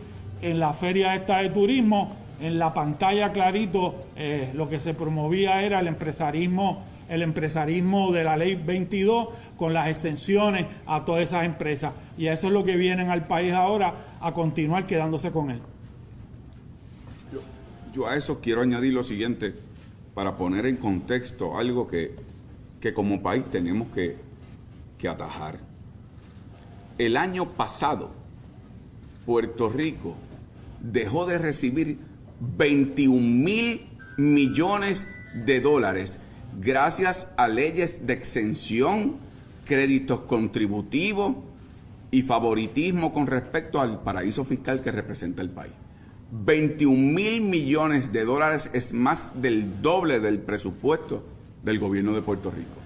en 0.42 0.58
la 0.58 0.72
feria 0.72 1.14
esta 1.14 1.38
de 1.38 1.50
turismo, 1.50 2.16
en 2.40 2.58
la 2.58 2.72
pantalla 2.72 3.32
clarito 3.32 4.06
eh, 4.16 4.52
lo 4.54 4.68
que 4.68 4.78
se 4.78 4.94
promovía 4.94 5.62
era 5.62 5.80
el 5.80 5.88
empresarismo, 5.88 6.84
el 7.08 7.22
empresarismo 7.22 8.12
de 8.12 8.24
la 8.24 8.36
ley 8.36 8.54
22 8.54 9.28
con 9.56 9.72
las 9.72 9.88
exenciones 9.88 10.66
a 10.86 11.04
todas 11.04 11.22
esas 11.22 11.44
empresas. 11.44 11.92
Y 12.16 12.26
eso 12.28 12.46
es 12.46 12.52
lo 12.52 12.62
que 12.64 12.76
vienen 12.76 13.10
al 13.10 13.26
país 13.26 13.52
ahora 13.52 13.94
a 14.20 14.32
continuar 14.32 14.86
quedándose 14.86 15.30
con 15.30 15.50
él. 15.50 15.60
Yo 17.94 18.06
a 18.06 18.16
eso 18.16 18.40
quiero 18.40 18.62
añadir 18.62 18.92
lo 18.92 19.02
siguiente, 19.02 19.54
para 20.14 20.36
poner 20.36 20.66
en 20.66 20.76
contexto 20.76 21.56
algo 21.56 21.88
que, 21.88 22.14
que 22.80 22.92
como 22.92 23.22
país 23.22 23.44
tenemos 23.50 23.88
que, 23.88 24.16
que 24.98 25.08
atajar. 25.08 25.58
El 26.98 27.16
año 27.16 27.50
pasado, 27.50 28.10
Puerto 29.24 29.68
Rico 29.68 30.16
dejó 30.80 31.26
de 31.26 31.38
recibir 31.38 31.98
21 32.40 33.20
mil 33.20 33.86
millones 34.16 35.06
de 35.34 35.60
dólares 35.60 36.20
gracias 36.60 37.28
a 37.36 37.48
leyes 37.48 38.06
de 38.06 38.14
exención, 38.14 39.16
créditos 39.64 40.20
contributivos 40.20 41.36
y 42.10 42.22
favoritismo 42.22 43.12
con 43.12 43.26
respecto 43.26 43.80
al 43.80 44.02
paraíso 44.02 44.44
fiscal 44.44 44.80
que 44.80 44.92
representa 44.92 45.42
el 45.42 45.50
país. 45.50 45.72
21 46.30 46.94
mil 47.14 47.40
millones 47.40 48.12
de 48.12 48.24
dólares 48.24 48.70
es 48.72 48.92
más 48.92 49.30
del 49.40 49.80
doble 49.80 50.20
del 50.20 50.38
presupuesto 50.38 51.24
del 51.62 51.78
gobierno 51.78 52.12
de 52.14 52.22
Puerto 52.22 52.50
Rico. 52.50 52.76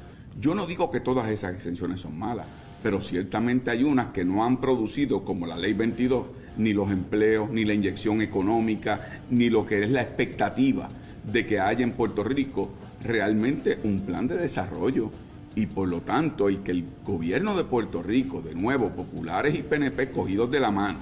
Yo 0.41 0.55
no 0.55 0.67
digo 0.67 0.91
que 0.91 1.01
todas 1.01 1.29
esas 1.29 1.55
exenciones 1.55 2.01
son 2.01 2.19
malas, 2.19 2.47
pero 2.83 3.03
ciertamente 3.03 3.71
hay 3.71 3.85
unas 3.85 4.13
que 4.13 4.25
no 4.25 4.45
han 4.45 4.61
producido, 4.61 5.25
como 5.25 5.47
la 5.47 5.57
ley 5.57 5.73
22, 5.73 6.27
ni 6.57 6.73
los 6.73 6.91
empleos, 6.91 7.51
ni 7.51 7.65
la 7.65 7.75
inyección 7.75 8.23
económica, 8.23 9.01
ni 9.31 9.51
lo 9.51 9.67
que 9.67 9.83
es 9.83 9.91
la 9.91 10.03
expectativa 10.03 10.89
de 11.31 11.47
que 11.47 11.61
haya 11.61 11.85
en 11.85 11.93
Puerto 11.93 12.25
Rico 12.25 12.71
realmente 13.03 13.79
un 13.85 14.01
plan 14.01 14.29
de 14.29 14.37
desarrollo. 14.37 15.11
Y 15.55 15.67
por 15.67 15.89
lo 15.89 16.01
tanto, 16.01 16.49
el 16.49 16.61
que 16.61 16.71
el 16.71 16.85
gobierno 17.05 17.57
de 17.57 17.65
Puerto 17.65 18.03
Rico, 18.03 18.41
de 18.41 18.55
nuevo, 18.55 18.89
populares 18.91 19.55
y 19.55 19.63
PNP 19.63 20.11
cogidos 20.11 20.51
de 20.51 20.61
la 20.61 20.71
mano, 20.71 20.99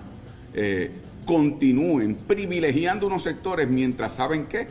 eh, 0.55 0.91
continúen 1.25 2.17
privilegiando 2.17 3.07
unos 3.07 3.23
sectores 3.23 3.69
mientras 3.69 4.15
saben 4.15 4.47
que 4.47 4.67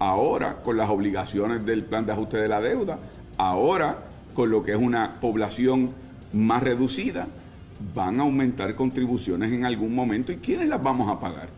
ahora 0.00 0.62
con 0.62 0.76
las 0.76 0.88
obligaciones 0.88 1.64
del 1.64 1.84
plan 1.84 2.06
de 2.06 2.12
ajuste 2.12 2.38
de 2.38 2.48
la 2.48 2.60
deuda, 2.60 2.98
ahora 3.36 3.98
con 4.34 4.50
lo 4.50 4.62
que 4.62 4.72
es 4.72 4.78
una 4.78 5.20
población 5.20 5.90
más 6.32 6.62
reducida, 6.62 7.28
van 7.94 8.20
a 8.20 8.22
aumentar 8.22 8.74
contribuciones 8.74 9.52
en 9.52 9.64
algún 9.64 9.94
momento 9.94 10.32
y 10.32 10.36
¿quiénes 10.36 10.68
las 10.68 10.82
vamos 10.82 11.08
a 11.10 11.18
pagar? 11.18 11.48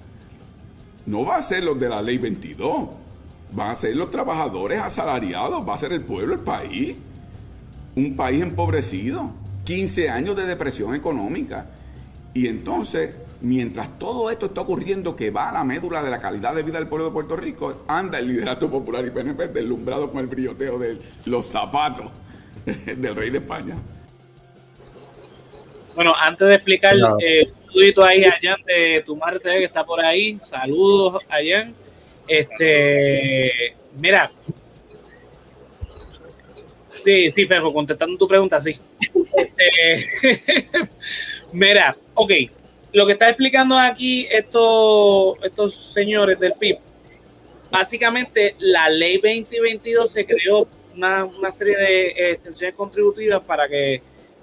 No 1.05 1.25
va 1.25 1.37
a 1.37 1.43
ser 1.43 1.64
los 1.64 1.79
de 1.79 1.89
la 1.89 2.01
ley 2.01 2.18
22, 2.18 2.89
van 3.53 3.70
a 3.70 3.77
ser 3.77 3.97
los 3.97 4.11
trabajadores 4.11 4.81
asalariados, 4.81 5.68
va 5.68 5.75
a 5.75 5.79
ser 5.79 5.93
el 5.93 6.03
pueblo, 6.03 6.35
el 6.35 6.41
país, 6.41 6.97
un 7.97 8.16
país 8.16 8.41
empobrecido, 8.41 9.31
15 9.64 10.11
años 10.11 10.37
de 10.37 10.47
depresión 10.47 10.95
económica. 10.95 11.66
Y 12.35 12.47
entonces, 12.47 13.11
mientras 13.41 13.99
todo 13.99 14.31
esto 14.31 14.47
está 14.47 14.61
ocurriendo, 14.61 15.16
que 15.16 15.31
va 15.31 15.51
a 15.51 15.53
la 15.53 15.64
médula 15.64 16.03
de 16.03 16.11
la 16.11 16.20
calidad 16.20 16.55
de 16.55 16.62
vida 16.62 16.79
del 16.79 16.89
pueblo 16.89 17.07
de 17.07 17.12
Puerto 17.12 17.37
Rico, 17.37 17.83
anda 17.89 18.18
el 18.18 18.29
liderato 18.29 18.70
popular 18.70 19.05
y 19.05 19.11
PNP 19.11 19.49
deslumbrado 19.49 20.11
con 20.11 20.20
el 20.20 20.29
brilloteo 20.29 20.79
de 20.79 20.99
los 21.27 21.47
zapatos 21.47 22.07
del 22.64 23.14
rey 23.14 23.31
de 23.31 23.39
España. 23.39 23.75
Bueno, 25.95 26.14
antes 26.18 26.49
de 26.49 26.55
explicar, 26.55 26.95
Claro. 26.97 27.16
eh, 27.20 27.47
un 27.49 27.66
saludito 27.66 28.05
ahí 28.05 28.24
a 28.24 28.36
Jan 28.40 28.62
de 28.66 29.03
Tu 29.05 29.16
Madre 29.16 29.40
TV 29.40 29.59
que 29.59 29.64
está 29.64 29.84
por 29.84 30.01
ahí. 30.01 30.38
Saludos 30.40 31.22
a 31.28 31.36
Jan. 31.45 31.74
Este, 32.26 33.74
mira. 33.97 34.30
Sí, 36.88 37.30
sí, 37.32 37.47
Fejo, 37.47 37.72
contestando 37.72 38.16
tu 38.18 38.28
pregunta, 38.28 38.61
sí. 38.61 38.76
Este, 39.36 40.68
mira, 41.53 41.97
ok. 42.14 42.32
Lo 42.93 43.07
que 43.07 43.12
está 43.12 43.28
explicando 43.30 43.78
aquí 43.78 44.26
estos, 44.30 45.38
estos 45.43 45.74
señores 45.74 46.38
del 46.38 46.53
PIB, 46.53 46.78
básicamente 47.70 48.55
la 48.59 48.90
ley 48.90 49.14
2022 49.14 50.11
se 50.11 50.26
creó 50.26 50.68
una, 50.95 51.24
una 51.24 51.51
serie 51.51 51.76
de 51.78 52.07
eh, 52.09 52.30
exenciones 52.32 52.76
contributivas 52.76 53.40
para 53.40 53.66
que 53.66 54.03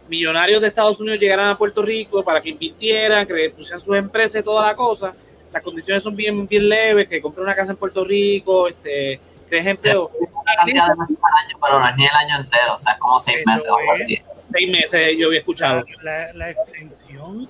millonarios 0.10 0.62
de 0.62 0.68
Estados 0.68 1.00
Unidos 1.00 1.20
llegaran 1.20 1.48
a 1.50 1.58
Puerto 1.58 1.82
Rico, 1.82 2.24
para 2.24 2.42
que 2.42 2.50
invirtieran, 2.50 3.26
que 3.28 3.50
pusieran 3.52 3.80
sus 3.80 3.96
empresas 3.96 4.42
y 4.42 4.44
toda 4.44 4.68
la 4.68 4.76
cosa. 4.76 5.14
Las 5.54 5.64
condiciones 5.64 6.04
son 6.04 6.16
bien, 6.16 6.46
bien 6.48 6.68
leves, 6.68 7.08
que 7.08 7.22
compren 7.22 7.46
una 7.46 7.56
casa 7.56 7.72
en 7.72 7.78
Puerto 7.78 8.04
Rico, 8.04 8.68
este, 8.68 9.20
crees 9.48 9.66
empleo. 9.66 10.12
Una 10.20 10.56
cantidad 10.56 10.88
de 10.90 10.96
meses 10.96 11.18
al 11.22 11.46
año, 11.46 11.58
pero 11.62 11.80
no 11.80 11.88
es 11.88 11.96
ni 11.96 12.06
el 12.06 12.12
año 12.16 12.38
entero, 12.38 12.74
o 12.74 12.78
sea, 12.78 12.94
es 12.94 13.00
como 13.00 13.20
seis 13.20 13.38
meses 13.46 13.70
o 13.70 13.78
algo 13.78 13.96
es. 13.96 14.04
así. 14.04 14.22
Seis 14.52 14.70
meses 14.70 15.18
yo 15.18 15.28
había 15.28 15.40
escuchado. 15.40 15.84
La, 16.02 16.34
la 16.34 16.50
exención 16.50 17.48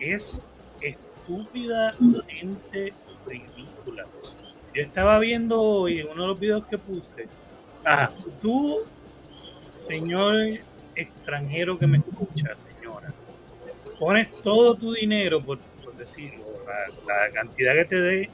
es 0.00 0.40
estúpidamente 0.80 2.92
ridícula. 3.26 4.04
Yo 4.74 4.82
estaba 4.82 5.18
viendo 5.18 5.60
hoy 5.60 6.00
en 6.00 6.08
uno 6.08 6.22
de 6.22 6.28
los 6.28 6.38
videos 6.38 6.64
que 6.66 6.78
puse, 6.78 7.26
Ajá. 7.84 8.12
tú, 8.40 8.78
señor 9.88 10.36
extranjero 10.94 11.78
que 11.78 11.86
me 11.86 11.98
escucha, 11.98 12.56
señora, 12.56 13.12
pones 13.98 14.30
todo 14.42 14.74
tu 14.74 14.92
dinero, 14.92 15.42
por, 15.42 15.58
por 15.84 15.96
decirlo, 15.96 16.42
la, 16.66 17.26
la 17.26 17.32
cantidad 17.32 17.74
que 17.74 17.84
te 17.84 18.00
dé 18.00 18.30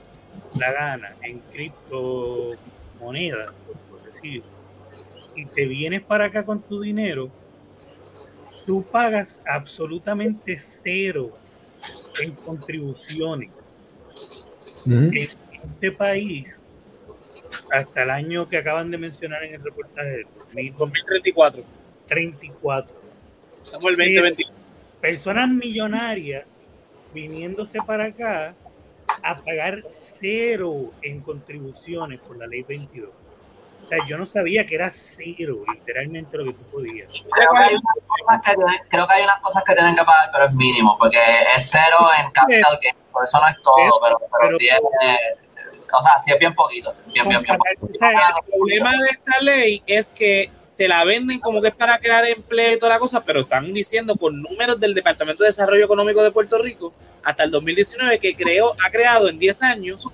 la 0.55 0.73
gana 0.73 1.17
en 1.23 1.41
criptomonedas, 1.53 3.53
por, 3.67 3.99
por 3.99 4.13
decirlo, 4.13 4.45
y 5.35 5.47
te 5.47 5.67
vienes 5.67 6.03
para 6.03 6.27
acá 6.27 6.45
con 6.45 6.63
tu 6.63 6.81
dinero, 6.81 7.31
tú 8.65 8.85
pagas 8.91 9.43
absolutamente 9.47 10.57
cero 10.57 11.37
en 12.21 12.33
contribuciones. 12.33 13.57
En 14.85 15.13
este 15.17 15.91
país, 15.91 16.61
hasta 17.73 18.03
el 18.05 18.11
año 18.11 18.49
que 18.49 18.59
acaban 18.59 18.91
de 18.91 18.99
mencionar 18.99 19.43
en 19.43 19.55
el 19.55 19.63
reportaje, 19.63 20.27
2034. 20.79 21.65
2034, 22.09 22.95
Estamos 23.65 23.85
el 23.87 23.97
2020. 23.97 24.45
personas 25.01 25.49
millonarias 25.49 26.59
viniéndose 27.13 27.79
para 27.83 28.05
acá 28.07 28.55
a 29.23 29.37
pagar 29.37 29.83
cero 29.89 30.93
en 31.03 31.21
contribuciones 31.21 32.21
por 32.21 32.37
la 32.37 32.47
ley 32.47 32.63
22. 32.63 33.11
O 33.85 33.89
sea, 33.89 33.99
yo 34.09 34.19
no 34.19 34.27
sabía 34.27 34.67
que 34.67 34.75
era 34.75 34.91
cero, 34.91 35.63
literalmente 35.73 36.37
lo 36.37 36.45
que 36.47 36.53
tú 36.55 36.63
podías. 36.73 37.09
Creo 37.09 37.51
que, 37.53 37.59
hay 37.59 37.75
unas 37.75 37.95
cosas 38.09 38.41
que 38.45 38.55
tienen, 38.55 38.75
creo 38.89 39.07
que 39.07 39.15
hay 39.15 39.23
unas 39.25 39.41
cosas 39.41 39.65
que 39.65 39.75
tienen 39.75 39.95
que 39.95 40.05
pagar, 40.05 40.31
pero 40.33 40.45
es 40.47 40.53
mínimo, 40.55 40.99
porque 40.99 41.19
es 41.57 41.71
cero 41.71 42.09
en 42.21 42.31
capital 42.33 42.79
gain, 42.83 42.95
por 43.13 43.25
eso 43.25 43.41
no 43.41 43.49
es 43.49 43.57
todo, 43.63 44.01
pero, 44.03 44.19
pero, 44.19 44.31
Pero- 44.41 44.59
sí 44.59 44.69
es, 44.69 44.79
eh, 44.79 45.17
o 45.93 46.03
sea, 46.03 46.19
sí 46.19 46.33
es 46.33 46.39
bien 46.39 46.53
poquito, 46.55 46.93
bien, 47.13 47.29
bien, 47.29 47.41
bien 47.41 47.57
poquito. 47.57 47.87
O 47.95 47.99
sea, 47.99 48.35
El 48.45 48.53
problema 48.53 48.91
de 48.91 49.09
esta 49.09 49.41
ley 49.41 49.83
es 49.87 50.11
que 50.11 50.51
te 50.77 50.89
la 50.89 51.05
venden 51.05 51.41
como 51.41 51.63
que 51.63 51.69
es 51.69 51.75
para 51.75 51.99
crear 51.99 52.27
empleo 52.27 52.75
y 52.75 52.79
toda 52.79 52.93
la 52.95 52.99
cosa, 52.99 53.25
pero 53.25 53.41
están 53.41 53.73
diciendo 53.73 54.15
con 54.17 54.43
números 54.43 54.79
del 54.79 54.93
Departamento 54.95 55.43
de 55.43 55.49
Desarrollo 55.49 55.85
Económico 55.85 56.23
de 56.23 56.31
Puerto 56.31 56.59
Rico 56.59 56.93
hasta 57.23 57.45
el 57.45 57.51
2019 57.51 58.19
que 58.19 58.35
creó, 58.37 58.75
ha 58.85 58.91
creado 58.91 59.29
en 59.29 59.39
10 59.39 59.63
años 59.63 60.07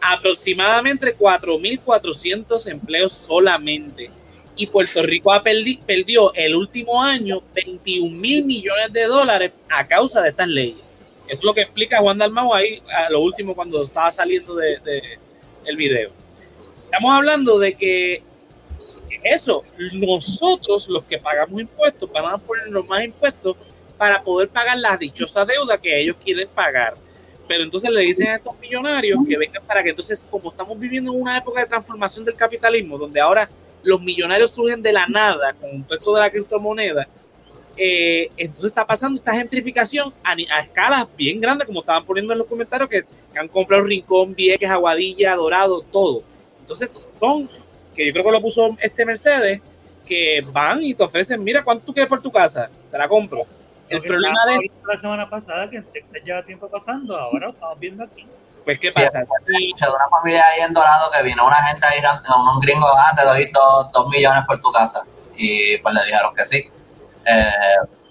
aproximadamente 0.00 1.16
4.400 1.16 2.70
empleos 2.70 3.12
solamente. 3.12 4.10
Y 4.58 4.66
Puerto 4.68 5.02
Rico 5.02 5.32
ha 5.32 5.42
perdi- 5.44 5.80
perdió 5.84 6.32
el 6.34 6.54
último 6.54 7.02
año 7.02 7.42
21 7.54 8.18
mil 8.18 8.44
millones 8.44 8.92
de 8.92 9.04
dólares 9.04 9.52
a 9.68 9.86
causa 9.86 10.22
de 10.22 10.30
estas 10.30 10.48
leyes. 10.48 10.76
Eso 11.26 11.40
es 11.40 11.44
lo 11.44 11.52
que 11.54 11.62
explica 11.62 11.98
Juan 11.98 12.18
Dalmau 12.18 12.54
ahí 12.54 12.80
a 12.88 13.10
lo 13.10 13.20
último 13.20 13.54
cuando 13.54 13.82
estaba 13.82 14.10
saliendo 14.10 14.54
de, 14.54 14.78
de 14.78 15.18
el 15.66 15.76
video. 15.76 16.10
Estamos 16.84 17.12
hablando 17.12 17.58
de 17.58 17.74
que 17.74 18.22
eso, 19.32 19.64
nosotros 19.92 20.88
los 20.88 21.02
que 21.04 21.18
pagamos 21.18 21.60
impuestos, 21.60 22.10
van 22.10 22.26
a 22.26 22.38
ponernos 22.38 22.88
más 22.88 23.04
impuestos 23.04 23.56
para 23.96 24.22
poder 24.22 24.48
pagar 24.48 24.78
la 24.78 24.96
dichosa 24.96 25.44
deuda 25.44 25.78
que 25.78 26.00
ellos 26.00 26.16
quieren 26.22 26.48
pagar. 26.48 26.94
Pero 27.48 27.62
entonces 27.62 27.90
le 27.90 28.00
dicen 28.02 28.28
a 28.28 28.36
estos 28.36 28.58
millonarios 28.58 29.20
que 29.28 29.36
vengan 29.36 29.62
para 29.64 29.82
que 29.82 29.90
entonces, 29.90 30.26
como 30.28 30.50
estamos 30.50 30.78
viviendo 30.78 31.12
en 31.12 31.20
una 31.20 31.38
época 31.38 31.60
de 31.60 31.66
transformación 31.66 32.24
del 32.24 32.34
capitalismo, 32.34 32.98
donde 32.98 33.20
ahora 33.20 33.48
los 33.82 34.00
millonarios 34.00 34.52
surgen 34.52 34.82
de 34.82 34.92
la 34.92 35.06
nada 35.06 35.54
con 35.54 35.84
todo 35.84 35.98
esto 35.98 36.14
de 36.14 36.20
la 36.20 36.30
criptomoneda, 36.30 37.06
eh, 37.76 38.30
entonces 38.36 38.68
está 38.68 38.86
pasando 38.86 39.18
esta 39.18 39.34
gentrificación 39.34 40.12
a, 40.24 40.32
a 40.32 40.60
escalas 40.60 41.06
bien 41.16 41.40
grandes, 41.40 41.66
como 41.66 41.80
estaban 41.80 42.04
poniendo 42.04 42.32
en 42.32 42.38
los 42.40 42.48
comentarios, 42.48 42.88
que, 42.88 43.02
que 43.02 43.38
han 43.38 43.48
comprado 43.48 43.84
Rincón, 43.84 44.34
Vieques, 44.34 44.70
Aguadilla, 44.70 45.36
Dorado, 45.36 45.82
todo. 45.82 46.22
Entonces 46.60 47.04
son, 47.12 47.48
que 47.96 48.06
yo 48.06 48.12
creo 48.12 48.24
que 48.26 48.30
lo 48.32 48.40
puso 48.42 48.76
este 48.80 49.04
Mercedes, 49.04 49.60
que 50.04 50.44
van 50.52 50.82
y 50.82 50.94
te 50.94 51.02
ofrecen, 51.02 51.42
mira, 51.42 51.64
¿cuánto 51.64 51.86
tú 51.86 51.92
quieres 51.94 52.08
por 52.08 52.22
tu 52.22 52.30
casa? 52.30 52.68
Te 52.90 52.98
la 52.98 53.08
compro. 53.08 53.42
El 53.88 54.02
problema 54.02 54.44
de, 54.46 54.70
la 54.86 55.00
semana 55.00 55.28
pasada 55.30 55.70
que 55.70 55.76
en 55.76 55.84
Texas 55.84 56.20
lleva 56.24 56.42
tiempo 56.42 56.68
pasando, 56.68 57.16
ahora 57.16 57.46
lo 57.46 57.52
estamos 57.52 57.78
viendo 57.78 58.04
aquí. 58.04 58.26
pues, 58.64 58.78
¿qué 58.78 58.90
Sí, 58.90 58.94
pasa? 59.00 59.18
De 59.20 59.88
una 59.94 60.08
familia 60.10 60.44
ahí 60.46 60.60
en 60.60 60.72
Dorado 60.72 61.10
que 61.10 61.22
vino 61.22 61.46
una 61.46 61.62
gente 61.64 61.86
ahí, 61.86 62.00
un, 62.00 62.48
un 62.48 62.60
gringo, 62.60 62.86
ah, 62.96 63.12
te 63.16 63.24
doy 63.24 63.50
dos, 63.52 63.90
dos 63.92 64.08
millones 64.08 64.44
por 64.46 64.60
tu 64.60 64.70
casa. 64.72 65.02
Y 65.36 65.78
pues 65.78 65.94
le 65.94 66.04
dijeron 66.04 66.34
que 66.34 66.44
sí. 66.44 66.64
Eh, 67.26 67.44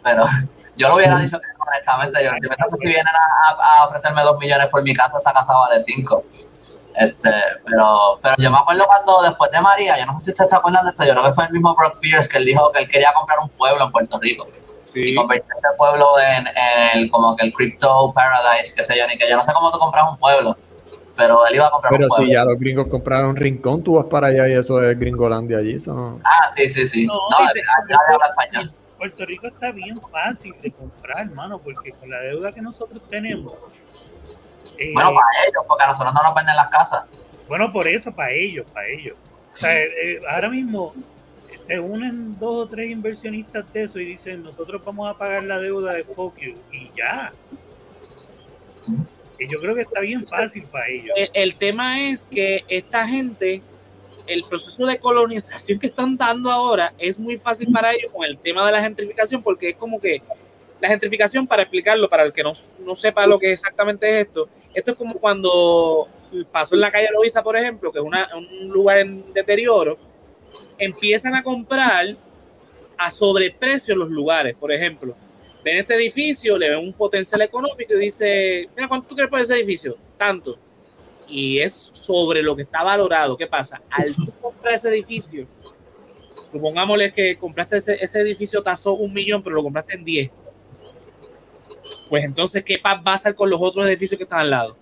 pero 0.03 0.23
yo 0.77 0.87
lo 0.89 0.95
hubiera 0.95 1.17
dicho 1.19 1.39
que 1.39 1.47
honestamente. 1.59 2.23
Yo, 2.23 2.31
yo 2.41 2.49
creo 2.49 2.69
que 2.69 2.77
si 2.77 2.93
vienen 2.93 3.07
a, 3.07 3.49
a- 3.49 3.79
a 3.81 3.85
ofrecerme 3.87 4.21
dos 4.21 4.37
millones 4.39 4.67
por 4.67 4.81
mi 4.83 4.93
casa, 4.93 5.17
esa 5.17 5.33
casa 5.33 5.53
vale 5.53 5.79
cinco. 5.79 6.23
Este, 6.97 7.29
pero, 7.65 8.19
pero 8.21 8.35
yo 8.37 8.51
me 8.51 8.57
acuerdo 8.57 8.85
cuando 8.85 9.21
después 9.23 9.51
de 9.51 9.61
María, 9.61 9.97
yo 9.99 10.05
no 10.05 10.13
sé 10.19 10.25
si 10.25 10.31
ustedes 10.31 10.49
se 10.49 10.55
acuerdan 10.55 10.85
de 10.85 10.91
esto, 10.91 11.03
yo 11.03 11.11
creo 11.13 11.23
que 11.25 11.33
fue 11.33 11.45
el 11.45 11.51
mismo 11.51 11.75
Brock 11.75 11.99
Pierce 11.99 12.29
que 12.29 12.37
él 12.37 12.45
dijo 12.45 12.71
que 12.71 12.83
él 12.83 12.87
quería 12.87 13.11
comprar 13.13 13.39
un 13.39 13.49
pueblo 13.49 13.83
en 13.85 13.91
Puerto 13.91 14.19
Rico 14.19 14.47
y 14.93 15.13
convertir 15.15 15.51
este 15.55 15.67
pueblo 15.77 16.17
en, 16.19 16.47
en 16.47 16.99
el 16.99 17.11
como 17.11 17.35
que 17.35 17.45
el 17.47 17.53
crypto 17.53 18.11
paradise, 18.13 18.73
qué 18.75 18.83
sé 18.83 18.97
yo, 18.97 19.05
ni 19.07 19.17
que 19.17 19.29
yo 19.29 19.35
no 19.35 19.43
sé 19.43 19.51
cómo 19.53 19.71
tú 19.71 19.77
compras 19.79 20.05
un 20.09 20.17
pueblo, 20.17 20.55
pero 21.17 21.45
él 21.47 21.55
iba 21.55 21.67
a 21.67 21.71
comprar 21.71 21.91
Pero 21.91 22.05
un 22.05 22.09
pueblo. 22.09 22.25
si 22.27 22.33
ya 22.33 22.45
los 22.45 22.57
gringos 22.57 22.87
compraron 22.87 23.35
Rincón, 23.35 23.83
tú 23.83 23.95
vas 23.95 24.05
para 24.05 24.27
allá 24.27 24.47
y 24.47 24.53
eso 24.53 24.81
es 24.81 24.97
Gringolandia 24.97 25.57
allí. 25.57 25.75
No. 25.87 26.19
Ah, 26.23 26.47
sí, 26.55 26.69
sí, 26.69 26.87
sí. 26.87 27.05
No, 27.05 27.13
No, 27.29 27.37
dice- 27.39 27.61
ya 27.89 27.97
habla 28.13 28.27
español. 28.27 28.71
Puerto 28.97 29.25
Rico 29.25 29.47
está 29.47 29.71
bien 29.71 29.99
fácil 30.09 30.55
de 30.61 30.71
comprar, 30.71 31.19
hermano, 31.21 31.59
porque 31.59 31.91
con 31.91 32.09
la 32.09 32.19
deuda 32.19 32.53
que 32.53 32.61
nosotros 32.61 33.01
tenemos. 33.09 33.51
Eh, 34.77 34.91
Bueno, 34.93 35.13
para 35.13 35.47
ellos, 35.47 35.63
porque 35.67 35.83
a 35.83 35.87
nosotros 35.87 36.13
no 36.13 36.23
nos 36.23 36.35
venden 36.35 36.55
las 36.55 36.69
casas. 36.69 37.03
Bueno, 37.47 37.71
por 37.71 37.87
eso, 37.87 38.11
para 38.11 38.31
ellos, 38.31 38.65
para 38.73 38.87
ellos. 38.87 39.15
O 39.53 39.57
sea, 39.57 39.77
eh, 39.77 39.91
eh, 40.03 40.21
ahora 40.29 40.49
mismo 40.49 40.93
se 41.65 41.79
unen 41.79 42.37
dos 42.39 42.65
o 42.65 42.69
tres 42.69 42.91
inversionistas 42.91 43.71
de 43.71 43.83
eso 43.83 43.99
y 43.99 44.05
dicen, 44.05 44.43
nosotros 44.43 44.81
vamos 44.83 45.09
a 45.09 45.17
pagar 45.17 45.43
la 45.43 45.59
deuda 45.59 45.93
de 45.93 46.03
Focus 46.03 46.55
y 46.71 46.91
ya. 46.95 47.31
Y 49.39 49.47
yo 49.47 49.59
creo 49.59 49.75
que 49.75 49.81
está 49.81 49.99
bien 49.99 50.25
fácil 50.27 50.63
para 50.63 50.87
ellos. 50.87 51.13
el, 51.15 51.29
el 51.33 51.55
tema 51.55 52.01
es 52.01 52.25
que 52.25 52.63
esta 52.67 53.07
gente, 53.07 53.61
el 54.27 54.43
proceso 54.43 54.85
de 54.85 54.97
colonización 54.99 55.79
que 55.79 55.87
están 55.87 56.17
dando 56.17 56.51
ahora 56.51 56.93
es 56.97 57.19
muy 57.19 57.37
fácil 57.37 57.71
para 57.71 57.93
ellos 57.93 58.11
con 58.11 58.25
el 58.25 58.37
tema 58.37 58.65
de 58.65 58.71
la 58.71 58.81
gentrificación, 58.81 59.41
porque 59.41 59.69
es 59.69 59.75
como 59.75 59.99
que 59.99 60.21
la 60.79 60.89
gentrificación, 60.89 61.47
para 61.47 61.63
explicarlo, 61.63 62.09
para 62.09 62.23
el 62.23 62.33
que 62.33 62.43
no, 62.43 62.51
no 62.79 62.95
sepa 62.95 63.25
lo 63.25 63.39
que 63.39 63.53
exactamente 63.53 64.07
es 64.09 64.27
esto, 64.27 64.49
esto 64.75 64.91
es 64.91 64.97
como 64.97 65.15
cuando 65.15 66.07
pasó 66.51 66.75
en 66.75 66.81
la 66.81 66.91
calle 66.91 67.07
Loiza, 67.13 67.41
por 67.41 67.55
ejemplo, 67.55 67.91
que 67.91 67.99
es 67.99 68.05
un 68.05 68.69
lugar 68.69 68.99
en 68.99 69.33
deterioro, 69.33 69.97
empiezan 70.77 71.35
a 71.35 71.43
comprar 71.43 72.15
a 72.97 73.09
sobreprecio 73.09 73.95
los 73.95 74.09
lugares, 74.09 74.55
por 74.55 74.71
ejemplo. 74.71 75.15
Ven 75.63 75.77
este 75.77 75.95
edificio, 75.95 76.57
le 76.57 76.69
ven 76.69 76.79
un 76.79 76.93
potencial 76.93 77.41
económico 77.41 77.93
y 77.95 77.99
dice, 77.99 78.69
mira, 78.75 78.87
¿cuánto 78.87 79.07
tú 79.07 79.15
quieres 79.15 79.31
por 79.31 79.39
ese 79.39 79.55
edificio? 79.55 79.97
Tanto 80.17 80.59
y 81.27 81.59
es 81.59 81.73
sobre 81.73 82.41
lo 82.41 82.55
que 82.55 82.63
está 82.63 82.83
valorado. 82.83 83.37
¿Qué 83.37 83.47
pasa? 83.47 83.81
Al 83.89 84.15
tú 84.15 84.31
comprar 84.41 84.73
ese 84.73 84.89
edificio, 84.89 85.47
supongámosle 86.41 87.13
que 87.13 87.35
compraste 87.35 87.77
ese, 87.77 88.03
ese 88.03 88.19
edificio 88.21 88.61
tasó 88.61 88.93
un 88.93 89.13
millón, 89.13 89.41
pero 89.43 89.55
lo 89.55 89.63
compraste 89.63 89.95
en 89.95 90.05
10. 90.05 90.31
Pues 92.09 92.23
entonces, 92.23 92.63
¿qué 92.63 92.77
va 92.77 93.01
a 93.03 93.13
hacer 93.13 93.35
con 93.35 93.49
los 93.49 93.59
otros 93.61 93.85
edificios 93.87 94.17
que 94.17 94.23
están 94.23 94.39
al 94.39 94.49
lado? 94.49 94.77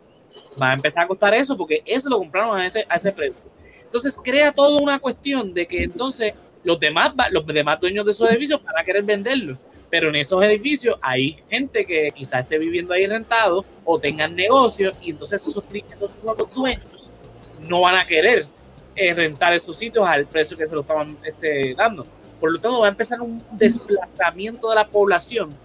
Va 0.61 0.71
a 0.71 0.73
empezar 0.73 1.03
a 1.03 1.07
costar 1.07 1.33
eso 1.33 1.57
porque 1.57 1.81
eso 1.85 2.09
lo 2.09 2.19
compraron 2.19 2.59
a 2.59 2.65
ese, 2.65 2.85
a 2.87 2.95
ese 2.95 3.11
precio. 3.11 3.43
Entonces 3.83 4.19
crea 4.23 4.51
toda 4.51 4.81
una 4.81 4.99
cuestión 4.99 5.53
de 5.53 5.67
que 5.67 5.83
entonces 5.83 6.33
los 6.63 6.79
demás, 6.79 7.13
los 7.31 7.45
demás 7.45 7.79
dueños 7.79 8.05
de 8.05 8.11
esos 8.11 8.29
edificios 8.29 8.63
van 8.63 8.77
a 8.77 8.83
querer 8.83 9.03
venderlos. 9.03 9.57
Pero 9.89 10.09
en 10.09 10.15
esos 10.15 10.43
edificios 10.43 10.97
hay 11.01 11.37
gente 11.49 11.85
que 11.85 12.09
quizás 12.15 12.41
esté 12.41 12.57
viviendo 12.57 12.93
ahí 12.93 13.05
rentado 13.05 13.63
o 13.85 13.99
tengan 13.99 14.35
negocios 14.35 14.95
y 15.03 15.11
entonces 15.11 15.45
esos, 15.45 15.69
esos 15.71 16.55
dueños 16.55 17.11
no 17.61 17.81
van 17.81 17.95
a 17.95 18.05
querer 18.05 18.47
eh, 18.95 19.13
rentar 19.13 19.53
esos 19.53 19.75
sitios 19.77 20.07
al 20.07 20.25
precio 20.25 20.57
que 20.57 20.65
se 20.65 20.73
lo 20.73 20.81
estaban 20.81 21.17
este, 21.23 21.75
dando. 21.75 22.07
Por 22.39 22.51
lo 22.51 22.59
tanto, 22.59 22.79
va 22.79 22.87
a 22.87 22.89
empezar 22.89 23.21
un 23.21 23.43
desplazamiento 23.51 24.69
de 24.69 24.75
la 24.75 24.87
población 24.87 25.55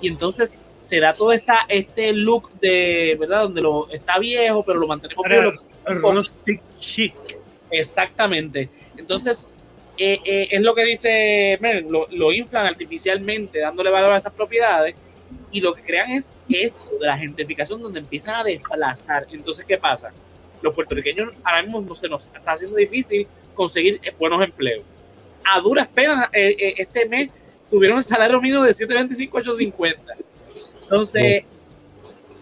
y 0.00 0.08
entonces 0.08 0.64
se 0.76 1.00
da 1.00 1.14
todo 1.14 1.32
esta, 1.32 1.60
este 1.68 2.12
look 2.12 2.50
de, 2.60 3.16
¿verdad? 3.18 3.42
Donde 3.42 3.62
lo 3.62 3.88
está 3.90 4.18
viejo, 4.18 4.62
pero 4.64 4.78
lo 4.78 4.86
mantenemos 4.86 5.24
Rustic 5.84 6.62
chic. 6.78 7.14
Exactamente. 7.70 8.68
Entonces, 8.96 9.52
eh, 9.98 10.20
eh, 10.24 10.48
es 10.50 10.60
lo 10.60 10.74
que 10.74 10.84
dice 10.84 11.58
Mer, 11.60 11.84
lo, 11.84 12.06
lo 12.10 12.32
inflan 12.32 12.66
artificialmente, 12.66 13.60
dándole 13.60 13.90
valor 13.90 14.12
a 14.12 14.16
esas 14.16 14.32
propiedades, 14.32 14.94
y 15.50 15.60
lo 15.60 15.74
que 15.74 15.82
crean 15.82 16.10
es 16.10 16.36
esto 16.48 16.98
de 16.98 17.06
la 17.06 17.18
gentrificación 17.18 17.82
donde 17.82 18.00
empiezan 18.00 18.36
a 18.36 18.44
desplazar. 18.44 19.26
Entonces, 19.30 19.64
¿qué 19.66 19.76
pasa? 19.76 20.10
Los 20.62 20.74
puertorriqueños 20.74 21.32
ahora 21.44 21.62
mismo 21.62 21.80
no 21.80 21.94
se 21.94 22.08
nos 22.08 22.26
está 22.26 22.52
haciendo 22.52 22.76
difícil 22.76 23.26
conseguir 23.54 24.00
eh, 24.02 24.12
buenos 24.18 24.42
empleos. 24.42 24.82
A 25.44 25.60
duras 25.60 25.88
penas, 25.88 26.30
eh, 26.32 26.56
eh, 26.58 26.74
este 26.78 27.06
mes 27.06 27.28
subieron 27.62 27.98
el 27.98 28.04
salario 28.04 28.40
mínimo 28.40 28.62
de 28.62 28.72
7.25 28.72 29.38
a 29.38 29.42
8.50. 29.42 30.00
Entonces, 30.82 31.44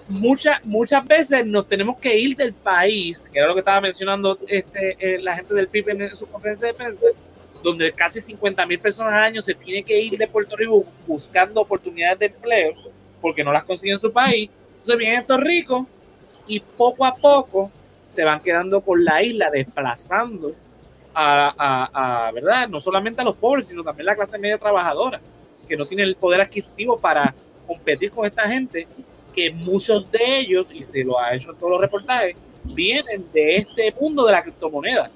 muchas 0.09 0.65
muchas 0.65 1.07
veces 1.07 1.47
nos 1.47 1.69
tenemos 1.69 1.99
que 1.99 2.19
ir 2.19 2.37
del 2.37 2.53
país, 2.53 3.29
que 3.33 3.39
era 3.39 3.49
lo 3.49 3.55
que 3.55 3.61
estaba 3.61 3.81
mencionando 3.81 4.39
este, 4.47 4.97
eh, 4.99 5.21
la 5.21 5.37
gente 5.37 5.55
del 5.55 5.69
PIB 5.69 5.89
en 5.91 6.17
su 6.17 6.27
conferencia 6.27 6.69
de 6.69 6.75
prensa, 6.75 7.07
donde 7.63 7.93
casi 7.93 8.21
50 8.21 8.67
mil 8.67 8.79
personas 8.79 9.13
al 9.13 9.23
año 9.25 9.41
se 9.41 9.55
tienen 9.55 9.85
que 9.85 10.01
ir 10.01 10.19
de 10.19 10.27
Puerto 10.27 10.57
Rico 10.57 10.85
buscando 11.07 11.61
oportunidades 11.61 12.19
de 12.19 12.27
empleo 12.27 12.75
porque 13.21 13.45
no 13.45 13.53
las 13.53 13.65
consiguen 13.65 13.95
en 13.95 14.01
su 14.01 14.13
país. 14.13 14.51
Entonces 14.71 14.99
vienen 14.99 15.19
estos 15.19 15.39
ricos 15.39 15.87
y 16.47 16.59
poco 16.61 17.05
a 17.05 17.15
poco 17.15 17.71
se 18.05 18.25
van 18.25 18.41
quedando 18.41 18.81
por 18.81 19.01
la 19.01 19.23
isla, 19.23 19.51
desplazando 19.51 20.55
a, 21.15 21.55
a- 21.57 22.27
a, 22.29 22.33
¿verdad? 22.33 22.69
No 22.69 22.79
solamente 22.81 23.21
a 23.21 23.25
los 23.25 23.37
pobres, 23.37 23.67
sino 23.67 23.83
también 23.83 24.07
la 24.07 24.15
clase 24.15 24.39
media 24.39 24.59
trabajadora, 24.59 25.21
que 25.69 25.77
no 25.77 25.85
tiene 25.87 26.03
el 26.05 26.17
poder 26.17 26.41
adquisitivo 26.41 26.99
para 26.99 27.35
competir 27.67 28.11
con 28.11 28.27
esta 28.27 28.49
gente, 28.49 28.87
que 29.35 29.53
muchos 29.53 30.11
de 30.11 30.41
ellos, 30.41 30.73
y 30.73 30.85
se 30.85 31.05
lo 31.05 31.19
ha 31.21 31.35
hecho 31.35 31.51
en 31.53 31.57
todos 31.57 31.71
los 31.73 31.81
reportajes, 31.81 32.35
vienen 32.65 33.27
de 33.33 33.57
este 33.57 33.95
mundo 34.01 34.27
de 34.27 34.33
la 34.33 34.43
criptomoneda. 34.43 35.11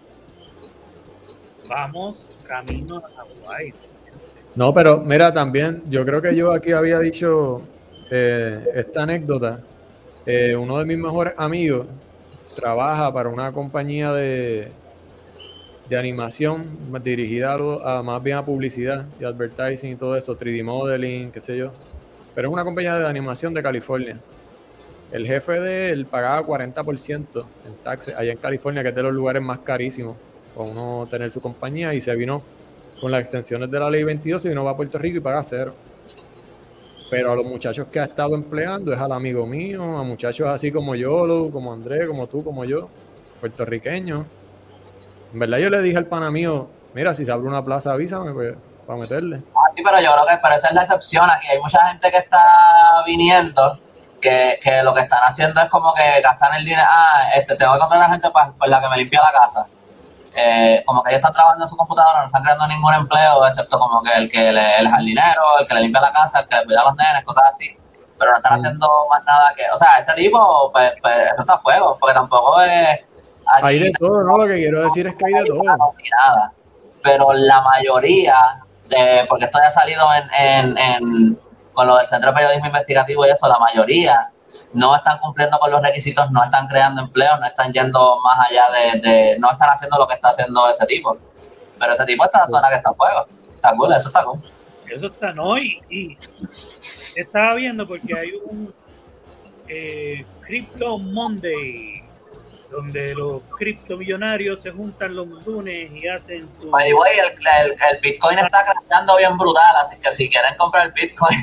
Vamos 1.68 2.30
camino 2.46 2.98
a 2.98 3.24
Hawái. 3.48 3.72
No, 4.54 4.72
pero 4.72 4.98
mira, 5.00 5.32
también, 5.32 5.82
yo 5.88 6.04
creo 6.04 6.22
que 6.22 6.36
yo 6.36 6.52
aquí 6.52 6.72
había 6.72 6.98
dicho 7.00 7.62
eh, 8.10 8.64
esta 8.74 9.02
anécdota. 9.02 9.60
Eh, 10.26 10.54
uno 10.56 10.78
de 10.78 10.84
mis 10.84 10.96
mejores 10.98 11.34
amigos 11.36 11.86
trabaja 12.54 13.12
para 13.12 13.28
una 13.28 13.52
compañía 13.52 14.12
de, 14.12 14.70
de 15.88 15.98
animación 15.98 16.64
dirigida 17.02 17.54
a, 17.54 17.98
a 17.98 18.02
más 18.02 18.22
bien 18.22 18.38
a 18.38 18.44
publicidad 18.44 19.06
y 19.20 19.24
advertising 19.24 19.92
y 19.92 19.96
todo 19.96 20.16
eso, 20.16 20.36
3D 20.36 20.64
modeling, 20.64 21.30
qué 21.30 21.40
sé 21.40 21.56
yo. 21.56 21.72
Pero 22.34 22.48
es 22.48 22.52
una 22.52 22.64
compañía 22.64 22.98
de 22.98 23.06
animación 23.06 23.54
de 23.54 23.62
California. 23.62 24.18
El 25.12 25.26
jefe 25.26 25.60
de 25.60 25.90
él 25.90 26.06
pagaba 26.06 26.44
40% 26.44 27.46
en 27.66 27.74
taxes 27.84 28.14
allá 28.16 28.32
en 28.32 28.38
California, 28.38 28.82
que 28.82 28.88
es 28.88 28.94
de 28.94 29.02
los 29.02 29.12
lugares 29.12 29.42
más 29.42 29.58
carísimos 29.58 30.16
para 30.54 30.70
uno 30.70 31.06
tener 31.10 31.30
su 31.30 31.40
compañía, 31.40 31.94
y 31.94 32.00
se 32.00 32.14
vino 32.16 32.42
con 33.00 33.10
las 33.10 33.20
extensiones 33.20 33.70
de 33.70 33.78
la 33.78 33.90
ley 33.90 34.02
22 34.02 34.40
se 34.40 34.48
vino 34.48 34.66
a 34.68 34.76
Puerto 34.76 34.98
Rico 34.98 35.18
y 35.18 35.20
paga 35.20 35.42
cero. 35.42 35.74
Pero 37.10 37.32
a 37.32 37.36
los 37.36 37.44
muchachos 37.44 37.86
que 37.88 38.00
ha 38.00 38.04
estado 38.04 38.34
empleando 38.34 38.92
es 38.92 38.98
al 38.98 39.12
amigo 39.12 39.46
mío, 39.46 39.82
a 39.98 40.02
muchachos 40.02 40.48
así 40.48 40.72
como 40.72 40.94
yo, 40.94 41.50
como 41.52 41.72
Andrés, 41.72 42.08
como 42.08 42.26
tú, 42.26 42.42
como 42.42 42.64
yo, 42.64 42.88
puertorriqueños. 43.40 44.26
En 45.34 45.40
verdad 45.40 45.58
yo 45.58 45.68
le 45.68 45.80
dije 45.80 45.98
al 45.98 46.06
pana 46.06 46.30
mío, 46.30 46.68
mira, 46.94 47.12
si 47.14 47.24
se 47.26 47.32
abre 47.32 47.48
una 47.48 47.64
plaza 47.64 47.92
avísame 47.92 48.32
pues, 48.32 48.54
para 48.86 48.98
meterle. 49.00 49.42
Ah, 49.54 49.68
sí, 49.74 49.82
pero 49.84 50.00
yo 50.00 50.12
creo 50.12 50.26
que 50.26 50.38
pero 50.42 50.54
esa 50.54 50.68
es 50.68 50.74
la 50.74 50.82
excepción. 50.82 51.28
Aquí 51.28 51.48
hay 51.48 51.58
mucha 51.60 51.84
gente 51.88 52.10
que 52.10 52.18
está 52.18 52.40
viniendo 53.04 53.78
que, 54.20 54.58
que 54.62 54.82
lo 54.82 54.94
que 54.94 55.00
están 55.00 55.22
haciendo 55.24 55.60
es 55.60 55.68
como 55.68 55.92
que 55.92 56.20
gastan 56.22 56.54
el 56.54 56.64
dinero. 56.64 56.86
Ah, 56.88 57.30
este, 57.34 57.56
tengo 57.56 57.72
que 57.74 57.80
contratar 57.80 58.10
gente 58.10 58.30
para, 58.30 58.52
para 58.52 58.70
la 58.70 58.80
que 58.80 58.88
me 58.88 58.96
limpia 58.98 59.20
la 59.22 59.32
casa. 59.32 59.66
Eh, 60.36 60.82
como 60.86 61.02
que 61.02 61.10
ellos 61.10 61.18
están 61.18 61.32
trabajando 61.32 61.64
en 61.64 61.68
su 61.68 61.76
computadora, 61.76 62.20
no 62.20 62.26
están 62.26 62.42
creando 62.42 62.66
ningún 62.66 62.92
empleo, 62.94 63.46
excepto 63.46 63.78
como 63.78 64.02
que 64.02 64.12
el 64.14 64.28
que 64.30 64.50
le, 64.52 64.78
el 64.78 64.88
jardinero, 64.88 65.42
el 65.60 65.66
que 65.66 65.74
le 65.74 65.80
limpia 65.82 66.00
la 66.00 66.12
casa, 66.12 66.40
el 66.40 66.46
que 66.46 66.56
le 66.56 66.64
cuida 66.64 66.80
a 66.80 66.84
los 66.84 66.96
nenes, 66.96 67.24
cosas 67.24 67.44
así. 67.50 67.76
Pero 68.18 68.30
no 68.30 68.36
están 68.36 68.52
Mm. 68.52 68.56
haciendo 68.56 68.88
más 69.10 69.24
nada 69.24 69.52
que. 69.56 69.62
O 69.72 69.76
sea, 69.76 69.98
ese 69.98 70.12
tipo, 70.14 70.70
pues, 70.72 70.92
pues 71.02 71.16
eso 71.32 71.40
está 71.40 71.54
a 71.54 71.58
fuego, 71.58 71.96
porque 72.00 72.14
tampoco 72.14 72.60
es. 72.62 73.00
Aquí 73.52 73.66
Hay 73.66 73.78
de 73.80 73.92
todo, 73.92 74.22
¿no? 74.24 74.38
Lo 74.38 74.46
que 74.46 74.56
quiero 74.56 74.82
decir 74.82 75.06
es 75.06 75.14
que 75.16 75.24
hay 75.26 75.32
de 75.32 75.44
todo. 75.48 75.60
ni 75.62 76.08
nada. 76.10 76.52
Pero 77.02 77.32
la 77.32 77.60
mayoría, 77.62 78.34
de, 78.88 79.24
porque 79.28 79.44
esto 79.46 79.58
ya 79.62 79.68
ha 79.68 79.70
salido 79.70 80.06
en, 80.14 80.30
en, 80.34 80.78
en- 80.78 81.38
con 81.72 81.86
lo 81.88 81.96
del 81.96 82.06
Centro 82.06 82.30
de 82.30 82.34
Periodismo 82.36 82.66
Investigativo 82.66 83.26
y 83.26 83.30
eso, 83.30 83.48
la 83.48 83.58
mayoría 83.58 84.30
no 84.74 84.94
están 84.94 85.18
cumpliendo 85.18 85.58
con 85.58 85.70
los 85.72 85.82
requisitos, 85.82 86.30
no 86.30 86.44
están 86.44 86.68
creando 86.68 87.02
empleos, 87.02 87.40
no 87.40 87.46
están 87.46 87.72
yendo 87.72 88.18
más 88.22 88.48
allá 88.48 88.66
de, 88.70 89.00
de- 89.00 89.38
no 89.40 89.50
están 89.50 89.70
haciendo 89.70 89.98
lo 89.98 90.06
que 90.06 90.14
está 90.14 90.28
haciendo 90.28 90.68
ese 90.68 90.86
tipo. 90.86 91.18
Pero 91.78 91.92
ese 91.94 92.04
tipo 92.04 92.24
está 92.24 92.38
en 92.38 92.42
la 92.42 92.46
zona 92.48 92.68
que 92.70 92.76
está 92.76 92.90
a 92.90 92.94
fuego. 92.94 93.26
Está 93.56 93.74
cool, 93.74 93.92
eso 93.92 94.08
está 94.08 94.24
cool. 94.24 94.40
Eso 94.88 95.06
está, 95.08 95.32
no, 95.32 95.58
y, 95.58 95.80
y 95.90 96.16
estaba 97.16 97.54
viendo 97.54 97.86
porque 97.88 98.16
hay 98.16 98.32
un 98.46 98.72
eh, 99.66 100.24
Crypto 100.42 100.98
Monday, 100.98 102.03
donde 102.70 103.14
los 103.14 103.42
criptomillonarios 103.56 104.60
se 104.62 104.70
juntan 104.70 105.14
los 105.14 105.28
lunes 105.46 105.90
y 105.92 106.08
hacen 106.08 106.50
su... 106.50 106.70
By 106.70 106.88
the 106.88 106.94
way, 106.94 107.12
el, 107.18 107.26
el, 107.66 107.72
el 107.72 108.00
Bitcoin 108.02 108.38
está 108.38 108.64
creciendo 108.64 109.16
bien 109.16 109.36
brutal, 109.38 109.76
así 109.82 109.96
que 110.00 110.12
si 110.12 110.28
quieren 110.28 110.54
comprar 110.56 110.86
el 110.86 110.92
Bitcoin, 110.92 111.38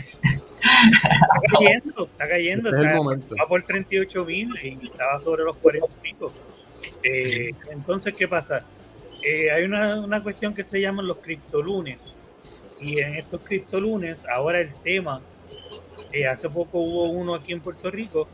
Está 0.64 1.40
cayendo, 1.58 2.04
está 2.06 2.28
cayendo, 2.30 2.70
Este 2.72 2.86
está- 2.86 2.96
momento. 2.98 3.36
va 3.42 3.48
por 3.48 3.64
38 3.64 4.26
mil 4.26 4.50
y 4.62 4.88
estaba 4.88 5.20
sobre 5.22 5.44
los 5.44 5.56
40 5.58 5.88
y 5.88 6.02
pico. 6.02 6.32
Eh, 7.04 7.52
entonces, 7.72 8.14
¿qué 8.14 8.28
pasa? 8.28 8.64
Eh, 9.24 9.50
hay 9.52 9.64
una, 9.64 10.00
una 10.02 10.22
cuestión 10.22 10.54
que 10.54 10.64
se 10.64 10.80
llaman 10.82 11.08
los 11.08 11.18
criptolunes. 11.18 12.00
Y 12.80 13.00
en 13.00 13.16
estos 13.16 13.42
criptolunes, 13.42 14.24
ahora 14.28 14.60
el 14.60 14.74
tema, 14.84 15.22
eh, 16.12 16.28
hace 16.28 16.50
poco 16.50 16.80
hubo 16.80 17.04
uno 17.10 17.36
aquí 17.36 17.54
en 17.54 17.62
Puerto 17.62 17.90
Rico 17.92 18.28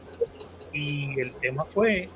y 0.74 1.20
el 1.20 1.32
tema 1.34 1.66
fue 1.66 2.10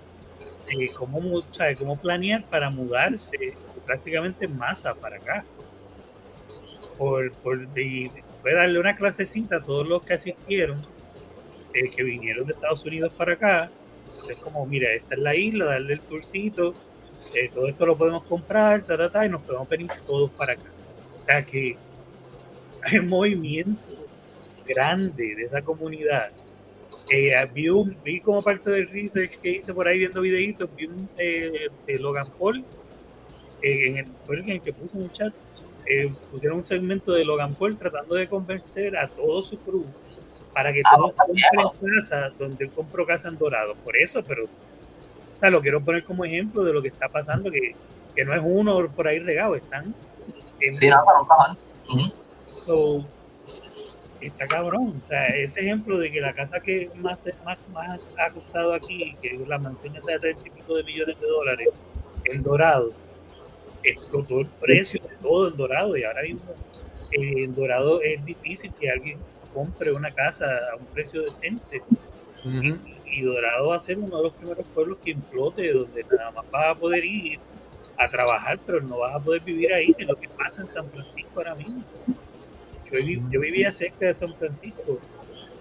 cómo, 0.97 1.41
cómo 1.77 1.99
planear 1.99 2.43
para 2.45 2.69
mudarse 2.69 3.38
prácticamente 3.85 4.45
en 4.45 4.57
masa 4.57 4.93
para 4.93 5.17
acá. 5.17 5.45
Por, 6.97 7.31
por, 7.33 7.67
y 7.77 8.11
fue 8.41 8.53
darle 8.53 8.79
una 8.79 8.95
clasecita 8.95 9.57
a 9.57 9.61
todos 9.61 9.88
los 9.88 10.03
que 10.03 10.13
asistieron, 10.13 10.85
eh, 11.73 11.89
que 11.89 12.03
vinieron 12.03 12.45
de 12.47 12.53
Estados 12.53 12.85
Unidos 12.85 13.11
para 13.17 13.33
acá. 13.33 13.71
Es 14.29 14.39
como, 14.39 14.65
mira, 14.65 14.91
esta 14.93 15.15
es 15.15 15.21
la 15.21 15.35
isla, 15.35 15.65
darle 15.65 15.93
el 15.93 16.01
tourcito, 16.01 16.73
eh, 17.33 17.49
todo 17.53 17.67
esto 17.67 17.85
lo 17.85 17.97
podemos 17.97 18.23
comprar, 18.23 18.83
ta, 18.83 18.97
ta, 18.97 19.09
ta, 19.09 19.25
y 19.25 19.29
nos 19.29 19.41
podemos 19.41 19.67
venir 19.69 19.89
todos 20.05 20.29
para 20.31 20.53
acá. 20.53 20.69
O 21.19 21.25
sea 21.25 21.45
que 21.45 21.77
hay 22.83 22.97
un 22.97 23.07
movimiento 23.07 24.07
grande 24.65 25.35
de 25.35 25.43
esa 25.43 25.61
comunidad. 25.61 26.31
Eh, 27.11 27.33
vi, 27.53 27.67
un- 27.69 27.97
vi 28.03 28.21
como 28.21 28.41
parte 28.41 28.69
del 28.71 28.88
research 28.89 29.38
que 29.41 29.51
hice 29.57 29.73
por 29.73 29.88
ahí 29.88 29.99
viendo 29.99 30.21
videitos, 30.21 30.69
vi 30.77 30.85
un 30.85 31.09
eh, 31.17 31.67
de 31.85 31.99
Logan 31.99 32.27
Paul, 32.39 32.63
eh, 33.61 33.88
en 33.89 33.97
el, 33.97 34.05
fue 34.25 34.38
el 34.38 34.41
en 34.43 34.49
el 34.51 34.61
que 34.61 34.71
puso 34.71 34.97
un 34.97 35.11
chat, 35.11 35.33
eh, 35.85 36.11
pusieron 36.31 36.59
un 36.59 36.63
segmento 36.63 37.11
de 37.11 37.25
Logan 37.25 37.53
Paul 37.55 37.77
tratando 37.77 38.15
de 38.15 38.27
convencer 38.29 38.95
a 38.95 39.07
todo 39.07 39.43
su 39.43 39.57
crew 39.59 39.83
para 40.53 40.71
que 40.71 40.81
Ah, 40.85 40.95
todos 40.95 41.13
compren 41.13 41.99
casa 41.99 42.29
donde 42.39 42.65
él 42.65 42.71
compró 42.71 43.05
casa 43.05 43.27
en 43.29 43.38
Dorado. 43.38 43.75
Por 43.83 43.97
eso, 43.97 44.23
pero 44.23 44.45
o 44.45 45.39
sea, 45.39 45.49
lo 45.49 45.61
quiero 45.61 45.81
poner 45.81 46.03
como 46.05 46.23
ejemplo 46.23 46.63
de 46.63 46.71
lo 46.71 46.81
que 46.81 46.89
está 46.89 47.09
pasando, 47.09 47.51
que, 47.51 47.75
que 48.15 48.23
no 48.23 48.33
es 48.33 48.41
uno 48.43 48.88
por 48.89 49.07
ahí 49.07 49.19
regado, 49.19 49.55
están 49.55 49.93
en 50.61 50.75
si 50.75 50.88
no, 50.89 51.03
para 51.03 51.19
un 51.19 51.27
cojón. 51.27 51.57
Ujú. 51.89 52.13
So, 52.65 53.05
está 54.27 54.48
cabrón. 54.48 54.95
O 54.98 55.02
sea, 55.02 55.27
ese 55.27 55.61
ejemplo 55.61 55.98
de 55.98 56.11
que 56.11 56.22
la 56.22 56.34
casa 56.34 56.60
que 56.60 56.89
más, 56.95 57.19
más, 57.43 57.57
más 57.72 58.02
ha 58.18 58.31
costado 58.31 58.73
aquí, 58.73 59.15
que 59.22 59.38
la 59.48 59.57
mansión 59.57 59.95
esa 59.95 60.11
de 60.11 60.19
treinta 60.19 60.43
y 60.48 60.49
pico 60.52 60.76
de 60.76 60.84
millones 60.84 61.19
de 61.19 61.27
dólares, 61.27 61.69
en 62.26 62.43
Dorado, 62.43 62.91
explotó 63.84 64.39
el 64.39 64.48
precio 64.48 65.02
de 65.02 65.15
todo 65.18 65.48
en 65.48 65.57
Dorado 65.57 65.98
y 65.98 66.03
ahora 66.03 66.22
mismo 66.22 66.53
eh, 67.11 67.43
en 67.43 67.56
Dorado 67.56 68.02
es 68.02 68.23
difícil 68.23 68.72
que 68.80 68.89
alguien 68.89 69.18
compre 69.53 69.91
una 69.91 70.11
casa 70.11 70.45
a 70.72 70.76
un 70.76 70.85
precio 70.88 71.23
decente. 71.23 71.81
Y 73.06 73.22
Dorado 73.23 73.68
va 73.68 73.76
a 73.76 73.80
ser 73.80 73.98
uno 73.99 74.18
de 74.18 74.23
los 74.23 74.34
primeros 74.34 74.65
pueblos 74.73 74.98
que 75.03 75.11
implote, 75.11 75.73
donde 75.73 76.06
nada 76.18 76.31
más 76.31 76.49
vas 76.49 76.77
a 76.77 76.80
poder 76.80 77.03
ir 77.03 77.39
a 77.98 78.10
trabajar, 78.10 78.57
pero 78.65 78.81
no 78.81 78.99
vas 78.99 79.15
a 79.15 79.19
poder 79.19 79.41
vivir 79.41 79.73
ahí, 79.73 79.93
que 79.93 80.03
es 80.03 80.10
lo 80.10 80.15
que 80.15 80.30
pasa 80.30 80.61
en 80.61 80.69
San 80.69 80.89
Francisco 80.89 81.30
ahora 81.35 81.56
mismo. 81.56 81.84
Yo, 82.91 82.99
viví- 82.99 83.23
yo 83.31 83.39
vivía 83.39 83.72
cerca 83.72 84.05
de 84.07 84.13
San 84.15 84.34
Francisco 84.35 84.99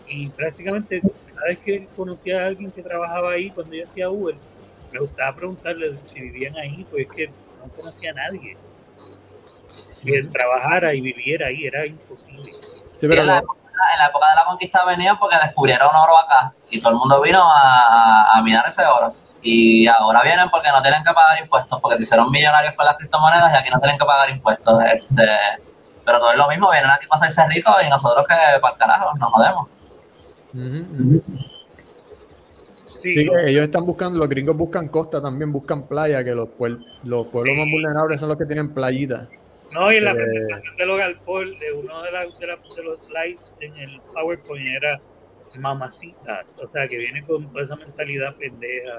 y 0.09 0.29
prácticamente 0.31 1.01
cada 1.35 1.47
vez 1.49 1.59
que 1.61 1.87
conocía 1.97 2.43
a 2.43 2.47
alguien 2.49 2.71
que 2.73 2.83
trabajaba 2.83 3.33
ahí, 3.33 3.51
cuando 3.51 3.75
yo 3.75 3.87
hacía 3.87 4.11
Uber, 4.11 4.35
me 4.93 4.99
gustaba 5.01 5.35
preguntarle 5.37 5.97
si 6.07 6.21
vivían 6.21 6.57
ahí, 6.57 6.85
pues 6.91 7.07
es 7.09 7.13
que 7.15 7.27
no 7.29 7.69
conocía 7.77 8.11
a 8.11 8.15
nadie. 8.15 8.57
Que 10.05 10.23
trabajara 10.25 10.95
y 10.95 11.01
viviera 11.01 11.47
ahí 11.49 11.67
era 11.67 11.87
imposible. 11.87 12.45
Sí, 12.53 12.61
Sí, 13.01 13.07
pero 13.09 13.21
en, 13.23 13.27
la 13.29 13.39
época, 13.39 13.61
en 13.93 13.99
la 13.99 14.07
época 14.07 14.29
de 14.31 14.35
la 14.37 14.45
conquista 14.45 14.85
venían 14.85 15.19
porque 15.19 15.37
descubrieron 15.43 15.89
oro 15.95 16.19
acá 16.19 16.53
y 16.71 16.81
todo 16.81 16.93
el 16.93 16.99
mundo 16.99 17.21
vino 17.21 17.41
a, 17.43 17.61
a- 18.35 18.39
a 18.39 18.43
minar 18.43 18.65
ese 18.69 18.85
oro. 18.85 19.15
Y 19.43 19.87
ahora 19.87 20.23
vienen 20.23 20.51
porque 20.51 20.69
no 20.71 20.83
tienen 20.83 21.03
que 21.05 21.13
pagar 21.15 21.39
impuestos, 21.41 21.81
porque 21.81 21.97
se 21.97 22.03
hicieron 22.03 22.31
millonarios 22.31 22.75
con 22.75 22.85
las 22.85 22.97
criptomonedas 22.97 23.53
y 23.55 23.57
aquí 23.57 23.71
no 23.71 23.79
tienen 23.81 23.99
que 23.99 24.05
pagar 24.05 24.29
impuestos. 24.31 24.83
Este, 24.85 25.27
pero 26.05 26.19
todo 26.19 26.33
es 26.33 26.39
lo 26.39 26.49
mismo, 26.49 26.71
vienen 26.71 26.91
aquí 26.91 27.07
para 27.07 27.25
hacerse 27.27 27.49
ricos 27.55 27.75
y 27.87 27.89
nosotros 27.91 28.27
que 28.29 28.35
para 28.61 28.73
el 28.75 28.79
carajo 28.79 29.15
nos 29.19 29.33
jodemos. 29.33 29.69
Sí, 33.03 33.15
Sí, 33.15 33.27
que 33.27 33.51
ellos 33.51 33.63
están 33.65 33.87
buscando, 33.87 34.19
los 34.19 34.29
gringos 34.29 34.55
buscan 34.57 34.89
costa, 34.89 35.23
también 35.23 35.51
buscan 35.53 35.87
playa, 35.89 36.23
que 36.23 36.35
los, 36.35 36.49
puel- 36.51 36.85
los 37.05 37.27
pueblos 37.29 37.57
más 37.57 37.67
vulnerables 37.71 38.21
son 38.21 38.29
los 38.29 38.37
que 38.37 38.45
tienen 38.45 38.75
playitas. 38.75 39.27
No, 39.73 39.91
y 39.91 39.97
en 39.97 40.05
la 40.05 40.11
Eh, 40.11 40.15
presentación 40.17 40.77
de 40.77 40.87
Logan 40.87 41.15
Paul, 41.25 41.59
de 41.59 41.73
uno 41.73 42.03
de, 42.03 42.13
la- 42.13 42.27
de, 42.27 42.47
la- 42.47 42.57
de 42.77 42.83
los 42.83 43.05
slides 43.05 43.47
en 43.61 43.77
el 43.79 44.01
PowerPoint 44.13 44.67
era 44.67 45.01
mamacita, 45.57 46.45
o 46.63 46.69
sea, 46.69 46.87
que 46.87 46.99
viene 46.99 47.25
con 47.25 47.51
toda 47.51 47.65
esa 47.65 47.77
mentalidad 47.77 48.35
pendeja. 48.37 48.93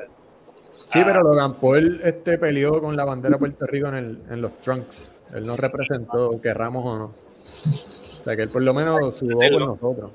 Sí, 0.73 0.99
Ah, 0.99 1.03
pero 1.06 1.23
Logan 1.23 1.56
Paul 1.56 2.02
este, 2.03 2.38
peleó 2.38 2.81
con 2.81 2.95
la 2.95 3.06
bandera 3.06 3.34
de 3.34 3.39
Puerto 3.39 3.65
Rico 3.65 3.88
en, 3.89 3.95
el, 3.95 4.23
en 4.30 4.41
los 4.41 4.57
trunks. 4.60 5.11
Él 5.34 5.45
nos 5.45 5.60
representó, 5.60 6.41
querramos 6.41 6.85
o 6.85 6.98
no. 6.98 7.06
O 7.06 8.23
sea, 8.23 8.35
que 8.35 8.43
él 8.43 8.49
por 8.49 8.61
lo 8.61 8.73
menos 8.73 9.15
sudó 9.15 9.38
por 9.38 9.61
nosotros. 9.68 10.11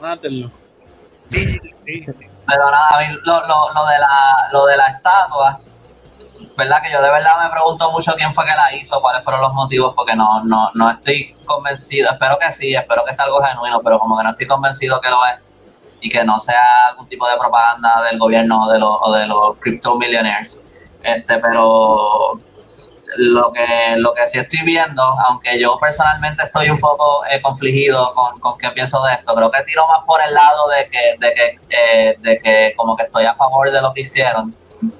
Mátenlo. 0.00 0.50
Sí, 1.30 1.44
sí, 1.84 2.04
sí. 2.06 2.26
Pero 2.46 2.70
nada, 2.70 2.88
a 2.92 3.00
mí 3.00 3.18
lo, 3.24 3.40
lo, 3.46 3.74
lo, 3.74 3.86
de 3.86 3.98
la, 3.98 4.48
lo 4.52 4.66
de 4.66 4.76
la 4.76 4.86
estatua, 4.86 5.60
¿verdad? 6.56 6.82
Que 6.82 6.92
yo 6.92 7.02
de 7.02 7.10
verdad 7.10 7.32
me 7.42 7.50
pregunto 7.50 7.90
mucho 7.90 8.12
quién 8.16 8.32
fue 8.32 8.44
que 8.44 8.54
la 8.54 8.74
hizo, 8.74 9.00
cuáles 9.00 9.24
fueron 9.24 9.42
los 9.42 9.52
motivos, 9.52 9.92
porque 9.94 10.14
no, 10.14 10.44
no, 10.44 10.70
no 10.74 10.90
estoy 10.90 11.34
convencido. 11.44 12.10
Espero 12.12 12.38
que 12.38 12.52
sí, 12.52 12.74
espero 12.74 13.04
que 13.04 13.12
sea 13.12 13.24
algo 13.24 13.42
genuino, 13.42 13.80
pero 13.80 13.98
como 13.98 14.16
que 14.16 14.22
no 14.24 14.30
estoy 14.30 14.46
convencido 14.46 15.00
que 15.00 15.10
lo 15.10 15.18
es 15.26 15.45
y 16.00 16.08
que 16.08 16.24
no 16.24 16.38
sea 16.38 16.88
algún 16.90 17.08
tipo 17.08 17.28
de 17.28 17.36
propaganda 17.36 18.02
del 18.02 18.18
gobierno 18.18 18.64
o 18.64 18.72
de 18.72 18.78
los, 18.78 18.98
o 19.00 19.12
de 19.12 19.26
los 19.26 19.56
crypto 19.58 19.96
millionaires. 19.96 20.64
Este, 21.02 21.38
pero 21.38 22.40
lo 23.18 23.52
que, 23.52 23.94
lo 23.96 24.12
que 24.12 24.26
sí 24.28 24.38
estoy 24.38 24.62
viendo, 24.62 25.02
aunque 25.02 25.58
yo 25.58 25.78
personalmente 25.78 26.44
estoy 26.44 26.70
un 26.70 26.78
poco 26.78 27.24
eh, 27.26 27.40
confligido 27.40 28.12
con, 28.14 28.38
con 28.40 28.58
qué 28.58 28.70
pienso 28.70 29.02
de 29.04 29.14
esto, 29.14 29.34
creo 29.34 29.50
que 29.50 29.62
tiro 29.62 29.86
más 29.86 30.04
por 30.04 30.20
el 30.22 30.34
lado 30.34 30.68
de 30.68 30.88
que, 30.88 31.16
de 31.18 31.34
que, 31.34 31.58
eh, 31.70 32.16
de 32.20 32.38
que 32.38 32.74
como 32.76 32.96
que 32.96 33.04
estoy 33.04 33.24
a 33.24 33.34
favor 33.34 33.70
de 33.70 33.80
lo 33.80 33.92
que 33.94 34.02
hicieron. 34.02 34.54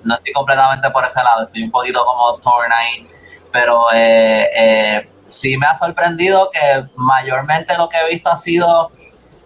No 0.05 0.15
estoy 0.15 0.33
completamente 0.33 0.91
por 0.91 1.05
ese 1.05 1.23
lado, 1.23 1.45
estoy 1.45 1.65
un 1.65 1.71
poquito 1.71 2.05
como 2.05 2.39
torn 2.39 2.73
ahí, 2.73 3.07
pero 3.53 3.93
eh, 3.93 4.49
eh, 4.55 5.11
sí 5.27 5.57
me 5.57 5.67
ha 5.67 5.75
sorprendido 5.75 6.51
que 6.51 6.85
mayormente 6.97 7.77
lo 7.77 7.89
que 7.89 7.99
he 7.99 8.09
visto 8.11 8.31
ha 8.31 8.37
sido 8.37 8.91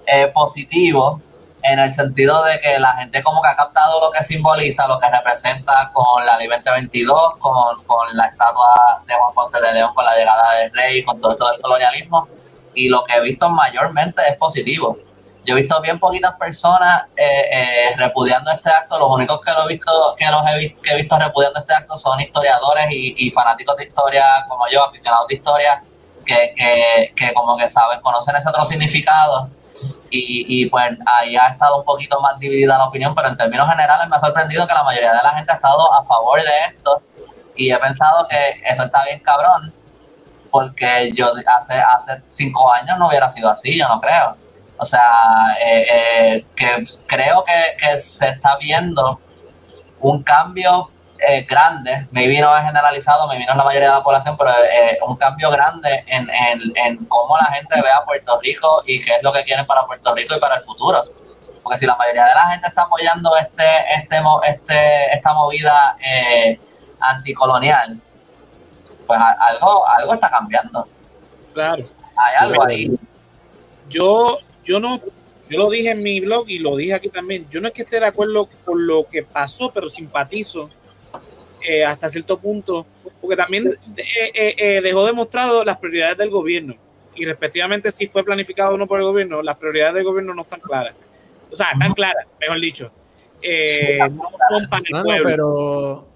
eh, 0.06 0.28
positivo 0.28 1.20
en 1.62 1.78
el 1.78 1.90
sentido 1.92 2.42
de 2.44 2.60
que 2.60 2.78
la 2.78 2.94
gente 2.94 3.22
como 3.22 3.42
que 3.42 3.48
ha 3.48 3.56
captado 3.56 4.00
lo 4.00 4.10
que 4.10 4.22
simboliza, 4.24 4.86
lo 4.86 4.98
que 4.98 5.08
representa 5.10 5.90
con 5.92 6.24
la 6.24 6.36
ley 6.36 6.48
2022, 6.48 7.36
con, 7.38 7.82
con 7.84 8.16
la 8.16 8.26
estatua 8.26 9.02
de 9.06 9.14
Juan 9.14 9.34
Ponce 9.34 9.60
de 9.60 9.72
León, 9.72 9.92
con 9.94 10.04
la 10.04 10.16
llegada 10.16 10.52
del 10.54 10.72
rey, 10.72 11.04
con 11.04 11.20
todo 11.20 11.32
esto 11.32 11.50
del 11.50 11.60
colonialismo, 11.60 12.28
y 12.74 12.88
lo 12.88 13.04
que 13.04 13.14
he 13.14 13.20
visto 13.20 13.48
mayormente 13.50 14.22
es 14.28 14.36
positivo. 14.36 14.98
Yo 15.44 15.56
he 15.56 15.60
visto 15.62 15.80
bien 15.80 15.98
poquitas 15.98 16.36
personas 16.36 17.04
eh, 17.16 17.48
eh, 17.50 17.96
repudiando 17.96 18.50
este 18.50 18.70
acto, 18.70 18.98
los 18.98 19.10
únicos 19.10 19.40
que, 19.40 19.52
lo 19.52 19.64
he 19.64 19.68
visto, 19.68 20.14
que, 20.16 20.30
los 20.30 20.42
he, 20.46 20.96
visto, 20.96 21.18
repudiando 21.18 21.60
este 21.60 21.74
acto 21.74 21.96
son 21.96 22.20
historiadores 22.20 22.86
y, 22.90 23.14
y 23.16 23.30
fanáticos 23.30 23.76
de 23.76 23.84
historia 23.84 24.24
como 24.48 24.64
yo, 24.70 24.84
aficionados 24.84 25.26
de 25.28 25.34
historia, 25.36 25.82
que, 26.24 26.52
que, 26.54 27.12
que 27.16 27.32
como 27.32 27.56
que 27.56 27.68
saben, 27.70 28.00
conocen 28.02 28.36
ese 28.36 28.48
otro 28.50 28.64
significado 28.64 29.48
y, 30.10 30.62
y, 30.62 30.68
pues 30.68 30.90
ahí 31.06 31.36
ha 31.36 31.48
estado 31.48 31.78
un 31.78 31.84
poquito 31.84 32.20
más 32.20 32.38
dividida 32.38 32.76
la 32.76 32.86
opinión, 32.86 33.14
pero 33.14 33.28
en 33.28 33.36
términos 33.36 33.68
generales 33.68 34.08
me 34.08 34.16
ha 34.16 34.20
sorprendido 34.20 34.66
que 34.66 34.74
la 34.74 34.82
mayoría 34.82 35.12
de 35.12 35.22
la 35.22 35.30
gente 35.34 35.52
ha 35.52 35.54
estado 35.54 35.92
a 35.92 36.04
favor 36.04 36.42
de 36.42 36.50
esto 36.68 37.02
y 37.54 37.70
he 37.70 37.78
pensado 37.78 38.26
que 38.28 38.60
eso 38.64 38.84
está 38.84 39.04
bien 39.04 39.20
cabrón, 39.20 39.72
porque 40.50 41.12
yo 41.14 41.32
hace, 41.56 41.74
hace 41.74 42.22
cinco 42.28 42.72
años 42.72 42.98
no 42.98 43.08
hubiera 43.08 43.30
sido 43.30 43.50
así, 43.50 43.78
yo 43.78 43.88
no 43.88 44.00
creo. 44.00 44.36
O 44.76 44.84
sea, 44.84 45.56
eh, 45.62 45.86
eh, 45.92 46.46
que 46.56 46.84
creo 47.06 47.44
que, 47.44 47.76
que 47.78 47.98
se 47.98 48.30
está 48.30 48.56
viendo 48.56 49.20
un 50.00 50.22
cambio 50.22 50.90
eh, 51.20 51.46
grande, 51.48 52.06
maybe 52.10 52.40
no 52.40 52.56
es 52.56 52.64
generalizado, 52.64 53.28
maybe 53.28 53.44
no 53.44 53.52
es 53.52 53.56
la 53.56 53.64
mayoría 53.64 53.88
de 53.90 53.94
la 53.96 54.02
población, 54.02 54.36
pero 54.36 54.50
eh, 54.50 54.98
un 55.06 55.16
cambio 55.16 55.50
grande 55.50 56.04
en, 56.06 56.28
en, 56.30 56.72
en, 56.76 57.04
cómo 57.06 57.36
la 57.36 57.46
gente 57.52 57.80
ve 57.80 57.90
a 57.90 58.04
Puerto 58.04 58.40
Rico 58.40 58.82
y 58.86 59.00
qué 59.00 59.16
es 59.16 59.22
lo 59.22 59.32
que 59.32 59.44
quieren 59.44 59.66
para 59.66 59.86
Puerto 59.86 60.14
Rico 60.14 60.34
y 60.36 60.40
para 60.40 60.56
el 60.56 60.62
futuro. 60.62 61.02
Porque 61.62 61.78
si 61.78 61.86
la 61.86 61.96
mayoría 61.96 62.24
de 62.24 62.34
la 62.34 62.50
gente 62.50 62.68
está 62.68 62.82
apoyando 62.82 63.36
este, 63.36 63.64
este, 63.96 64.22
este, 64.48 65.14
esta 65.14 65.34
movida 65.34 65.96
eh, 66.02 66.58
anticolonial, 67.00 68.00
pues 69.06 69.20
algo, 69.20 69.86
algo 69.86 70.14
está 70.14 70.30
cambiando. 70.30 70.88
Claro. 71.52 71.84
Hay 72.16 72.34
algo 72.38 72.64
ahí. 72.64 72.90
Yo, 73.88 74.38
yo 74.64 74.80
no, 74.80 75.00
yo 75.48 75.58
lo 75.58 75.68
dije 75.68 75.90
en 75.90 76.02
mi 76.02 76.20
blog 76.20 76.48
y 76.48 76.60
lo 76.60 76.76
dije 76.76 76.94
aquí 76.94 77.08
también. 77.08 77.46
Yo 77.50 77.60
no 77.60 77.68
es 77.68 77.74
que 77.74 77.82
esté 77.82 78.00
de 78.00 78.06
acuerdo 78.06 78.48
con 78.64 78.86
lo 78.86 79.06
que 79.08 79.22
pasó, 79.22 79.70
pero 79.72 79.88
simpatizo 79.88 80.70
eh, 81.66 81.84
hasta 81.84 82.08
cierto 82.08 82.38
punto, 82.38 82.86
porque 83.20 83.36
también 83.36 83.68
eh, 83.96 84.54
eh, 84.56 84.80
dejó 84.82 85.06
demostrado 85.06 85.64
las 85.64 85.78
prioridades 85.78 86.18
del 86.18 86.30
gobierno 86.30 86.74
y 87.14 87.24
respectivamente 87.24 87.90
si 87.90 88.06
fue 88.06 88.24
planificado 88.24 88.74
o 88.74 88.78
no 88.78 88.86
por 88.86 89.00
el 89.00 89.06
gobierno, 89.06 89.42
las 89.42 89.56
prioridades 89.56 89.94
del 89.94 90.04
gobierno 90.04 90.34
no 90.34 90.42
están 90.42 90.60
claras. 90.60 90.94
O 91.50 91.56
sea, 91.56 91.68
están 91.72 91.92
claras, 91.92 92.26
mejor 92.40 92.60
dicho. 92.60 92.92
no 94.10 94.30
son 94.58 94.68
para 94.68 94.82
el 94.86 94.92
no, 94.92 95.02
pueblo. 95.02 95.24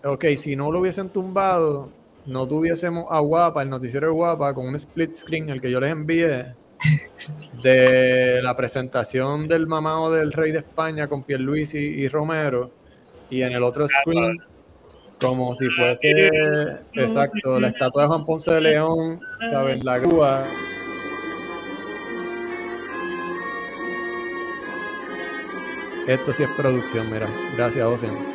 pero, 0.02 0.12
ok, 0.14 0.24
si 0.36 0.56
no 0.56 0.70
lo 0.70 0.80
hubiesen 0.80 1.08
tumbado, 1.10 1.90
no 2.26 2.46
tuviésemos 2.46 3.06
a 3.10 3.20
Guapa, 3.20 3.62
el 3.62 3.70
noticiero 3.70 4.06
de 4.06 4.12
Guapa, 4.12 4.54
con 4.54 4.66
un 4.66 4.76
split 4.76 5.14
screen, 5.14 5.50
el 5.50 5.60
que 5.60 5.70
yo 5.70 5.80
les 5.80 5.90
envié, 5.90 6.54
de 7.62 8.40
la 8.42 8.56
presentación 8.56 9.48
del 9.48 9.66
mamado 9.66 10.12
del 10.12 10.32
rey 10.32 10.52
de 10.52 10.58
España 10.58 11.08
con 11.08 11.22
Pierluisi 11.22 11.78
y 11.78 12.08
Romero, 12.08 12.70
y 13.30 13.42
en 13.42 13.52
el 13.52 13.62
otro 13.62 13.86
screen 13.88 14.38
como 15.24 15.55
si 15.56 15.68
fuese 15.70 16.10
exacto 16.92 17.59
la 17.59 17.68
estatua 17.68 18.02
de 18.02 18.09
Juan 18.09 18.24
Ponce 18.24 18.52
de 18.52 18.60
León, 18.60 19.20
¿sabes? 19.51 19.82
La 19.84 19.98
grúa. 19.98 20.44
Esto 26.06 26.32
sí 26.32 26.42
es 26.42 26.48
producción, 26.56 27.10
mira. 27.10 27.26
Gracias, 27.56 27.84
Ocean. 27.84 28.34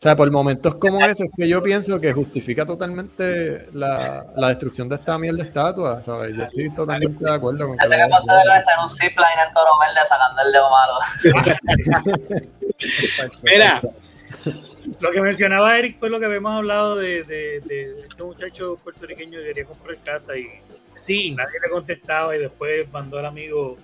O 0.00 0.02
sea, 0.02 0.16
por 0.16 0.30
momentos 0.30 0.76
como 0.76 1.04
ese 1.04 1.24
es 1.24 1.30
que 1.36 1.46
yo 1.46 1.62
pienso 1.62 2.00
que 2.00 2.14
justifica 2.14 2.64
totalmente 2.64 3.68
la, 3.74 4.24
la 4.34 4.48
destrucción 4.48 4.88
de 4.88 4.94
esta 4.94 5.18
mierda 5.18 5.42
de 5.42 5.48
estatua, 5.48 6.02
¿sabes? 6.02 6.34
Yo 6.34 6.44
estoy 6.44 6.74
totalmente 6.74 7.22
de 7.22 7.30
acuerdo 7.30 7.68
con 7.68 7.78
Ese 7.78 7.96
que 7.98 8.08
pasa 8.08 8.34
de 8.36 8.40
está 8.40 8.72
en 8.72 8.80
un 8.80 8.88
zipline 8.88 9.40
en 9.46 9.52
Toro 9.52 9.72
Verde 9.78 10.06
sacando 10.06 10.40
el 10.40 10.52
dedo 10.52 10.70
malo. 10.70 10.94
Mira, 13.42 13.82
lo 15.02 15.10
que 15.10 15.20
mencionaba 15.20 15.78
Eric 15.78 15.98
fue 15.98 16.08
lo 16.08 16.18
que 16.18 16.24
habíamos 16.24 16.56
hablado 16.56 16.96
de, 16.96 17.22
de, 17.24 17.60
de 17.60 18.00
este 18.08 18.22
muchacho 18.22 18.78
puertorriqueño 18.82 19.38
que 19.40 19.44
quería 19.48 19.66
comprar 19.66 19.98
casa 19.98 20.34
y 20.34 20.46
sí. 20.94 21.34
nadie 21.36 21.60
le 21.62 21.68
contestaba 21.68 22.34
y 22.34 22.38
después 22.38 22.90
mandó 22.90 23.18
al 23.18 23.26
amigo 23.26 23.76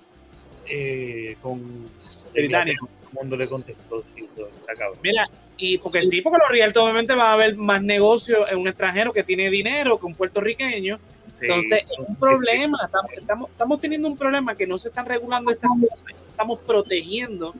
eh, 0.65 1.37
con 1.43 1.87
británico. 2.33 2.89
Mundo 3.17 3.35
le 3.35 3.47
contestó, 3.47 4.03
sí, 4.03 4.27
está 4.47 4.73
cabrón. 4.73 4.99
Mira, 5.03 5.29
y 5.57 5.77
porque 5.77 6.03
sí, 6.03 6.21
porque 6.21 6.39
los 6.39 6.49
realtos 6.49 6.83
obviamente 6.83 7.15
va 7.15 7.29
a 7.29 7.33
haber 7.33 7.55
más 7.55 7.81
negocio 7.81 8.47
en 8.47 8.59
un 8.59 8.67
extranjero 8.67 9.11
que 9.11 9.23
tiene 9.23 9.49
dinero 9.49 9.99
que 9.99 10.05
un 10.05 10.15
puertorriqueño. 10.15 10.99
Sí, 11.39 11.45
Entonces, 11.45 11.83
es 11.83 12.07
un 12.07 12.15
problema. 12.15 12.79
Estamos, 12.85 13.11
estamos, 13.13 13.49
estamos, 13.51 13.79
teniendo 13.79 14.07
un 14.07 14.17
problema 14.17 14.55
que 14.55 14.65
no 14.65 14.77
se 14.77 14.89
están 14.89 15.05
regulando 15.05 15.51
estas 15.51 15.69
cosas. 15.69 16.03
Estamos 16.27 16.59
protegiendo 16.59 17.53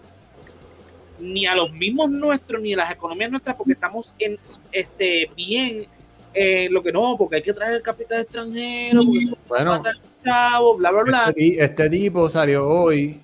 ni 1.19 1.45
a 1.45 1.55
los 1.55 1.71
mismos 1.71 2.09
nuestros, 2.09 2.61
ni 2.61 2.73
a 2.73 2.77
las 2.77 2.91
economías 2.91 3.31
nuestras, 3.31 3.55
porque 3.55 3.73
estamos 3.73 4.13
en 4.19 4.37
este 4.71 5.29
bien 5.35 5.87
eh, 6.33 6.67
lo 6.69 6.83
que 6.83 6.91
no, 6.91 7.15
porque 7.17 7.37
hay 7.37 7.41
que 7.41 7.53
traer 7.53 7.73
el 7.73 7.81
capital 7.81 8.21
extranjero, 8.21 9.01
porque 9.03 9.25
bueno, 9.47 9.83
chavo, 10.23 10.77
bla, 10.77 10.91
bla, 10.91 11.03
bla. 11.03 11.33
Este, 11.35 11.63
este, 11.63 11.89
tipo 11.89 12.29
salió 12.29 12.67
hoy. 12.67 13.19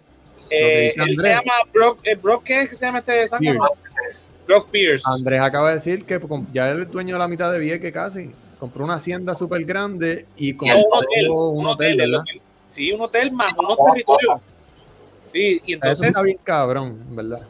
Eh, 0.50 0.94
él 0.96 1.16
se 1.16 1.30
llama 1.30 1.54
Brock, 1.74 2.00
eh, 2.04 2.16
Brock, 2.16 2.44
¿qué 2.44 2.62
es 2.62 2.70
que 2.70 2.76
se 2.76 2.86
llama 2.86 3.00
este 3.00 3.26
Pierce. 3.40 4.38
Brock 4.46 4.70
Pierce. 4.70 5.04
Andrés 5.08 5.42
acaba 5.42 5.70
de 5.70 5.76
decir 5.76 6.06
que 6.06 6.20
ya 6.52 6.70
es 6.70 6.76
el 6.76 6.92
dueño 6.92 7.16
de 7.16 7.20
la 7.20 7.28
mitad 7.28 7.52
de 7.52 7.60
Vieques 7.60 7.94
casi. 7.94 8.32
Compró 8.60 8.86
una 8.86 8.96
hacienda 8.96 9.36
súper 9.36 9.64
grande 9.66 10.26
y 10.38 10.56
compró 10.56 10.78
un 10.78 10.84
hotel, 10.92 11.30
un, 11.30 11.58
un 11.58 11.66
hotel, 11.68 11.94
hotel, 11.94 11.98
¿verdad? 11.98 12.24
Sí, 12.68 12.92
un 12.92 13.02
hotel 13.02 13.32
más 13.32 13.54
unos 13.58 13.78
territorios. 13.78 14.42
Sí, 15.28 15.62
y 15.66 15.74
entonces. 15.74 16.00
Eso 16.00 16.08
está 16.10 16.22
bien 16.24 16.40
cabrón, 16.44 16.98
¿verdad? 17.16 17.42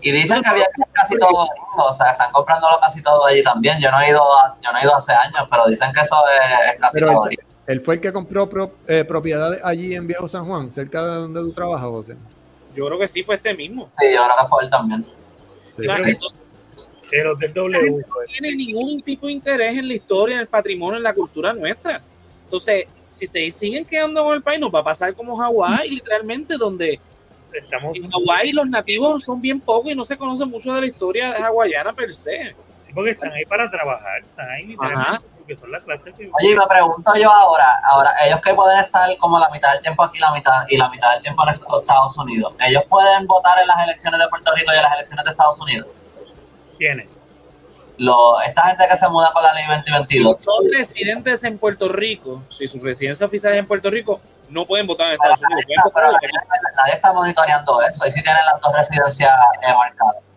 Y 0.00 0.12
dicen 0.12 0.42
que 0.42 0.48
había 0.48 0.66
casi 0.92 1.16
todo, 1.16 1.48
o 1.76 1.92
sea, 1.92 2.12
están 2.12 2.30
comprándolo 2.30 2.78
casi 2.80 3.02
todo 3.02 3.26
allí 3.26 3.42
también. 3.42 3.80
Yo 3.80 3.90
no 3.90 4.00
he 4.00 4.10
ido, 4.10 4.22
a, 4.22 4.56
yo 4.62 4.72
no 4.72 4.78
he 4.78 4.82
ido 4.82 4.94
hace 4.94 5.12
años, 5.12 5.48
pero 5.50 5.66
dicen 5.66 5.92
que 5.92 6.00
eso 6.00 6.16
es, 6.32 6.74
es 6.74 6.80
casi 6.80 7.00
pero 7.00 7.12
todo. 7.12 7.28
Él, 7.28 7.38
él, 7.66 7.80
fue 7.80 7.94
el 7.96 8.00
que 8.00 8.12
compró 8.12 8.48
pro, 8.48 8.74
eh, 8.86 9.04
propiedades 9.04 9.60
allí 9.64 9.94
en 9.94 10.06
Viejo 10.06 10.28
San 10.28 10.46
Juan, 10.46 10.68
cerca 10.68 11.02
de 11.02 11.14
donde 11.16 11.40
tú 11.40 11.52
trabajas, 11.52 11.88
José. 11.88 12.16
Yo 12.78 12.86
creo 12.86 12.98
que 12.98 13.08
sí 13.08 13.24
fue 13.24 13.34
este 13.34 13.54
mismo. 13.54 13.90
Sí, 13.98 14.06
yo 14.14 14.22
creo 14.24 14.36
que 14.40 14.46
fue 14.48 14.64
él 14.64 14.70
también. 14.70 15.04
Sí. 15.74 15.82
Claro, 15.82 16.04
Sí. 16.04 16.10
entonces, 16.10 16.38
De 17.10 17.24
los 17.24 17.38
del 17.38 17.54
W. 17.54 17.90
no 17.90 18.04
tiene 18.26 18.54
ningún 18.54 19.02
tipo 19.02 19.26
de 19.26 19.32
interés 19.32 19.76
en 19.78 19.88
la 19.88 19.94
historia, 19.94 20.36
en 20.36 20.42
el 20.42 20.46
patrimonio, 20.46 20.98
en 20.98 21.02
la 21.02 21.12
cultura 21.12 21.52
nuestra. 21.52 22.00
Entonces, 22.44 22.86
si 22.92 23.26
se 23.26 23.50
siguen 23.50 23.84
quedando 23.84 24.22
con 24.22 24.34
el 24.34 24.42
país, 24.42 24.60
nos 24.60 24.72
va 24.72 24.78
a 24.80 24.84
pasar 24.84 25.12
como 25.14 25.36
Hawái, 25.36 25.90
literalmente, 25.90 26.56
donde 26.56 27.00
Estamos, 27.52 27.96
en 27.96 28.08
Hawái 28.10 28.52
los 28.52 28.68
nativos 28.68 29.24
son 29.24 29.40
bien 29.40 29.58
pocos 29.58 29.90
y 29.90 29.94
no 29.94 30.04
se 30.04 30.16
conoce 30.16 30.44
mucho 30.44 30.72
de 30.72 30.82
la 30.82 30.86
historia 30.86 31.32
hawaiana 31.32 31.92
per 31.94 32.14
se. 32.14 32.54
Sí, 32.88 32.94
porque 32.94 33.10
están 33.10 33.32
ahí 33.32 33.44
para 33.44 33.70
trabajar, 33.70 34.20
están 34.20 34.50
ahí 34.50 34.66
literalmente 34.66 35.26
porque 35.36 35.56
son 35.56 35.70
la 35.70 35.80
clase 35.80 36.12
que 36.12 36.30
Oye, 36.32 36.52
y 36.52 36.56
me 36.56 36.66
pregunto 36.66 37.12
yo 37.16 37.30
ahora, 37.30 37.80
ahora, 37.84 38.12
ellos 38.24 38.40
que 38.40 38.54
pueden 38.54 38.78
estar 38.78 39.16
como 39.18 39.38
la 39.38 39.48
mitad 39.50 39.72
del 39.72 39.82
tiempo 39.82 40.02
aquí 40.02 40.18
la 40.18 40.32
mitad, 40.32 40.64
y 40.68 40.76
la 40.76 40.88
mitad 40.88 41.12
del 41.12 41.22
tiempo 41.22 41.42
en 41.46 41.54
Estados 41.54 42.18
Unidos, 42.18 42.54
¿ellos 42.60 42.84
pueden 42.88 43.26
votar 43.26 43.58
en 43.58 43.66
las 43.66 43.84
elecciones 43.84 44.18
de 44.18 44.28
Puerto 44.28 44.52
Rico 44.54 44.72
y 44.72 44.76
en 44.76 44.82
las 44.82 44.94
elecciones 44.94 45.24
de 45.24 45.30
Estados 45.30 45.60
Unidos? 45.60 45.86
tienen. 46.78 47.08
Lo, 47.98 48.40
esta 48.42 48.62
gente 48.68 48.86
que 48.88 48.96
se 48.96 49.08
muda 49.08 49.32
con 49.32 49.42
la 49.42 49.52
ley 49.52 49.64
Si 49.64 49.90
2022, 49.90 50.40
son 50.40 50.70
residentes 50.70 51.42
en 51.42 51.58
Puerto 51.58 51.88
Rico, 51.88 52.42
si 52.48 52.66
su 52.68 52.78
residencia 52.78 53.26
oficial 53.26 53.52
es 53.54 53.58
en 53.58 53.66
Puerto 53.66 53.90
Rico, 53.90 54.20
no 54.48 54.64
pueden 54.64 54.86
votar 54.86 55.08
en 55.08 55.14
Estados 55.14 55.42
Unidos. 55.42 55.64
pueden 55.66 55.82
votar 55.84 56.16
pero 56.20 56.32
nadie, 56.32 56.74
nadie 56.76 56.92
está 56.94 57.12
monitoreando 57.12 57.82
eso, 57.82 58.06
y 58.06 58.12
si 58.12 58.22
tienen 58.22 58.42
las 58.46 58.60
dos 58.60 58.72
residencias 58.72 59.32
eh, 59.62 59.74
marcadas. 59.74 60.27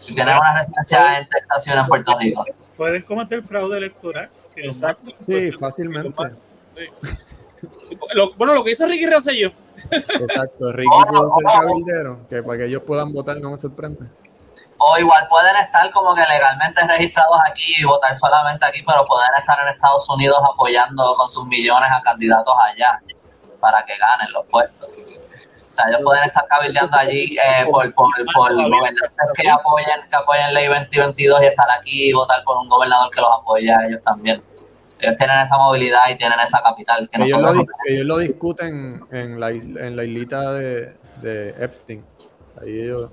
Si 0.00 0.14
tienen 0.14 0.36
una 0.38 0.56
residencia 0.56 1.18
en 1.18 1.28
Texas 1.28 1.66
y 1.66 1.70
en 1.70 1.86
Puerto 1.86 2.18
Rico. 2.18 2.44
Pueden 2.76 3.02
cometer 3.02 3.42
fraude 3.42 3.76
electoral. 3.78 4.30
Exacto. 4.56 5.12
Sí, 5.26 5.52
fácilmente. 5.52 6.16
Lo- 8.14 8.32
bueno, 8.34 8.54
lo 8.54 8.64
que 8.64 8.70
hizo 8.70 8.86
Ricky 8.86 9.06
Rosselló. 9.06 9.52
Exacto. 9.90 10.72
Ricky 10.72 10.88
pudo 11.08 11.32
ser 11.36 11.44
cabildero, 11.44 12.26
que 12.28 12.42
para 12.42 12.58
que 12.58 12.64
ellos 12.66 12.82
puedan 12.86 13.12
votar 13.12 13.36
no 13.38 13.50
me 13.50 13.58
sorprende. 13.58 14.06
O 14.78 14.98
igual 14.98 15.26
pueden 15.28 15.54
estar 15.56 15.90
como 15.90 16.14
que 16.14 16.22
legalmente 16.22 16.80
registrados 16.86 17.36
aquí 17.46 17.74
y 17.78 17.84
votar 17.84 18.16
solamente 18.16 18.64
aquí, 18.64 18.82
pero 18.86 19.04
pueden 19.06 19.28
estar 19.38 19.60
en 19.60 19.68
Estados 19.68 20.08
Unidos 20.08 20.38
apoyando 20.50 21.12
con 21.14 21.28
sus 21.28 21.46
millones 21.46 21.90
a 21.92 22.00
candidatos 22.00 22.54
allá 22.58 22.98
para 23.60 23.84
que 23.84 23.92
ganen 23.98 24.32
los 24.32 24.46
puestos. 24.46 24.88
O 25.70 25.72
sea, 25.72 25.84
ellos 25.88 26.00
pueden 26.02 26.24
estar 26.24 26.44
cabildeando 26.48 26.96
allí 26.96 27.36
eh, 27.38 27.64
por, 27.70 27.94
por, 27.94 28.08
por 28.34 28.52
gobernantes 28.54 29.16
que 29.40 29.48
apoyen, 29.48 30.00
que 30.10 30.16
apoyen 30.16 30.52
ley 30.52 30.66
2022 30.66 31.42
y 31.42 31.46
estar 31.46 31.68
aquí 31.70 32.08
y 32.10 32.12
votar 32.12 32.42
por 32.42 32.56
un 32.58 32.68
gobernador 32.68 33.08
que 33.14 33.20
los 33.20 33.30
apoya 33.32 33.78
a 33.78 33.86
ellos 33.86 34.02
también. 34.02 34.42
Ellos 34.98 35.14
tienen 35.16 35.38
esa 35.38 35.56
movilidad 35.56 36.00
y 36.10 36.16
tienen 36.18 36.40
esa 36.40 36.60
capital 36.60 37.08
que 37.08 37.22
Ellos 37.22 37.38
lo, 37.40 37.52
ellos 37.86 38.04
lo 38.04 38.18
discuten 38.18 39.00
en 39.12 39.38
la, 39.38 39.52
isla- 39.52 39.86
en 39.86 39.94
la 39.96 40.04
islita 40.04 40.52
de, 40.54 40.92
de 41.22 41.50
Epstein. 41.64 42.04
Ahí 42.60 42.80
ellos 42.80 43.10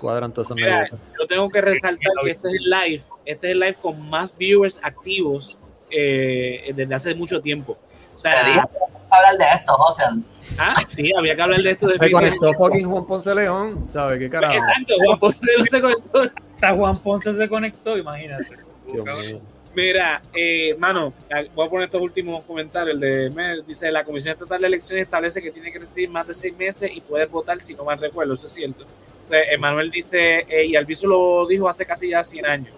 cuadran 0.00 0.32
todos 0.32 0.46
esos 0.48 0.56
Mira, 0.56 0.86
yo 0.86 1.26
tengo 1.28 1.50
que 1.50 1.60
resaltar 1.60 2.12
que 2.24 2.30
este 2.30 2.48
es 2.48 2.54
el 2.54 2.64
live, 2.70 3.02
este 3.26 3.46
es 3.48 3.52
el 3.52 3.60
live 3.60 3.74
con 3.74 4.08
más 4.08 4.34
viewers 4.36 4.80
activos 4.82 5.58
eh, 5.90 6.72
desde 6.74 6.94
hace 6.94 7.14
mucho 7.14 7.42
tiempo. 7.42 7.72
O 7.72 8.14
te 8.14 8.18
sea, 8.22 8.42
dije 8.42 8.60
que 8.60 8.78
vamos 8.80 9.02
a 9.12 9.16
hablar 9.16 9.36
de 9.36 9.44
esto, 9.56 9.72
José. 9.74 10.04
Ah, 10.60 10.76
sí, 10.88 11.10
había 11.16 11.34
que 11.34 11.42
hablar 11.42 11.62
de 11.62 11.70
esto 11.70 11.90
Se 11.90 12.10
conectó 12.10 12.52
fucking 12.54 12.88
Juan 12.88 13.06
Ponce 13.06 13.34
León, 13.34 13.88
¿sabes 13.92 14.18
qué 14.18 14.30
carajo? 14.30 14.54
Exacto, 14.54 14.94
Juan 15.04 15.18
Ponce 15.18 15.46
León 15.46 15.66
se 15.66 15.80
conectó. 15.80 16.22
Hasta 16.54 16.74
Juan 16.74 16.98
Ponce 16.98 17.34
se 17.34 17.48
conectó, 17.48 17.96
imagínate. 17.96 18.58
Mira, 19.72 20.20
eh, 20.34 20.74
mano, 20.78 21.12
voy 21.54 21.66
a 21.66 21.70
poner 21.70 21.84
estos 21.84 22.02
últimos 22.02 22.42
comentarios. 22.44 22.94
El 22.94 23.00
de 23.00 23.30
Mel 23.30 23.64
dice: 23.66 23.90
La 23.92 24.04
Comisión 24.04 24.32
Estatal 24.32 24.60
de 24.60 24.66
Elecciones 24.66 25.04
establece 25.04 25.40
que 25.40 25.52
tiene 25.52 25.70
que 25.70 25.78
recibir 25.78 26.10
más 26.10 26.26
de 26.26 26.34
seis 26.34 26.56
meses 26.56 26.90
y 26.92 27.00
poder 27.00 27.28
votar 27.28 27.60
si 27.60 27.74
no 27.74 27.84
mal 27.84 27.98
recuerdo. 27.98 28.34
Eso 28.34 28.46
es 28.46 28.52
cierto. 28.52 28.84
O 29.22 29.26
sea, 29.26 29.42
Emanuel 29.44 29.90
dice: 29.90 30.44
eh, 30.48 30.66
Y 30.66 30.74
Alviso 30.74 31.06
lo 31.06 31.46
dijo 31.46 31.68
hace 31.68 31.86
casi 31.86 32.10
ya 32.10 32.24
100 32.24 32.46
años. 32.46 32.74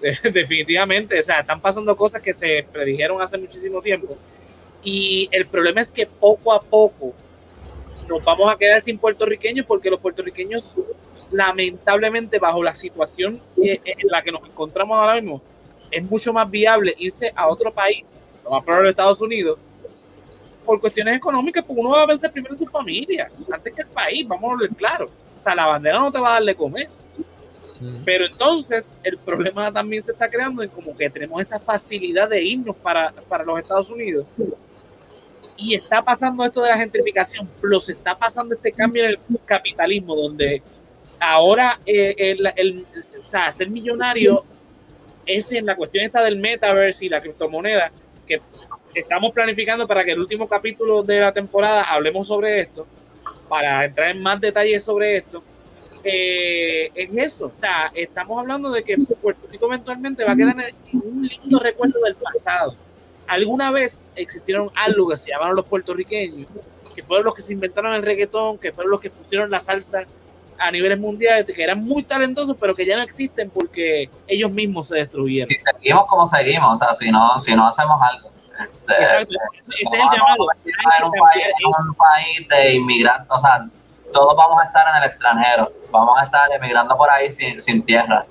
Definitivamente, 0.32 1.18
o 1.18 1.22
sea, 1.22 1.40
están 1.40 1.60
pasando 1.60 1.96
cosas 1.96 2.22
que 2.22 2.32
se 2.32 2.64
predijeron 2.72 3.20
hace 3.20 3.38
muchísimo 3.38 3.82
tiempo. 3.82 4.16
Y 4.84 5.28
el 5.32 5.46
problema 5.46 5.80
es 5.80 5.90
que 5.90 6.06
poco 6.06 6.52
a 6.52 6.62
poco 6.62 7.12
nos 8.08 8.24
vamos 8.24 8.52
a 8.52 8.56
quedar 8.56 8.80
sin 8.80 8.98
puertorriqueños 8.98 9.66
porque 9.66 9.90
los 9.90 10.00
puertorriqueños, 10.00 10.74
lamentablemente, 11.30 12.38
bajo 12.38 12.62
la 12.62 12.74
situación 12.74 13.40
en 13.56 14.08
la 14.08 14.22
que 14.22 14.32
nos 14.32 14.42
encontramos 14.44 14.96
ahora 14.96 15.20
mismo, 15.20 15.42
es 15.90 16.02
mucho 16.02 16.32
más 16.32 16.50
viable 16.50 16.94
irse 16.98 17.32
a 17.34 17.48
otro 17.48 17.72
país, 17.72 18.18
lo 18.44 18.50
más 18.50 18.64
probable 18.64 18.90
Estados 18.90 19.20
Unidos, 19.20 19.58
por 20.64 20.80
cuestiones 20.80 21.16
económicas, 21.16 21.64
porque 21.64 21.80
uno 21.80 21.90
va 21.90 22.02
a 22.02 22.06
pensar 22.06 22.32
primero 22.32 22.54
en 22.54 22.58
su 22.58 22.66
familia, 22.66 23.30
antes 23.50 23.72
que 23.72 23.82
el 23.82 23.88
país, 23.88 24.26
vamos 24.26 24.50
a 24.50 24.52
hablar 24.54 24.70
claro. 24.76 25.10
O 25.38 25.42
sea, 25.42 25.54
la 25.54 25.66
bandera 25.66 26.00
no 26.00 26.10
te 26.10 26.18
va 26.18 26.30
a 26.30 26.32
dar 26.34 26.44
de 26.44 26.54
comer. 26.54 26.88
Pero 28.06 28.24
entonces 28.24 28.94
el 29.02 29.18
problema 29.18 29.70
también 29.70 30.02
se 30.02 30.12
está 30.12 30.30
creando 30.30 30.62
en 30.62 30.70
como 30.70 30.96
que 30.96 31.10
tenemos 31.10 31.38
esa 31.40 31.60
facilidad 31.60 32.28
de 32.28 32.42
irnos 32.42 32.74
para, 32.76 33.12
para 33.28 33.44
los 33.44 33.58
Estados 33.58 33.90
Unidos. 33.90 34.26
Y 35.56 35.74
está 35.74 36.02
pasando 36.02 36.44
esto 36.44 36.62
de 36.62 36.68
la 36.70 36.76
gentrificación, 36.78 37.48
plus 37.60 37.88
está 37.88 38.14
pasando 38.14 38.54
este 38.54 38.72
cambio 38.72 39.04
en 39.04 39.10
el 39.10 39.18
capitalismo, 39.44 40.14
donde 40.14 40.62
ahora 41.18 41.80
eh, 41.86 42.14
el, 42.18 42.46
el- 42.56 42.86
o 43.18 43.22
sea, 43.22 43.50
ser 43.50 43.70
millonario 43.70 44.44
es 45.24 45.50
en 45.52 45.66
la 45.66 45.74
cuestión 45.74 46.04
esta 46.04 46.22
del 46.22 46.36
metaverse 46.36 47.06
y 47.06 47.08
la 47.08 47.20
criptomoneda, 47.20 47.90
que 48.26 48.40
estamos 48.94 49.32
planificando 49.32 49.86
para 49.86 50.04
que 50.04 50.12
el 50.12 50.20
último 50.20 50.46
capítulo 50.48 51.02
de 51.02 51.20
la 51.20 51.32
temporada 51.32 51.84
hablemos 51.84 52.26
sobre 52.28 52.60
esto, 52.60 52.86
para 53.48 53.84
entrar 53.84 54.10
en 54.10 54.22
más 54.22 54.40
detalles 54.40 54.84
sobre 54.84 55.16
esto. 55.16 55.42
Eh, 56.04 56.90
es 56.94 57.10
eso, 57.16 57.46
o 57.46 57.56
sea, 57.56 57.88
estamos 57.94 58.38
hablando 58.38 58.70
de 58.70 58.84
que 58.84 58.96
Puerto 59.20 59.46
Rico 59.50 59.66
eventualmente 59.66 60.24
va 60.24 60.32
a 60.32 60.36
quedar 60.36 60.56
en 60.60 60.74
un 61.02 61.26
lindo 61.26 61.58
recuerdo 61.58 61.98
del 62.04 62.14
pasado. 62.16 62.74
Alguna 63.26 63.70
vez 63.70 64.12
existieron 64.16 64.70
algo 64.74 65.08
que 65.08 65.16
se 65.16 65.28
llamaron 65.28 65.56
los 65.56 65.66
puertorriqueños, 65.66 66.48
que 66.94 67.02
fueron 67.02 67.26
los 67.26 67.34
que 67.34 67.42
se 67.42 67.52
inventaron 67.52 67.92
el 67.94 68.02
reggaetón, 68.02 68.58
que 68.58 68.72
fueron 68.72 68.90
los 68.90 69.00
que 69.00 69.10
pusieron 69.10 69.50
la 69.50 69.60
salsa 69.60 70.04
a 70.58 70.70
niveles 70.70 70.98
mundiales, 70.98 71.44
que 71.44 71.62
eran 71.62 71.82
muy 71.82 72.02
talentosos, 72.02 72.56
pero 72.58 72.74
que 72.74 72.86
ya 72.86 72.96
no 72.96 73.02
existen 73.02 73.50
porque 73.50 74.08
ellos 74.26 74.50
mismos 74.50 74.88
se 74.88 74.96
destruyeron. 74.96 75.48
Si 75.48 75.56
seguimos 75.58 76.06
como 76.06 76.26
seguimos, 76.26 76.72
o 76.72 76.76
sea, 76.76 76.94
si 76.94 77.10
no, 77.10 77.38
si 77.38 77.54
no 77.54 77.66
hacemos 77.66 78.00
algo. 78.00 78.30
este, 78.58 78.94
Exacto, 78.94 79.34
ese 79.58 79.70
ese 79.70 79.82
es 79.82 79.92
el 79.92 79.98
llamado. 79.98 80.46
en 80.64 81.04
un 81.04 81.12
país, 81.12 81.44
en 81.44 81.88
un 81.88 81.94
país 81.94 82.48
de 82.48 82.74
inmigrantes, 82.74 83.26
o 83.28 83.38
sea, 83.38 83.66
todos 84.12 84.36
vamos 84.36 84.62
a 84.62 84.66
estar 84.66 84.86
en 84.88 85.02
el 85.02 85.08
extranjero, 85.08 85.72
vamos 85.90 86.16
a 86.18 86.24
estar 86.24 86.50
emigrando 86.52 86.96
por 86.96 87.10
ahí 87.10 87.32
sin, 87.32 87.60
sin 87.60 87.82
tierra. 87.82 88.24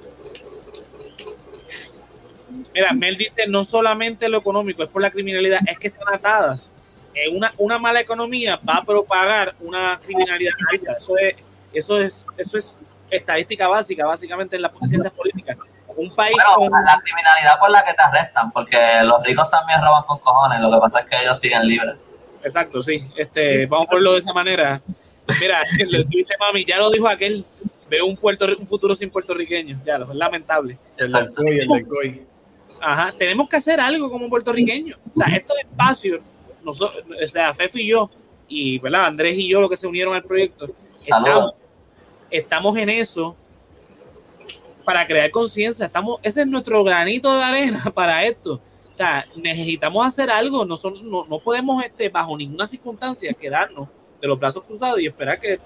Mira, 2.76 2.92
Mel 2.92 3.16
dice 3.16 3.48
no 3.48 3.64
solamente 3.64 4.28
lo 4.28 4.38
económico, 4.38 4.84
es 4.84 4.90
por 4.90 5.02
la 5.02 5.10
criminalidad, 5.10 5.62
es 5.66 5.80
que 5.80 5.88
están 5.88 6.14
atadas. 6.14 6.74
Eh, 7.14 7.30
una, 7.30 7.54
una 7.58 7.80
mala 7.80 8.02
economía 8.02 8.60
va 8.68 8.80
a 8.80 8.84
propagar 8.84 9.56
una 9.62 9.98
criminalidad 10.04 10.52
alta. 10.70 10.96
Eso 10.98 11.18
es, 11.18 11.48
eso 11.72 11.98
es, 11.98 12.26
eso 12.36 12.58
es 12.58 12.78
estadística 13.10 13.70
básica, 13.70 14.06
básicamente 14.06 14.58
en 14.58 14.64
las 14.64 14.74
ciencias 14.84 15.14
políticas. 15.14 15.58
Un 15.96 16.14
país 16.14 16.36
Bueno, 16.36 16.70
con 16.70 16.84
la 16.84 17.00
criminalidad 17.02 17.58
por 17.62 17.72
la 17.72 17.82
que 17.82 17.94
te 17.94 18.02
arrestan, 18.02 18.52
porque 18.52 18.78
los 19.04 19.24
ricos 19.24 19.50
también 19.50 19.82
roban 19.82 20.04
con 20.04 20.20
cojones, 20.20 20.60
lo 20.60 20.70
que 20.70 20.78
pasa 20.78 21.00
es 21.00 21.06
que 21.06 21.22
ellos 21.22 21.40
siguen 21.40 21.66
libres. 21.66 21.96
Exacto, 22.44 22.84
sí. 22.84 23.10
Este, 23.16 23.68
vamos 23.68 23.88
a 23.88 23.90
ponerlo 23.92 24.12
de 24.12 24.20
esa 24.20 24.34
manera. 24.34 24.82
Mira, 25.40 25.62
dice 26.10 26.34
mami, 26.38 26.66
ya 26.66 26.78
lo 26.80 26.92
dijo 26.92 27.08
aquel, 27.08 27.46
veo 27.90 28.06
un 28.06 28.18
Puerto 28.18 28.46
un 28.60 28.68
futuro 28.68 28.94
sin 28.96 29.10
puertorriqueños, 29.10 29.82
ya 29.86 29.98
lo 29.98 30.12
es 30.12 30.16
lamentable. 30.18 30.78
El 30.98 31.10
del 31.10 31.22
Exacto. 31.22 31.42
COI, 31.42 31.60
el 31.60 31.68
del 31.70 31.88
COI. 31.88 32.35
Ajá, 32.82 33.14
tenemos 33.18 33.50
que 33.50 33.56
hacer 33.56 33.80
algo 33.80 34.10
como 34.10 34.30
puertorriqueños. 34.30 35.00
O 35.16 35.20
sea, 35.20 35.36
estos 35.36 35.58
espacios, 35.60 36.22
nosotros, 36.64 37.04
o 37.24 37.28
sea, 37.28 37.54
Fefi 37.54 37.82
y 37.82 37.88
yo, 37.88 38.10
y 38.48 38.80
¿verdad? 38.80 39.06
Andrés 39.06 39.38
y 39.38 39.48
yo, 39.48 39.62
los 39.62 39.70
que 39.70 39.76
se 39.76 39.88
unieron 39.88 40.14
al 40.14 40.24
proyecto, 40.24 40.68
estamos, 41.02 41.68
estamos 42.30 42.78
en 42.78 42.90
eso 42.90 43.36
para 44.84 45.06
crear 45.06 45.32
conciencia. 45.32 45.86
Estamos, 45.86 46.20
ese 46.22 46.42
es 46.42 46.48
nuestro 46.48 46.84
granito 46.84 47.36
de 47.36 47.44
arena 47.44 47.84
para 47.94 48.24
esto. 48.24 48.62
O 48.94 48.98
sea, 48.98 49.26
necesitamos 49.36 50.06
hacer 50.06 50.30
algo. 50.30 50.64
Nosotros 50.64 51.04
no, 51.04 51.26
no 51.26 51.40
podemos, 51.40 51.84
este, 51.84 52.08
bajo 52.10 52.38
ninguna 52.38 52.66
circunstancia, 52.66 53.34
quedarnos 53.34 53.90
de 54.22 54.28
los 54.28 54.40
brazos 54.40 54.64
cruzados 54.64 55.00
y 55.00 55.08
esperar 55.08 55.40
que 55.40 55.60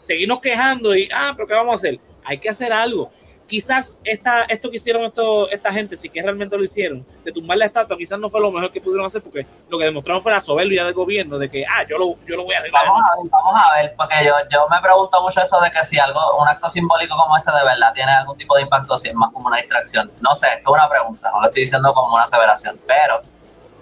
seguirnos 0.00 0.40
quejando 0.40 0.96
y, 0.96 1.08
ah, 1.14 1.32
pero 1.36 1.46
¿qué 1.46 1.54
vamos 1.54 1.72
a 1.72 1.74
hacer? 1.74 2.00
Hay 2.24 2.38
que 2.38 2.48
hacer 2.48 2.72
algo. 2.72 3.10
Quizás 3.50 3.98
esta, 4.04 4.42
esto 4.44 4.70
que 4.70 4.76
hicieron 4.76 5.02
esto, 5.02 5.50
esta 5.50 5.72
gente, 5.72 5.96
si 5.96 6.08
que 6.08 6.22
realmente 6.22 6.56
lo 6.56 6.62
hicieron, 6.62 7.04
de 7.24 7.32
tumbar 7.32 7.58
la 7.58 7.66
estatua, 7.66 7.96
quizás 7.96 8.16
no 8.16 8.30
fue 8.30 8.40
lo 8.40 8.52
mejor 8.52 8.70
que 8.70 8.80
pudieron 8.80 9.04
hacer 9.04 9.24
porque 9.24 9.44
lo 9.68 9.76
que 9.76 9.86
demostraron 9.86 10.22
fue 10.22 10.30
la 10.30 10.40
soberbia 10.40 10.84
del 10.84 10.94
gobierno 10.94 11.36
de 11.36 11.50
que, 11.50 11.66
ah, 11.66 11.82
yo 11.82 11.98
lo, 11.98 12.14
yo 12.28 12.36
lo 12.36 12.44
voy 12.44 12.54
a 12.54 12.58
arreglar. 12.58 12.86
Vamos 12.86 13.10
a 13.10 13.16
ver, 13.16 13.28
vamos 13.28 13.60
a 13.60 13.74
ver, 13.74 13.94
porque 13.96 14.24
yo, 14.24 14.34
yo 14.52 14.68
me 14.70 14.80
pregunto 14.80 15.20
mucho 15.20 15.42
eso 15.42 15.60
de 15.60 15.68
que 15.72 15.84
si 15.84 15.98
algo, 15.98 16.20
un 16.40 16.46
acto 16.46 16.70
simbólico 16.70 17.16
como 17.16 17.36
este 17.36 17.50
de 17.50 17.64
verdad 17.64 17.92
tiene 17.92 18.12
algún 18.12 18.36
tipo 18.36 18.54
de 18.54 18.62
impacto, 18.62 18.96
si 18.96 19.08
es 19.08 19.14
más 19.16 19.32
como 19.32 19.48
una 19.48 19.56
distracción. 19.56 20.12
No 20.20 20.36
sé, 20.36 20.46
esto 20.46 20.70
es 20.70 20.80
una 20.80 20.88
pregunta, 20.88 21.28
no 21.32 21.40
lo 21.40 21.46
estoy 21.46 21.62
diciendo 21.64 21.92
como 21.92 22.14
una 22.14 22.22
aseveración, 22.22 22.80
pero, 22.86 23.20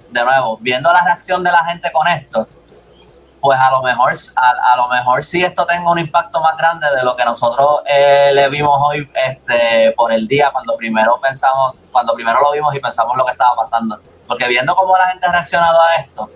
de 0.08 0.24
nuevo, 0.24 0.56
viendo 0.62 0.90
la 0.90 1.04
reacción 1.04 1.44
de 1.44 1.52
la 1.52 1.62
gente 1.66 1.92
con 1.92 2.08
esto, 2.08 2.48
pues 3.40 3.58
a 3.58 3.70
lo 3.70 3.82
mejor 3.82 4.12
a, 4.36 4.72
a, 4.72 4.76
lo 4.76 4.88
mejor 4.88 5.22
sí 5.22 5.44
esto 5.44 5.64
tenga 5.64 5.90
un 5.90 5.98
impacto 5.98 6.40
más 6.40 6.56
grande 6.56 6.86
de 6.94 7.04
lo 7.04 7.14
que 7.16 7.24
nosotros 7.24 7.82
eh, 7.86 8.30
le 8.32 8.48
vimos 8.48 8.76
hoy 8.82 9.08
este 9.14 9.92
por 9.96 10.12
el 10.12 10.26
día 10.26 10.50
cuando 10.50 10.76
primero 10.76 11.18
pensamos 11.20 11.74
cuando 11.92 12.14
primero 12.14 12.40
lo 12.40 12.52
vimos 12.52 12.74
y 12.74 12.80
pensamos 12.80 13.16
lo 13.16 13.24
que 13.24 13.32
estaba 13.32 13.54
pasando. 13.56 14.00
Porque 14.26 14.46
viendo 14.48 14.74
cómo 14.74 14.96
la 14.96 15.08
gente 15.08 15.26
ha 15.26 15.32
reaccionado 15.32 15.80
a 15.80 15.94
esto 15.96 16.30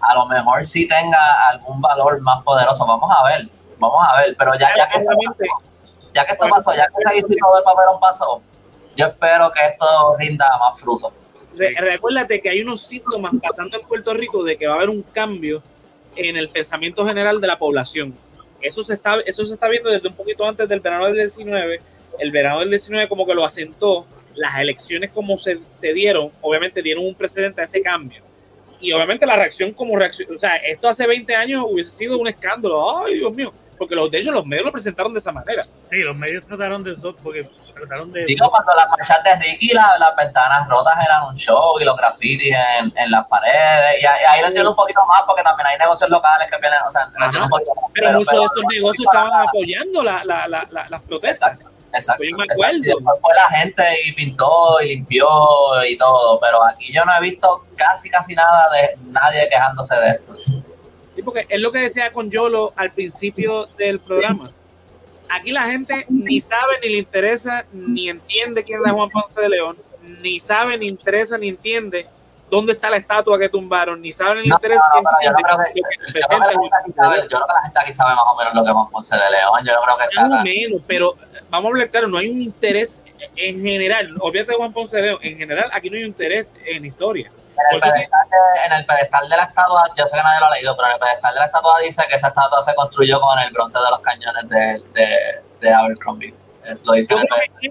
a 0.00 0.14
lo 0.14 0.26
mejor 0.26 0.64
sí 0.66 0.86
tenga 0.88 1.48
algún 1.48 1.80
valor 1.80 2.20
más 2.20 2.42
poderoso. 2.42 2.86
Vamos 2.86 3.10
a 3.16 3.24
ver 3.24 3.48
vamos 3.78 4.06
a 4.08 4.20
ver 4.20 4.36
pero 4.38 4.54
ya, 4.54 4.70
ya 4.76 4.88
que 4.88 4.98
esto 4.98 5.10
pasó, 5.24 5.44
ya 6.12 6.24
que 6.24 6.32
esto 6.32 6.48
pasó 6.48 6.74
ya 6.74 6.86
que 6.86 6.94
ese 6.98 7.18
éxito 7.18 7.54
del 7.54 7.64
papelón 7.64 7.98
pasó 8.00 8.42
yo 8.96 9.06
espero 9.06 9.50
que 9.50 9.64
esto 9.66 10.16
rinda 10.18 10.46
más 10.58 10.78
fruto. 10.78 11.12
Recuérdate 11.54 12.40
que 12.40 12.48
hay 12.48 12.62
unos 12.62 12.80
síntomas 12.82 13.32
pasando 13.42 13.78
en 13.78 13.86
Puerto 13.86 14.14
Rico 14.14 14.42
de 14.42 14.56
que 14.56 14.66
va 14.66 14.74
a 14.74 14.76
haber 14.76 14.90
un 14.90 15.02
cambio 15.02 15.62
en 16.16 16.36
el 16.36 16.48
pensamiento 16.48 17.04
general 17.04 17.40
de 17.40 17.46
la 17.46 17.58
población. 17.58 18.14
Eso 18.60 18.82
se 18.82 18.94
está, 18.94 19.18
eso 19.26 19.44
se 19.44 19.54
está 19.54 19.68
viendo 19.68 19.90
desde 19.90 20.08
un 20.08 20.14
poquito 20.14 20.46
antes 20.46 20.68
del 20.68 20.80
verano 20.80 21.06
del 21.06 21.14
19. 21.14 21.80
El 22.18 22.30
verano 22.30 22.60
del 22.60 22.70
19 22.70 23.08
como 23.08 23.26
que 23.26 23.34
lo 23.34 23.44
asentó. 23.44 24.06
Las 24.34 24.58
elecciones 24.58 25.10
como 25.10 25.36
se, 25.36 25.58
se 25.68 25.92
dieron, 25.92 26.30
obviamente 26.40 26.80
dieron 26.80 27.04
un 27.04 27.14
precedente 27.14 27.60
a 27.60 27.64
ese 27.64 27.82
cambio. 27.82 28.22
Y 28.80 28.92
obviamente 28.92 29.26
la 29.26 29.36
reacción 29.36 29.72
como 29.72 29.96
reacción, 29.96 30.34
o 30.34 30.40
sea, 30.40 30.56
esto 30.56 30.88
hace 30.88 31.06
20 31.06 31.34
años 31.34 31.64
hubiese 31.68 31.90
sido 31.90 32.18
un 32.18 32.28
escándalo. 32.28 33.04
Ay, 33.04 33.18
Dios 33.18 33.34
mío 33.34 33.52
porque 33.82 33.96
los, 33.96 34.08
de 34.12 34.18
hecho 34.18 34.30
los 34.30 34.46
medios 34.46 34.66
lo 34.66 34.70
presentaron 34.70 35.12
de 35.12 35.18
esa 35.18 35.32
manera. 35.32 35.64
Sí, 35.64 35.96
los 35.96 36.16
medios 36.16 36.46
trataron 36.46 36.84
de 36.84 36.92
eso, 36.92 37.16
porque 37.20 37.48
trataron 37.86 38.12
de... 38.12 38.24
Digo, 38.24 38.50
cuando 38.50 38.72
las 38.74 38.88
marchas 38.88 39.22
de 39.24 39.36
Ricky, 39.36 39.72
la, 39.72 39.98
las 39.98 40.16
ventanas 40.16 40.68
rotas 40.68 40.94
eran 41.04 41.24
un 41.24 41.36
show 41.36 41.78
y 41.80 41.84
los 41.84 41.96
grafitis 41.96 42.52
en, 42.52 42.92
en 42.96 43.10
las 43.10 43.26
paredes, 43.26 44.02
y 44.02 44.06
ahí, 44.06 44.40
lo 44.40 44.48
entiendo 44.48 44.70
un 44.70 44.76
poquito 44.76 45.04
más, 45.06 45.22
porque 45.26 45.42
también 45.42 45.66
hay 45.66 45.78
negocios 45.78 46.10
locales 46.10 46.48
que 46.50 46.58
vienen, 46.58 46.78
o 46.86 46.90
sea, 46.90 47.06
un 47.06 47.48
poquito 47.48 47.74
más, 47.74 47.90
pero, 47.92 48.06
pero, 48.06 48.18
muchos 48.18 48.38
de 48.38 48.44
esos 48.44 48.64
negocios 48.70 49.06
estaban 49.06 49.48
apoyando 49.48 50.02
la, 50.02 50.24
la, 50.24 50.46
la, 50.48 50.66
las 50.88 51.02
protestas. 51.02 51.58
Exacto. 51.94 52.24
Yo 52.24 52.36
me 52.38 52.44
acuerdo. 52.44 53.18
fue 53.20 53.34
la 53.34 53.58
gente 53.58 53.84
y 54.06 54.12
pintó 54.12 54.80
y 54.80 54.88
limpió 54.96 55.28
y 55.86 55.98
todo, 55.98 56.40
pero 56.40 56.64
aquí 56.64 56.90
yo 56.90 57.04
no 57.04 57.14
he 57.14 57.20
visto 57.20 57.66
casi, 57.76 58.08
casi 58.08 58.34
nada 58.34 58.66
de 58.70 58.96
nadie 59.10 59.46
quejándose 59.50 59.94
de 59.96 60.10
esto 60.12 60.34
porque 61.22 61.46
es 61.48 61.60
lo 61.60 61.72
que 61.72 61.80
decía 61.80 62.12
con 62.12 62.30
Yolo 62.30 62.72
al 62.76 62.92
principio 62.92 63.66
del 63.78 64.00
programa. 64.00 64.50
Aquí 65.32 65.50
la 65.50 65.62
gente 65.62 66.04
ni 66.10 66.40
sabe, 66.40 66.74
ni 66.82 66.90
le 66.90 66.98
interesa, 66.98 67.64
ni 67.72 68.10
entiende 68.10 68.62
quién 68.64 68.80
es 68.84 68.92
Juan 68.92 69.08
Ponce 69.08 69.40
de 69.40 69.48
León, 69.48 69.78
ni 70.20 70.38
sabe, 70.38 70.76
ni 70.76 70.88
interesa, 70.88 71.38
ni 71.38 71.48
entiende 71.48 72.06
dónde 72.50 72.74
está 72.74 72.90
la 72.90 72.98
estatua 72.98 73.38
que 73.38 73.48
tumbaron, 73.48 73.98
ni 74.02 74.12
sabe, 74.12 74.42
ni 74.42 74.48
le 74.48 74.54
interesa. 74.54 74.84
yo, 74.94 75.32
creo 75.32 75.56
que, 75.56 75.80
la 77.34 77.62
gente 77.62 77.80
aquí 77.80 77.92
sabe 77.94 78.14
más 78.14 78.24
o 78.30 78.36
menos 78.36 78.54
lo 78.54 78.62
que 78.62 78.68
es 78.68 78.74
Juan 78.74 78.90
Ponce 78.90 79.16
de 79.16 79.30
León. 79.30 79.60
Yo 79.64 79.72
no 79.72 79.80
creo 79.80 79.96
que 79.96 80.08
sea. 80.08 80.26
Más 80.26 80.40
o 80.40 80.44
menos, 80.44 80.82
pero 80.86 81.16
vamos 81.48 81.64
a 81.64 81.68
hablar 81.70 81.90
claro, 81.90 82.08
no 82.08 82.18
hay 82.18 82.28
un 82.28 82.42
interés 82.42 83.00
en 83.34 83.62
general. 83.62 84.14
Obviamente 84.20 84.54
Juan 84.54 84.72
Ponce 84.74 84.98
de 84.98 85.02
León, 85.04 85.18
en 85.22 85.38
general, 85.38 85.70
aquí 85.72 85.88
no 85.88 85.96
hay 85.96 86.02
un 86.02 86.08
interés 86.08 86.46
en 86.66 86.84
historia. 86.84 87.32
En 87.52 87.74
el, 87.74 87.80
pedestal 87.80 88.28
de, 88.30 88.66
en 88.66 88.72
el, 88.72 88.86
pedestal 88.86 89.28
de, 89.28 89.36
la 89.36 89.42
estatua, 89.44 89.82
yo 89.96 90.06
sé 90.06 90.16
que 90.16 90.22
nadie 90.22 90.40
lo 90.40 90.46
ha 90.46 90.50
leído, 90.50 90.76
pero 90.76 90.88
en 90.88 90.94
el 90.94 91.00
pedestal 91.00 91.34
de 91.34 91.40
la 91.40 91.46
estatua 91.46 91.74
dice 91.84 92.02
que 92.08 92.16
esa 92.16 92.28
estatua 92.28 92.62
se 92.62 92.74
construyó 92.74 93.20
con 93.20 93.38
el 93.38 93.52
bronce 93.52 93.78
de 93.78 93.90
los 93.90 94.00
cañones 94.00 94.48
de, 94.48 94.82
de, 94.94 95.42
de 95.60 95.72
Abercrombie. 95.72 96.34
Lo 96.84 96.92
dice 96.92 97.14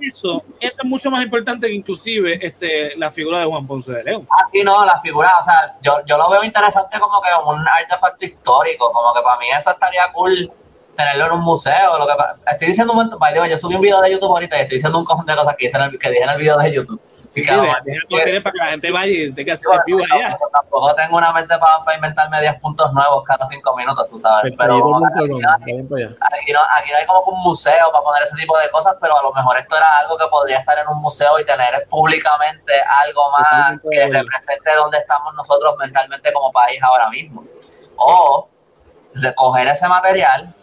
eso, 0.02 0.44
eso 0.60 0.78
es 0.80 0.86
mucho 0.86 1.10
más 1.10 1.24
importante 1.24 1.68
que 1.68 1.74
inclusive 1.74 2.38
este, 2.42 2.98
la 2.98 3.10
figura 3.10 3.40
de 3.40 3.46
Juan 3.46 3.66
Ponce 3.66 3.92
de 3.92 4.04
León. 4.04 4.28
Aquí 4.46 4.64
no, 4.64 4.84
la 4.86 5.00
figura, 5.00 5.32
o 5.40 5.44
sea, 5.44 5.78
yo, 5.82 6.06
yo 6.06 6.18
lo 6.18 6.30
veo 6.30 6.44
interesante 6.44 7.00
como 7.00 7.22
que 7.22 7.30
un 7.46 7.66
artefacto 7.68 8.26
histórico, 8.26 8.92
como 8.92 9.14
que 9.14 9.22
para 9.22 9.40
mí 9.40 9.46
eso 9.50 9.72
estaría 9.72 10.12
cool 10.12 10.52
tenerlo 10.96 11.28
en 11.28 11.32
un 11.32 11.40
museo. 11.40 11.98
Lo 11.98 12.06
que, 12.06 12.14
estoy 12.52 12.68
diciendo 12.68 12.92
un 12.92 13.10
momento, 13.10 13.46
yo 13.46 13.58
subí 13.58 13.76
un 13.76 13.82
video 13.82 14.02
de 14.02 14.12
YouTube 14.12 14.32
ahorita 14.32 14.58
y 14.58 14.62
estoy 14.62 14.76
diciendo 14.76 15.00
un 15.00 15.06
cojón 15.06 15.26
de 15.26 15.36
cosas 15.36 15.56
que 15.58 15.68
dije 15.68 15.78
en 15.78 15.84
el, 15.84 16.00
que 16.00 16.10
dije 16.10 16.24
en 16.24 16.30
el 16.30 16.38
video 16.38 16.58
de 16.58 16.74
YouTube 16.74 17.02
Sí, 17.32 17.42
deja 17.44 18.44
para 18.44 18.52
que 18.52 18.58
la 18.58 18.66
gente 18.66 18.92
vaya 18.92 19.10
y 19.10 19.32
tenga 19.32 19.46
que 19.46 19.52
hacer 19.54 19.72
vivo 19.86 20.02
allá. 20.12 20.38
Tampoco 20.52 20.94
tengo 20.96 21.16
una 21.16 21.32
mente 21.32 21.58
para, 21.58 21.82
para, 21.86 21.96
inventarme 21.96 22.42
10 22.42 22.60
puntos 22.60 22.92
nuevos 22.92 23.24
cada 23.24 23.46
5 23.46 23.76
minutos, 23.78 24.06
tú 24.10 24.18
sabes. 24.18 24.54
Pero 24.58 24.76
aquí, 24.76 26.52
no, 26.52 26.60
aquí, 26.78 26.92
no, 26.92 26.98
hay 26.98 27.06
como 27.08 27.22
un 27.22 27.42
museo 27.42 27.90
para 27.90 28.04
poner 28.04 28.24
ese 28.24 28.36
tipo 28.36 28.58
de 28.60 28.68
cosas, 28.70 28.98
pero 29.00 29.18
a 29.18 29.24
lo 29.24 29.32
mejor 29.32 29.58
esto 29.58 29.78
era 29.78 30.00
algo 30.00 30.18
que 30.18 30.28
podría 30.28 30.58
estar 30.58 30.78
en 30.78 30.90
un 30.90 31.02
museo 31.02 31.40
y 31.40 31.46
tener 31.46 31.88
públicamente 31.90 32.74
algo 33.06 33.32
más 33.32 33.80
que 33.90 34.10
represente 34.10 34.76
dónde 34.76 34.98
estamos 34.98 35.34
nosotros 35.34 35.76
mentalmente 35.80 36.34
como 36.34 36.52
país 36.52 36.84
ahora 36.84 37.10
mismo. 37.10 37.46
O 37.96 38.50
recoger 39.16 39.70
ese 39.70 39.88
material 39.88 40.54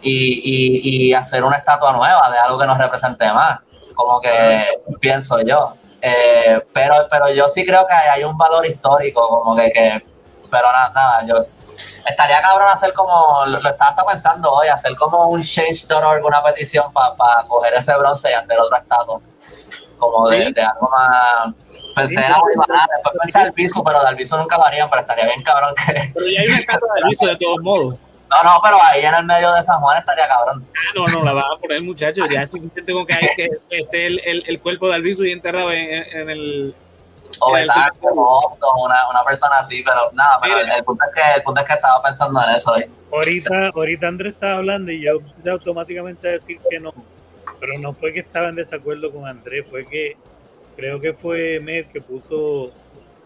y, 0.00 0.40
y, 0.42 1.08
y 1.08 1.12
hacer 1.12 1.44
una 1.44 1.58
estatua 1.58 1.92
nueva 1.92 2.30
de 2.30 2.38
algo 2.38 2.58
que 2.58 2.66
nos 2.66 2.78
represente 2.78 3.30
más. 3.30 3.60
Como 3.94 4.22
que 4.22 4.80
pienso 5.00 5.38
yo. 5.42 5.74
Eh, 6.06 6.60
pero, 6.70 7.06
pero 7.10 7.32
yo 7.32 7.48
sí 7.48 7.64
creo 7.64 7.86
que 7.86 7.94
hay 7.94 8.22
un 8.24 8.36
valor 8.36 8.66
histórico, 8.66 9.26
como 9.26 9.56
que, 9.56 9.72
que 9.72 10.04
pero 10.50 10.70
nada, 10.70 10.90
nada, 10.94 11.26
yo 11.26 11.36
estaría 12.06 12.42
cabrón 12.42 12.68
hacer 12.70 12.92
como, 12.92 13.46
lo, 13.46 13.56
estaba 13.56 13.90
hasta 13.90 14.04
pensando 14.04 14.52
hoy, 14.52 14.68
hacer 14.68 14.94
como 14.96 15.28
un 15.28 15.42
change.org, 15.42 16.22
una 16.22 16.42
petición 16.42 16.92
para 16.92 17.14
pa 17.14 17.46
coger 17.48 17.72
ese 17.72 17.96
bronce 17.96 18.30
y 18.30 18.34
hacer 18.34 18.60
otra 18.60 18.80
estatua, 18.80 19.18
como 19.96 20.28
de, 20.28 20.52
de 20.52 20.62
algo 20.62 20.90
más... 20.90 21.54
Pensé 21.96 22.16
en 22.16 22.24
Albizu, 22.24 22.64
después 22.68 23.14
pensé 23.22 23.38
en 23.38 23.46
Albizu, 23.46 23.84
pero 23.84 24.00
de 24.02 24.08
Albizu 24.08 24.36
nunca 24.36 24.58
lo 24.58 24.66
harían, 24.66 24.90
pero 24.90 25.00
estaría 25.00 25.24
bien 25.24 25.42
cabrón 25.42 25.74
que... 25.74 26.10
Pero 26.12 26.26
ya 26.26 26.40
hay 26.40 26.46
una 26.48 26.58
estatua 26.58 26.94
de 26.96 27.00
Albizu 27.02 27.26
de 27.26 27.36
todos 27.36 27.56
modos. 27.62 27.94
No, 28.34 28.42
no, 28.42 28.60
pero 28.62 28.82
ahí 28.82 29.04
en 29.04 29.14
el 29.14 29.24
medio 29.24 29.52
de 29.52 29.62
San 29.62 29.80
Juan 29.80 29.98
estaría 29.98 30.26
cabrón. 30.26 30.66
Ah, 30.74 30.92
no, 30.96 31.06
no, 31.06 31.24
la 31.24 31.32
van 31.34 31.44
a 31.56 31.60
poner, 31.60 31.82
muchachos. 31.82 32.26
Ya 32.28 32.42
es 32.42 32.50
suficiente 32.50 32.92
con 32.92 33.06
que, 33.06 33.14
hay, 33.14 33.28
que 33.36 33.48
esté 33.70 34.06
el, 34.06 34.20
el, 34.24 34.44
el, 34.46 34.60
cuerpo 34.60 34.88
de 34.88 34.96
Alviso 34.96 35.24
y 35.24 35.32
enterrado 35.32 35.70
en, 35.72 36.04
en 36.12 36.30
el. 36.30 36.74
O 37.40 37.52
verdad, 37.52 37.86
como 38.00 38.56
una, 38.84 39.08
una 39.10 39.24
persona 39.24 39.58
así, 39.58 39.82
pero 39.84 40.10
nada, 40.12 40.38
pero 40.40 40.58
el, 40.58 40.70
el, 40.70 40.84
punto 40.84 41.04
es 41.04 41.14
que, 41.14 41.34
el 41.36 41.42
punto 41.42 41.60
es 41.60 41.66
que 41.66 41.72
estaba 41.72 42.02
pensando 42.02 42.40
en 42.46 42.54
eso. 42.54 42.76
¿eh? 42.76 42.88
Ahorita, 43.12 43.70
ahorita 43.74 44.06
Andrés 44.08 44.34
estaba 44.34 44.56
hablando 44.56 44.92
y 44.92 45.02
yo 45.02 45.18
de 45.42 45.50
automáticamente 45.50 46.28
decir 46.28 46.58
que 46.68 46.78
no. 46.78 46.92
Pero 47.60 47.78
no 47.78 47.92
fue 47.92 48.12
que 48.12 48.20
estaba 48.20 48.48
en 48.48 48.56
desacuerdo 48.56 49.12
con 49.12 49.26
Andrés, 49.26 49.64
fue 49.68 49.84
que 49.84 50.16
creo 50.76 51.00
que 51.00 51.12
fue 51.12 51.60
Med 51.60 51.86
que 51.86 52.00
puso 52.00 52.72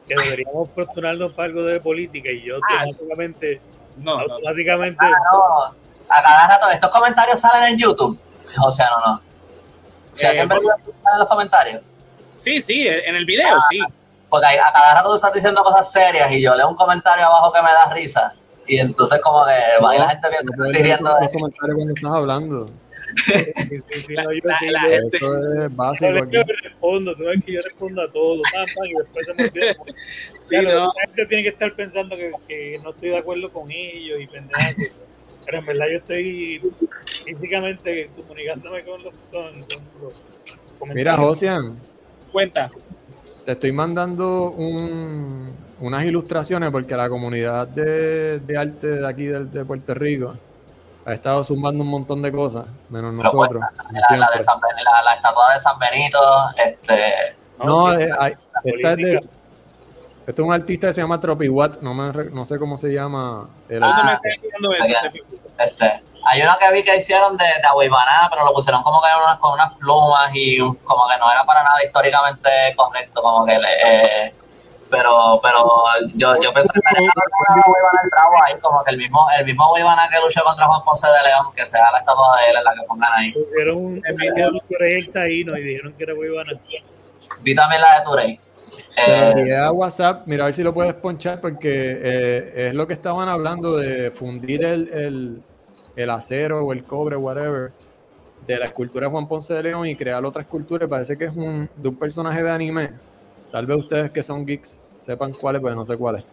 que 0.06 0.14
deberíamos 0.14 0.68
posturnarnos 0.70 1.32
para 1.32 1.46
algo 1.46 1.64
de 1.64 1.80
política 1.80 2.30
y 2.30 2.42
yo 2.42 2.56
ah, 2.56 2.82
automáticamente 2.82 3.60
no, 3.98 4.12
automáticamente. 4.20 4.98
Ah, 5.00 5.10
no. 5.32 5.78
A 6.10 6.22
cada 6.22 6.48
rato, 6.48 6.70
estos 6.70 6.90
comentarios 6.90 7.40
salen 7.40 7.72
en 7.72 7.78
YouTube. 7.78 8.18
O 8.64 8.72
sea, 8.72 8.88
no, 8.90 9.12
no. 9.12 9.22
Si 10.12 10.24
eh, 10.24 10.28
alguien 10.28 10.48
ve 10.48 10.56
en 10.56 11.18
los 11.18 11.28
comentarios. 11.28 11.82
Sí, 12.38 12.60
sí, 12.60 12.86
en 12.86 13.14
el 13.14 13.24
video, 13.24 13.56
ah, 13.56 13.66
sí. 13.68 13.80
Porque 14.28 14.46
a 14.46 14.72
cada 14.72 14.94
rato 14.94 15.10
tú 15.10 15.16
estás 15.16 15.32
diciendo 15.32 15.62
cosas 15.62 15.90
serias 15.90 16.30
y 16.32 16.42
yo 16.42 16.54
leo 16.54 16.68
un 16.68 16.76
comentario 16.76 17.26
abajo 17.26 17.52
que 17.52 17.62
me 17.62 17.70
da 17.70 17.92
risa. 17.92 18.34
Y 18.66 18.78
entonces, 18.78 19.20
como 19.22 19.44
que 19.44 19.82
va 19.82 19.96
y 19.96 19.98
la 19.98 20.08
gente 20.10 20.28
piensa 20.28 20.50
que 20.54 20.68
estoy 20.68 20.82
riendo 20.82 21.14
de. 21.14 21.30
comentarios 21.30 21.76
cuando 21.76 21.94
estás 21.94 22.12
hablando. 22.12 22.66
Sí, 23.16 23.78
sí, 23.90 24.00
sí, 24.06 24.14
no, 24.14 24.32
yo 24.32 24.40
la, 24.44 24.58
la 24.70 24.80
gente, 24.80 25.16
eso 25.16 25.64
es 25.64 25.76
básico. 25.76 26.10
No 26.12 26.18
es 26.18 26.28
que 26.28 26.36
yo 26.36 26.42
respondo, 26.62 27.14
no 27.16 27.32
es 27.32 27.44
que 27.44 27.52
yo 27.52 27.62
respondo 27.62 28.02
a 28.02 28.10
todo, 28.10 28.36
y 28.36 28.94
después 28.94 29.26
se 29.26 29.34
me 29.34 29.44
olvida. 29.44 29.76
Sí, 30.38 30.56
no. 30.56 30.86
La 30.86 30.92
gente 31.06 31.26
tiene 31.26 31.42
que 31.42 31.48
estar 31.50 31.74
pensando 31.74 32.16
que, 32.16 32.32
que, 32.46 32.80
no 32.82 32.90
estoy 32.90 33.10
de 33.10 33.18
acuerdo 33.18 33.50
con 33.50 33.70
ellos 33.70 34.20
y 34.20 34.26
pendejas. 34.26 34.96
Pero 35.44 35.58
en 35.58 35.66
verdad 35.66 35.86
yo 35.90 35.96
estoy 35.98 36.62
físicamente 37.06 38.10
comunicándome 38.16 38.82
con 38.84 39.02
los, 39.02 39.14
con, 39.30 39.48
con 40.78 40.88
los 40.88 40.94
Mira, 40.94 41.16
Josian. 41.16 41.78
Cuenta. 42.30 42.70
Te 43.46 43.52
estoy 43.52 43.72
mandando 43.72 44.50
un, 44.50 45.54
unas 45.80 46.04
ilustraciones 46.04 46.70
porque 46.70 46.94
la 46.94 47.08
comunidad 47.08 47.66
de, 47.66 48.40
de 48.40 48.58
arte 48.58 48.86
de 48.88 49.08
aquí 49.08 49.24
de, 49.24 49.46
de 49.46 49.64
Puerto 49.64 49.94
Rico 49.94 50.36
ha 51.08 51.14
estado 51.14 51.42
zumbando 51.42 51.82
un 51.82 51.88
montón 51.88 52.20
de 52.20 52.30
cosas, 52.30 52.66
menos 52.90 53.14
nosotros. 53.14 53.62
la, 53.90 54.16
la, 54.16 54.30
de 54.36 54.44
San 54.44 54.60
la, 54.60 55.02
la, 55.02 55.14
estatua 55.14 55.54
de 55.54 55.58
San 55.58 55.78
Benito, 55.78 56.20
este... 56.56 57.34
No, 57.64 57.94
sí, 57.94 58.02
eh, 58.02 58.10
hay, 58.18 58.32
esta 58.62 58.90
es 58.90 58.96
de, 58.96 59.20
este 60.26 60.42
es 60.42 60.46
un 60.46 60.52
artista 60.52 60.88
que 60.88 60.92
se 60.92 61.00
llama 61.00 61.18
Tropiwatt, 61.18 61.80
no, 61.80 61.94
me, 61.94 62.12
no 62.12 62.44
sé 62.44 62.58
cómo 62.58 62.76
se 62.76 62.88
llama. 62.92 63.48
El 63.70 63.82
ah, 63.82 64.18
sí. 64.22 64.28
este, 64.28 65.22
este, 65.58 66.02
hay 66.26 66.42
uno 66.42 66.58
que 66.58 66.72
vi 66.72 66.84
que 66.84 66.98
hicieron 66.98 67.38
de, 67.38 67.46
de 67.46 67.66
Aguibaná, 67.66 68.28
pero 68.30 68.44
lo 68.44 68.52
pusieron 68.52 68.82
como 68.82 69.00
que 69.00 69.08
unas, 69.24 69.38
con 69.38 69.54
unas 69.54 69.72
plumas 69.78 70.30
y 70.34 70.58
como 70.58 71.08
que 71.08 71.16
no 71.18 71.32
era 71.32 71.42
para 71.46 71.62
nada 71.62 71.82
históricamente 71.82 72.50
correcto, 72.76 73.22
como 73.22 73.46
que 73.46 73.58
le, 73.58 74.26
eh, 74.26 74.34
pero 74.90 75.40
pero 75.42 75.66
yo, 76.14 76.34
yo 76.40 76.52
pienso 76.52 76.72
que 76.72 76.78
estaría 76.80 77.06
el 77.08 78.10
bravo 78.10 78.34
ahí, 78.46 78.54
como 78.60 78.82
que 78.84 78.90
el 78.92 78.98
mismo, 78.98 79.26
el 79.38 79.44
mismo 79.44 79.72
Weibana 79.72 80.08
que 80.08 80.20
luchó 80.20 80.42
contra 80.44 80.66
Juan 80.66 80.82
Ponce 80.84 81.06
de 81.06 81.28
León, 81.28 81.46
que 81.54 81.64
sea 81.66 81.90
la 81.92 81.98
estatua 81.98 82.36
de 82.38 82.50
él 82.50 82.56
en 82.58 82.64
la 82.64 82.74
que 82.74 82.82
pongan 82.86 83.12
ahí. 83.14 83.32
Pusieron 83.32 83.76
un 83.76 84.02
Turey 84.68 85.06
taíno 85.08 85.56
y 85.56 85.62
dijeron 85.62 85.92
que 85.94 86.04
era 86.04 86.14
Weibana. 86.14 86.52
Vi 87.40 87.54
también 87.54 87.80
la 87.82 87.98
de 87.98 88.04
Turey. 88.04 88.40
Eh, 88.96 89.56
a 89.56 89.72
WhatsApp, 89.72 90.22
mira 90.26 90.44
a 90.44 90.46
ver 90.46 90.54
si 90.54 90.62
lo 90.62 90.72
puedes 90.74 90.94
ponchar 90.94 91.40
porque 91.40 91.98
eh, 92.02 92.66
es 92.68 92.74
lo 92.74 92.86
que 92.86 92.92
estaban 92.94 93.28
hablando 93.28 93.76
de 93.76 94.10
fundir 94.10 94.64
el, 94.64 94.88
el- 94.92 95.42
el 95.96 96.10
acero 96.10 96.64
o 96.64 96.72
el 96.72 96.84
cobre, 96.84 97.16
whatever, 97.16 97.72
de 98.46 98.56
la 98.56 98.66
escultura 98.66 99.06
de 99.06 99.10
Juan 99.10 99.26
Ponce 99.26 99.52
de 99.52 99.64
León 99.64 99.84
y 99.88 99.96
crear 99.96 100.24
otra 100.24 100.42
escultura. 100.42 100.84
y 100.84 100.88
Parece 100.88 101.18
que 101.18 101.24
es 101.24 101.34
un, 101.34 101.68
de 101.76 101.88
un 101.88 101.96
personaje 101.98 102.40
de 102.42 102.50
anime. 102.52 102.90
Tal 103.52 103.66
vez 103.66 103.78
ustedes 103.78 104.10
que 104.10 104.22
son 104.22 104.44
geeks 104.46 104.80
sepan 104.94 105.32
cuál 105.32 105.56
es, 105.56 105.62
pero 105.62 105.74
no 105.74 105.86
sé 105.86 105.96
cuál 105.96 106.16
es. 106.16 106.24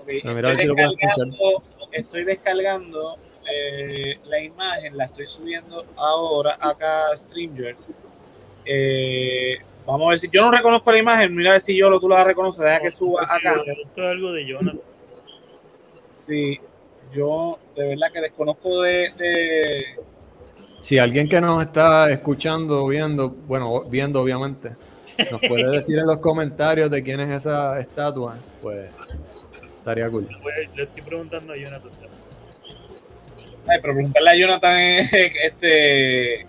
Ok, 0.00 0.06
Pero 0.22 0.34
mira 0.34 0.48
a 0.48 0.50
ver 0.52 0.60
si 0.60 0.66
estoy 0.68 0.82
lo 0.82 0.90
descargando, 0.90 1.62
estoy 1.92 2.24
descargando 2.24 3.16
eh, 3.52 4.18
la 4.26 4.40
imagen, 4.42 4.96
la 4.96 5.04
estoy 5.06 5.26
subiendo 5.26 5.84
ahora 5.96 6.56
acá 6.60 7.08
a 7.10 7.16
Streamyard. 7.16 7.76
Eh, 8.64 9.56
vamos 9.86 10.06
a 10.06 10.10
ver 10.10 10.18
si 10.18 10.28
yo 10.30 10.42
no 10.42 10.50
reconozco 10.50 10.90
la 10.92 10.98
imagen, 10.98 11.34
mira 11.34 11.50
a 11.50 11.52
ver 11.54 11.60
si 11.60 11.76
yo 11.76 11.90
lo 11.90 12.00
tú 12.00 12.08
la 12.08 12.24
reconoces, 12.24 12.64
deja 12.64 12.80
que 12.80 12.90
suba 12.90 13.22
acá. 13.24 13.56
Esto 13.66 14.02
es 14.02 14.08
algo 14.10 14.32
de 14.32 14.46
Jonathan. 14.46 14.80
Sí, 16.04 16.58
yo 17.12 17.58
de 17.76 17.88
verdad 17.88 18.12
que 18.12 18.20
desconozco 18.20 18.82
de, 18.82 19.10
de- 19.18 19.84
Si 20.80 20.98
alguien 20.98 21.28
que 21.28 21.40
nos 21.40 21.62
está 21.62 22.10
escuchando, 22.10 22.86
viendo, 22.86 23.30
bueno, 23.30 23.82
viendo 23.82 24.22
obviamente, 24.22 24.70
nos 25.30 25.40
puede 25.40 25.70
decir 25.70 25.98
en 25.98 26.06
los 26.06 26.18
comentarios 26.18 26.90
de 26.90 27.02
quién 27.02 27.20
es 27.20 27.30
esa 27.30 27.78
estatua, 27.80 28.34
pues 28.62 28.90
estaría 29.78 30.08
cool. 30.10 30.28
Le 30.74 30.82
estoy 30.84 31.02
preguntando 31.02 31.52
a 31.52 31.56
Jonathan. 31.56 31.90
Ay, 33.66 33.78
pero 33.80 33.94
preguntarle 33.94 34.30
a 34.30 34.36
Jonathan 34.36 34.78
es 34.78 35.12
este 35.12 36.46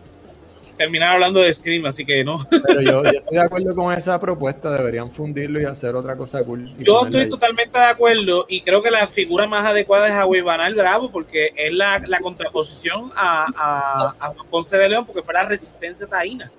terminar 0.77 1.13
hablando 1.13 1.41
de 1.41 1.53
Scream, 1.53 1.85
así 1.85 2.05
que 2.05 2.23
no. 2.23 2.37
Pero 2.67 2.81
yo, 2.81 3.03
yo 3.03 3.19
estoy 3.19 3.37
de 3.37 3.43
acuerdo 3.43 3.75
con 3.75 3.93
esa 3.93 4.19
propuesta, 4.19 4.75
deberían 4.75 5.11
fundirlo 5.11 5.61
y 5.61 5.65
hacer 5.65 5.95
otra 5.95 6.15
cosa 6.15 6.43
cool. 6.43 6.73
Yo 6.75 7.05
estoy 7.05 7.21
ahí. 7.21 7.29
totalmente 7.29 7.79
de 7.79 7.85
acuerdo 7.85 8.45
y 8.49 8.61
creo 8.61 8.81
que 8.83 8.91
la 8.91 9.07
figura 9.07 9.47
más 9.47 9.65
adecuada 9.65 10.07
es 10.07 10.13
a 10.13 10.25
Banal 10.43 10.75
Bravo 10.75 11.11
porque 11.11 11.51
es 11.55 11.73
la, 11.73 11.99
la 11.99 12.19
contraposición 12.19 13.09
a, 13.17 13.45
a, 13.55 14.15
a 14.19 14.33
Juan 14.33 14.47
Ponce 14.49 14.77
de 14.77 14.89
León 14.89 15.05
porque 15.05 15.23
fue 15.23 15.33
la 15.33 15.45
resistencia 15.45 16.07
taína. 16.07 16.51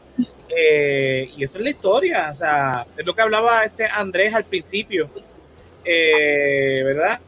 Eh, 0.48 1.30
y 1.36 1.42
eso 1.42 1.58
es 1.58 1.64
la 1.64 1.70
historia, 1.70 2.28
o 2.30 2.34
sea, 2.34 2.86
es 2.96 3.04
lo 3.04 3.14
que 3.14 3.22
hablaba 3.22 3.64
este 3.64 3.84
Andrés 3.86 4.32
al 4.34 4.44
principio, 4.44 5.10
eh, 5.84 6.82
¿verdad? 6.84 7.20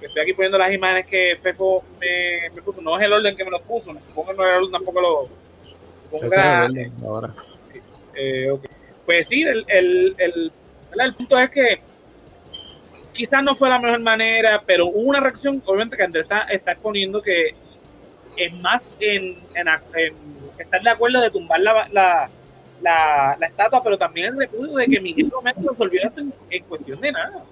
Estoy 0.00 0.22
aquí 0.22 0.32
poniendo 0.32 0.58
las 0.58 0.72
imágenes 0.72 1.06
que 1.06 1.36
Fefo 1.40 1.84
me, 2.00 2.50
me 2.54 2.62
puso, 2.62 2.80
no 2.80 2.98
es 2.98 3.04
el 3.04 3.12
orden 3.12 3.36
que 3.36 3.44
me 3.44 3.50
lo 3.50 3.60
puso, 3.62 3.92
supongo 4.00 4.30
que 4.30 4.36
no 4.36 4.42
era 4.44 4.52
el 4.52 4.58
orden 4.58 4.72
tampoco 4.72 5.00
lo... 5.00 5.28
era- 6.32 6.64
el 6.66 6.70
orden 6.70 6.92
ahora. 7.04 7.34
eh. 8.14 8.52
Pues 9.06 9.26
sí, 9.28 9.42
el, 9.42 9.64
el, 9.68 10.14
el, 10.18 10.52
el 11.00 11.14
punto 11.14 11.36
es 11.38 11.50
que 11.50 11.80
quizás 13.12 13.42
no 13.42 13.54
fue 13.56 13.68
la 13.68 13.78
mejor 13.78 14.00
manera, 14.00 14.62
pero 14.64 14.86
hubo 14.86 15.00
una 15.10 15.20
reacción, 15.20 15.60
obviamente 15.66 15.96
que 15.96 16.02
Andrés 16.04 16.22
está, 16.22 16.40
está 16.42 16.72
exponiendo 16.72 17.20
que 17.20 17.54
es 18.36 18.52
más 18.54 18.90
en, 19.00 19.36
en, 19.54 19.68
en 19.96 20.14
estar 20.58 20.80
de 20.82 20.90
acuerdo 20.90 21.20
de 21.20 21.30
tumbar 21.30 21.60
la, 21.60 21.88
la, 21.92 22.30
la, 22.82 23.36
la 23.38 23.46
estatua, 23.46 23.82
pero 23.82 23.96
también 23.96 24.28
el 24.28 24.38
repudio 24.38 24.76
de 24.76 24.86
que 24.86 25.00
Miguel 25.00 25.30
Romero 25.30 25.60
resolvió 25.70 26.02
esto 26.02 26.20
en, 26.20 26.34
en 26.50 26.64
cuestión 26.64 27.00
de 27.00 27.12
nada. 27.12 27.42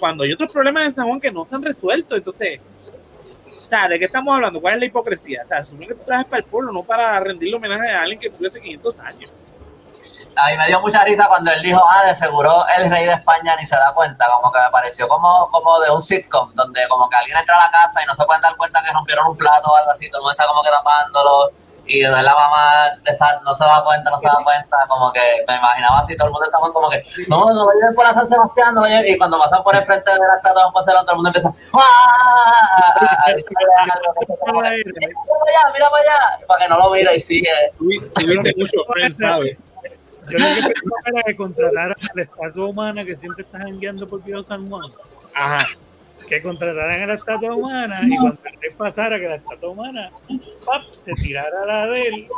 Cuando 0.00 0.24
hay 0.24 0.32
otros 0.32 0.50
problemas 0.50 0.84
en 0.84 0.92
San 0.92 1.06
Juan 1.06 1.20
que 1.20 1.30
no 1.30 1.44
se 1.44 1.54
han 1.54 1.62
resuelto, 1.62 2.16
entonces, 2.16 2.60
o 2.80 3.68
sea, 3.68 3.88
¿de 3.88 3.98
qué 3.98 4.06
estamos 4.06 4.34
hablando? 4.34 4.60
¿Cuál 4.60 4.74
es 4.74 4.80
la 4.80 4.86
hipocresía? 4.86 5.42
O 5.44 5.46
sea, 5.46 5.62
se 5.62 5.70
supone 5.70 5.88
que 5.88 5.94
tú 5.94 6.04
trabajas 6.04 6.28
para 6.28 6.42
el 6.42 6.44
pueblo, 6.44 6.72
no 6.72 6.82
para 6.82 7.20
rendirle 7.20 7.56
homenaje 7.56 7.90
a 7.90 8.02
alguien 8.02 8.18
que 8.18 8.30
tuvo 8.30 8.46
hace 8.46 8.60
500 8.60 9.00
años. 9.00 9.44
A 10.36 10.50
mí 10.50 10.56
me 10.56 10.66
dio 10.66 10.80
mucha 10.80 11.04
risa 11.04 11.28
cuando 11.28 11.52
él 11.52 11.62
dijo, 11.62 11.80
ah, 11.88 12.06
de 12.06 12.14
seguro 12.14 12.64
el 12.76 12.90
rey 12.90 13.06
de 13.06 13.12
España 13.12 13.54
ni 13.56 13.64
se 13.64 13.76
da 13.76 13.94
cuenta, 13.94 14.26
como 14.26 14.52
que 14.52 14.58
me 14.58 14.70
pareció 14.70 15.06
como, 15.06 15.48
como 15.50 15.78
de 15.78 15.90
un 15.90 16.00
sitcom, 16.00 16.52
donde 16.54 16.88
como 16.88 17.08
que 17.08 17.16
alguien 17.16 17.38
entra 17.38 17.56
a 17.56 17.66
la 17.66 17.70
casa 17.70 18.02
y 18.02 18.06
no 18.06 18.14
se 18.14 18.24
pueden 18.24 18.42
dar 18.42 18.56
cuenta 18.56 18.82
que 18.82 18.92
rompieron 18.92 19.28
un 19.28 19.36
plato 19.36 19.70
o 19.70 19.76
algo 19.76 19.92
así, 19.92 20.08
todo 20.10 20.18
el 20.18 20.22
mundo 20.22 20.32
está 20.32 20.46
como 20.46 20.62
que 20.62 20.70
tapándolo, 20.70 21.52
y 21.86 22.00
de 22.00 22.10
la 22.10 22.34
mamá 22.34 22.98
está, 23.04 23.40
no 23.44 23.54
se 23.54 23.64
da 23.64 23.82
cuenta, 23.84 24.10
no 24.10 24.18
se 24.18 24.26
da 24.26 24.38
cuenta, 24.42 24.76
como 24.88 25.12
que 25.12 25.20
me 25.46 25.56
imaginaba 25.56 25.98
así, 25.98 26.16
todo 26.16 26.28
el 26.28 26.32
mundo 26.32 26.46
estaba 26.46 26.72
como 26.72 26.88
que, 26.88 27.04
no, 27.28 27.52
no 27.52 27.68
lleven 27.72 27.94
por 27.94 28.04
la 28.04 28.14
San 28.14 28.26
Sebastián, 28.26 28.74
no 28.74 28.84
lleven", 28.84 29.14
y 29.14 29.18
cuando 29.18 29.38
pasan 29.38 29.62
por 29.62 29.76
el 29.76 29.82
frente 29.82 30.10
de 30.10 30.18
la 30.18 30.36
estatua 30.36 30.64
de 30.64 30.92
León, 30.92 31.04
todo 31.04 31.12
el 31.12 31.16
mundo 31.16 31.28
empieza, 31.28 31.52
¡ah! 31.74 33.24
Mira 33.26 33.46
para 34.54 34.68
allá, 34.68 35.72
mira 35.72 35.90
para 35.90 36.02
allá, 36.02 36.46
para 36.46 36.62
que 36.62 36.68
no 36.68 36.78
lo 36.78 36.90
mire 36.90 37.14
y 37.14 37.20
sigue. 37.20 37.50
Tuviste 37.78 38.52
mucho 38.56 38.76
Friends, 38.88 39.18
¿sabes? 39.18 39.56
Yo 40.28 40.38
lo 40.38 40.46
que 40.46 40.62
pensaba 40.62 41.00
era 41.06 41.22
que 41.22 41.36
contrataran 41.36 41.92
a 41.92 42.14
la 42.14 42.22
estatua 42.22 42.66
humana 42.66 43.04
que 43.04 43.16
siempre 43.16 43.44
están 43.44 43.68
enviando 43.68 44.08
por 44.08 44.22
Pío 44.22 44.42
San 44.42 44.68
Juan. 44.70 44.90
Ajá. 45.34 45.66
Que 46.28 46.40
contrataran 46.40 47.02
a 47.02 47.06
la 47.06 47.14
estatua 47.14 47.54
humana 47.54 48.00
y 48.06 48.16
cuando 48.16 48.38
el 48.44 48.60
rey 48.60 48.70
pasara 48.76 49.18
que 49.18 49.28
la 49.28 49.34
estatua 49.34 49.68
humana 49.70 50.10
¡pap! 50.64 50.82
se 51.00 51.12
tirara 51.14 51.66
la 51.66 51.86
de 51.88 52.06
él. 52.08 52.28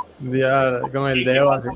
Con 0.93 1.09
el 1.11 1.25
dedo 1.25 1.53
así. 1.53 1.69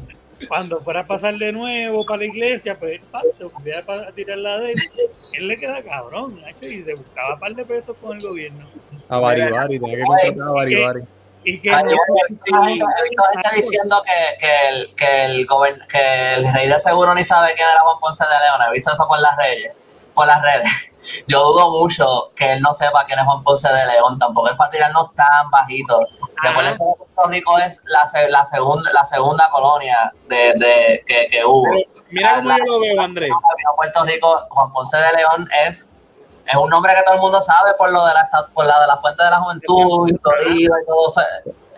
Cuando 0.49 0.81
fuera 0.81 1.01
a 1.01 1.07
pasar 1.07 1.35
de 1.37 1.53
nuevo 1.53 2.05
para 2.07 2.21
la 2.21 2.25
iglesia, 2.25 2.77
pues 2.79 3.01
¡pap! 3.11 3.25
se 3.33 3.45
volvía 3.45 3.85
a 3.87 4.13
tirar 4.13 4.39
la 4.39 4.59
de 4.59 4.73
él. 4.73 4.79
Él 5.35 5.49
le 5.49 5.57
queda 5.57 5.83
cabrón, 5.83 6.41
y 6.63 6.79
se 6.79 6.95
buscaba 6.95 7.35
un 7.35 7.41
par 7.41 7.55
de 7.55 7.65
pesos 7.65 7.97
con 8.01 8.17
el 8.17 8.27
gobierno. 8.27 8.67
A 9.09 9.19
Baribari, 9.19 9.79
tenía 9.79 9.97
que 9.99 10.03
contratar 10.05 10.49
a 10.49 10.51
Baribari. 10.53 11.01
Y 11.45 11.59
que 11.61 11.71
yo 11.71 11.77
gente 11.79 13.57
diciendo 13.57 14.03
que, 14.05 14.47
que, 14.47 14.69
el, 14.69 14.95
que, 14.95 15.25
el 15.25 15.47
gobern- 15.47 15.87
que 15.87 16.35
el 16.35 16.53
rey 16.53 16.69
de 16.69 16.79
seguro 16.79 17.15
ni 17.15 17.25
sabe 17.25 17.49
quién 17.55 17.67
era 17.69 17.81
Juan 17.81 17.99
Ponce 18.01 18.25
de 18.25 18.31
León. 18.31 18.61
He 18.69 18.73
visto 18.73 18.93
eso 18.93 19.07
por 19.09 19.19
las 19.21 19.37
redes. 19.37 19.73
Por 20.15 20.27
las 20.27 20.43
redes. 20.43 20.90
Yo 21.27 21.43
dudo 21.43 21.71
mucho 21.71 22.33
que 22.37 22.53
él 22.53 22.61
no 22.61 22.75
sepa 22.75 23.05
quién 23.07 23.19
es 23.19 23.25
Juan 23.25 23.43
Ponce 23.43 23.73
de 23.73 23.87
León. 23.87 24.19
Tampoco 24.19 24.49
es 24.51 24.57
para 24.57 24.71
tirarnos 24.71 25.15
tan 25.15 25.51
bajitos. 25.51 26.05
Recuerden 26.43 26.73
que 26.73 26.79
Puerto 26.79 27.29
Rico 27.31 27.59
es 27.59 27.83
la, 27.85 28.07
se- 28.07 28.29
la, 28.31 28.45
segunda, 28.47 28.91
la 28.93 29.05
segunda 29.05 29.51
colonia 29.51 30.13
de, 30.29 30.53
de, 30.57 31.05
que, 31.07 31.27
que 31.31 31.45
hubo. 31.45 31.65
Pero 31.65 31.85
mira 32.11 32.37
cómo 32.37 32.57
yo 32.59 32.65
lo 32.65 32.81
veo, 32.81 33.01
Andrés. 33.01 33.31
Puerto 33.77 34.05
Rico, 34.05 34.47
Juan 34.51 34.73
Ponce 34.73 34.97
de 34.97 35.13
León 35.13 35.49
es, 35.67 35.95
es 36.47 36.55
un 36.57 36.71
nombre 36.71 36.95
que 36.95 37.03
todo 37.03 37.15
el 37.15 37.21
mundo 37.21 37.41
sabe 37.43 37.75
por 37.75 37.91
lo 37.91 38.05
de 38.07 38.15
la, 38.15 38.29
por 38.55 38.65
la 38.67 38.81
de 38.81 38.87
la 38.87 38.97
fuente 38.99 39.23
de 39.23 39.31
la 39.31 39.39
juventud, 39.39 40.09
y 40.09 40.19
Toribio 40.19 40.73
y 40.83 40.87
todo 40.87 41.09
eso. 41.09 41.21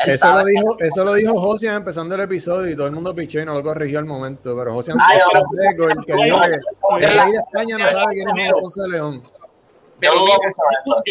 Eso 0.04 0.34
lo, 0.34 0.44
dijo, 0.44 0.76
eso 0.80 1.04
lo 1.04 1.14
dijo 1.14 1.40
Josian 1.40 1.76
empezando 1.76 2.14
el 2.14 2.22
episodio 2.22 2.70
y 2.70 2.76
todo 2.76 2.86
el 2.86 2.92
mundo 2.92 3.14
pichó 3.14 3.40
y 3.40 3.44
no 3.44 3.54
lo 3.54 3.62
corrigió 3.62 3.98
al 3.98 4.04
momento. 4.04 4.56
Pero 4.56 4.72
fue 4.72 4.94
no. 4.94 5.88
el 5.88 6.04
que 6.04 6.12
dijo 6.14 6.40
que 6.40 7.06
el 7.06 7.20
rey 7.20 7.32
de 7.32 7.38
España 7.38 7.78
no 7.78 7.90
sabe 7.90 8.14
quién 8.14 8.28
es 8.28 8.50
Juan 8.50 8.62
Ponce 8.62 8.88
León. 8.88 9.22
Yo 10.00 10.12
dudo 10.14 10.36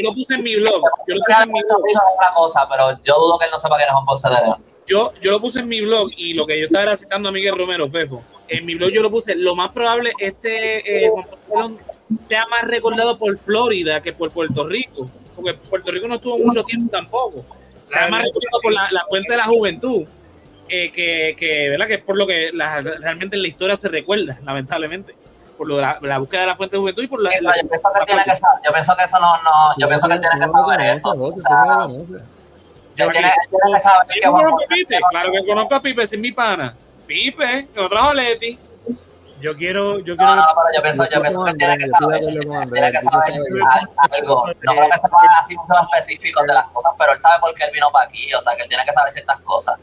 lo 0.04 0.14
puse 0.14 0.34
en 0.36 0.44
mi 0.44 0.56
blog. 0.56 0.82
Yo 1.08 1.16
lo 1.16 1.22
puse 1.22 1.44
en 1.44 1.52
mi 1.52 1.62
blog. 1.62 1.84
Rico 1.86 2.02
es 2.02 2.14
otra 2.16 2.34
cosa, 2.36 2.68
pero 2.70 2.92
yo 3.04 3.16
dudo 3.16 3.40
que 3.40 3.46
él 3.46 3.52
no 3.52 3.60
sepa 3.60 3.78
quién 3.78 3.88
es 3.88 3.94
Juan 3.94 4.06
Ponce 4.06 4.30
de 4.30 4.36
León. 4.36 4.66
Yo, 4.88 5.14
yo 5.22 5.32
lo 5.32 5.40
puse 5.40 5.60
en 5.60 5.68
mi 5.68 5.82
blog 5.82 6.10
y 6.18 6.34
lo 6.34 6.46
que 6.46 6.60
yo 6.60 6.66
estaba 6.66 6.96
citando 6.98 7.30
a 7.30 7.32
Miguel 7.32 7.58
Romero, 7.58 7.90
Fefo. 7.90 8.22
En 8.48 8.66
mi 8.66 8.76
blog 8.76 8.90
yo 8.92 9.02
lo 9.02 9.10
puse. 9.10 9.36
Lo 9.36 9.56
más 9.56 9.70
probable 9.72 10.12
este 10.20 11.06
eh, 11.06 11.10
Juan 11.10 11.26
Ponce 11.26 11.46
de 11.48 11.56
León 11.56 11.80
sea 12.20 12.46
más 12.48 12.64
recordado 12.64 13.18
por 13.18 13.38
Florida 13.38 14.02
que 14.02 14.12
por 14.12 14.32
Puerto 14.32 14.68
Rico. 14.68 15.10
Porque 15.36 15.54
Puerto 15.54 15.92
Rico 15.92 16.08
no 16.08 16.16
estuvo 16.16 16.38
mucho 16.38 16.64
tiempo 16.64 16.92
tampoco. 16.92 17.46
Sea 17.92 18.08
más 18.08 18.24
recordado 18.24 18.62
por 18.62 18.74
la, 18.74 18.88
la 18.92 19.06
fuente 19.06 19.32
de 19.32 19.38
la 19.38 19.44
juventud. 19.46 20.06
eh, 20.70 20.90
que, 20.92 21.36
que, 21.38 21.70
¿verdad? 21.70 21.88
que 21.88 21.96
es 21.96 22.02
por 22.04 22.18
lo 22.18 22.26
que 22.26 22.52
la- 22.54 22.80
realmente 22.82 23.36
en 23.36 23.42
la 23.42 23.48
historia 23.50 23.76
se 23.76 23.90
recuerda, 23.90 24.40
lamentablemente. 24.44 25.14
Por 25.58 25.68
lo 25.68 25.76
de 25.76 25.82
la, 25.82 26.00
la 26.02 26.18
búsqueda 26.18 26.42
de 26.42 26.48
la 26.48 26.56
fuente 26.56 26.76
de 26.78 26.80
juventud 26.80 27.04
y 27.04 27.08
por 27.08 27.22
la. 27.22 27.30
Sí, 27.30 27.38
la- 27.42 27.56
yo 27.62 27.68
pienso 27.68 27.90
que 27.94 28.06
tiene 28.06 28.24
que 28.24 28.36
saber, 28.36 28.62
yo 28.66 28.72
pienso 28.72 28.96
que 28.96 29.04
eso 29.04 29.20
no, 29.20 29.44
no, 29.44 29.52
yo 29.78 29.88
pienso 29.88 30.08
que 30.08 30.14
él 30.14 30.22
tiene 30.22 30.40
que 30.40 30.48
no 30.48 30.54
saber 30.54 30.82
eso. 30.82 31.10
O 31.12 31.34
sea, 31.38 31.56
no 31.56 31.86
él 31.98 33.12
tiene, 33.12 33.32
que 33.74 33.80
saber 33.80 34.08
que 34.08 34.20
Yo 34.24 34.32
conozco 34.32 34.64
a 34.64 34.68
Pipe, 34.68 35.00
claro 35.10 35.32
que 35.32 35.46
conozco 35.46 35.76
a 35.76 35.82
Pipe, 35.82 36.02
es 36.04 36.18
mi 36.18 36.32
pana. 36.32 36.76
Pipe, 37.08 37.68
que 37.74 37.80
lo 37.82 37.90
trajo 37.90 38.14
Leti. 38.14 38.58
Yo 39.42 39.56
quiero, 39.56 40.00
yo 40.00 40.16
No, 40.16 40.26
quiero 40.26 40.36
no, 40.36 40.48
pero 40.56 40.68
yo 40.76 40.82
pienso, 40.82 41.10
Yo 41.10 41.22
pienso 41.22 41.44
que 41.44 41.52
él 41.52 41.58
tiene 41.58 41.78
que 41.78 41.88
saber, 41.88 42.20
tiene 42.20 42.92
que 42.92 43.02
saber 43.02 43.34
algo. 44.12 44.48
No 44.62 44.74
creo 44.74 44.90
que 44.90 44.98
sepa 44.98 45.18
así 45.40 45.56
muchos 45.56 45.78
específicos 45.94 46.44
de 46.46 46.54
las 46.54 46.68
cosas, 46.68 46.92
pero 46.98 47.14
él 47.14 47.20
sabe 47.20 47.40
por 47.40 47.54
qué 47.56 47.66
él 47.66 47.72
vino 47.74 47.92
para 47.92 48.08
aquí, 48.08 48.34
o 48.34 48.42
sea, 48.42 48.56
que 48.56 48.64
él 48.64 48.70
tiene 48.70 48.86
que 48.86 48.94
saber 48.94 49.12
ciertas 49.12 49.42
cosas. 49.42 49.78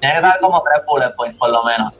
Tiene 0.00 0.14
que 0.14 0.20
saber 0.20 0.40
como 0.40 0.62
tres 0.62 0.84
bullet 0.86 1.14
points, 1.16 1.36
por 1.36 1.50
lo 1.50 1.62
menos. 1.64 1.94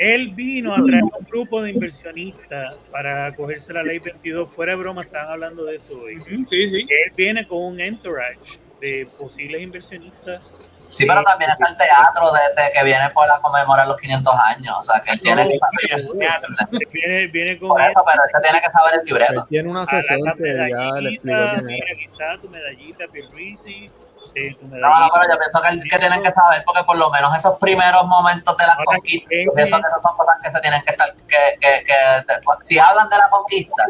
Él 0.00 0.28
vino 0.28 0.74
a 0.74 0.82
traer 0.82 1.04
un 1.04 1.26
grupo 1.28 1.60
de 1.60 1.72
inversionistas 1.72 2.78
para 2.90 3.26
acogerse 3.26 3.70
a 3.72 3.74
la 3.74 3.82
ley 3.82 3.98
22. 3.98 4.50
Fuera 4.50 4.72
de 4.72 4.78
broma, 4.78 5.02
estaban 5.02 5.30
hablando 5.30 5.64
de 5.64 5.76
eso 5.76 6.00
hoy. 6.00 6.18
Sí, 6.46 6.66
sí. 6.66 6.78
Él 6.78 7.12
viene 7.14 7.46
con 7.46 7.58
un 7.58 7.80
entourage 7.80 8.58
de 8.80 9.06
posibles 9.18 9.60
inversionistas. 9.60 10.50
Sí, 10.90 11.06
pero 11.06 11.22
también 11.22 11.50
está 11.52 11.68
el 11.68 11.76
teatro 11.76 12.32
de, 12.32 12.62
de 12.62 12.70
que 12.72 12.82
viene 12.84 13.08
por 13.10 13.26
la 13.28 13.38
conmemorar 13.40 13.86
los 13.86 13.96
500 13.96 14.34
años, 14.34 14.76
o 14.78 14.82
sea, 14.82 15.00
que 15.00 15.12
él 15.12 15.20
tiene 15.20 15.46
que 15.48 15.56
saber. 15.58 16.00
Él 16.02 16.88
viene, 16.92 17.26
viene 17.28 17.58
con 17.58 17.68
Por 17.68 17.80
él. 17.80 17.90
eso, 17.92 18.04
pero 18.04 18.22
él 18.24 18.42
tiene 18.42 18.60
que 18.60 18.70
saber 18.70 18.94
el 19.00 19.04
libreto. 19.06 19.46
tiene 19.48 19.68
un 19.70 19.76
a 19.76 19.82
asesor 19.82 20.18
la 20.24 20.34
que 20.34 20.54
ya 20.68 21.00
le 21.00 21.18
quién 21.18 21.64
mira, 21.64 21.84
aquí 21.94 22.04
está 22.10 22.38
tu 22.40 22.48
medallita, 22.48 23.04
Pierluisi. 23.12 23.90
Sí, 24.34 24.54
tu 24.54 24.66
No, 24.66 25.00
no, 25.00 25.08
pero 25.14 25.32
yo 25.32 25.38
pienso 25.38 25.60
que, 25.62 25.88
que 25.88 25.98
tienen 25.98 26.22
que 26.22 26.30
saber, 26.30 26.62
porque 26.64 26.84
por 26.84 26.96
lo 26.96 27.08
menos 27.10 27.34
esos 27.34 27.58
primeros 27.58 28.04
momentos 28.06 28.56
de 28.56 28.66
la 28.66 28.72
Ahora, 28.74 28.84
conquista, 28.84 29.28
¿qué- 29.30 29.42
eso, 29.56 29.76
eso 29.76 30.00
son 30.02 30.16
cosas 30.16 30.34
que 30.42 30.50
se 30.50 30.60
tienen 30.60 30.82
que 30.82 30.90
estar, 30.90 31.12
que, 31.14 31.58
que, 31.60 31.84
que 31.84 32.32
si 32.60 32.78
hablan 32.78 33.08
de 33.08 33.16
la 33.16 33.28
conquista, 33.30 33.84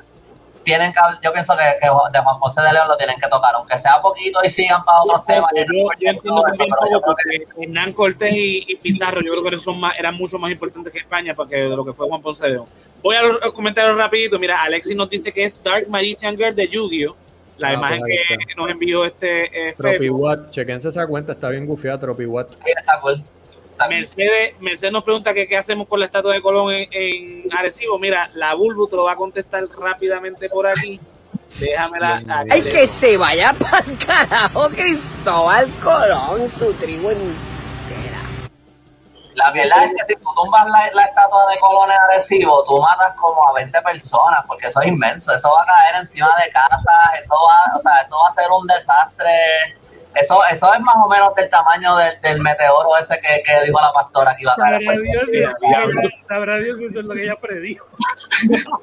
tienen 0.65 0.93
que, 0.93 0.99
yo 1.23 1.33
pienso 1.33 1.57
que, 1.57 1.63
que 1.81 1.87
de 1.87 2.19
Juan 2.23 2.39
Ponce 2.39 2.61
de 2.63 2.73
León 2.73 2.89
lo 2.89 2.97
tienen 2.97 3.17
que 3.21 3.29
tocar, 3.29 3.55
aunque 3.55 3.79
sea 3.79 4.01
poquito 4.01 4.41
y 4.45 4.51
sigan 4.51 4.85
para 4.85 5.03
otros 5.03 5.25
temas. 5.27 5.51
Yo, 5.57 5.65
yo 5.99 6.11
entiendo 6.11 6.43
esto, 6.47 7.17
que- 7.25 7.65
Hernán 7.65 7.93
Cortés 7.93 8.33
y, 8.33 8.65
y 8.69 8.77
Pizarro 8.77 9.21
yo 9.21 9.33
creo 9.33 9.51
que 9.51 9.57
son 9.57 9.81
más, 9.81 9.99
eran 9.99 10.15
mucho 10.15 10.39
más 10.39 10.51
importantes 10.51 10.93
que 10.93 10.99
España 10.99 11.35
porque 11.35 11.57
de 11.57 11.69
lo 11.69 11.85
que 11.85 11.93
fue 11.93 12.07
Juan 12.09 12.21
Ponce 12.23 12.45
de 12.45 12.51
León. 12.53 12.67
Voy 13.03 13.17
a 13.17 13.23
los, 13.23 13.53
comentarios 13.55 13.97
rapidito. 13.97 14.39
Mira, 14.39 14.63
Alexis 14.63 14.95
nos 14.97 15.09
dice 15.11 15.33
que 15.33 15.45
es 15.45 15.63
Dark 15.63 15.89
Magician 15.89 16.37
Girl 16.37 16.55
de 16.55 16.69
Yu-Gi-Oh! 16.69 17.17
La 17.59 17.69
Ah, 17.69 17.73
imagen 17.75 18.01
pues 18.01 18.21
que 18.49 18.55
nos 18.55 18.71
envió 18.71 19.05
este 19.05 19.69
eh, 19.71 19.75
chequense 20.51 20.89
esa 20.89 21.07
cuenta, 21.07 21.33
está 21.33 21.51
bien 21.51 21.67
gufiada 21.67 22.01
TropiWatt. 22.01 22.55
Sí, 22.55 22.63
está 22.75 22.99
cool. 23.01 23.23
Mercedes, 23.89 24.61
Mercedes 24.61 24.93
nos 24.93 25.05
pregunta 25.05 25.33
que 25.33 25.47
qué 25.49 25.57
hacemos 25.57 25.89
con 25.89 26.01
la 26.01 26.07
estatua 26.07 26.35
de 26.35 26.43
Colón 26.43 26.73
en, 26.73 26.89
en 26.91 27.49
Arecibo. 27.57 27.99
Mira, 27.99 28.29
la 28.35 28.55
Bulbu 28.55 28.89
te 28.89 28.97
lo 28.97 29.05
va 29.05 29.13
a 29.13 29.17
contestar 29.17 29.65
rápidamente 29.79 30.49
por 30.49 30.67
aquí. 30.67 31.01
Déjamela. 31.59 32.17
Aquí. 32.17 32.51
Ay, 32.51 32.63
que 32.63 32.87
se 32.87 33.17
vaya 33.17 33.53
para 33.55 33.85
carajo 34.07 34.69
Cristóbal 34.71 35.71
Colón, 35.83 36.51
su 36.51 36.73
tribu 36.75 37.11
entera. 37.11 38.21
La 39.35 39.51
verdad 39.51 39.85
es 39.85 39.91
que 39.91 40.13
si 40.15 40.21
tú 40.21 40.29
tumbas 40.37 40.67
la, 40.67 40.91
la 40.93 41.05
estatua 41.05 41.51
de 41.51 41.59
Colón 41.59 41.91
en 41.91 41.99
Arecibo, 42.11 42.65
tú 42.65 42.79
matas 42.81 43.15
como 43.15 43.49
a 43.49 43.53
20 43.55 43.81
personas, 43.83 44.45
porque 44.47 44.67
eso 44.67 44.81
es 44.81 44.89
inmenso. 44.89 45.33
Eso 45.33 45.51
va 45.53 45.63
a 45.63 45.67
caer 45.67 45.97
encima 45.97 46.31
de 46.45 46.51
casas, 46.53 47.19
eso 47.19 47.35
va, 47.35 47.77
o 47.77 47.79
sea, 47.79 48.01
eso 48.01 48.19
va 48.19 48.29
a 48.29 48.33
ser 48.33 48.51
un 48.51 48.67
desastre. 48.67 49.80
Eso, 50.15 50.41
eso 50.51 50.75
es 50.75 50.81
más 50.81 50.97
o 50.97 51.09
menos 51.09 51.33
del 51.37 51.49
tamaño 51.51 51.97
del, 51.97 52.21
del 52.21 52.41
meteoro 52.43 52.97
ese 52.99 53.15
que, 53.21 53.43
que 53.45 53.65
dijo 53.67 53.81
la 53.81 53.93
pastora 53.93 54.35
que 54.37 54.43
iba 54.43 54.53
a 54.53 54.57
caer. 54.57 54.83
Sabrá 54.83 55.01
Dios 55.01 55.25
si 55.27 55.33
Diablo. 55.39 55.69
eso 55.71 55.89
es 55.89 55.95
lo 55.95 56.01
que- 56.03 56.09
sabrá 56.29 56.57
Dios 56.59 56.79
si 56.79 56.85
eso 56.87 57.01
es 57.01 57.07
lo 57.07 57.15
que 57.15 57.23
ella 57.23 57.37
predijo. 57.41 57.87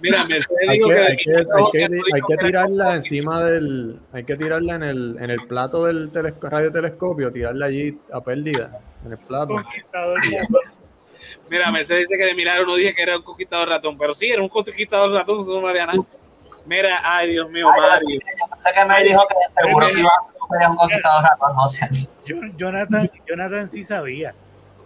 Mira, 0.00 0.18
Mercedes 0.28 0.48
Hay 0.68 0.78
dijo 0.78 0.88
que, 0.88 0.94
que, 0.94 1.00
hay 1.02 1.16
que- 1.16 1.36
hay 1.36 1.70
que- 1.72 2.34
hay 2.34 2.38
tirarla 2.38 2.94
encima 2.94 3.42
del. 3.44 3.98
Hay 4.12 4.24
que 4.24 4.36
tirarla 4.36 4.74
en 4.76 4.82
el, 4.82 5.16
en 5.20 5.30
el 5.30 5.40
plato 5.46 5.84
del 5.86 6.10
telesco- 6.12 6.48
radiotelescopio, 6.48 7.32
tirarla 7.32 7.66
allí 7.66 7.98
a 8.12 8.20
pérdida. 8.20 8.78
En 9.04 9.12
el 9.12 9.18
plato. 9.18 9.54
Conquistador. 9.54 10.18
Mira, 11.50 11.70
Mercedes 11.70 12.08
dice 12.08 12.18
que 12.20 12.26
de 12.26 12.34
milagro 12.34 12.66
no 12.66 12.74
dije 12.76 12.94
que 12.94 13.02
era 13.02 13.16
un 13.16 13.22
conquistador 13.22 13.68
ratón, 13.68 13.96
pero 13.98 14.14
sí, 14.14 14.30
era 14.30 14.42
un 14.42 14.48
conquistador 14.48 15.12
ratón, 15.12 15.42
eso 15.42 15.60
no 15.60 15.68
haría 15.68 15.86
nada. 15.86 15.98
Mira, 16.66 17.00
ay, 17.04 17.30
Dios 17.30 17.50
mío, 17.50 17.66
Ay, 17.74 17.80
Mario. 17.80 18.20
yo 18.20 18.48
pensé 18.48 18.72
que 18.72 18.84
me 18.84 19.04
dijo 19.04 19.26
que 19.28 19.34
seguro 19.62 19.86
que 19.88 20.00
iba 20.00 20.10
a 20.10 20.60
ser 20.60 20.70
un 20.70 20.76
conquistador 20.76 21.24
no 21.54 21.68
sé. 21.68 21.88
Jonathan, 22.56 23.10
Jonathan 23.26 23.68
sí 23.68 23.84
sabía. 23.84 24.34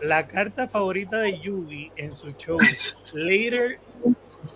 La 0.00 0.26
carta 0.26 0.68
favorita 0.68 1.18
de 1.18 1.38
Yugi 1.40 1.92
en 1.96 2.14
su 2.14 2.32
show, 2.32 2.56
Later 3.14 3.78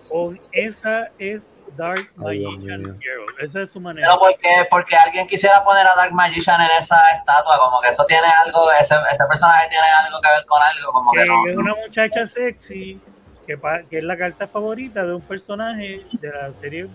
on, 0.09 0.39
esa 0.51 1.09
es 1.17 1.55
Dark 1.75 2.11
Magician. 2.15 2.99
Girl. 2.99 3.25
Esa 3.41 3.61
es 3.63 3.71
su 3.71 3.81
manera. 3.81 4.07
Pero 4.07 4.19
porque, 4.19 4.67
porque 4.69 4.95
alguien 4.95 5.27
quisiera 5.27 5.63
poner 5.63 5.85
a 5.87 5.95
Dark 5.95 6.13
Magician 6.13 6.61
en 6.61 6.69
esa 6.77 6.97
estatua, 7.11 7.57
como 7.59 7.81
que 7.81 7.89
eso 7.89 8.05
tiene 8.05 8.27
algo, 8.27 8.71
ese, 8.79 8.95
ese 9.11 9.25
personaje 9.25 9.67
tiene 9.69 9.87
algo 10.05 10.21
que 10.21 10.29
ver 10.29 10.45
con 10.45 10.61
algo, 10.61 10.93
como 10.93 11.11
que 11.11 11.19
que 11.19 11.25
no. 11.25 11.47
es 11.47 11.57
una 11.57 11.75
muchacha 11.75 12.27
sexy 12.27 13.01
que, 13.47 13.57
pa- 13.57 13.83
que 13.83 13.97
es 13.99 14.03
la 14.03 14.17
carta 14.17 14.47
favorita 14.47 15.05
de 15.05 15.13
un 15.15 15.21
personaje 15.21 16.03
de 16.13 16.29
la 16.29 16.53
serie. 16.53 16.87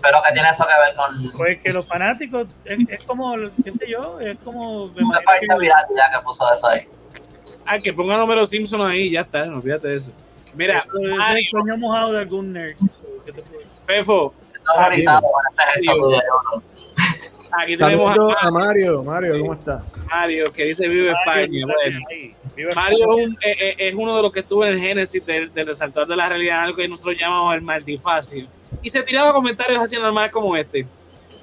Pero 0.00 0.18
que 0.24 0.32
tiene 0.32 0.48
eso 0.48 0.64
que 0.64 0.80
ver 0.80 0.94
con. 0.94 1.32
Pues 1.36 1.60
que 1.60 1.72
los 1.72 1.86
fanáticos, 1.86 2.46
es, 2.64 2.78
es 2.88 3.04
como, 3.04 3.34
qué 3.64 3.72
sé 3.72 3.88
yo, 3.88 4.20
es 4.20 4.38
como. 4.44 4.88
Se 4.94 5.20
parece 5.24 5.48
que- 5.48 5.58
viral 5.58 5.84
ya 5.96 6.10
que 6.16 6.24
puso 6.24 6.52
eso 6.52 6.68
ahí. 6.68 6.86
Ah, 7.66 7.78
que 7.78 7.92
ponga 7.92 8.16
número 8.16 8.46
Simpson 8.46 8.80
ahí, 8.86 9.10
ya 9.10 9.22
está, 9.22 9.44
no 9.46 9.58
olvídate 9.58 9.88
de 9.88 9.96
eso. 9.96 10.12
Mira, 10.54 10.78
Eso 10.78 10.96
es 10.98 11.02
el 11.04 11.14
Mario, 11.16 11.50
sueño 11.50 11.76
mojado 11.76 12.12
de 12.12 12.18
algún 12.20 12.52
nerd. 12.52 12.76
¿Qué 13.26 13.32
te 13.32 13.42
puedo 13.42 13.58
decir? 13.58 13.72
Fefo, 13.86 14.32
tuyo, 15.76 15.94
Bruno. 15.96 16.62
aquí 17.52 17.76
tenemos 17.76 18.34
a 18.40 18.46
a 18.46 18.50
Mario. 18.50 19.02
Mario, 19.02 19.38
¿cómo 19.40 19.52
está? 19.54 19.82
Mario 20.10 20.50
que 20.52 20.64
dice 20.64 20.88
Vive 20.88 21.10
España. 21.10 21.66
Mario, 21.66 21.66
Bueno, 21.66 22.00
ahí. 22.10 22.34
Mario 22.74 22.98
es, 23.18 23.26
un- 23.26 23.38
eh, 23.42 23.56
eh, 23.60 23.74
es 23.78 23.94
uno 23.94 24.16
de 24.16 24.22
los 24.22 24.32
que 24.32 24.40
estuvo 24.40 24.64
en 24.64 24.74
el 24.74 24.80
génesis 24.80 25.24
del, 25.24 25.52
del 25.52 25.66
resaltador 25.66 26.08
de 26.08 26.16
la 26.16 26.28
realidad, 26.28 26.62
algo 26.62 26.76
que 26.76 26.88
nosotros 26.88 27.16
llamamos 27.18 27.54
el 27.54 27.62
maldifacio. 27.62 28.46
Y 28.82 28.90
se 28.90 29.02
tiraba 29.02 29.32
comentarios 29.32 29.80
así 29.82 29.96
normales 29.96 30.30
como 30.30 30.56
este. 30.56 30.86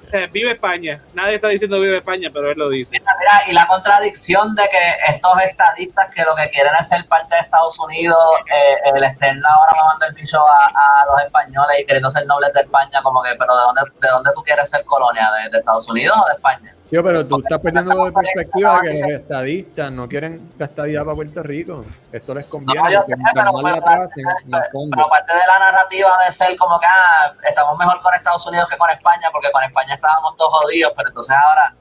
O 0.02 0.08
sea, 0.08 0.28
vive 0.28 0.52
España. 0.52 1.02
Nadie 1.14 1.34
está 1.34 1.48
diciendo 1.48 1.80
vive 1.80 1.96
España, 1.96 2.30
pero 2.32 2.52
él 2.52 2.56
lo 2.56 2.68
dice. 2.70 2.92
Mira, 2.92 3.12
mira, 3.18 3.32
y 3.50 3.52
la 3.52 3.66
contradicción 3.66 4.54
de 4.54 4.62
que 4.70 5.12
estos 5.12 5.42
estadistas 5.42 6.14
que 6.14 6.22
lo 6.22 6.36
que 6.36 6.48
quieren 6.50 6.72
es 6.78 6.88
ser 6.88 7.04
parte 7.08 7.34
de 7.34 7.40
Estados 7.40 7.76
Unidos, 7.80 8.16
eh, 8.46 8.74
eh, 8.84 9.00
le 9.00 9.06
estén 9.08 9.44
ahora 9.44 9.72
mamando 9.76 10.06
el 10.06 10.14
bicho 10.14 10.38
a, 10.48 10.66
a 10.66 11.06
los 11.10 11.24
españoles 11.24 11.80
y 11.80 11.86
queriendo 11.86 12.08
ser 12.08 12.24
nobles 12.26 12.52
de 12.52 12.60
España, 12.60 13.02
como 13.02 13.20
que, 13.20 13.30
pero 13.34 13.56
¿de 13.56 13.62
dónde, 13.62 13.80
de 14.00 14.08
dónde 14.08 14.30
tú 14.32 14.42
quieres 14.44 14.70
ser 14.70 14.84
colonia? 14.84 15.28
¿De, 15.42 15.50
de 15.50 15.58
Estados 15.58 15.88
Unidos 15.88 16.16
o 16.22 16.26
de 16.28 16.34
España? 16.34 16.75
Tío, 16.90 17.02
pero 17.02 17.26
tú 17.26 17.38
estás 17.40 17.58
perdiendo 17.58 18.04
de 18.04 18.12
perspectiva 18.12 18.80
que 18.80 18.88
los 18.90 18.96
estadistas 19.00 19.90
no 19.90 20.08
quieren 20.08 20.52
la 20.56 20.66
estadía 20.66 21.04
para 21.04 21.16
Puerto 21.16 21.42
Rico. 21.42 21.84
Esto 22.12 22.32
les 22.34 22.46
conviene. 22.46 22.80
No, 22.80 22.90
yo 22.90 23.02
sé, 23.02 23.16
pero, 23.34 23.52
más 23.52 23.62
pero, 23.64 23.76
la 23.76 23.80
pasen, 23.82 24.24
pero- 24.44 25.08
parte 25.08 25.32
de 25.32 25.46
la 25.48 25.58
narrativa 25.58 26.10
de 26.24 26.30
ser 26.30 26.56
como 26.56 26.78
que 26.78 26.86
ah, 26.86 27.32
estamos 27.48 27.76
mejor 27.76 28.00
con 28.00 28.14
Estados 28.14 28.46
Unidos 28.46 28.68
que 28.68 28.76
con 28.76 28.88
España, 28.90 29.28
porque 29.32 29.50
con 29.50 29.64
España 29.64 29.94
estábamos 29.94 30.36
todos 30.36 30.52
jodidos, 30.60 30.92
pero 30.96 31.08
entonces 31.08 31.34
ahora 31.34 31.74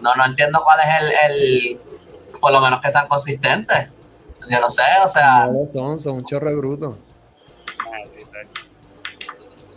no, 0.00 0.14
no 0.14 0.26
entiendo 0.26 0.60
cuál 0.62 0.78
es 0.80 0.86
el, 1.00 1.12
el 1.30 1.80
por 2.38 2.52
lo 2.52 2.60
menos 2.60 2.80
que 2.82 2.90
sean 2.90 3.08
consistentes. 3.08 3.88
Yo 4.50 4.60
no 4.60 4.68
sé, 4.68 4.82
o 5.02 5.08
sea, 5.08 5.46
No 5.46 5.66
son, 5.68 5.98
son 6.00 6.16
un 6.16 6.24
chorro 6.26 6.54
bruto. 6.56 6.98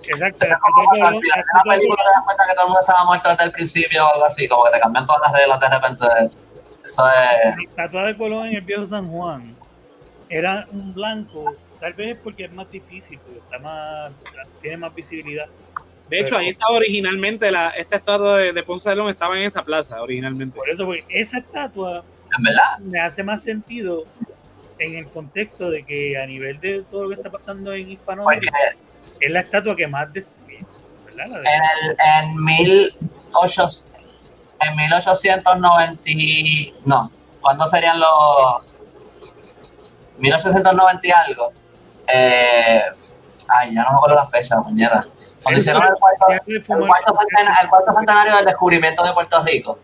Exacto. 0.08 0.46
Al 0.46 0.96
final 0.96 1.20
de 1.20 1.28
la 1.28 1.64
película 1.64 2.04
te 2.04 2.12
das 2.14 2.24
cuenta 2.26 2.44
que 2.48 2.54
todo 2.54 2.66
el 2.66 2.68
mundo 2.68 2.80
estaba 2.82 3.06
muerto 3.06 3.30
desde 3.30 3.44
el 3.44 3.52
principio 3.52 4.06
o 4.06 4.14
algo 4.14 4.26
así, 4.26 4.48
como 4.48 4.66
que 4.66 4.72
te 4.72 4.80
cambian 4.80 5.06
todas 5.06 5.22
las 5.24 5.34
reglas 5.34 5.60
de 5.60 5.70
repente. 5.70 6.06
Eso 6.86 7.04
es. 7.08 7.56
La 7.56 7.64
estatua 7.64 8.04
de 8.04 8.18
Colón 8.18 8.48
en 8.48 8.56
el 8.56 8.62
viejo 8.62 8.86
San 8.86 9.10
Juan 9.10 9.56
era 10.30 10.68
un 10.72 10.94
blanco, 10.94 11.56
tal 11.80 11.94
vez 11.94 12.18
porque 12.24 12.46
es 12.46 12.52
más 12.52 12.70
difícil, 12.70 13.20
porque 13.20 13.40
está 13.40 13.60
más, 13.60 14.12
tiene 14.62 14.78
más 14.78 14.94
visibilidad. 14.94 15.46
De 16.10 16.20
hecho, 16.20 16.38
ahí 16.38 16.50
estaba 16.50 16.76
originalmente 16.76 17.50
la, 17.50 17.70
esta 17.70 17.96
estatua 17.96 18.38
de, 18.38 18.54
de 18.54 18.64
Ponce 18.64 18.90
de 18.90 18.96
León, 18.96 19.10
estaba 19.10 19.38
en 19.38 19.44
esa 19.44 19.64
plaza 19.64 20.02
originalmente. 20.02 20.58
Por 20.58 20.70
eso, 20.70 20.86
porque 20.86 21.06
esa 21.10 21.38
estatua 21.38 22.04
me 22.80 23.00
hace 23.00 23.24
más 23.24 23.44
sentido 23.44 24.06
en 24.80 24.96
el 24.96 25.08
contexto 25.08 25.70
de 25.70 25.84
que 25.84 26.18
a 26.18 26.26
nivel 26.26 26.60
de 26.60 26.84
todo 26.90 27.04
lo 27.04 27.10
que 27.10 27.16
está 27.16 27.32
pasando 27.32 27.74
en 27.74 27.82
porque 27.82 27.94
Hispanoamérica, 27.94 28.58
es 29.20 29.32
la 29.32 29.40
estatua 29.42 29.76
que 29.76 29.88
más 29.88 30.12
destruye, 30.14 30.66
¿verdad? 31.06 31.26
De- 31.42 31.50
en, 31.50 31.62
el, 31.82 31.98
en, 32.30 32.44
1800 32.44 33.90
en 34.62 34.76
1890. 34.76 36.02
y- 36.06 36.74
No, 36.86 37.12
¿cuándo 37.42 37.66
serían 37.68 38.00
los. 38.00 38.10
1890 40.18 41.08
y 41.08 41.12
algo? 41.12 41.52
Eh, 42.08 42.82
ay, 43.50 43.74
ya 43.76 43.84
no 43.84 43.92
me 43.92 43.96
acuerdo 43.98 44.16
la 44.16 44.28
fecha, 44.28 44.60
mañana. 44.62 45.08
Cuando 45.42 45.58
hicieron 45.60 45.84
el 45.84 45.94
cuarto, 45.96 46.26
el 46.30 46.40
cuarto, 46.88 47.14
centena- 47.16 47.58
el 47.62 47.70
cuarto 47.70 47.94
centenario 47.98 48.36
del 48.38 48.46
descubrimiento 48.46 49.04
de 49.04 49.14
Puerto 49.14 49.44
Rico. 49.44 49.80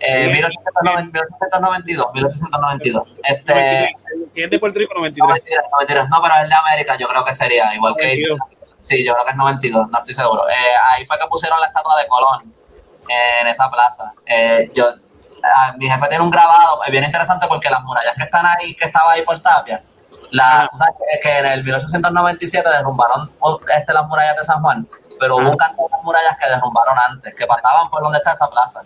Eh, 0.00 0.30
1890 0.32 1.18
1892, 1.18 2.06
1892. 2.14 3.08
Este, 3.24 3.52
93. 3.52 4.32
Si 4.32 4.42
es 4.42 4.50
de 4.50 4.58
Puerto 4.58 4.78
Rico, 4.78 4.94
no, 4.94 5.00
93. 5.00 5.28
mentira, 5.34 5.62
no, 5.70 5.78
mentira. 5.78 6.06
No, 6.08 6.22
pero 6.22 6.34
el 6.42 6.48
de 6.48 6.54
América 6.54 6.96
yo 6.96 7.08
creo 7.08 7.24
que 7.24 7.34
sería 7.34 7.74
igual 7.74 7.94
que 7.96 8.04
92. 8.04 8.38
Sí, 8.78 9.04
yo 9.04 9.12
creo 9.12 9.24
que 9.24 9.30
es 9.32 9.36
92, 9.36 9.90
no 9.90 9.98
estoy 9.98 10.14
seguro. 10.14 10.48
Eh, 10.48 10.54
ahí 10.92 11.04
fue 11.04 11.18
que 11.18 11.26
pusieron 11.26 11.60
la 11.60 11.66
estatua 11.66 12.00
de 12.00 12.06
Colón 12.06 12.52
eh, 13.08 13.40
en 13.40 13.46
esa 13.48 13.68
plaza. 13.70 14.12
Eh, 14.24 14.70
yo, 14.72 14.86
ah, 15.42 15.74
mi 15.76 15.88
jefe 15.88 16.08
tiene 16.08 16.22
un 16.22 16.30
grabado, 16.30 16.82
es 16.84 16.90
bien 16.90 17.04
interesante 17.04 17.46
porque 17.48 17.68
las 17.68 17.82
murallas 17.82 18.14
que 18.16 18.24
están 18.24 18.46
ahí, 18.46 18.74
que 18.74 18.84
estaba 18.84 19.12
ahí 19.12 19.22
por 19.22 19.40
Tapia, 19.40 19.82
la, 20.30 20.68
sabes 20.72 20.94
que, 21.12 21.20
que 21.20 21.38
en 21.38 21.46
el 21.46 21.64
1897 21.64 22.68
derrumbaron 22.68 23.32
este, 23.76 23.92
las 23.92 24.06
murallas 24.06 24.36
de 24.36 24.44
San 24.44 24.62
Juan, 24.62 24.86
pero 25.18 25.36
hubo 25.36 25.50
un 25.50 25.56
cantón 25.56 25.86
de 25.90 26.02
murallas 26.04 26.36
que 26.38 26.48
derrumbaron 26.48 26.96
antes, 26.98 27.34
que 27.34 27.46
pasaban 27.46 27.90
por 27.90 28.00
donde 28.02 28.18
está 28.18 28.32
esa 28.32 28.48
plaza. 28.48 28.82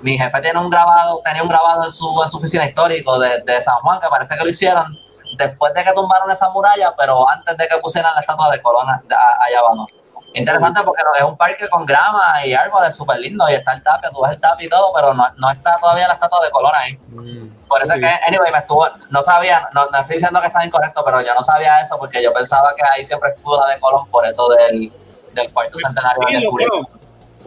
Mi 0.00 0.16
jefe 0.16 0.40
tiene 0.40 0.58
un 0.60 0.70
grabado, 0.70 1.20
tenía 1.24 1.42
un 1.42 1.48
grabado 1.48 1.82
en 1.84 1.90
su, 1.90 2.22
en 2.22 2.30
su 2.30 2.36
oficina 2.38 2.64
histórico 2.64 3.18
de, 3.18 3.42
de 3.44 3.60
San 3.62 3.76
Juan, 3.76 3.98
que 4.00 4.08
parece 4.08 4.36
que 4.36 4.44
lo 4.44 4.48
hicieron 4.50 4.96
después 5.36 5.74
de 5.74 5.84
que 5.84 5.92
tumbaron 5.92 6.30
esa 6.30 6.48
muralla, 6.50 6.94
pero 6.96 7.28
antes 7.28 7.56
de 7.56 7.68
que 7.68 7.76
pusieran 7.78 8.14
la 8.14 8.20
estatua 8.20 8.50
de 8.50 8.60
a- 8.60 9.44
allá 9.44 9.58
abajo. 9.60 9.86
Interesante 10.34 10.82
porque 10.82 11.02
es 11.18 11.24
un 11.24 11.36
parque 11.36 11.68
con 11.68 11.86
grama 11.86 12.44
y 12.44 12.52
árboles 12.54 12.94
súper 12.94 13.18
lindo 13.18 13.48
y 13.48 13.54
está 13.54 13.72
el 13.72 13.82
tapia, 13.82 14.10
tú 14.10 14.20
ves 14.22 14.32
el 14.32 14.40
tapia 14.40 14.66
y 14.66 14.68
todo, 14.68 14.92
pero 14.94 15.14
no, 15.14 15.26
no 15.36 15.50
está 15.50 15.78
todavía 15.80 16.06
la 16.06 16.14
estatua 16.14 16.44
de 16.44 16.50
Colón 16.50 16.72
ahí. 16.74 16.96
Mm. 17.08 17.66
Por 17.66 17.82
eso 17.82 17.94
es 17.94 17.98
Sí. 17.98 18.04
que, 18.04 18.20
anyway, 18.26 18.52
me 18.52 18.58
estuvo, 18.58 18.86
no 19.10 19.22
sabía, 19.22 19.68
no, 19.72 19.86
no 19.90 19.98
estoy 19.98 20.16
diciendo 20.16 20.40
que 20.40 20.46
está 20.48 20.64
incorrecto, 20.64 21.02
pero 21.04 21.22
yo 21.22 21.34
no 21.34 21.42
sabía 21.42 21.80
eso 21.80 21.98
porque 21.98 22.22
yo 22.22 22.32
pensaba 22.32 22.74
que 22.76 22.82
ahí 22.92 23.04
siempre 23.04 23.30
estuvo 23.30 23.58
la 23.58 23.72
de 23.74 23.80
Colón 23.80 24.06
por 24.08 24.24
eso 24.26 24.48
del, 24.50 24.92
del 25.32 25.52
cuarto 25.52 25.78
centenario 25.78 26.20
Sí, 26.28 26.34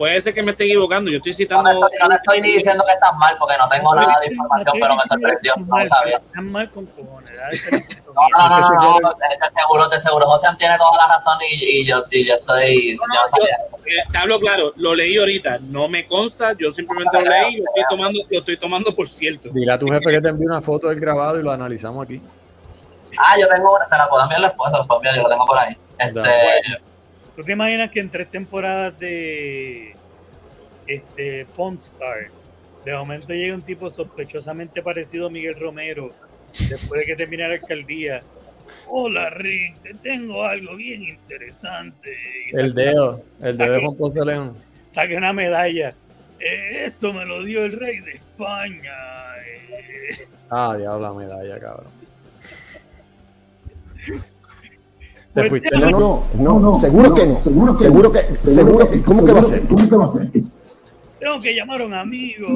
puede 0.02 0.20
ser 0.20 0.34
que 0.34 0.42
me 0.42 0.50
esté 0.50 0.64
equivocando. 0.64 1.12
Yo 1.12 1.18
estoy 1.18 1.32
citando. 1.32 1.62
no 1.62 1.86
estoy, 1.86 1.98
no 2.00 2.08
le 2.08 2.14
estoy 2.16 2.40
ni 2.40 2.52
diciendo 2.54 2.82
que 2.84 2.92
estás 2.92 3.16
mal 3.18 3.36
porque 3.38 3.54
no 3.56 3.68
tengo 3.68 3.94
nada 3.94 4.18
de 4.20 4.32
información, 4.32 4.76
pero 4.80 4.96
me 4.96 5.02
sorprendió, 5.04 5.54
no 5.64 5.78
lo 5.78 5.86
sabía. 5.86 6.16
Están 6.16 6.50
mal 6.50 6.68
con 6.72 6.86
cojones. 6.86 7.30
te 7.30 8.02
No, 8.06 8.48
no, 8.48 8.60
no, 8.60 9.00
no, 9.00 9.14
de 9.14 9.50
seguro, 9.56 9.88
de 9.88 10.00
seguro, 10.00 10.26
José 10.26 10.48
tiene 10.58 10.76
toda 10.76 10.96
la 10.96 11.14
razón 11.14 11.38
y, 11.48 11.82
y 11.82 11.86
yo, 11.86 12.02
y 12.10 12.26
yo 12.26 12.34
estoy, 12.34 12.96
yo 12.96 13.06
no 13.06 13.28
sabía 13.28 13.58
eso. 13.64 13.76
Eh, 13.86 14.02
te 14.10 14.18
hablo 14.18 14.40
claro, 14.40 14.72
lo 14.74 14.92
leí 14.92 15.16
ahorita, 15.18 15.60
no 15.68 15.86
me 15.86 16.04
consta, 16.04 16.54
yo 16.58 16.72
simplemente 16.72 17.22
lo 17.22 17.30
leí 17.30 17.54
y 17.54 17.56
lo 17.58 17.66
estoy 17.66 17.84
tomando, 17.88 18.20
lo 18.28 18.38
estoy 18.38 18.56
tomando 18.56 18.92
por 18.92 19.08
cierto. 19.08 19.50
Dile 19.50 19.72
a 19.72 19.78
tu 19.78 19.86
jefe 19.86 20.10
que 20.10 20.20
te 20.20 20.30
envíe 20.30 20.46
una 20.46 20.60
foto 20.60 20.88
del 20.88 20.98
grabado 20.98 21.38
y 21.38 21.44
lo 21.44 21.52
analizamos 21.52 22.04
aquí. 22.04 22.20
Ah, 23.16 23.36
yo 23.40 23.46
tengo 23.46 23.72
una, 23.72 23.86
se 23.86 23.96
la 23.96 24.08
puedo 24.08 24.24
enviar 24.24 24.40
la 24.40 24.48
esposa, 24.48 24.78
la 24.78 24.84
puedo 24.84 24.98
enviar, 24.98 25.14
yo 25.14 25.22
la 25.22 25.28
tengo 25.28 25.46
por 25.46 25.58
ahí. 25.60 25.76
Este. 25.96 26.91
¿Tú 27.36 27.42
te 27.42 27.52
imaginas 27.52 27.90
que 27.90 28.00
en 28.00 28.10
tres 28.10 28.30
temporadas 28.30 28.98
de 28.98 29.94
este 30.86 31.46
Pawn 31.56 31.76
Star, 31.76 32.26
de 32.84 32.92
momento 32.92 33.32
llega 33.32 33.54
un 33.54 33.62
tipo 33.62 33.90
sospechosamente 33.90 34.82
parecido 34.82 35.28
a 35.28 35.30
Miguel 35.30 35.58
Romero, 35.58 36.10
después 36.68 37.00
de 37.00 37.06
que 37.06 37.16
termine 37.16 37.48
la 37.48 37.54
alcaldía? 37.54 38.22
Hola 38.88 39.30
Rick, 39.30 39.82
te 39.82 39.94
tengo 39.94 40.44
algo 40.44 40.76
bien 40.76 41.02
interesante. 41.04 42.14
Y 42.52 42.56
El 42.56 42.74
dedo, 42.74 43.22
el 43.40 43.56
dedo 43.56 43.72
de 43.72 43.80
Juan 43.84 43.96
Ponce 43.96 44.24
León. 44.24 44.56
Saca 44.88 45.16
una 45.16 45.32
medalla. 45.32 45.94
"Eh, 46.38 46.84
esto 46.86 47.12
me 47.12 47.24
lo 47.24 47.42
dio 47.44 47.64
el 47.64 47.72
rey 47.72 48.00
de 48.00 48.12
España. 48.12 48.92
eh". 49.46 50.26
Ah, 50.50 50.76
diablo, 50.78 51.00
la 51.00 51.12
medalla, 51.14 51.58
cabrón. 51.58 51.86
Te 55.34 55.40
Pues 55.40 55.48
fuiste 55.48 55.70
ya, 55.72 55.90
No, 55.90 55.98
no, 55.98 56.24
no, 56.34 56.60
no, 56.60 56.74
seguro 56.74 57.14
que 57.14 57.26
no, 57.26 57.36
seguro 57.38 57.74
que, 57.74 57.80
seguro 57.82 58.12
que, 58.12 58.38
seguro 58.38 58.90
que, 58.90 59.02
¿cómo 59.02 59.24
que 59.24 59.32
va 59.32 59.40
a 59.40 59.42
ser? 59.42 59.62
¿Cómo 59.66 59.88
que 59.88 59.96
va 59.96 60.04
a 60.04 60.06
ser? 60.06 60.26
Tengo 61.18 61.40
que 61.40 61.54
llamar 61.54 61.80
a 61.80 61.86
un 61.86 61.94
amigo. 61.94 62.48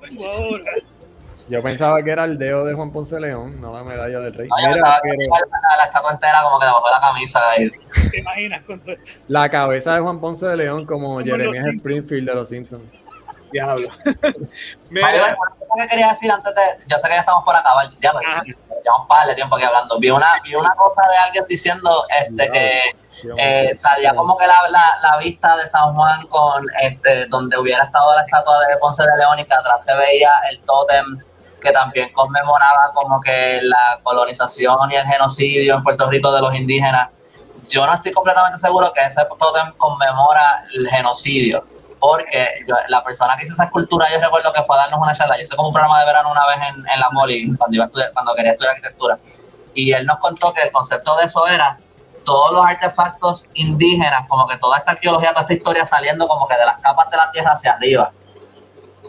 Vengo 0.00 0.26
ahora. 0.26 0.64
Yo 1.48 1.60
pensaba 1.62 2.00
que 2.02 2.10
era 2.12 2.24
el 2.24 2.38
dedo 2.38 2.64
de 2.64 2.74
Juan 2.74 2.92
Ponce 2.92 3.18
León, 3.18 3.60
no 3.60 3.72
la 3.72 3.82
medalla 3.82 4.20
del 4.20 4.32
rey. 4.32 4.48
Mira, 4.56 4.74
que 5.02 5.10
pero 5.18 5.28
la, 5.50 5.76
la 5.76 5.84
estatua 5.86 6.12
entera 6.12 6.40
como 6.44 6.60
que 6.60 6.66
debajo 6.66 6.86
de 6.86 6.92
la 6.92 7.00
camisa 7.00 7.40
y 7.58 8.10
¿Te 8.10 8.20
imaginas 8.20 8.62
con 8.64 8.80
todo 8.80 8.92
esto? 8.92 9.10
la 9.28 9.50
cabeza 9.50 9.94
de 9.96 10.00
Juan 10.00 10.20
Ponce 10.20 10.46
de 10.46 10.56
León 10.56 10.86
como 10.86 11.20
los 11.20 11.28
Jeremías. 11.28 11.66
Springfield 11.66 12.28
de 12.28 12.34
los 12.34 12.48
Simpsons. 12.48 12.88
Diablo. 13.50 13.86
Mira, 14.90 15.06
vale, 15.08 15.18
una 15.20 15.34
cosa 15.58 15.82
que 15.82 15.88
quería 15.88 16.08
decir 16.08 16.30
antes 16.30 16.54
de. 16.54 16.62
Yo 16.88 16.96
sé 16.98 17.08
que 17.08 17.14
ya 17.14 17.20
estamos 17.20 17.44
por 17.44 17.54
acabar, 17.56 17.86
ya, 18.00 18.12
pero 18.12 18.30
Ya 18.84 18.94
un 18.94 19.06
par 19.06 19.26
de 19.26 19.34
tiempo 19.34 19.56
aquí 19.56 19.64
hablando. 19.64 19.98
Vi 19.98 20.10
una, 20.10 20.40
vi 20.42 20.54
una 20.54 20.74
cosa 20.74 21.02
de 21.08 21.16
alguien 21.16 21.44
diciendo 21.48 22.04
este, 22.08 22.50
que 22.50 22.80
eh, 23.38 23.74
salía 23.76 24.14
como 24.14 24.36
que 24.36 24.46
la, 24.46 24.68
la, 24.68 24.98
la 25.02 25.16
vista 25.18 25.56
de 25.56 25.66
San 25.66 25.94
Juan 25.94 26.26
con 26.26 26.66
este 26.80 27.26
donde 27.26 27.56
hubiera 27.58 27.84
estado 27.84 28.14
la 28.16 28.22
estatua 28.22 28.58
de 28.60 28.76
Ponce 28.78 29.02
de 29.02 29.16
León 29.16 29.38
y 29.38 29.44
que 29.44 29.54
atrás 29.54 29.84
se 29.84 29.94
veía 29.94 30.30
el 30.50 30.60
tótem 30.62 31.04
que 31.62 31.70
también 31.70 32.12
conmemoraba 32.12 32.90
como 32.92 33.20
que 33.20 33.60
la 33.62 34.00
colonización 34.02 34.90
y 34.90 34.96
el 34.96 35.06
genocidio 35.06 35.76
en 35.76 35.82
Puerto 35.82 36.10
Rico 36.10 36.32
de 36.32 36.40
los 36.40 36.54
indígenas. 36.54 37.10
Yo 37.68 37.86
no 37.86 37.94
estoy 37.94 38.12
completamente 38.12 38.58
seguro 38.58 38.92
que 38.92 39.00
ese 39.00 39.24
tótem 39.38 39.72
conmemora 39.76 40.64
el 40.74 40.88
genocidio, 40.88 41.64
porque 42.02 42.48
yo- 42.66 42.74
la 42.88 43.04
persona 43.04 43.36
que 43.36 43.44
hizo 43.44 43.52
esa 43.54 43.64
escultura, 43.66 44.08
yo 44.12 44.18
recuerdo 44.20 44.52
que 44.52 44.60
fue 44.64 44.74
a 44.76 44.80
darnos 44.80 45.00
una 45.00 45.14
charla, 45.14 45.36
yo 45.36 45.42
hice 45.42 45.54
como 45.54 45.68
un 45.68 45.74
programa 45.74 46.00
de 46.00 46.06
verano 46.06 46.32
una 46.32 46.44
vez 46.48 46.58
en, 46.68 46.82
la 47.00 47.08
Moli, 47.12 47.56
cuando, 47.56 47.76
iba 47.76 47.84
a 47.84 47.86
estudiar, 47.86 48.12
cuando 48.12 48.34
quería 48.34 48.50
estudiar 48.50 48.74
arquitectura, 48.74 49.18
y 49.72 49.92
él 49.92 50.04
nos 50.04 50.18
contó 50.18 50.52
que 50.52 50.62
el 50.62 50.72
concepto 50.72 51.14
de 51.16 51.26
eso 51.26 51.46
era 51.46 51.78
todos 52.24 52.50
los 52.52 52.64
artefactos 52.66 53.50
indígenas, 53.54 54.26
como 54.28 54.48
que 54.48 54.56
toda 54.58 54.78
esta 54.78 54.90
arqueología, 54.92 55.30
toda 55.30 55.42
esta 55.42 55.52
historia 55.54 55.86
saliendo 55.86 56.26
como 56.26 56.48
que 56.48 56.56
de 56.56 56.66
las 56.66 56.78
capas 56.78 57.08
de 57.08 57.16
la 57.16 57.30
tierra 57.30 57.52
hacia 57.52 57.72
arriba. 57.72 58.10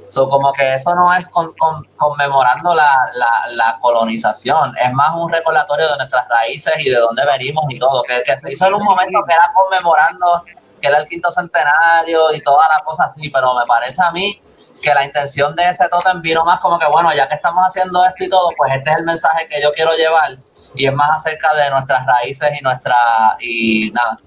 So, 0.05 0.27
como 0.29 0.51
que 0.53 0.73
eso 0.75 0.93
no 0.93 1.11
es 1.13 1.27
con- 1.29 1.53
con- 1.55 1.83
conmemorando 1.97 2.75
la, 2.75 2.95
la, 3.15 3.31
la 3.53 3.77
colonización, 3.79 4.75
es 4.77 4.91
más 4.93 5.13
un 5.15 5.31
recordatorio 5.31 5.89
de 5.89 5.97
nuestras 5.97 6.27
raíces 6.27 6.73
y 6.85 6.89
de 6.89 6.97
dónde 6.97 7.25
venimos 7.25 7.65
y 7.69 7.79
todo, 7.79 8.03
que, 8.03 8.21
que 8.23 8.37
se 8.39 8.51
hizo 8.51 8.67
en 8.67 8.73
un 8.75 8.83
momento 8.83 9.19
que 9.27 9.33
era 9.33 9.51
conmemorando 9.53 10.43
que 10.83 10.89
era 10.89 10.97
el 10.97 11.07
quinto 11.07 11.31
centenario 11.31 12.33
y 12.33 12.41
toda 12.41 12.67
la 12.67 12.83
cosa 12.83 13.05
así, 13.05 13.29
pero 13.29 13.55
me 13.55 13.65
parece 13.65 14.03
a 14.03 14.11
mí 14.11 14.41
que 14.81 14.93
la 14.93 15.05
intención 15.05 15.55
de 15.55 15.69
ese 15.69 15.87
tótem 15.87 16.21
vino 16.21 16.43
más 16.43 16.59
como 16.59 16.77
que, 16.77 16.85
bueno, 16.87 17.13
ya 17.13 17.25
que 17.25 17.35
estamos 17.35 17.63
haciendo 17.65 18.03
esto 18.05 18.25
y 18.25 18.29
todo, 18.29 18.49
pues 18.57 18.73
este 18.73 18.91
es 18.91 18.97
el 18.97 19.05
mensaje 19.05 19.47
que 19.47 19.61
yo 19.61 19.71
quiero 19.71 19.95
llevar 19.95 20.31
y 20.75 20.85
es 20.85 20.93
más 20.93 21.09
acerca 21.11 21.53
de 21.55 21.69
nuestras 21.69 22.05
raíces 22.05 22.49
y 22.59 22.61
nuestra, 22.61 22.97
y 23.39 23.91
nada, 23.91 24.19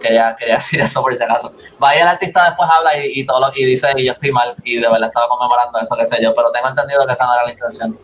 quería, 0.00 0.34
quería 0.34 0.54
decir 0.62 0.80
eso 0.80 1.02
por 1.02 1.14
si 1.14 1.22
acaso. 1.22 1.52
Vaya 1.78 2.00
el 2.00 2.08
artista 2.08 2.42
después 2.46 2.70
habla 2.72 2.96
y, 2.96 3.20
y 3.20 3.26
todo 3.26 3.38
lo 3.38 3.52
y 3.54 3.66
dice 3.66 3.92
y 3.94 4.06
yo 4.06 4.12
estoy 4.12 4.32
mal 4.32 4.54
y 4.64 4.76
de 4.76 4.88
verdad 4.88 5.08
estaba 5.08 5.28
conmemorando 5.28 5.78
eso, 5.78 5.94
qué 5.94 6.06
sé 6.06 6.22
yo, 6.22 6.34
pero 6.34 6.50
tengo 6.52 6.68
entendido 6.68 7.06
que 7.06 7.12
esa 7.12 7.26
no 7.26 7.34
era 7.34 7.44
la 7.44 7.52
intención. 7.52 7.98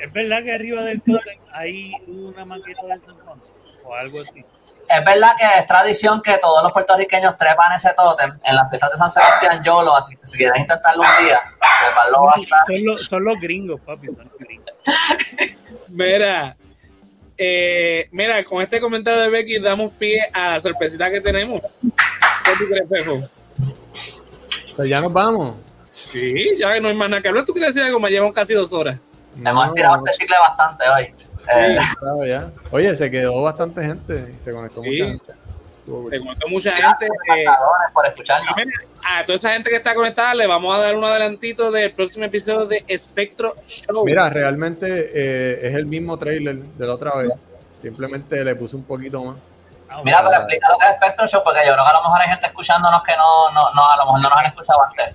¿Es 0.00 0.12
verdad 0.12 0.42
que 0.42 0.54
arriba 0.54 0.82
del 0.82 1.00
tótem 1.02 1.38
hay 1.52 1.92
una 2.08 2.44
maqueta 2.44 2.84
del 2.88 3.00
Juan? 3.00 3.40
O 3.84 3.94
algo 3.94 4.22
así. 4.22 4.44
Es 4.88 5.04
verdad 5.04 5.32
que 5.38 5.44
es 5.60 5.66
tradición 5.66 6.20
que 6.22 6.38
todos 6.38 6.62
los 6.62 6.72
puertorriqueños 6.72 7.36
trepan 7.36 7.72
ese 7.72 7.92
tótem 7.94 8.32
en 8.44 8.54
las 8.56 8.68
fiestas 8.68 8.90
de 8.90 8.96
San 8.98 9.10
Sebastián 9.10 9.62
Yolo, 9.64 9.96
así 9.96 10.16
que 10.16 10.26
si 10.26 10.36
quieres 10.36 10.58
intentarlo 10.58 11.02
un 11.02 11.24
día, 11.24 11.40
treparlo 11.84 12.28
hasta... 12.30 12.64
Son 12.66 12.84
los, 12.84 13.04
son 13.04 13.24
los 13.24 13.40
gringos, 13.40 13.80
papi, 13.80 14.06
son 14.08 14.28
los 14.30 14.38
gringos. 14.38 14.70
mira, 15.88 16.56
eh, 17.36 18.08
mira, 18.12 18.44
con 18.44 18.62
este 18.62 18.80
comentario 18.80 19.20
de 19.22 19.28
Becky 19.28 19.58
damos 19.58 19.92
pie 19.92 20.20
a 20.32 20.50
la 20.50 20.60
sorpresita 20.60 21.10
que 21.10 21.20
tenemos. 21.20 21.62
¿Qué 21.62 22.52
tú 22.58 22.64
crees, 22.68 22.88
Pejo? 22.88 23.20
Pues 24.76 24.88
ya 24.88 25.00
nos 25.00 25.12
vamos. 25.12 25.56
Sí, 25.88 26.56
ya 26.58 26.72
que 26.72 26.80
no 26.80 26.88
hay 26.88 26.94
más 26.94 27.08
nada 27.08 27.22
que 27.22 27.28
hablar. 27.28 27.44
¿Tú 27.44 27.52
quieres 27.52 27.74
decir 27.74 27.86
algo? 27.86 28.00
Me 28.00 28.10
llevan 28.10 28.32
casi 28.32 28.52
dos 28.54 28.72
horas. 28.72 28.98
Hemos 29.36 29.54
No, 29.54 29.64
estirado 29.66 30.02
este 30.04 30.18
chicle 30.18 30.36
bastante 30.38 30.84
hoy. 30.88 31.14
Eh, 31.54 31.78
claro, 31.98 32.24
ya. 32.26 32.50
Oye, 32.70 32.94
se 32.94 33.10
quedó 33.10 33.42
bastante 33.42 33.82
gente 33.84 34.38
se 34.38 34.52
conectó 34.52 34.80
Sí. 34.82 34.88
mucha 34.88 35.06
gente. 35.06 35.32
Estuvo. 35.68 36.08
Se 36.08 36.18
conectó 36.18 36.48
mucha 36.48 36.70
gente. 36.70 36.82
gracias, 36.86 37.10
eh, 37.10 37.44
por 37.92 38.06
escucharnos. 38.06 38.54
a 39.04 39.24
toda 39.24 39.36
esa 39.36 39.52
gente 39.52 39.68
que 39.70 39.76
está 39.76 39.94
conectada, 39.94 40.34
le 40.34 40.46
vamos 40.46 40.74
a 40.74 40.78
dar 40.80 40.96
un 40.96 41.04
adelantito 41.04 41.70
del 41.70 41.92
próximo 41.92 42.24
episodio 42.24 42.66
de 42.66 42.82
Espectro 42.88 43.54
Show. 43.66 44.02
Mira, 44.06 44.30
realmente 44.30 45.10
eh, 45.14 45.68
es 45.68 45.74
el 45.74 45.84
mismo 45.86 46.18
trailer 46.18 46.56
de 46.56 46.86
la 46.86 46.94
otra 46.94 47.14
vez. 47.16 47.30
Simplemente 47.82 48.42
le 48.42 48.54
puse 48.54 48.76
un 48.76 48.84
poquito 48.84 49.22
más. 49.22 49.36
Ah, 49.90 50.00
Mira, 50.02 50.22
pero 50.24 50.36
explica 50.36 50.68
lo 50.72 50.78
que 50.78 50.86
es 50.86 50.96
Spectrum 50.96 51.28
Show, 51.28 51.42
porque 51.44 51.60
yo 51.66 51.72
creo 51.74 51.84
que 51.84 51.90
a 51.90 51.92
lo 51.92 52.02
mejor 52.02 52.20
hay 52.22 52.28
gente 52.28 52.46
escuchándonos 52.46 53.02
que 53.02 53.12
no, 53.16 53.50
no, 53.52 53.74
no, 53.74 53.90
a 53.90 53.96
lo 53.98 54.02
mejor 54.06 54.20
no 54.22 54.28
nos 54.30 54.38
han 54.38 54.46
escuchado 54.46 54.78
antes. 54.82 55.14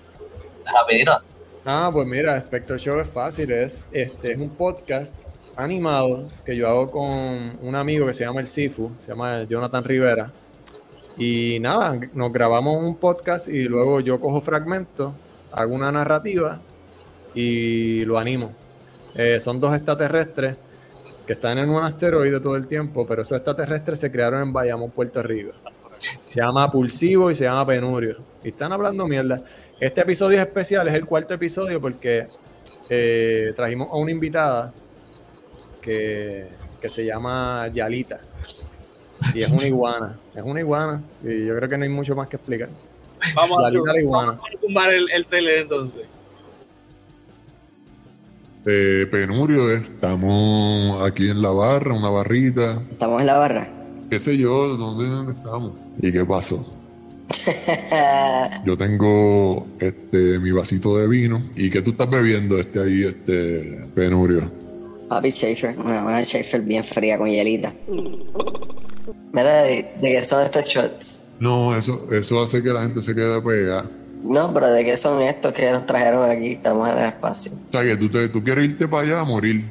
Rapidito. 0.72 1.22
Ah, 1.66 1.90
pues 1.92 2.06
mira, 2.08 2.40
Spectre 2.40 2.78
Show 2.78 3.00
es 3.00 3.10
fácil, 3.10 3.52
es, 3.52 3.84
este, 3.92 4.32
es 4.34 4.38
un 4.38 4.50
podcast 4.56 5.16
animado 5.64 6.30
que 6.46 6.56
yo 6.56 6.68
hago 6.68 6.92
con 6.92 7.58
un 7.62 7.76
amigo 7.76 8.08
que 8.08 8.14
se 8.14 8.24
llama 8.24 8.40
El 8.40 8.48
Sifu, 8.48 8.92
se 9.06 9.12
llama 9.12 9.44
Jonathan 9.44 9.84
Rivera. 9.84 10.32
Y 11.18 11.58
nada, 11.60 12.00
nos 12.14 12.32
grabamos 12.32 12.82
un 12.82 12.96
podcast 12.96 13.48
y 13.48 13.64
luego 13.64 14.00
yo 14.00 14.20
cojo 14.20 14.40
fragmentos, 14.42 15.14
hago 15.52 15.76
una 15.76 15.92
narrativa 15.92 16.62
y 17.36 18.06
lo 18.06 18.18
animo. 18.18 18.54
Eh, 19.16 19.40
son 19.40 19.60
dos 19.60 19.76
extraterrestres 19.76 20.56
que 21.28 21.34
están 21.34 21.58
en 21.58 21.70
un 21.70 21.84
asteroide 21.84 22.40
todo 22.40 22.56
el 22.56 22.68
tiempo, 22.68 23.06
pero 23.06 23.24
esos 23.24 23.38
extraterrestres 23.38 24.00
se 24.00 24.12
crearon 24.12 24.42
en 24.42 24.54
Bayamón, 24.54 24.92
Puerto 24.92 25.22
Rico. 25.22 25.52
Se 26.00 26.40
llama 26.40 26.72
Pulsivo 26.72 27.30
y 27.30 27.36
se 27.36 27.44
llama 27.44 27.68
Penurio. 27.68 28.18
Y 28.44 28.50
están 28.50 28.72
hablando 28.72 29.06
mierda. 29.06 29.44
Este 29.80 30.02
episodio 30.02 30.38
es 30.38 30.46
especial, 30.46 30.88
es 30.88 30.94
el 30.94 31.06
cuarto 31.06 31.34
episodio 31.34 31.82
porque 31.82 32.28
eh, 32.90 33.54
trajimos 33.56 33.90
a 33.92 33.98
una 33.98 34.12
invitada 34.12 34.74
que, 35.90 36.48
que 36.80 36.90
se 36.90 37.04
llama 37.04 37.68
Yalita. 37.74 38.20
Y 39.34 39.42
es 39.42 39.50
una 39.50 39.66
iguana. 39.66 40.16
Es 40.36 40.44
una 40.44 40.60
iguana. 40.60 41.02
Y 41.24 41.48
yo 41.48 41.56
creo 41.56 41.68
que 41.68 41.78
no 41.78 41.84
hay 41.84 41.90
mucho 41.90 42.16
más 42.16 42.28
que 42.28 42.36
explicar. 42.36 42.70
Vamos 43.36 43.58
a, 43.64 43.70
la 43.72 44.00
iguana. 44.00 44.32
vamos 44.34 44.50
a 44.56 44.60
tumbar 44.60 44.94
el, 44.94 45.10
el 45.12 45.26
trailer 45.26 45.60
entonces. 45.60 46.04
Eh, 48.66 49.08
Penurio, 49.10 49.72
estamos 49.72 51.02
aquí 51.10 51.30
en 51.30 51.42
la 51.42 51.50
barra, 51.50 51.96
una 51.96 52.10
barrita, 52.10 52.84
Estamos 52.92 53.22
en 53.22 53.28
la 53.28 53.38
barra. 53.38 53.70
qué 54.10 54.20
sé 54.20 54.38
yo, 54.38 54.76
no 54.78 54.94
sé 54.94 55.08
dónde 55.08 55.32
estamos. 55.32 55.74
¿Y 56.02 56.12
qué 56.12 56.24
pasó? 56.24 56.76
Yo 58.66 58.78
tengo 58.78 59.68
este 59.80 60.40
mi 60.40 60.52
vasito 60.52 60.98
de 60.98 61.08
vino. 61.08 61.42
¿Y 61.56 61.70
qué 61.70 61.82
tú 61.82 61.92
estás 61.92 62.10
bebiendo 62.10 62.60
este 62.60 62.80
ahí, 62.80 63.04
este 63.04 63.88
Penurio? 63.96 64.59
Papi 65.10 65.32
Schaefer, 65.32 65.78
una, 65.80 66.04
una 66.06 66.24
Schaefer 66.24 66.62
bien 66.62 66.84
fría 66.84 67.18
con 67.18 67.28
hielita. 67.28 67.74
Mira, 69.32 69.64
¿de, 69.64 69.96
de 70.00 70.12
qué 70.12 70.26
son 70.26 70.44
estos 70.44 70.66
shots? 70.66 71.26
No, 71.40 71.76
eso, 71.76 72.08
eso 72.12 72.42
hace 72.42 72.62
que 72.62 72.70
la 72.70 72.84
gente 72.84 73.02
se 73.02 73.16
quede 73.16 73.42
pegada. 73.42 73.86
No, 74.24 74.54
pero 74.54 74.72
¿de 74.72 74.84
qué 74.84 74.98
son 74.98 75.22
estos 75.22 75.54
que 75.54 75.72
nos 75.72 75.86
trajeron 75.86 76.30
aquí? 76.30 76.54
Estamos 76.54 76.90
en 76.90 76.98
el 76.98 77.06
espacio. 77.08 77.54
O 77.54 77.72
sea, 77.72 77.84
que 77.84 77.98
tú, 77.98 78.10
te, 78.10 78.28
tú 78.30 78.44
quieres 78.44 78.66
irte 78.66 78.88
para 78.88 79.04
allá 79.04 79.20
a 79.22 79.24
morir. 79.24 79.66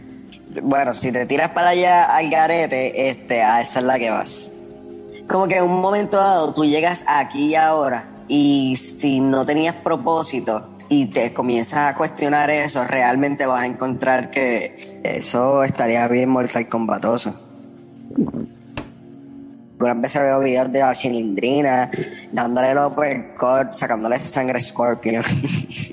Bueno, 0.62 0.94
si 0.94 1.12
te 1.12 1.27
tiras 1.27 1.51
para 1.51 1.70
allá 1.70 2.05
al 2.16 2.31
garete, 2.31 3.10
este, 3.10 3.43
a 3.43 3.60
esa 3.60 3.81
es 3.81 3.85
la 3.85 3.98
que 3.98 4.10
vas. 4.10 4.52
Como 5.28 5.47
que 5.47 5.56
en 5.56 5.65
un 5.65 5.81
momento 5.81 6.16
dado 6.16 6.55
tú 6.55 6.65
llegas 6.65 7.05
aquí 7.06 7.48
y 7.48 7.55
ahora 7.55 8.09
y 8.28 8.77
si 8.77 9.20
no 9.20 9.44
tenías 9.44 9.74
propósito 9.74 10.78
y 10.89 11.06
te 11.06 11.32
comienzas 11.32 11.93
a 11.93 11.94
cuestionar 11.94 12.51
eso, 12.51 12.85
realmente 12.85 13.47
vas 13.47 13.62
a 13.62 13.66
encontrar 13.66 14.31
que 14.31 15.01
eso 15.05 15.62
estaría 15.62 16.06
bien 16.09 16.31
Mortal 16.31 16.69
Combatoso. 16.69 17.35
Algunas 19.78 20.02
veces 20.02 20.23
veo 20.23 20.40
videos 20.40 20.73
de 20.73 20.81
la 20.81 20.93
chilindrina 20.93 21.90
dándole 22.32 22.73
el 22.73 22.78
uppercut, 22.78 23.73
sacándole 23.73 24.19
sangre 24.19 24.56
a 24.56 24.60
Scorpion. 24.60 25.23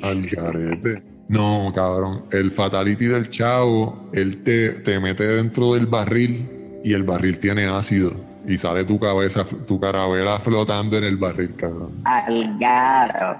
Al 0.04 0.26
garete. 0.26 1.04
No, 1.28 1.72
cabrón. 1.76 2.26
El 2.32 2.52
fatality 2.52 3.06
del 3.06 3.30
chavo, 3.30 4.10
él 4.12 4.44
te, 4.44 4.70
te 4.70 5.00
mete 5.00 5.28
dentro 5.28 5.74
del 5.74 5.86
barril 5.86 6.80
y 6.84 6.94
el 6.94 7.04
barril 7.04 7.38
tiene 7.38 7.68
ácido. 7.68 8.16
Y 8.48 8.58
sale 8.58 8.86
tu 8.86 9.00
cabeza, 9.00 9.44
tu 9.68 9.80
carabela 9.80 10.40
flotando 10.40 10.98
en 10.98 11.04
el 11.04 11.18
barril, 11.18 11.56
cabrón. 11.56 12.02
Algaro. 12.06 13.40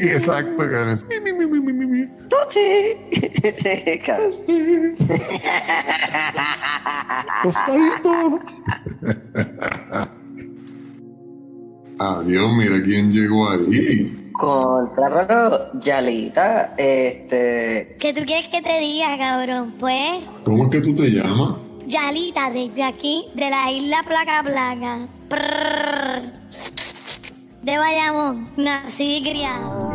Y 0.00 0.08
exacto, 0.08 0.56
cabrón. 0.56 0.98
mi, 1.08 1.32
mi, 1.32 1.32
mi, 1.32 1.46
mi, 1.46 1.60
mi, 1.60 1.72
mi, 1.72 1.86
mi. 1.86 2.08
Sí, 2.48 4.00
cabrón. 4.04 4.96
Tostadito. 7.42 8.40
Adiós, 11.98 12.52
mira 12.54 12.82
quién 12.82 13.12
llegó 13.12 13.50
ahí. 13.50 14.30
Contra 14.32 15.26
pero 15.26 15.80
Yalita, 15.80 16.74
este. 16.76 17.96
¿Qué 17.98 18.14
tú 18.14 18.24
quieres 18.24 18.48
que 18.48 18.62
te 18.62 18.78
diga, 18.78 19.18
cabrón? 19.18 19.74
Pues, 19.78 20.22
¿Cómo 20.44 20.64
es 20.64 20.70
que 20.70 20.80
tú 20.80 20.94
te 20.94 21.10
llamas? 21.10 21.56
Yalita, 21.86 22.50
desde 22.50 22.84
aquí, 22.84 23.26
de 23.34 23.50
la 23.50 23.72
isla 23.72 24.04
Placa 24.06 24.42
Placa. 24.44 25.08
Prrrr. 25.28 26.37
De 27.68 27.76
Bayamón, 27.76 28.48
nací 28.56 29.16
y 29.16 29.22
criado. 29.22 29.90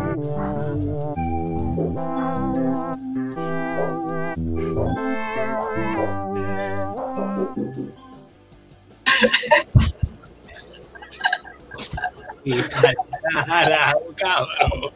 Y 12.44 12.62
carajo, 13.48 14.02
cabrón. 14.18 14.92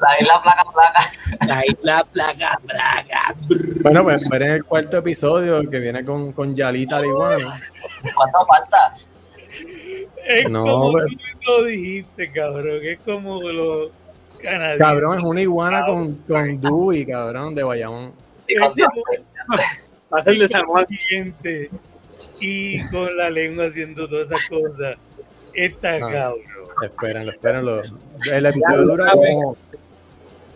La 0.00 0.20
isla 0.20 0.40
placa 0.40 0.64
placa. 0.72 1.10
La 1.48 1.66
isla 1.66 2.06
placa, 2.12 2.60
placa. 2.64 3.34
Bueno, 3.82 4.04
pues 4.04 4.22
esperen 4.22 4.50
el 4.52 4.64
cuarto 4.64 4.98
episodio 4.98 5.68
que 5.68 5.80
viene 5.80 6.04
con, 6.04 6.32
con 6.32 6.54
Yalita 6.54 7.00
la 7.00 7.06
iguana. 7.06 7.60
¿Cuánto 8.14 8.46
falta? 8.46 8.94
Es 10.26 10.50
No, 10.50 10.62
como 10.64 10.92
pero- 10.94 11.06
tú 11.08 11.16
lo 11.50 11.64
dijiste, 11.64 12.32
cabrón. 12.32 12.80
Es 12.84 12.98
como 13.00 13.42
los 13.42 13.90
canadienses. 14.40 14.78
Cabrón, 14.86 15.18
es 15.18 15.24
una 15.24 15.40
iguana 15.42 15.84
con, 15.86 16.14
con 16.28 16.60
Dewey, 16.60 17.06
cabrón, 17.06 17.54
de 17.54 17.62
Bayamón. 17.62 18.12
Y 18.48 18.56
con 18.56 18.72
Va 20.12 20.18
a 20.18 20.20
ser 20.22 20.36
de. 21.42 21.70
Y 22.40 22.82
con 22.88 23.16
la 23.16 23.30
lengua 23.30 23.66
haciendo 23.66 24.08
todas 24.08 24.26
esas 24.30 24.48
cosas. 24.48 24.96
Está 25.54 25.94
Ah. 25.96 26.00
cabrón. 26.00 26.40
Espérenlo, 26.82 27.30
espérenlo. 27.32 27.82
El 28.32 28.46
episodio 28.46 28.82
dura 28.82 29.10
como. 29.12 29.56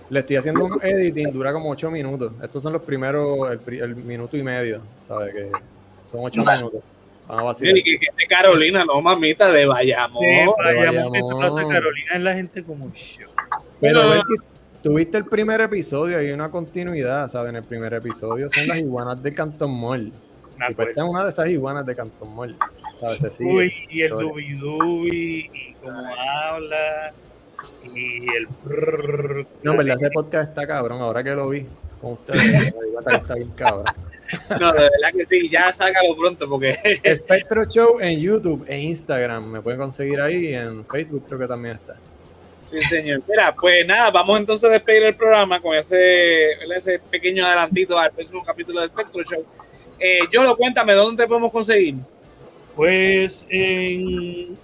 Le 0.09 0.21
estoy 0.21 0.37
haciendo 0.37 0.65
un 0.65 0.79
editing, 0.85 1.33
dura 1.33 1.53
como 1.53 1.69
8 1.71 1.91
minutos. 1.91 2.33
Estos 2.43 2.63
son 2.63 2.73
los 2.73 2.83
primeros, 2.83 3.51
el, 3.67 3.75
el 3.83 3.97
minuto 3.97 4.37
y 4.37 4.43
medio, 4.43 4.81
¿sabes? 5.09 5.35
Que 5.35 5.51
son 6.07 6.21
8 6.23 6.45
Vale. 6.45 6.59
minutos. 6.59 6.81
Vamos 7.29 7.43
a 7.43 7.45
vacilar. 7.45 7.77
Y 7.77 7.83
que 7.83 8.27
Carolina, 8.29 8.85
no 8.85 9.01
mamita, 9.01 9.51
de 9.51 9.67
Bayamón. 9.67 10.23
De 10.23 10.47
Bayamón. 10.75 11.13
Que 11.13 11.21
tú 11.21 11.69
Carolina 11.69 12.11
es 12.15 12.21
la 12.21 12.35
gente 12.35 12.63
como 12.65 12.93
yo. 12.93 13.27
Pero. 13.81 14.11
Belki, 14.11 14.35
tuviste 14.83 15.19
el 15.19 15.25
primer 15.25 15.61
episodio, 15.61 16.19
hay 16.19 16.31
una 16.31 16.51
continuidad, 16.51 17.29
¿sabes? 17.29 17.51
En 17.51 17.57
el 17.57 17.65
primer 17.65 17.93
episodio 17.95 18.49
son 18.49 18.69
las 18.69 18.79
iguanas 18.79 19.23
de 19.23 19.35
Canton 19.35 19.81
Mall. 19.81 20.13
Y 20.69 20.75
pues 20.75 20.89
esta 20.89 21.03
es 21.03 21.09
una 21.09 21.25
de 21.25 21.31
esas 21.31 21.49
iguanas 21.51 21.85
de 21.85 21.97
Canton 21.97 22.35
Mall. 22.35 22.57
¿Sabes? 23.01 23.19
Se 23.19 23.31
sigue. 23.31 23.53
Uy, 23.53 23.73
y 23.91 24.03
el 24.03 24.13
Historia. 24.13 24.31
dubi 24.31 24.53
dubi, 24.53 25.51
y 25.53 25.75
cómo 25.83 26.07
habla, 26.17 27.13
y 27.95 28.37
el 28.37 28.49
prrrr. 28.65 29.47
No, 29.63 29.73
en 29.73 29.79
verdad 29.79 29.97
ese 29.97 30.11
podcast 30.11 30.51
está 30.51 30.67
cabrón, 30.67 31.03
ahora 31.03 31.23
que 31.23 31.35
lo 31.35 31.49
vi 31.49 31.67
con 32.07 32.13
ustedes, 32.15 32.75
está 33.19 33.35
bien. 33.35 33.53
No, 34.61 34.73
de 34.73 34.81
verdad 34.81 35.13
que 35.17 35.25
sí, 35.25 35.49
ya 35.49 35.73
sácalo 35.73 36.17
pronto 36.17 36.49
porque 36.49 36.73
Spectro 37.17 37.65
Show 37.65 38.01
en 38.01 38.21
YouTube 38.21 38.65
e 38.69 38.79
Instagram, 38.79 39.51
me 39.51 39.61
pueden 39.61 39.81
conseguir 39.81 40.21
ahí, 40.21 40.55
en 40.55 40.85
Facebook 40.87 41.25
creo 41.27 41.39
que 41.39 41.47
también 41.47 41.77
está. 41.77 41.97
Sí, 42.59 42.81
señor. 42.81 43.23
Mira, 43.29 43.55
pues 43.55 43.87
nada, 43.87 44.11
vamos 44.11 44.39
entonces 44.41 44.69
a 44.69 44.73
despedir 44.73 45.05
el 45.05 45.15
programa 45.15 45.61
con 45.61 45.77
ese, 45.77 46.53
ese 46.75 46.99
pequeño 46.99 47.47
adelantito 47.47 47.99
al 47.99 48.11
próximo 48.11 48.43
capítulo 48.45 48.81
de 48.81 48.89
Spectro 48.89 49.23
Show. 49.23 49.45
Eh, 49.99 50.21
Yolo, 50.33 50.57
cuéntame, 50.57 50.95
¿dónde 50.95 51.23
te 51.23 51.29
podemos 51.29 51.53
conseguir? 51.53 51.97
Pues 52.75 53.47
en 53.49 54.59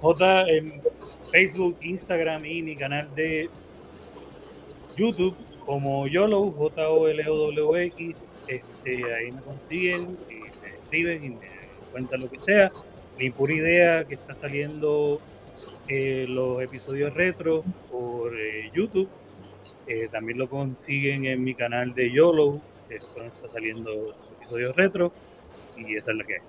J 0.00 0.48
en 0.48 0.82
Facebook, 1.30 1.76
Instagram 1.82 2.44
y 2.46 2.62
mi 2.62 2.76
canal 2.76 3.08
de 3.14 3.50
YouTube 4.96 5.36
como 5.64 6.06
YOLO, 6.06 6.50
J-O-L-O-W-X, 6.52 8.16
este, 8.48 9.14
ahí 9.14 9.32
me 9.32 9.40
consiguen 9.42 10.16
y 10.28 10.34
me 10.34 10.68
escriben 10.82 11.24
y 11.24 11.28
me 11.30 11.48
cuentan 11.92 12.20
lo 12.20 12.30
que 12.30 12.40
sea. 12.40 12.72
Mi 13.18 13.30
pura 13.30 13.52
idea 13.52 14.04
que 14.04 14.14
está 14.14 14.34
saliendo 14.34 15.20
eh, 15.88 16.26
los 16.28 16.62
episodios 16.62 17.14
retro 17.14 17.64
por 17.90 18.38
eh, 18.38 18.70
YouTube. 18.74 19.08
Eh, 19.86 20.08
también 20.10 20.38
lo 20.38 20.48
consiguen 20.48 21.26
en 21.26 21.44
mi 21.44 21.54
canal 21.54 21.94
de 21.94 22.10
YOLO, 22.10 22.60
que 22.88 22.96
está 22.96 23.48
saliendo 23.52 24.14
episodios 24.38 24.74
retro. 24.74 25.12
Y 25.76 25.96
esa 25.96 26.10
es 26.10 26.16
la 26.16 26.24
que 26.24 26.34
hay. 26.34 26.40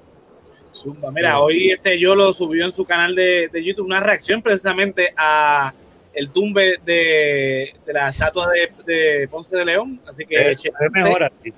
Zumba. 0.74 1.10
Mira, 1.14 1.40
hoy 1.40 1.72
este 1.72 1.98
Yolo 1.98 2.34
subió 2.34 2.66
en 2.66 2.72
su 2.72 2.86
canal 2.86 3.16
de, 3.16 3.48
de 3.48 3.64
YouTube 3.64 3.86
una 3.86 4.02
reacción 4.02 4.42
precisamente 4.42 5.14
a 5.16 5.74
el 6.16 6.30
tumbe 6.32 6.80
de, 6.84 7.76
de 7.86 7.94
la 7.94 8.10
estatua 8.10 8.50
de, 8.52 8.72
de 8.86 9.28
Ponce 9.28 9.56
de 9.56 9.66
León. 9.66 10.00
Así 10.08 10.24
que 10.24 10.58
Se 10.58 10.72
ve 10.80 10.90
mejor 10.92 11.24
así. 11.24 11.54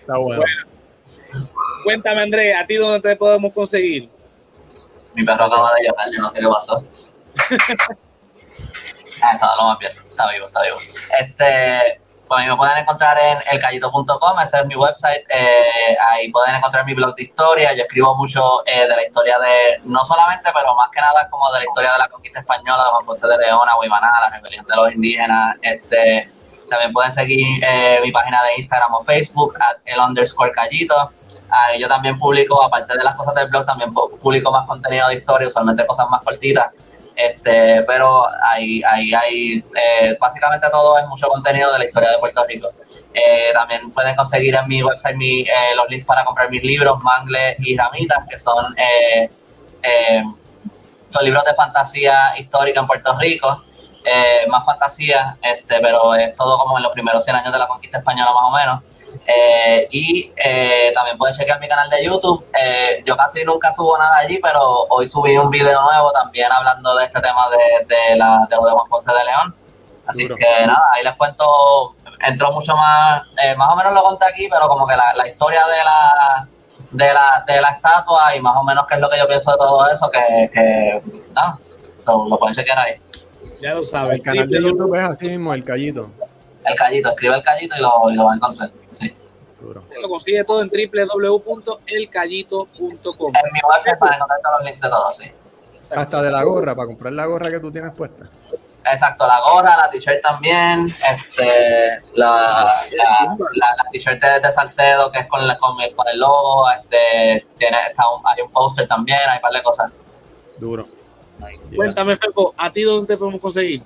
Está 0.00 0.18
bueno. 0.18 0.42
cuéntame, 1.84 2.22
Andrés, 2.22 2.54
¿a 2.56 2.66
ti 2.66 2.76
dónde 2.76 3.00
te 3.00 3.16
podemos 3.16 3.52
conseguir? 3.52 4.08
Mi 5.14 5.24
perro 5.24 5.44
acaba 5.44 5.70
de 5.76 5.84
llamar, 5.86 6.08
yo 6.12 6.22
no 6.22 6.30
sé 6.30 6.40
qué 6.40 6.46
pasó. 6.48 6.84
ah, 9.22 9.32
está 9.34 9.56
lo 9.56 9.64
más 9.68 9.78
bien, 9.78 9.92
está 9.92 10.32
vivo, 10.32 10.46
está 10.46 10.62
vivo. 10.62 10.78
Este, 11.20 12.00
pues 12.32 12.48
me 12.48 12.56
pueden 12.56 12.78
encontrar 12.78 13.18
en 13.18 13.38
elcallito.com, 13.50 14.40
ese 14.40 14.58
es 14.60 14.64
mi 14.66 14.74
website. 14.74 15.22
eh, 15.28 15.96
ahí 16.10 16.30
pueden 16.32 16.54
encontrar 16.56 16.84
mi 16.86 16.94
blog 16.94 17.14
de 17.14 17.24
historia. 17.24 17.74
Yo 17.74 17.82
escribo 17.82 18.14
mucho 18.16 18.64
eh, 18.64 18.86
de 18.88 18.96
la 18.96 19.02
historia 19.06 19.38
de, 19.38 19.80
no 19.84 20.02
solamente, 20.02 20.50
pero 20.54 20.74
más 20.74 20.88
que 20.90 21.00
nada 21.00 21.28
como 21.28 21.52
de 21.52 21.58
la 21.58 21.64
historia 21.66 21.92
de 21.92 21.98
la 21.98 22.08
conquista 22.08 22.40
española, 22.40 22.84
de 22.84 22.88
Juan 22.90 23.04
Ponce 23.04 23.26
de 23.28 23.36
León, 23.36 23.68
Guaymaná, 23.76 24.10
la 24.22 24.30
rebelión 24.30 24.64
de 24.66 24.76
los 24.76 24.92
indígenas. 24.94 25.56
Este, 25.60 26.30
también 26.70 26.90
pueden 26.92 27.12
seguir 27.12 27.62
eh, 27.62 28.00
mi 28.02 28.10
página 28.12 28.42
de 28.44 28.54
Instagram 28.56 28.94
o 28.94 29.02
Facebook, 29.02 29.54
at 29.60 29.76
el 29.84 30.00
underscore 30.00 30.52
callito. 30.52 31.10
Ahí 31.50 31.78
yo 31.78 31.86
también 31.86 32.18
publico, 32.18 32.62
aparte 32.64 32.96
de 32.96 33.04
las 33.04 33.14
cosas 33.14 33.34
del 33.34 33.48
blog, 33.48 33.66
también 33.66 33.92
pu- 33.92 34.18
publico 34.18 34.50
más 34.50 34.66
contenido 34.66 35.06
de 35.08 35.16
historia, 35.16 35.48
usualmente 35.48 35.84
cosas 35.86 36.08
más 36.08 36.22
cortitas. 36.22 36.72
Este, 37.22 37.82
pero 37.82 38.24
ahí, 38.42 38.82
ahí 38.82 39.12
hay, 39.14 39.64
eh, 39.74 40.16
básicamente 40.18 40.68
todo 40.70 40.98
es 40.98 41.06
mucho 41.06 41.28
contenido 41.28 41.72
de 41.72 41.78
la 41.78 41.84
historia 41.84 42.10
de 42.10 42.18
Puerto 42.18 42.44
Rico. 42.48 42.70
Eh, 43.14 43.52
también 43.52 43.92
pueden 43.92 44.16
conseguir 44.16 44.54
en 44.54 44.66
mi 44.66 44.82
website 44.82 45.16
eh, 45.20 45.46
los 45.76 45.88
links 45.88 46.04
para 46.04 46.24
comprar 46.24 46.50
mis 46.50 46.62
libros, 46.62 46.98
Mangle 47.02 47.56
y 47.58 47.76
Ramitas, 47.76 48.24
que 48.28 48.38
son, 48.38 48.74
eh, 48.76 49.30
son 51.06 51.24
libros 51.24 51.44
de 51.44 51.54
fantasía 51.54 52.34
histórica 52.38 52.80
en 52.80 52.86
Puerto 52.86 53.16
Rico. 53.18 53.64
Más 54.48 54.64
fantasía, 54.64 55.36
este, 55.40 55.78
pero 55.80 56.16
es 56.16 56.34
todo 56.34 56.58
como 56.58 56.76
en 56.76 56.82
los 56.82 56.92
primeros 56.92 57.22
100 57.22 57.36
años 57.36 57.52
de 57.52 57.58
la 57.58 57.68
conquista 57.68 57.98
española 57.98 58.32
más 58.32 58.42
o 58.44 58.50
menos. 58.50 58.82
Eh, 59.26 59.88
y 59.90 60.32
eh, 60.36 60.90
también 60.94 61.16
pueden 61.16 61.34
chequear 61.34 61.60
mi 61.60 61.68
canal 61.68 61.88
de 61.88 62.04
YouTube. 62.04 62.44
Eh, 62.58 63.02
yo 63.04 63.16
casi 63.16 63.44
nunca 63.44 63.72
subo 63.72 63.96
nada 63.96 64.18
allí, 64.18 64.38
pero 64.42 64.86
hoy 64.88 65.06
subí 65.06 65.36
un 65.36 65.50
video 65.50 65.80
nuevo 65.82 66.10
también 66.12 66.50
hablando 66.50 66.94
de 66.96 67.04
este 67.04 67.20
tema 67.20 67.48
de, 67.50 67.86
de, 67.86 68.16
la, 68.16 68.46
de 68.48 68.56
lo 68.56 68.66
de 68.66 68.72
Juan 68.72 68.88
Ponce 68.88 69.12
de 69.12 69.24
León. 69.24 69.54
Así 70.06 70.24
Duro. 70.24 70.36
que 70.36 70.66
nada, 70.66 70.82
ahí 70.92 71.04
les 71.04 71.14
cuento, 71.14 71.94
entró 72.26 72.50
mucho 72.52 72.74
más, 72.74 73.22
eh, 73.42 73.54
más 73.54 73.72
o 73.72 73.76
menos 73.76 73.92
lo 73.92 74.02
conté 74.02 74.26
aquí, 74.26 74.48
pero 74.50 74.66
como 74.66 74.86
que 74.86 74.96
la, 74.96 75.14
la 75.14 75.28
historia 75.28 75.62
de 75.64 75.84
la, 75.84 76.48
de, 76.90 77.14
la, 77.14 77.44
de 77.46 77.60
la 77.60 77.68
estatua 77.68 78.34
y 78.34 78.40
más 78.40 78.56
o 78.56 78.64
menos 78.64 78.84
qué 78.88 78.96
es 78.96 79.00
lo 79.00 79.08
que 79.08 79.18
yo 79.18 79.28
pienso 79.28 79.52
de 79.52 79.58
todo 79.58 79.88
eso, 79.88 80.10
que, 80.10 80.50
que 80.52 81.02
nada, 81.32 81.58
so, 81.98 82.26
lo 82.28 82.36
pueden 82.36 82.56
chequear 82.56 82.78
ahí. 82.80 82.94
Ya 83.60 83.74
lo 83.74 83.84
sabes. 83.84 84.16
El 84.16 84.22
canal 84.24 84.48
de 84.48 84.60
YouTube 84.60 84.94
es 84.96 85.04
así 85.04 85.28
mismo, 85.28 85.54
el 85.54 85.64
callito. 85.64 86.10
El 86.64 86.74
callito, 86.76 87.08
escribe 87.10 87.34
el 87.36 87.42
callito 87.42 87.74
y 87.76 87.80
lo, 87.80 88.10
y 88.10 88.14
lo 88.14 88.24
va 88.26 88.32
a 88.32 88.36
encontrar. 88.36 88.70
Sí. 88.86 89.14
Duro. 89.60 89.82
Lo 90.00 90.08
consigue 90.08 90.44
todo 90.44 90.62
en 90.62 90.68
www.elcallito.com. 90.68 93.32
En 93.34 93.52
mi 93.52 93.60
website 93.68 93.98
para 93.98 94.14
encontrar 94.16 94.40
todos 94.42 94.54
los 94.58 94.64
links 94.64 94.80
de 94.80 94.88
todo, 94.88 95.10
sí. 95.12 95.30
Hasta 95.96 96.22
de 96.22 96.30
la 96.30 96.42
gorra, 96.44 96.74
para 96.74 96.86
comprar 96.86 97.12
la 97.12 97.26
gorra 97.26 97.50
que 97.50 97.60
tú 97.60 97.70
tienes 97.72 97.92
puesta. 97.94 98.28
Exacto, 98.84 99.26
la 99.28 99.40
gorra, 99.40 99.76
la 99.76 99.88
t-shirt 99.90 100.20
también, 100.22 100.86
este, 100.86 102.00
la, 102.14 102.64
la, 102.96 102.98
la, 103.36 103.36
la 103.76 103.84
t-shirt 103.92 104.20
de, 104.20 104.40
de 104.40 104.50
Salcedo 104.50 105.12
que 105.12 105.20
es 105.20 105.26
con, 105.28 105.46
la- 105.46 105.56
con, 105.56 105.80
el, 105.80 105.94
con 105.94 106.08
el 106.08 106.18
logo, 106.18 106.68
este, 106.68 107.46
tiene, 107.56 107.76
está 107.88 108.08
un, 108.10 108.20
hay 108.26 108.42
un 108.42 108.50
póster 108.50 108.88
también, 108.88 109.20
hay 109.28 109.36
un 109.36 109.42
par 109.42 109.52
de 109.52 109.62
cosas. 109.62 109.92
Duro. 110.58 110.88
Cuéntame, 111.76 112.16
Fepo, 112.16 112.54
¿a 112.56 112.72
ti 112.72 112.82
dónde 112.82 113.06
te 113.14 113.16
podemos 113.16 113.40
conseguir? 113.40 113.82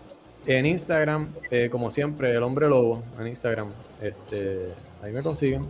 En 0.46 0.64
Instagram, 0.64 1.32
eh, 1.50 1.68
como 1.70 1.90
siempre, 1.90 2.30
el 2.30 2.42
hombre 2.42 2.68
lobo, 2.68 3.02
en 3.18 3.26
Instagram. 3.26 3.72
Este, 4.00 4.68
ahí 5.02 5.12
me 5.12 5.22
consiguen. 5.22 5.66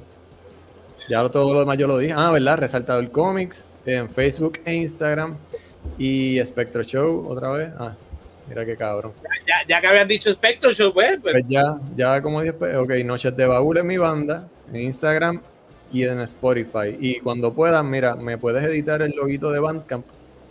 Ya 1.09 1.27
todo 1.29 1.53
lo 1.55 1.61
demás 1.61 1.79
yo 1.79 1.87
lo 1.87 1.99
dije. 1.99 2.15
Ah, 2.17 2.31
¿verdad? 2.31 2.59
Resaltador 2.59 3.11
Comics, 3.11 3.65
en 3.87 4.09
Facebook 4.11 4.61
e 4.65 4.75
Instagram. 4.75 5.37
Y 5.99 6.39
Spectro 6.45 6.83
Show, 6.83 7.27
otra 7.29 7.51
vez. 7.51 7.71
Ah, 7.79 7.95
mira 8.49 8.67
qué 8.67 8.77
cabrón. 8.77 9.13
Ya, 9.47 9.55
ya 9.67 9.81
que 9.81 9.87
habías 9.87 10.09
dicho 10.09 10.31
Spectro 10.33 10.71
Show, 10.73 10.93
pues, 10.93 11.19
pues, 11.23 11.35
Pues 11.35 11.45
ya, 11.49 11.79
ya 11.97 12.21
como 12.21 12.41
dije, 12.43 12.53
pues, 12.53 12.77
ok, 12.77 12.91
Noches 13.05 13.37
de 13.37 13.47
Baúl 13.47 13.79
en 13.79 13.87
mi 13.87 13.97
banda, 13.97 14.49
en 14.73 14.81
Instagram 14.83 15.41
y 15.93 16.03
en 16.03 16.21
Spotify. 16.21 16.97
Y 17.01 17.21
cuando 17.21 17.53
puedan, 17.53 17.91
mira, 17.91 18.17
me 18.17 18.37
puedes 18.37 18.65
editar 18.65 19.01
el 19.03 19.13
loguito 19.13 19.51
de 19.51 19.61
Bandcamp, 19.61 20.05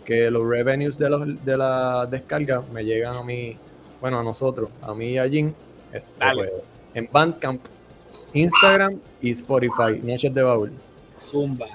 que 0.04 0.30
los 0.30 0.48
revenues 0.48 0.98
de, 0.98 1.10
los, 1.10 1.44
de 1.44 1.56
la 1.56 2.06
descarga 2.06 2.62
me 2.72 2.84
llegan 2.84 3.16
a 3.16 3.22
mí, 3.22 3.56
bueno, 4.00 4.18
a 4.18 4.22
nosotros, 4.22 4.70
a 4.82 4.94
mí 4.94 5.12
y 5.12 5.18
a 5.18 5.28
Jin, 5.28 5.54
este, 5.92 6.08
pues, 6.34 6.50
en 6.94 7.08
Bandcamp, 7.10 7.62
Instagram 8.32 8.98
y 9.20 9.32
Spotify, 9.32 10.00
Noches 10.02 10.32
de 10.32 10.42
Baúl. 10.42 10.72
Zumba. 11.18 11.66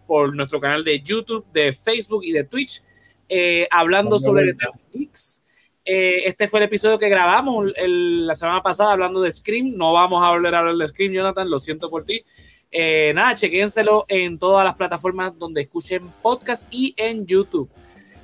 por 0.08 0.36
nuestro 0.36 0.60
canal 0.60 0.84
de 0.84 1.02
YouTube, 1.02 1.46
de 1.54 1.74
Facebook 1.74 2.24
y 2.24 2.32
de 2.32 2.44
Twitch, 2.46 2.82
eh, 3.28 3.68
hablando 3.70 4.18
sobre 4.18 4.46
vuelta. 4.46 4.70
Geeks. 4.94 5.44
Eh, 5.92 6.28
este 6.28 6.48
fue 6.48 6.60
el 6.60 6.66
episodio 6.68 7.00
que 7.00 7.10
grabamos 7.10 7.66
la 7.84 8.36
semana 8.36 8.62
pasada 8.62 8.92
hablando 8.92 9.22
de 9.22 9.32
Scream. 9.32 9.76
No 9.76 9.92
vamos 9.92 10.24
a 10.24 10.30
volver 10.30 10.54
a 10.54 10.60
hablar 10.60 10.76
de 10.76 10.88
Scream, 10.88 11.14
Jonathan, 11.14 11.50
lo 11.50 11.58
siento 11.58 11.90
por 11.90 12.06
ti. 12.06 12.24
Eh, 12.70 13.12
nada, 13.16 13.34
chequénselo 13.34 14.06
en 14.08 14.38
todas 14.38 14.64
las 14.64 14.76
plataformas 14.76 15.40
donde 15.40 15.62
escuchen 15.62 16.14
podcast 16.22 16.68
y 16.70 16.94
en 16.96 17.26
YouTube. 17.26 17.72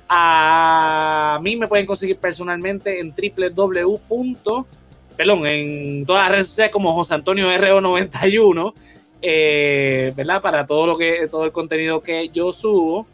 A 0.08 1.40
mí 1.42 1.56
me 1.56 1.66
pueden 1.66 1.86
conseguir 1.86 2.18
personalmente 2.18 3.00
en 3.00 3.12
www. 3.12 4.64
Perdón, 5.16 5.46
en 5.48 6.06
todas 6.06 6.22
las 6.22 6.30
redes 6.30 6.46
sociales 6.46 6.72
como 6.72 6.92
José 6.92 7.14
Antonio 7.14 7.50
RO91, 7.50 8.74
eh, 9.22 10.12
¿verdad? 10.14 10.40
Para 10.40 10.66
todo 10.66 10.86
lo 10.86 10.96
que, 10.96 11.26
todo 11.28 11.44
el 11.44 11.50
contenido 11.50 12.00
que 12.00 12.28
yo 12.28 12.52
subo. 12.52 13.08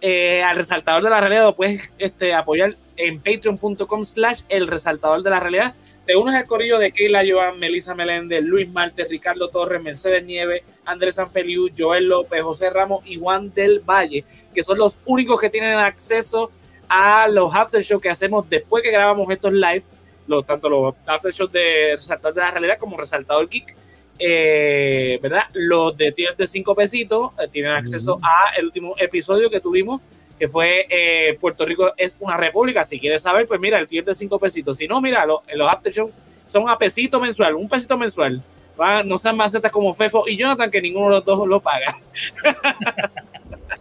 Eh, 0.00 0.42
al 0.42 0.56
resaltador 0.56 1.02
de 1.02 1.10
la 1.10 1.20
realidad 1.20 1.44
lo 1.44 1.54
puedes 1.54 1.92
este, 1.98 2.32
apoyar 2.32 2.78
en 3.00 3.20
patreon.com 3.20 4.04
slash 4.04 4.42
el 4.48 4.68
resaltador 4.68 5.22
de 5.22 5.30
la 5.30 5.40
realidad. 5.40 5.74
Te 6.06 6.16
unes 6.16 6.34
al 6.34 6.46
corillo 6.46 6.78
de 6.78 6.92
Keila 6.92 7.22
Joan, 7.28 7.58
Melissa 7.58 7.94
Meléndez, 7.94 8.42
Luis 8.42 8.68
Marte, 8.70 9.04
Ricardo 9.04 9.48
Torres, 9.48 9.82
Mercedes 9.82 10.24
Nieves, 10.24 10.64
Andrés 10.84 11.14
Sanfeliu, 11.14 11.68
Joel 11.76 12.06
López, 12.08 12.42
José 12.42 12.70
Ramos 12.70 13.06
y 13.06 13.18
Juan 13.18 13.52
del 13.54 13.80
Valle, 13.80 14.24
que 14.54 14.62
son 14.62 14.78
los 14.78 15.00
únicos 15.06 15.40
que 15.40 15.50
tienen 15.50 15.74
acceso 15.74 16.50
a 16.88 17.28
los 17.28 17.54
after 17.54 17.82
shows 17.82 18.02
que 18.02 18.10
hacemos 18.10 18.48
después 18.50 18.82
que 18.82 18.90
grabamos 18.90 19.30
estos 19.30 19.52
live, 19.52 19.84
los, 20.26 20.44
tanto 20.44 20.68
los 20.68 20.94
after 21.06 21.32
shows 21.32 21.52
de 21.52 21.92
Resaltador 21.94 22.34
de 22.34 22.40
la 22.40 22.50
Realidad 22.50 22.78
como 22.78 22.96
Resaltador 22.96 23.48
Geek. 23.48 23.76
Eh, 24.22 25.18
¿Verdad? 25.22 25.44
Los 25.54 25.96
de 25.96 26.12
tiers 26.12 26.36
de 26.36 26.46
5 26.46 26.74
pesitos 26.74 27.32
eh, 27.38 27.48
tienen 27.50 27.72
acceso 27.72 28.20
a 28.22 28.54
el 28.54 28.66
último 28.66 28.94
episodio 28.98 29.48
que 29.48 29.60
tuvimos, 29.60 30.02
que 30.40 30.48
fue 30.48 30.86
eh, 30.88 31.36
Puerto 31.38 31.64
Rico 31.66 31.92
es 31.98 32.16
una 32.18 32.36
república. 32.36 32.82
Si 32.82 32.98
quieres 32.98 33.20
saber, 33.22 33.46
pues 33.46 33.60
mira, 33.60 33.78
el 33.78 33.86
tier 33.86 34.04
de 34.04 34.14
5 34.14 34.38
pesitos. 34.40 34.78
Si 34.78 34.88
no, 34.88 35.00
mira, 35.00 35.24
lo- 35.26 35.42
los 35.54 35.70
after 35.70 35.92
shows 35.92 36.10
son 36.48 36.68
a 36.68 36.78
pesito 36.78 37.20
mensual, 37.20 37.54
un 37.54 37.68
pesito 37.68 37.96
mensual. 37.98 38.42
Va, 38.80 39.02
no 39.02 39.18
sean 39.18 39.36
macetas 39.36 39.70
como 39.70 39.92
Fefo 39.94 40.24
y 40.26 40.38
Jonathan, 40.38 40.70
que 40.70 40.80
ninguno 40.80 41.06
de 41.06 41.12
los 41.16 41.24
dos 41.26 41.46
lo 41.46 41.60
paga. 41.60 41.98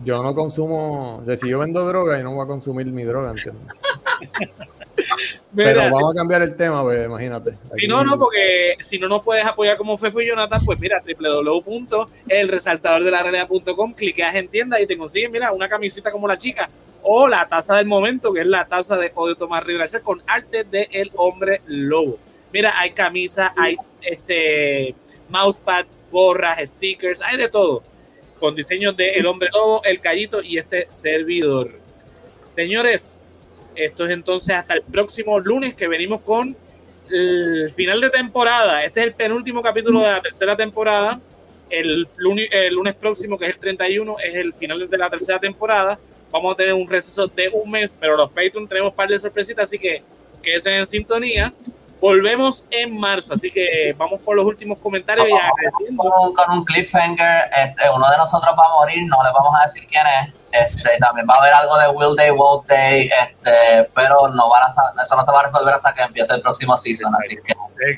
Yo 0.02 0.22
no 0.22 0.36
consumo, 0.36 1.20
o 1.20 1.26
sea, 1.26 1.38
si 1.38 1.48
yo 1.50 1.60
vendo 1.60 1.86
droga, 1.88 2.18
yo 2.18 2.24
no 2.26 2.34
voy 2.36 2.44
a 2.44 2.48
consumir 2.48 2.86
mi 2.88 3.04
droga, 3.04 3.32
¿entiendes? 3.32 3.64
Pero 5.56 5.82
si- 5.84 5.90
vamos 5.90 6.14
a 6.14 6.18
cambiar 6.18 6.42
el 6.42 6.56
tema, 6.56 6.82
pues 6.84 7.06
imagínate. 7.06 7.54
Si 7.72 7.88
no, 7.88 8.04
no, 8.04 8.16
porque 8.18 8.76
si 8.82 9.00
no 9.00 9.08
nos 9.08 9.24
puedes 9.24 9.46
apoyar 9.46 9.78
como 9.78 9.98
Fefo 9.98 10.22
y 10.22 10.28
Jonathan, 10.28 10.62
pues 10.66 10.80
mira, 10.80 11.02
www.elresaltadordelarealidad.com, 11.06 13.94
cliqueas 13.94 14.36
en 14.36 14.48
tienda 14.48 14.80
y 14.82 14.88
te 14.88 14.98
consigues, 14.98 15.30
mira, 15.32 15.52
una 15.52 15.70
camiseta 15.70 16.12
como 16.12 16.28
la 16.28 16.38
chica 16.38 16.70
o 17.02 17.28
la 17.28 17.48
taza 17.48 17.76
del 17.76 17.86
momento, 17.88 18.34
que 18.34 18.42
es 18.42 18.48
la 18.48 18.66
taza 18.66 18.98
de 18.98 19.12
Odio 19.16 19.36
Tomás 19.36 19.64
Rivera, 19.64 19.86
con 20.04 20.22
arte 20.28 20.64
de 20.64 20.88
El 20.92 21.12
Hombre 21.16 21.62
Lobo. 21.66 22.18
Mira, 22.52 22.74
hay 22.80 22.92
camisa, 22.92 23.54
hay 23.56 23.76
este 24.02 24.96
mousepad, 25.30 25.86
gorras, 26.12 26.60
stickers, 26.68 27.22
hay 27.22 27.38
de 27.38 27.48
todo, 27.50 27.84
con 28.40 28.56
diseños 28.56 28.98
de 28.98 29.12
El 29.12 29.28
Hombre 29.28 29.50
Lobo, 29.54 29.84
El 29.84 30.00
Callito 30.00 30.42
y 30.42 30.58
este 30.58 30.86
servidor. 30.90 31.72
Señores, 32.42 33.36
esto 33.86 34.06
es 34.06 34.12
entonces 34.12 34.56
hasta 34.56 34.74
el 34.74 34.84
próximo 34.84 35.40
lunes 35.40 35.74
que 35.74 35.88
venimos 35.88 36.22
con 36.22 36.56
el 37.10 37.72
final 37.72 38.02
de 38.02 38.10
temporada. 38.10 38.84
Este 38.84 39.00
es 39.00 39.08
el 39.08 39.14
penúltimo 39.14 39.62
capítulo 39.62 40.02
de 40.02 40.12
la 40.12 40.22
tercera 40.22 40.56
temporada. 40.56 41.20
El 41.70 42.08
lunes, 42.18 42.50
el 42.52 42.74
lunes 42.74 42.96
próximo, 42.96 43.38
que 43.38 43.46
es 43.46 43.54
el 43.54 43.60
31, 43.60 44.18
es 44.20 44.36
el 44.36 44.54
final 44.54 44.90
de 44.90 44.98
la 44.98 45.10
tercera 45.10 45.40
temporada. 45.40 46.00
Vamos 46.32 46.54
a 46.54 46.58
tener 46.58 46.74
un 46.74 46.88
receso 46.88 47.28
de 47.28 47.50
un 47.50 47.72
mes, 47.72 47.98
pero 48.00 48.16
los 48.16 48.30
Patreon 48.30 48.68
tenemos 48.68 48.92
un 48.92 48.96
par 48.96 49.10
de 49.10 49.18
sorpresitas, 49.18 49.64
así 49.64 49.80
que 49.80 50.02
quédense 50.42 50.72
en 50.72 50.86
sintonía. 50.86 51.54
Volvemos 52.02 52.66
en 52.72 52.98
marzo, 52.98 53.34
así 53.34 53.52
que 53.52 53.94
vamos 53.98 54.22
por 54.22 54.36
los 54.36 54.46
últimos 54.46 54.78
comentarios 54.80 55.28
y. 55.28 55.96
Con, 55.96 56.34
con 56.34 56.52
un 56.52 56.66
cliffhanger, 56.66 57.50
este, 57.56 57.90
uno 57.90 58.10
de 58.10 58.18
nosotros 58.18 58.56
va 58.58 58.66
a 58.66 58.70
morir, 58.76 59.04
no 59.08 59.22
le 59.24 59.32
vamos 59.32 59.54
a 59.60 59.64
decir 59.64 59.86
quién 59.88 60.06
es. 60.08 60.34
Este, 60.52 60.98
también 61.00 61.28
va 61.30 61.36
a 61.36 61.38
haber 61.40 61.54
algo 61.54 61.78
de 61.78 61.90
Will 61.90 62.16
Day, 62.16 62.32
Won't 62.32 62.68
Day, 62.68 63.08
este, 63.08 63.90
pero 63.94 64.30
no 64.30 64.50
van 64.50 64.64
a, 64.64 65.02
eso 65.04 65.16
no 65.16 65.26
se 65.26 65.32
va 65.32 65.42
a 65.42 65.44
resolver 65.44 65.76
hasta 65.76 65.94
que 65.94 66.02
empiece 66.02 66.34
el 66.34 66.42
próximo 66.42 66.76
season, 66.76 67.14
así 67.16 67.36
que 67.36 67.54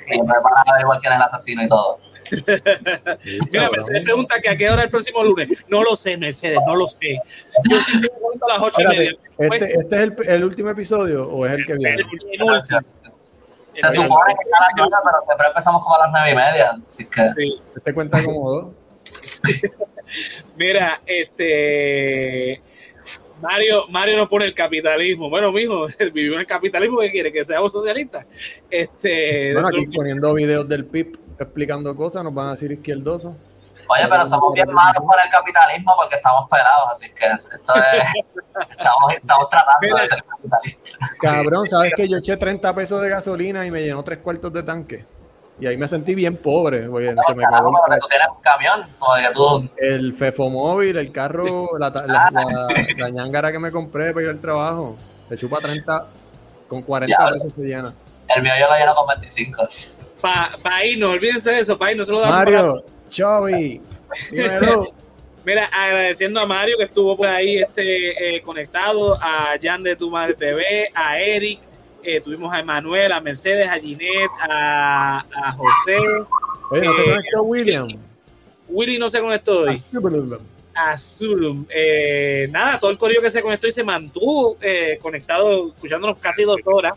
siempre 0.06 0.36
van 0.44 0.54
a 0.58 0.72
averiguar 0.72 1.00
quién 1.00 1.14
es 1.14 1.20
el 1.20 1.24
asesino 1.24 1.64
y 1.64 1.70
todo. 1.70 2.00
Mira, 3.52 3.70
Mercedes 3.70 4.02
pregunta 4.04 4.42
que 4.42 4.50
a 4.50 4.58
qué 4.58 4.70
hora 4.70 4.84
el 4.84 4.90
próximo 4.90 5.24
lunes. 5.24 5.48
No 5.70 5.84
lo 5.84 5.96
sé, 5.96 6.18
Mercedes, 6.18 6.60
no 6.66 6.76
lo 6.76 6.88
sé. 6.88 7.20
Yo 7.70 7.78
levanto 7.78 8.46
a 8.46 8.54
las 8.54 8.62
ocho 8.62 8.82
y 8.82 8.88
media. 8.88 9.12
¿este, 9.38 9.74
este 9.74 9.96
es 9.96 10.02
el, 10.02 10.16
el 10.28 10.44
último 10.44 10.70
episodio 10.70 11.30
o 11.30 11.46
es 11.46 11.54
el 11.54 11.66
que 11.66 11.74
viene? 11.76 12.02
El 12.02 12.06
último. 12.06 12.52
Se 13.76 13.92
supone 13.94 14.34
que 14.34 14.50
está 14.50 14.60
la 14.60 14.70
nueve, 14.78 14.96
pero 15.04 15.18
siempre 15.26 15.48
empezamos 15.48 15.84
como 15.84 15.96
a 15.96 16.00
las 16.00 16.12
nueve 16.12 16.32
y 16.32 16.36
media, 16.36 16.78
así 16.88 17.06
que... 17.06 17.22
Este 17.76 17.94
cuenta 17.94 18.24
como 18.24 18.52
dos. 18.52 18.74
Mira, 20.56 21.02
este. 21.06 22.62
Mario, 23.42 23.88
Mario 23.90 24.18
nos 24.18 24.28
pone 24.28 24.46
el 24.46 24.54
capitalismo. 24.54 25.30
Bueno, 25.30 25.52
mijo, 25.52 25.88
vivimos 26.14 26.36
en 26.36 26.42
el 26.42 26.48
capitalismo 26.48 27.00
que 27.00 27.12
quiere 27.12 27.32
que 27.32 27.44
seamos 27.44 27.72
socialistas. 27.72 28.28
Este, 28.70 29.54
Bueno, 29.54 29.70
aquí 29.70 29.86
poniendo 29.88 30.34
videos 30.34 30.68
del 30.68 30.86
PIB 30.86 31.18
explicando 31.40 31.96
cosas, 31.96 32.24
nos 32.24 32.34
van 32.34 32.50
a 32.50 32.52
decir 32.52 32.72
izquierdosos. 32.72 33.34
Oye, 33.92 34.08
pero 34.10 34.26
somos 34.26 34.54
bien 34.54 34.72
malos 34.72 35.04
por 35.04 35.16
el 35.24 35.30
capitalismo 35.30 35.94
porque 35.96 36.16
estamos 36.16 36.50
pelados, 36.50 36.88
así 36.92 37.10
que 37.14 37.26
esto 37.26 37.74
es... 37.76 38.04
estamos, 38.70 39.14
estamos 39.14 39.50
tratando 39.50 39.98
de 39.98 40.08
ser 40.08 40.24
capitalistas. 40.24 40.98
Cabrón, 41.22 41.68
¿sabes 41.68 41.92
que 41.96 42.08
yo 42.08 42.18
eché 42.18 42.38
30 42.38 42.74
pesos 42.74 43.02
de 43.02 43.10
gasolina 43.10 43.66
y 43.66 43.72
me 43.72 43.82
llenó 43.82 44.04
tres 44.04 44.20
cuartos 44.20 44.54
de 44.54 44.64
tanque? 44.64 45.06
Y 45.60 45.68
ahí 45.68 45.78
me 45.78 45.88
sentí 45.88 46.16
bien 46.16 46.38
pobre, 46.38 46.88
güey. 46.88 47.08
Se 47.28 47.36
me 47.36 47.44
Carajo, 47.44 47.72
pero 47.88 48.00
tú 48.02 48.08
tienes 48.08 48.28
un 48.30 48.42
camión, 48.42 48.88
o 49.00 49.16
de 49.16 49.22
que 49.22 49.34
tú 49.34 49.70
el 49.78 50.14
Fefomóvil, 50.16 50.98
el 50.98 51.12
carro, 51.12 51.78
la, 51.78 51.92
ta- 51.92 52.08
la, 52.08 52.30
la, 52.32 52.68
la 52.98 53.10
ñangara 53.10 53.52
que 53.52 53.60
me 53.60 53.72
compré 53.72 54.12
para 54.12 54.24
ir 54.24 54.30
al 54.30 54.40
trabajo. 54.40 54.98
Se 55.30 55.38
chupa 55.38 55.60
30, 55.60 56.08
con 56.68 56.82
40 56.82 57.16
Diablo. 57.16 57.38
pesos 57.38 57.54
se 57.56 57.62
llena. 57.62 57.94
El 58.36 58.42
mío 58.42 58.54
yo 58.60 58.68
lo 58.70 58.76
lleno 58.76 58.96
con 58.96 59.06
25. 59.08 59.68
Para 60.20 60.50
pa 60.64 60.84
irnos, 60.84 61.12
olvídense 61.12 61.52
de 61.52 61.60
eso, 61.60 61.78
para 61.78 61.92
irnos, 61.92 62.08
se 62.08 62.14
lo 62.14 62.22
damos 62.22 62.36
Mario, 62.38 62.84
dímelo. 64.32 64.86
Mira, 65.46 65.66
agradeciendo 65.74 66.40
a 66.40 66.46
Mario 66.46 66.78
que 66.78 66.84
estuvo 66.84 67.18
por 67.18 67.28
ahí 67.28 67.58
este, 67.58 68.36
eh, 68.38 68.42
conectado, 68.42 69.16
a 69.20 69.56
Jan 69.60 69.82
de 69.82 69.96
Tu 69.96 70.08
Madre 70.10 70.36
TV, 70.36 70.92
a 70.94 71.20
Eric, 71.20 71.60
eh, 72.04 72.22
tuvimos 72.22 72.54
a 72.54 72.60
Emanuel, 72.60 73.12
a 73.12 73.20
Mercedes, 73.22 73.68
a 73.68 73.80
Ginette, 73.80 74.30
a, 74.40 75.26
a 75.34 75.52
José. 75.54 75.98
Oye, 76.70 76.82
¿no 76.84 76.94
se 76.96 77.02
Eh, 77.02 77.06
conectó 77.06 77.44
William? 77.44 77.88
Willy 78.70 79.00
no 79.00 79.10
se 79.10 79.20
conectó 79.20 79.62
hoy. 79.62 79.76
a 80.76 80.96
Zulum. 80.98 81.66
Eh, 81.70 82.48
nada, 82.52 82.80
todo 82.80 82.92
el 82.92 82.98
correo 83.00 83.20
que 83.22 83.30
se 83.32 83.42
conectó 83.42 83.68
y 83.68 83.72
se 83.72 83.84
mantuvo 83.84 84.58
conectado, 85.02 85.70
escuchándonos 85.70 86.20
casi 86.20 86.44
dos 86.44 86.58
horas. 86.66 86.94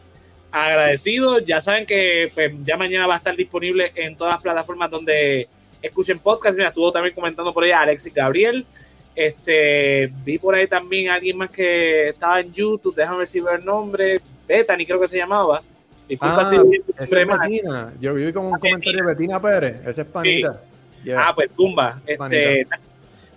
Agradecido. 0.52 1.38
Ya 1.40 1.60
saben 1.60 1.84
que 1.86 2.30
pues, 2.34 2.52
ya 2.62 2.76
mañana 2.76 3.06
va 3.06 3.14
a 3.14 3.16
estar 3.18 3.34
disponible 3.34 3.90
en 3.96 4.16
todas 4.16 4.34
las 4.34 4.42
plataformas 4.42 4.90
donde 4.90 5.48
escuchen 5.86 6.18
podcast. 6.18 6.56
Mira, 6.56 6.68
estuvo 6.68 6.90
también 6.92 7.14
comentando 7.14 7.52
por 7.52 7.64
ahí 7.64 7.70
a 7.70 7.80
Alexis 7.80 8.12
Gabriel. 8.12 8.66
Este, 9.14 10.10
vi 10.24 10.38
por 10.38 10.54
ahí 10.54 10.66
también 10.66 11.08
a 11.10 11.14
alguien 11.14 11.36
más 11.36 11.50
que 11.50 12.08
estaba 12.08 12.40
en 12.40 12.52
YouTube. 12.52 12.94
Déjame 12.94 13.18
ver 13.18 13.28
si 13.28 13.40
veo 13.40 13.54
el 13.54 13.64
nombre. 13.64 14.20
Bethany, 14.46 14.84
creo 14.86 15.00
que 15.00 15.08
se 15.08 15.18
llamaba. 15.18 15.62
Disculpa 16.08 16.40
Ah, 16.40 16.44
si 16.44 16.56
es. 16.56 17.10
Betina. 17.10 17.92
Yo 18.00 18.14
vi 18.14 18.32
como 18.32 18.48
un 18.50 18.58
comentario 18.58 19.04
de 19.04 19.14
Betina 19.14 19.40
Pérez. 19.40 19.80
Esa 19.86 20.02
es 20.02 20.08
panita. 20.08 20.60
Yeah. 21.04 21.28
Ah, 21.28 21.34
pues 21.34 21.52
Zumba. 21.54 22.00
Este, 22.06 22.66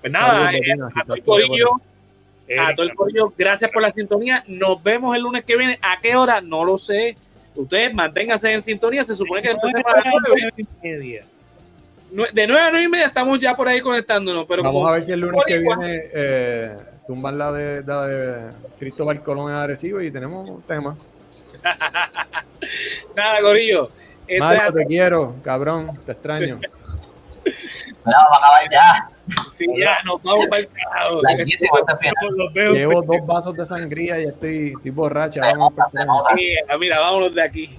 pues 0.02 0.12
nada, 0.14 0.52
eh, 0.54 0.62
si 0.64 0.72
a 1.00 1.04
todo 1.04 1.16
el 1.16 1.24
corillo, 1.24 1.70
Eh, 2.48 2.58
a 2.58 2.74
todo 2.74 2.86
el 2.86 2.96
corillo, 2.96 3.34
gracias 3.38 3.70
por 3.72 3.82
la 3.82 3.90
sintonía. 3.90 4.44
Nos 4.48 4.82
vemos 4.82 5.16
el 5.16 5.22
lunes 5.22 5.44
que 5.44 5.58
viene. 5.58 5.78
¿A 5.82 6.00
qué 6.02 6.16
hora? 6.16 6.40
No 6.40 6.64
lo 6.64 6.78
sé. 6.78 7.18
Ustedes 7.56 7.94
manténganse 7.94 8.54
en 8.54 8.62
sintonía. 8.62 9.04
Se 9.04 9.14
supone 9.16 9.42
que 9.42 9.50
después 9.50 9.74
de 9.74 9.82
las 9.82 10.06
nueve, 10.06 10.54
y 10.58 10.66
media. 10.82 11.26
De 12.12 12.48
nueve 12.48 12.62
a 12.62 12.70
nueve 12.72 12.86
y 12.86 12.90
media 12.90 13.08
estamos 13.08 13.40
ya 13.40 13.56
por 13.56 13.68
ahí 13.68 13.82
conectándonos. 13.82 14.46
Pero 14.48 14.64
Vamos 14.64 14.80
como- 14.82 14.88
a 14.88 14.94
ver 14.94 15.04
si 15.04 15.12
el 15.12 15.20
lunes 15.20 15.42
que 15.46 15.58
viene 15.60 16.02
eh, 16.14 16.78
tumban 17.06 17.38
la 17.38 17.52
de, 17.52 17.84
la 17.84 18.08
de 18.08 18.52
Cristóbal 18.80 19.22
Colón 19.24 19.52
en 19.52 19.58
Arecibo 19.58 20.02
y 20.02 20.12
tenemos 20.12 20.50
un 20.50 20.62
tema. 20.64 20.98
Nada, 23.16 23.42
Corillo. 23.42 23.90
Este- 24.28 24.40
Mario, 24.40 24.74
te 24.74 24.86
quiero, 24.86 25.36
cabrón, 25.44 25.92
te 26.06 26.12
extraño. 26.12 26.60
Mira, 28.06 28.20
vamos 28.20 28.32
a 28.32 28.38
acabar 28.38 28.62
ya. 28.72 29.10
sí, 29.50 29.66
ya 29.78 29.98
nos 30.06 30.22
vamos 30.24 30.48
para 30.48 30.62
el 30.62 30.68
carajo. 30.70 31.22
Llevo 32.74 33.02
dos 33.02 33.26
vasos 33.26 33.56
de 33.56 33.66
sangría 33.66 34.20
y 34.22 34.26
estoy, 34.26 34.74
estoy 34.76 34.92
borracha. 34.92 35.42
Vamos 35.42 35.74
a 35.78 36.78
mira, 36.78 37.00
vámonos 37.00 37.34
de 37.36 37.42
aquí. 37.42 37.70